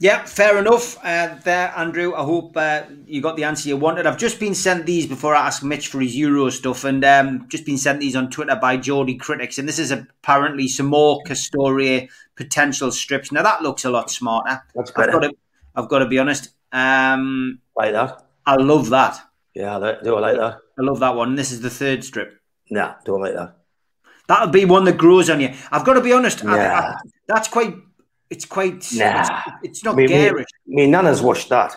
Yeah, 0.03 0.25
fair 0.25 0.57
enough. 0.57 0.97
Uh, 1.01 1.35
there, 1.45 1.71
Andrew. 1.77 2.13
I 2.13 2.23
hope 2.23 2.57
uh, 2.57 2.81
you 3.07 3.21
got 3.21 3.38
the 3.38 3.45
answer 3.45 3.69
you 3.69 3.77
wanted. 3.77 4.05
I've 4.05 4.17
just 4.17 4.38
been 4.38 4.53
sent 4.53 4.85
these 4.85 5.07
before 5.07 5.34
I 5.34 5.47
asked 5.47 5.63
Mitch 5.63 5.88
for 5.88 6.01
his 6.01 6.13
Euro 6.17 6.49
stuff, 6.49 6.84
and 6.84 7.05
um, 7.05 7.47
just 7.47 7.65
been 7.65 7.77
sent 7.77 8.01
these 8.01 8.13
on 8.13 8.30
Twitter 8.30 8.57
by 8.57 8.75
Geordie 8.75 9.15
Critics. 9.15 9.57
And 9.59 9.65
this 9.65 9.80
is 9.80 9.91
apparently 9.91 10.67
some 10.67 10.88
more 10.88 11.21
Castore 11.25 12.09
potential 12.35 12.91
strips. 12.91 13.31
Now 13.31 13.43
that 13.43 13.61
looks 13.61 13.85
a 13.85 13.89
lot 13.89 14.11
smarter. 14.11 14.61
That's 14.75 14.91
better. 14.91 15.13
I've 15.13 15.21
got 15.21 15.27
to, 15.30 15.35
I've 15.73 15.88
got 15.88 15.99
to 15.99 16.07
be 16.07 16.19
honest. 16.19 16.49
Um, 16.73 17.59
like 17.73 17.93
that. 17.93 18.25
I 18.45 18.57
love 18.57 18.89
that. 18.89 19.21
Yeah, 19.53 19.77
I 19.77 20.03
do 20.03 20.17
I 20.17 20.19
like 20.19 20.35
that. 20.35 20.59
I 20.77 20.81
love 20.81 20.99
that 20.99 21.15
one. 21.15 21.35
This 21.35 21.53
is 21.53 21.61
the 21.61 21.69
third 21.69 22.03
strip. 22.03 22.41
Nah, 22.69 22.95
don't 23.05 23.21
like 23.21 23.35
that. 23.35 23.55
That'll 24.27 24.49
be 24.49 24.65
one 24.65 24.84
that 24.84 24.97
grows 24.97 25.30
on 25.30 25.39
you. 25.39 25.53
I've 25.71 25.85
got 25.85 25.93
to 25.93 26.01
be 26.01 26.11
honest. 26.11 26.43
Nah. 26.43 26.55
I, 26.55 26.57
I, 26.57 26.95
that's 27.25 27.47
quite. 27.47 27.73
It's 28.34 28.45
quite. 28.45 28.81
Nah. 28.93 29.22
It's, 29.22 29.30
it's 29.64 29.84
not 29.85 29.95
Me, 29.95 30.03
me, 30.03 30.10
garish. 30.10 30.47
me 30.68 30.88
nana's 30.88 31.22
watched 31.22 31.49
that. 31.49 31.72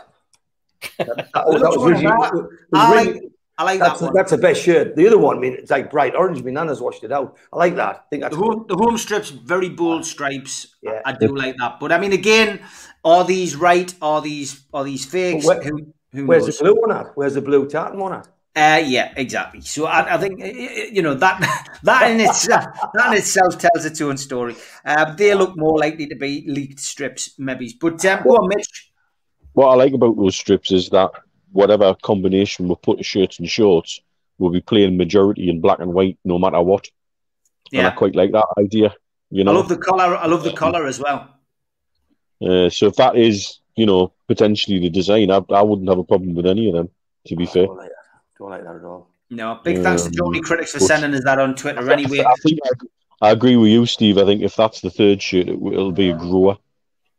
that, 0.99 1.07
that, 1.07 1.33
that 1.35 1.45
was 1.47 1.91
really, 1.91 2.03
that? 2.05 2.31
was 2.33 2.53
I 2.75 2.95
really- 2.95 3.13
like. 3.15 3.23
I 3.59 3.63
like 3.65 3.81
that's, 3.81 4.01
that 4.01 4.07
one. 4.07 4.15
that's 4.15 4.31
the 4.33 4.39
best 4.39 4.61
shirt. 4.63 4.97
The 4.97 5.07
other 5.07 5.17
one, 5.17 5.39
I 5.39 5.41
mean, 5.41 5.55
it's 5.55 5.71
like 5.71 5.91
bright 5.91 6.15
orange. 6.15 6.43
Me 6.43 6.53
nana's 6.53 6.83
washed 6.83 7.05
it 7.05 7.11
out. 7.11 7.39
I 7.51 7.57
like 7.57 7.75
that. 7.77 7.95
I 7.97 8.01
think 8.11 8.23
that's 8.23 8.37
The 8.37 8.43
home, 8.43 8.67
the 8.69 8.75
home 8.77 8.99
strips, 8.99 9.31
very 9.31 9.71
bold 9.71 10.05
stripes. 10.05 10.77
Yeah. 10.83 11.01
I 11.07 11.13
do 11.13 11.29
like 11.29 11.57
that. 11.57 11.81
But 11.81 11.91
I 11.91 11.97
mean, 11.99 12.13
again, 12.13 12.61
are 13.03 13.25
these 13.25 13.57
right? 13.57 13.95
Are 14.03 14.21
these 14.21 14.51
are 14.75 14.85
these 14.85 15.07
fakes? 15.07 15.47
Where- 15.47 15.63
who 15.63 15.75
who 16.13 16.27
Where's 16.27 16.45
knows? 16.45 16.59
the 16.59 16.65
blue 16.65 16.75
one 16.83 16.93
at? 16.93 17.07
Where's 17.17 17.35
the 17.35 17.41
blue 17.41 17.67
tartan 17.67 17.99
one 17.99 18.13
at? 18.13 18.29
Uh, 18.57 18.83
yeah, 18.87 19.13
exactly. 19.17 19.61
So 19.61 19.85
I, 19.85 20.15
I 20.15 20.19
think 20.19 20.41
you 20.41 21.03
know 21.03 21.13
that 21.13 21.79
that 21.83 22.11
in 22.11 22.21
itself 22.21 22.65
that 22.95 23.13
in 23.13 23.19
itself 23.19 23.59
tells 23.59 23.85
its 23.85 24.01
own 24.01 24.17
story. 24.17 24.57
Um, 24.87 25.15
they 25.15 25.35
look 25.35 25.59
more 25.59 25.79
likely 25.79 26.07
to 26.07 26.17
be 26.17 26.43
leaked 26.49 26.81
strips, 26.81 27.39
maybe. 27.39 27.77
But 27.79 28.03
um, 28.07 28.23
go 28.23 28.31
on, 28.31 28.49
Mitch. 28.49 28.93
What 29.53 29.69
I 29.69 29.75
like 29.75 29.93
about 29.93 30.17
those 30.17 30.37
strips 30.37 30.73
is 30.73 30.89
that 30.91 31.11
whatever 31.53 31.95
combination 32.03 32.69
we 32.69 32.77
put 32.77 32.97
to 32.97 33.05
shirts 33.05 33.39
and 33.39 33.49
shorts, 33.49 34.01
we'll 34.39 34.51
be 34.51 34.63
playing 34.63 34.97
majority 34.97 35.51
in 35.51 35.61
black 35.61 35.81
and 35.81 35.93
white 35.93 36.19
no 36.25 36.39
matter 36.39 36.63
what. 36.63 36.89
And 37.75 37.87
I 37.87 37.91
quite 37.91 38.15
like 38.15 38.33
that 38.33 38.47
idea. 38.59 38.95
You 39.31 39.45
know, 39.45 39.53
I 39.53 39.57
love 39.57 39.69
the 39.69 39.77
color. 39.77 40.17
I 40.17 40.27
love 40.27 40.45
the 40.45 40.53
color 40.53 40.87
as 40.87 40.99
well. 40.99 41.29
uh, 42.41 42.71
so 42.71 42.87
if 42.87 42.97
that 42.97 43.17
is 43.17 43.61
you 43.75 43.85
know 43.85 44.15
potentially 44.29 44.79
the 44.79 44.89
design, 44.89 45.31
I, 45.31 45.43
I 45.51 45.61
wouldn't 45.61 45.91
have 45.91 45.99
a 45.99 46.05
problem 46.05 46.35
with 46.35 46.47
any 46.47 46.69
of 46.69 46.75
them. 46.75 46.89
To 47.27 47.37
be 47.37 47.45
fair, 47.45 47.67
Don't 47.67 47.77
like 47.77 47.89
that. 47.89 47.96
Don't 48.39 48.51
like 48.51 48.65
that 48.65 48.77
at 48.77 48.85
all. 48.85 49.09
No, 49.31 49.61
big 49.65 49.83
thanks 49.83 50.03
to 50.03 50.11
Geordie 50.11 50.41
Critics 50.41 50.73
for 50.73 50.81
sending 50.81 51.13
us 51.15 51.25
that 51.25 51.39
on 51.41 51.55
Twitter. 51.55 51.91
Anyway, 51.91 52.21
I 52.21 52.35
think 52.43 52.59
I, 52.65 53.29
I 53.29 53.31
agree 53.33 53.57
with 53.57 53.71
you, 53.71 53.87
Steve. 53.87 54.19
I 54.19 54.25
think 54.25 54.43
if 54.43 54.55
that's 54.55 54.81
the 54.81 54.91
third 54.91 55.21
shirt, 55.21 55.49
it, 55.49 55.61
will 55.61 55.91
be 55.91 56.11
a 56.11 56.17
grower. 56.17 56.57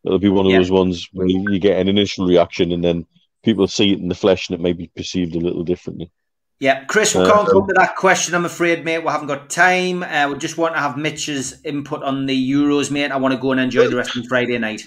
It'll 0.06 0.20
be 0.20 0.30
one 0.30 0.46
of 0.46 0.52
Yeah. 0.52 0.60
those 0.60 0.72
ones 0.72 1.10
where 1.12 1.28
you, 1.28 1.46
you 1.52 1.60
get 1.60 1.80
an 1.80 1.90
initial 1.90 2.26
reaction 2.28 2.72
and 2.72 2.84
then 2.84 3.06
people 3.44 3.68
see 3.68 3.92
it 3.92 4.00
in 4.00 4.08
the 4.08 4.16
flesh 4.16 4.48
and 4.48 4.58
it 4.58 4.62
may 4.62 4.74
be 4.74 4.90
perceived 4.96 5.36
a 5.36 5.40
little 5.40 5.64
differently. 5.64 6.12
Yeah, 6.60 6.86
Chris, 6.86 7.14
we 7.14 7.22
Uh, 7.22 7.32
can't 7.32 7.50
come 7.50 7.68
to 7.68 7.74
that 7.74 7.96
question, 7.98 8.34
I'm 8.34 8.46
afraid, 8.46 8.86
mate. 8.86 9.00
We 9.00 9.10
haven't 9.10 9.28
got 9.28 9.50
time. 9.50 10.02
Uh, 10.04 10.30
we 10.32 10.38
just 10.38 10.58
want 10.58 10.76
to 10.76 10.80
have 10.80 10.98
Mitch's 10.98 11.62
input 11.66 12.04
on 12.04 12.26
the 12.26 12.52
Euros, 12.52 12.90
mate. 12.90 13.12
I 13.12 13.18
want 13.18 13.34
to 13.34 13.40
go 13.40 13.52
and 13.52 13.60
enjoy 13.60 13.88
the 13.90 13.96
rest 13.98 14.16
of 14.16 14.26
Friday 14.28 14.58
night. 14.58 14.82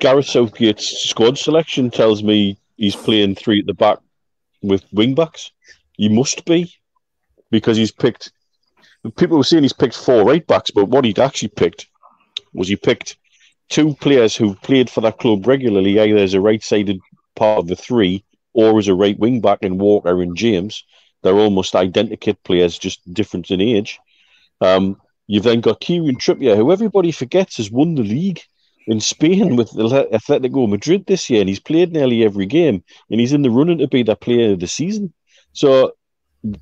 Gareth 0.00 0.26
Southgate's 0.26 1.08
squad 1.08 1.38
selection 1.38 1.90
tells 1.90 2.22
me 2.22 2.58
he's 2.76 2.96
playing 2.96 3.34
three 3.34 3.60
at 3.60 3.66
the 3.66 3.74
back 3.74 3.98
with 4.62 4.84
wing 4.92 5.14
backs. 5.14 5.52
He 5.96 6.08
must 6.08 6.44
be 6.44 6.74
because 7.50 7.76
he's 7.76 7.92
picked. 7.92 8.32
People 9.16 9.38
were 9.38 9.44
saying 9.44 9.62
he's 9.62 9.72
picked 9.72 9.96
four 9.96 10.24
right 10.24 10.46
backs, 10.46 10.70
but 10.70 10.86
what 10.86 11.04
he'd 11.04 11.18
actually 11.18 11.48
picked 11.48 11.86
was 12.52 12.68
he 12.68 12.76
picked 12.76 13.16
two 13.68 13.94
players 13.94 14.36
who 14.36 14.54
played 14.56 14.90
for 14.90 15.00
that 15.00 15.18
club 15.18 15.46
regularly, 15.46 15.98
either 15.98 16.18
as 16.18 16.34
a 16.34 16.40
right-sided 16.40 17.00
part 17.36 17.58
of 17.58 17.66
the 17.68 17.76
three 17.76 18.24
or 18.52 18.78
as 18.78 18.88
a 18.88 18.94
right 18.94 19.18
wing 19.18 19.40
back 19.40 19.62
in 19.62 19.78
Walker 19.78 20.20
and 20.20 20.36
James. 20.36 20.84
They're 21.22 21.34
almost 21.34 21.74
identical 21.74 22.34
players, 22.44 22.78
just 22.78 23.12
different 23.14 23.50
in 23.50 23.60
age. 23.60 23.98
Um, 24.60 25.00
you've 25.26 25.44
then 25.44 25.60
got 25.60 25.80
Kieran 25.80 26.16
Trippier, 26.16 26.56
who 26.56 26.72
everybody 26.72 27.12
forgets 27.12 27.58
has 27.58 27.70
won 27.70 27.94
the 27.94 28.02
league 28.02 28.42
in 28.90 29.00
Spain 29.00 29.56
with 29.56 29.70
Atletico 29.70 30.68
Madrid 30.68 31.06
this 31.06 31.30
year, 31.30 31.40
and 31.40 31.48
he's 31.48 31.60
played 31.60 31.92
nearly 31.92 32.24
every 32.24 32.46
game, 32.46 32.82
and 33.08 33.20
he's 33.20 33.32
in 33.32 33.42
the 33.42 33.50
running 33.50 33.78
to 33.78 33.88
be 33.88 34.02
the 34.02 34.16
player 34.16 34.52
of 34.52 34.60
the 34.60 34.66
season. 34.66 35.12
So 35.52 35.92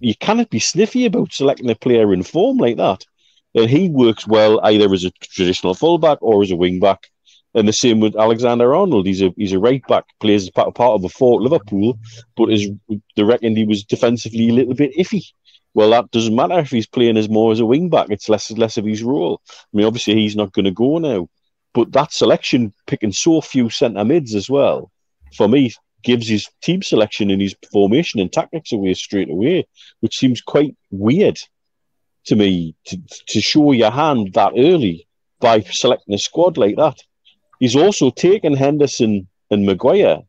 you 0.00 0.14
cannot 0.16 0.50
be 0.50 0.58
sniffy 0.58 1.06
about 1.06 1.32
selecting 1.32 1.70
a 1.70 1.74
player 1.74 2.12
in 2.12 2.22
form 2.22 2.58
like 2.58 2.76
that. 2.76 3.04
And 3.54 3.70
he 3.70 3.88
works 3.88 4.26
well 4.26 4.60
either 4.62 4.92
as 4.92 5.04
a 5.04 5.10
traditional 5.22 5.74
fullback 5.74 6.18
or 6.20 6.42
as 6.42 6.50
a 6.50 6.56
wing 6.56 6.80
back. 6.80 7.08
And 7.54 7.66
the 7.66 7.72
same 7.72 8.00
with 8.00 8.14
Alexander 8.14 8.74
Arnold. 8.74 9.06
He's 9.06 9.22
a 9.22 9.32
he's 9.36 9.54
a 9.54 9.58
right 9.58 9.82
back, 9.88 10.04
plays 10.20 10.50
part, 10.50 10.74
part 10.74 10.94
of 10.94 11.04
a 11.04 11.08
four 11.08 11.40
Liverpool, 11.40 11.98
but 12.36 12.52
is 12.52 12.70
they 13.16 13.22
reckoned 13.22 13.56
he 13.56 13.64
was 13.64 13.84
defensively 13.84 14.50
a 14.50 14.52
little 14.52 14.74
bit 14.74 14.94
iffy. 14.96 15.24
Well, 15.72 15.90
that 15.90 16.10
doesn't 16.10 16.36
matter 16.36 16.58
if 16.58 16.70
he's 16.70 16.86
playing 16.86 17.16
as 17.16 17.28
more 17.30 17.52
as 17.52 17.60
a 17.60 17.66
wing 17.66 17.88
back. 17.88 18.08
It's 18.10 18.28
less 18.28 18.50
less 18.50 18.76
of 18.76 18.84
his 18.84 19.02
role. 19.02 19.40
I 19.48 19.76
mean, 19.76 19.86
obviously 19.86 20.14
he's 20.14 20.36
not 20.36 20.52
going 20.52 20.66
to 20.66 20.70
go 20.70 20.98
now, 20.98 21.28
but 21.78 21.92
that 21.92 22.12
selection 22.12 22.72
picking 22.88 23.12
so 23.12 23.40
few 23.40 23.70
centre 23.70 24.04
mids 24.04 24.34
as 24.34 24.50
well, 24.50 24.90
for 25.36 25.46
me, 25.46 25.72
gives 26.02 26.26
his 26.26 26.48
team 26.60 26.82
selection 26.82 27.30
and 27.30 27.40
his 27.40 27.54
formation 27.70 28.18
and 28.18 28.32
tactics 28.32 28.72
away 28.72 28.94
straight 28.94 29.30
away, 29.30 29.64
which 30.00 30.18
seems 30.18 30.40
quite 30.40 30.76
weird 30.90 31.38
to 32.24 32.34
me 32.34 32.74
to, 32.86 33.00
to 33.28 33.40
show 33.40 33.70
your 33.70 33.92
hand 33.92 34.32
that 34.34 34.54
early 34.56 35.06
by 35.38 35.60
selecting 35.60 36.14
a 36.14 36.18
squad 36.18 36.58
like 36.58 36.74
that. 36.74 37.00
He's 37.60 37.76
also 37.76 38.10
taken 38.10 38.56
Henderson 38.56 39.28
and 39.48 39.64
Maguire, 39.64 40.22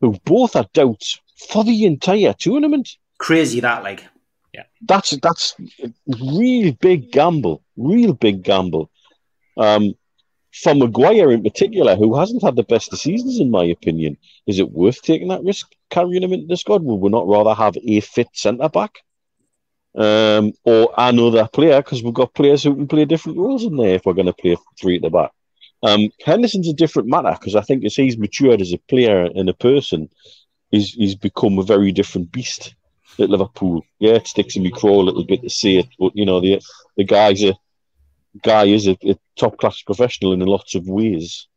who 0.00 0.18
both 0.24 0.54
had 0.54 0.72
doubts 0.72 1.20
for 1.50 1.62
the 1.62 1.84
entire 1.84 2.34
tournament. 2.36 2.96
Crazy 3.18 3.60
that, 3.60 3.84
like. 3.84 4.04
Yeah, 4.52 4.64
that's 4.88 5.10
that's 5.18 5.54
a 5.84 5.92
real 6.20 6.72
big 6.80 7.12
gamble, 7.12 7.62
real 7.76 8.12
big 8.12 8.42
gamble. 8.42 8.90
Um, 9.56 9.94
for 10.52 10.74
Maguire 10.74 11.30
in 11.30 11.42
particular, 11.42 11.96
who 11.96 12.18
hasn't 12.18 12.42
had 12.42 12.56
the 12.56 12.64
best 12.64 12.92
of 12.92 12.98
seasons, 12.98 13.38
in 13.38 13.50
my 13.50 13.64
opinion, 13.64 14.16
is 14.46 14.58
it 14.58 14.70
worth 14.70 15.02
taking 15.02 15.28
that 15.28 15.44
risk 15.44 15.68
carrying 15.90 16.22
him 16.22 16.32
into 16.32 16.46
the 16.46 16.56
squad? 16.56 16.82
Would 16.82 16.96
we 16.96 17.08
not 17.08 17.28
rather 17.28 17.54
have 17.54 17.76
a 17.82 18.00
fit 18.00 18.28
centre 18.32 18.68
back 18.68 18.98
um, 19.94 20.52
or 20.64 20.92
another 20.96 21.48
player? 21.48 21.80
Because 21.82 22.02
we've 22.02 22.14
got 22.14 22.34
players 22.34 22.62
who 22.62 22.74
can 22.74 22.88
play 22.88 23.04
different 23.04 23.38
roles 23.38 23.64
in 23.64 23.76
there 23.76 23.94
if 23.94 24.04
we're 24.04 24.12
going 24.12 24.26
to 24.26 24.32
play 24.32 24.56
three 24.80 24.96
at 24.96 25.02
the 25.02 25.10
back. 25.10 25.30
Um, 25.82 26.10
Henderson's 26.24 26.68
a 26.68 26.74
different 26.74 27.08
matter 27.08 27.32
because 27.32 27.56
I 27.56 27.62
think 27.62 27.84
as 27.84 27.94
he's 27.94 28.18
matured 28.18 28.60
as 28.60 28.72
a 28.72 28.78
player 28.78 29.24
and 29.24 29.48
a 29.48 29.54
person, 29.54 30.10
he's 30.70 30.92
he's 30.92 31.14
become 31.14 31.58
a 31.58 31.62
very 31.62 31.92
different 31.92 32.32
beast 32.32 32.74
at 33.18 33.30
Liverpool. 33.30 33.84
Yeah, 33.98 34.14
it 34.14 34.26
sticks 34.26 34.56
in 34.56 34.62
me 34.62 34.70
craw 34.70 35.00
a 35.00 35.02
little 35.02 35.24
bit 35.24 35.42
to 35.42 35.50
see 35.50 35.78
it, 35.78 35.88
but 35.98 36.14
you 36.14 36.26
know 36.26 36.40
the 36.40 36.60
the 36.96 37.04
guy's 37.04 37.42
a 37.42 37.54
guy 38.42 38.64
is 38.64 38.86
a, 38.86 38.96
a 39.04 39.16
top 39.36 39.58
class 39.58 39.82
professional 39.82 40.32
in 40.32 40.40
lots 40.40 40.74
of 40.74 40.86
ways, 40.88 41.48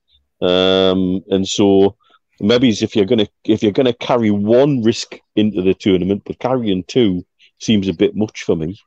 um, 0.41 1.21
and 1.29 1.47
so 1.47 1.95
maybe 2.39 2.69
if 2.69 2.95
you're 2.95 3.05
gonna 3.05 3.27
if 3.45 3.63
you're 3.63 3.71
gonna 3.71 3.93
carry 3.93 4.31
one 4.31 4.81
risk 4.81 5.19
into 5.35 5.61
the 5.61 5.73
tournament, 5.73 6.23
but 6.25 6.39
carrying 6.39 6.83
two 6.85 7.25
seems 7.59 7.87
a 7.87 7.93
bit 7.93 8.15
much 8.15 8.43
for 8.43 8.55
me. 8.55 8.77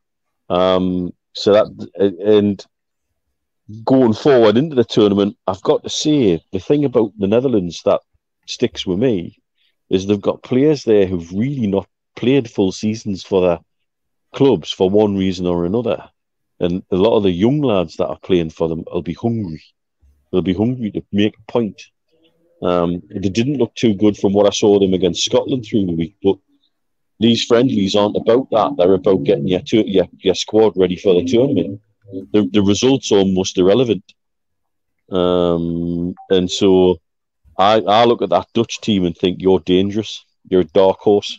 Um, 0.48 1.12
so 1.32 1.52
that 1.52 2.12
and 2.20 2.64
going 3.84 4.12
forward 4.12 4.56
into 4.56 4.76
the 4.76 4.84
tournament, 4.84 5.36
I've 5.46 5.62
got 5.62 5.82
to 5.82 5.90
say 5.90 6.40
the 6.52 6.60
thing 6.60 6.84
about 6.84 7.12
the 7.18 7.26
Netherlands 7.26 7.82
that 7.84 8.00
sticks 8.46 8.86
with 8.86 8.98
me 8.98 9.38
is 9.90 10.06
they've 10.06 10.20
got 10.20 10.42
players 10.42 10.84
there 10.84 11.06
who've 11.06 11.32
really 11.32 11.66
not 11.66 11.88
played 12.16 12.50
full 12.50 12.72
seasons 12.72 13.22
for 13.22 13.40
their 13.40 13.58
clubs 14.34 14.70
for 14.70 14.88
one 14.90 15.16
reason 15.16 15.46
or 15.46 15.64
another. 15.64 16.08
And 16.60 16.82
a 16.90 16.96
lot 16.96 17.16
of 17.16 17.22
the 17.22 17.30
young 17.30 17.60
lads 17.60 17.96
that 17.96 18.08
are 18.08 18.18
playing 18.18 18.50
for 18.50 18.68
them 18.68 18.84
will 18.90 19.02
be 19.02 19.14
hungry. 19.14 19.62
They'll 20.30 20.42
be 20.42 20.54
hungry 20.54 20.90
to 20.92 21.02
make 21.12 21.36
a 21.36 21.52
point. 21.52 21.80
Um, 22.62 23.02
they 23.10 23.28
didn't 23.28 23.58
look 23.58 23.74
too 23.74 23.94
good 23.94 24.16
from 24.16 24.32
what 24.32 24.46
I 24.46 24.50
saw 24.50 24.78
them 24.78 24.94
against 24.94 25.24
Scotland 25.24 25.66
through 25.66 25.86
the 25.86 25.92
week, 25.92 26.16
but 26.22 26.38
these 27.20 27.44
friendlies 27.44 27.94
aren't 27.94 28.16
about 28.16 28.50
that. 28.50 28.74
They're 28.76 28.94
about 28.94 29.24
getting 29.24 29.48
your, 29.48 29.60
to- 29.60 29.88
your, 29.88 30.06
your 30.18 30.34
squad 30.34 30.72
ready 30.76 30.96
for 30.96 31.14
the 31.14 31.24
tournament. 31.24 31.80
The, 32.32 32.48
the 32.52 32.62
results 32.62 33.12
are 33.12 33.18
almost 33.18 33.58
irrelevant. 33.58 34.04
Um, 35.10 36.14
and 36.30 36.50
so 36.50 36.98
I, 37.58 37.80
I 37.80 38.04
look 38.04 38.22
at 38.22 38.30
that 38.30 38.48
Dutch 38.54 38.80
team 38.80 39.04
and 39.04 39.16
think 39.16 39.40
you're 39.40 39.60
dangerous. 39.60 40.24
You're 40.48 40.62
a 40.62 40.64
dark 40.64 40.98
horse 41.00 41.38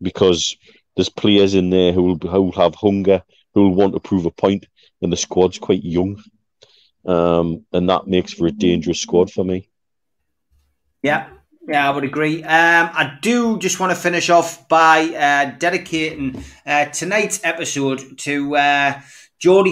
because 0.00 0.56
there's 0.96 1.08
players 1.08 1.54
in 1.54 1.70
there 1.70 1.92
who 1.92 2.02
will, 2.02 2.18
who 2.18 2.42
will 2.42 2.52
have 2.52 2.74
hunger, 2.74 3.22
who 3.58 3.68
will 3.68 3.74
want 3.74 3.94
to 3.94 4.00
prove 4.00 4.26
a 4.26 4.30
point, 4.30 4.66
and 5.02 5.12
the 5.12 5.16
squad's 5.16 5.58
quite 5.58 5.84
young. 5.84 6.22
Um, 7.04 7.64
and 7.72 7.88
that 7.88 8.06
makes 8.06 8.32
for 8.32 8.46
a 8.46 8.52
dangerous 8.52 9.00
squad 9.00 9.30
for 9.30 9.44
me. 9.44 9.68
Yeah, 11.02 11.28
yeah, 11.66 11.88
I 11.88 11.94
would 11.94 12.04
agree. 12.04 12.42
Um, 12.42 12.90
I 12.92 13.18
do 13.22 13.58
just 13.58 13.80
want 13.80 13.90
to 13.92 13.96
finish 13.96 14.30
off 14.30 14.68
by 14.68 15.00
uh, 15.00 15.58
dedicating 15.58 16.44
uh, 16.66 16.86
tonight's 16.86 17.40
episode 17.44 18.18
to 18.18 18.56
uh, 18.56 19.00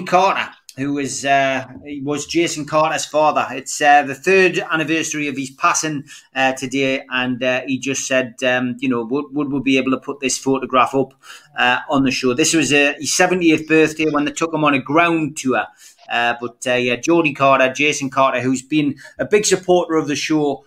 Carter. 0.07 0.51
Who 0.77 0.93
was 0.93 1.25
uh, 1.25 1.67
was 2.03 2.27
Jason 2.27 2.67
Carter's 2.67 3.07
father. 3.07 3.47
It's 3.51 3.81
uh, 3.81 4.03
the 4.03 4.15
third 4.15 4.59
anniversary 4.59 5.27
of 5.29 5.37
his 5.37 5.51
passing 5.51 6.05
uh, 6.35 6.53
today, 6.53 7.05
and 7.11 7.43
uh, 7.43 7.63
he 7.67 7.79
just 7.79 8.07
said, 8.07 8.35
um, 8.45 8.77
you 8.79 8.89
know, 8.89 9.05
would, 9.05 9.33
would 9.33 9.53
we 9.53 9.61
be 9.61 9.79
able 9.79 9.93
to 9.93 9.99
put 9.99 10.21
this 10.21 10.37
photograph 10.37 10.95
up 10.95 11.15
uh, 11.59 11.79
on 11.89 12.05
the 12.05 12.11
show? 12.11 12.35
This 12.35 12.55
was 12.55 12.73
uh, 12.73 12.95
his 12.99 13.11
70th 13.11 13.67
birthday 13.67 14.07
when 14.11 14.27
they 14.27 14.33
took 14.33 14.53
him 14.53 14.65
on 14.65 14.75
a 14.75 14.79
ground 14.79 15.39
tour. 15.39 15.65
but 16.09 16.59
yeah, 16.67 16.97
Jody 16.97 17.33
Carter, 17.33 17.73
Jason 17.73 18.11
Carter, 18.11 18.41
who's 18.41 18.63
been 18.63 18.97
a 19.19 19.25
big 19.25 19.47
supporter 19.47 19.95
of 19.95 20.09
the 20.09 20.17
show 20.17 20.65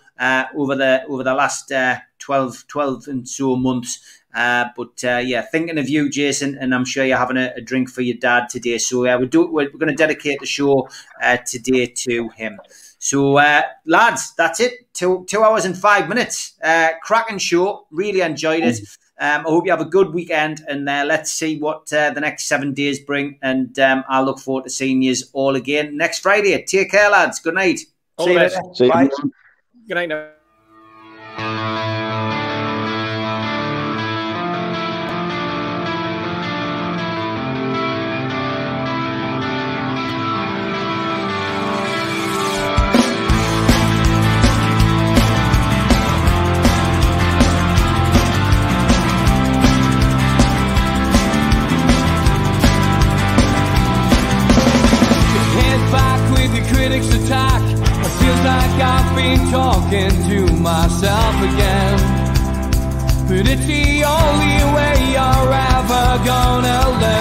over 0.56 0.74
the 0.74 1.04
over 1.08 1.22
the 1.22 1.34
last 1.34 1.72
12, 2.18 2.66
12 2.66 3.08
and 3.08 3.28
so 3.28 3.56
months. 3.56 4.19
Uh, 4.34 4.66
but 4.76 5.02
uh, 5.04 5.18
yeah, 5.18 5.42
thinking 5.42 5.78
of 5.78 5.88
you, 5.88 6.08
Jason, 6.08 6.56
and 6.58 6.74
I'm 6.74 6.84
sure 6.84 7.04
you're 7.04 7.18
having 7.18 7.36
a, 7.36 7.52
a 7.56 7.60
drink 7.60 7.90
for 7.90 8.02
your 8.02 8.16
dad 8.16 8.48
today. 8.48 8.78
So 8.78 9.06
uh, 9.06 9.18
we 9.18 9.26
do, 9.26 9.46
we're, 9.46 9.70
we're 9.72 9.78
going 9.78 9.88
to 9.88 9.94
dedicate 9.94 10.40
the 10.40 10.46
show 10.46 10.88
uh, 11.22 11.38
today 11.38 11.86
to 11.86 12.28
him. 12.30 12.60
So 12.98 13.38
uh, 13.38 13.62
lads, 13.86 14.34
that's 14.34 14.60
it. 14.60 14.92
Two 14.92 15.24
two 15.26 15.42
hours 15.42 15.64
and 15.64 15.76
five 15.76 16.08
minutes. 16.08 16.54
Uh, 16.62 16.90
cracking 17.02 17.38
show. 17.38 17.86
Really 17.90 18.20
enjoyed 18.20 18.62
it. 18.62 18.80
Um, 19.18 19.46
I 19.46 19.50
hope 19.50 19.64
you 19.64 19.70
have 19.70 19.80
a 19.80 19.86
good 19.86 20.12
weekend, 20.14 20.64
and 20.68 20.84
let's 20.84 21.32
see 21.32 21.58
what 21.58 21.86
the 21.86 22.18
next 22.20 22.44
seven 22.44 22.74
days 22.74 23.00
bring. 23.00 23.38
And 23.42 23.78
um, 23.78 24.04
I 24.08 24.20
look 24.20 24.38
forward 24.38 24.64
to 24.64 24.70
seeing 24.70 25.02
you 25.02 25.14
all 25.32 25.56
again 25.56 25.96
next 25.96 26.20
Friday. 26.20 26.62
Take 26.64 26.90
care, 26.90 27.10
lads. 27.10 27.38
Good 27.38 27.54
night. 27.54 27.80
All 28.16 28.26
see 28.26 28.32
you 28.32 28.38
later. 28.38 28.60
Bye. 28.88 29.08
Good 29.88 29.94
night 29.94 30.08
now. 31.38 31.99
Again. 61.48 61.98
But 63.28 63.48
it's 63.48 63.66
the 63.66 64.04
only 64.04 64.58
way 64.74 64.94
you're 65.14 65.52
ever 65.52 66.24
gonna 66.24 67.00
learn. 67.00 67.19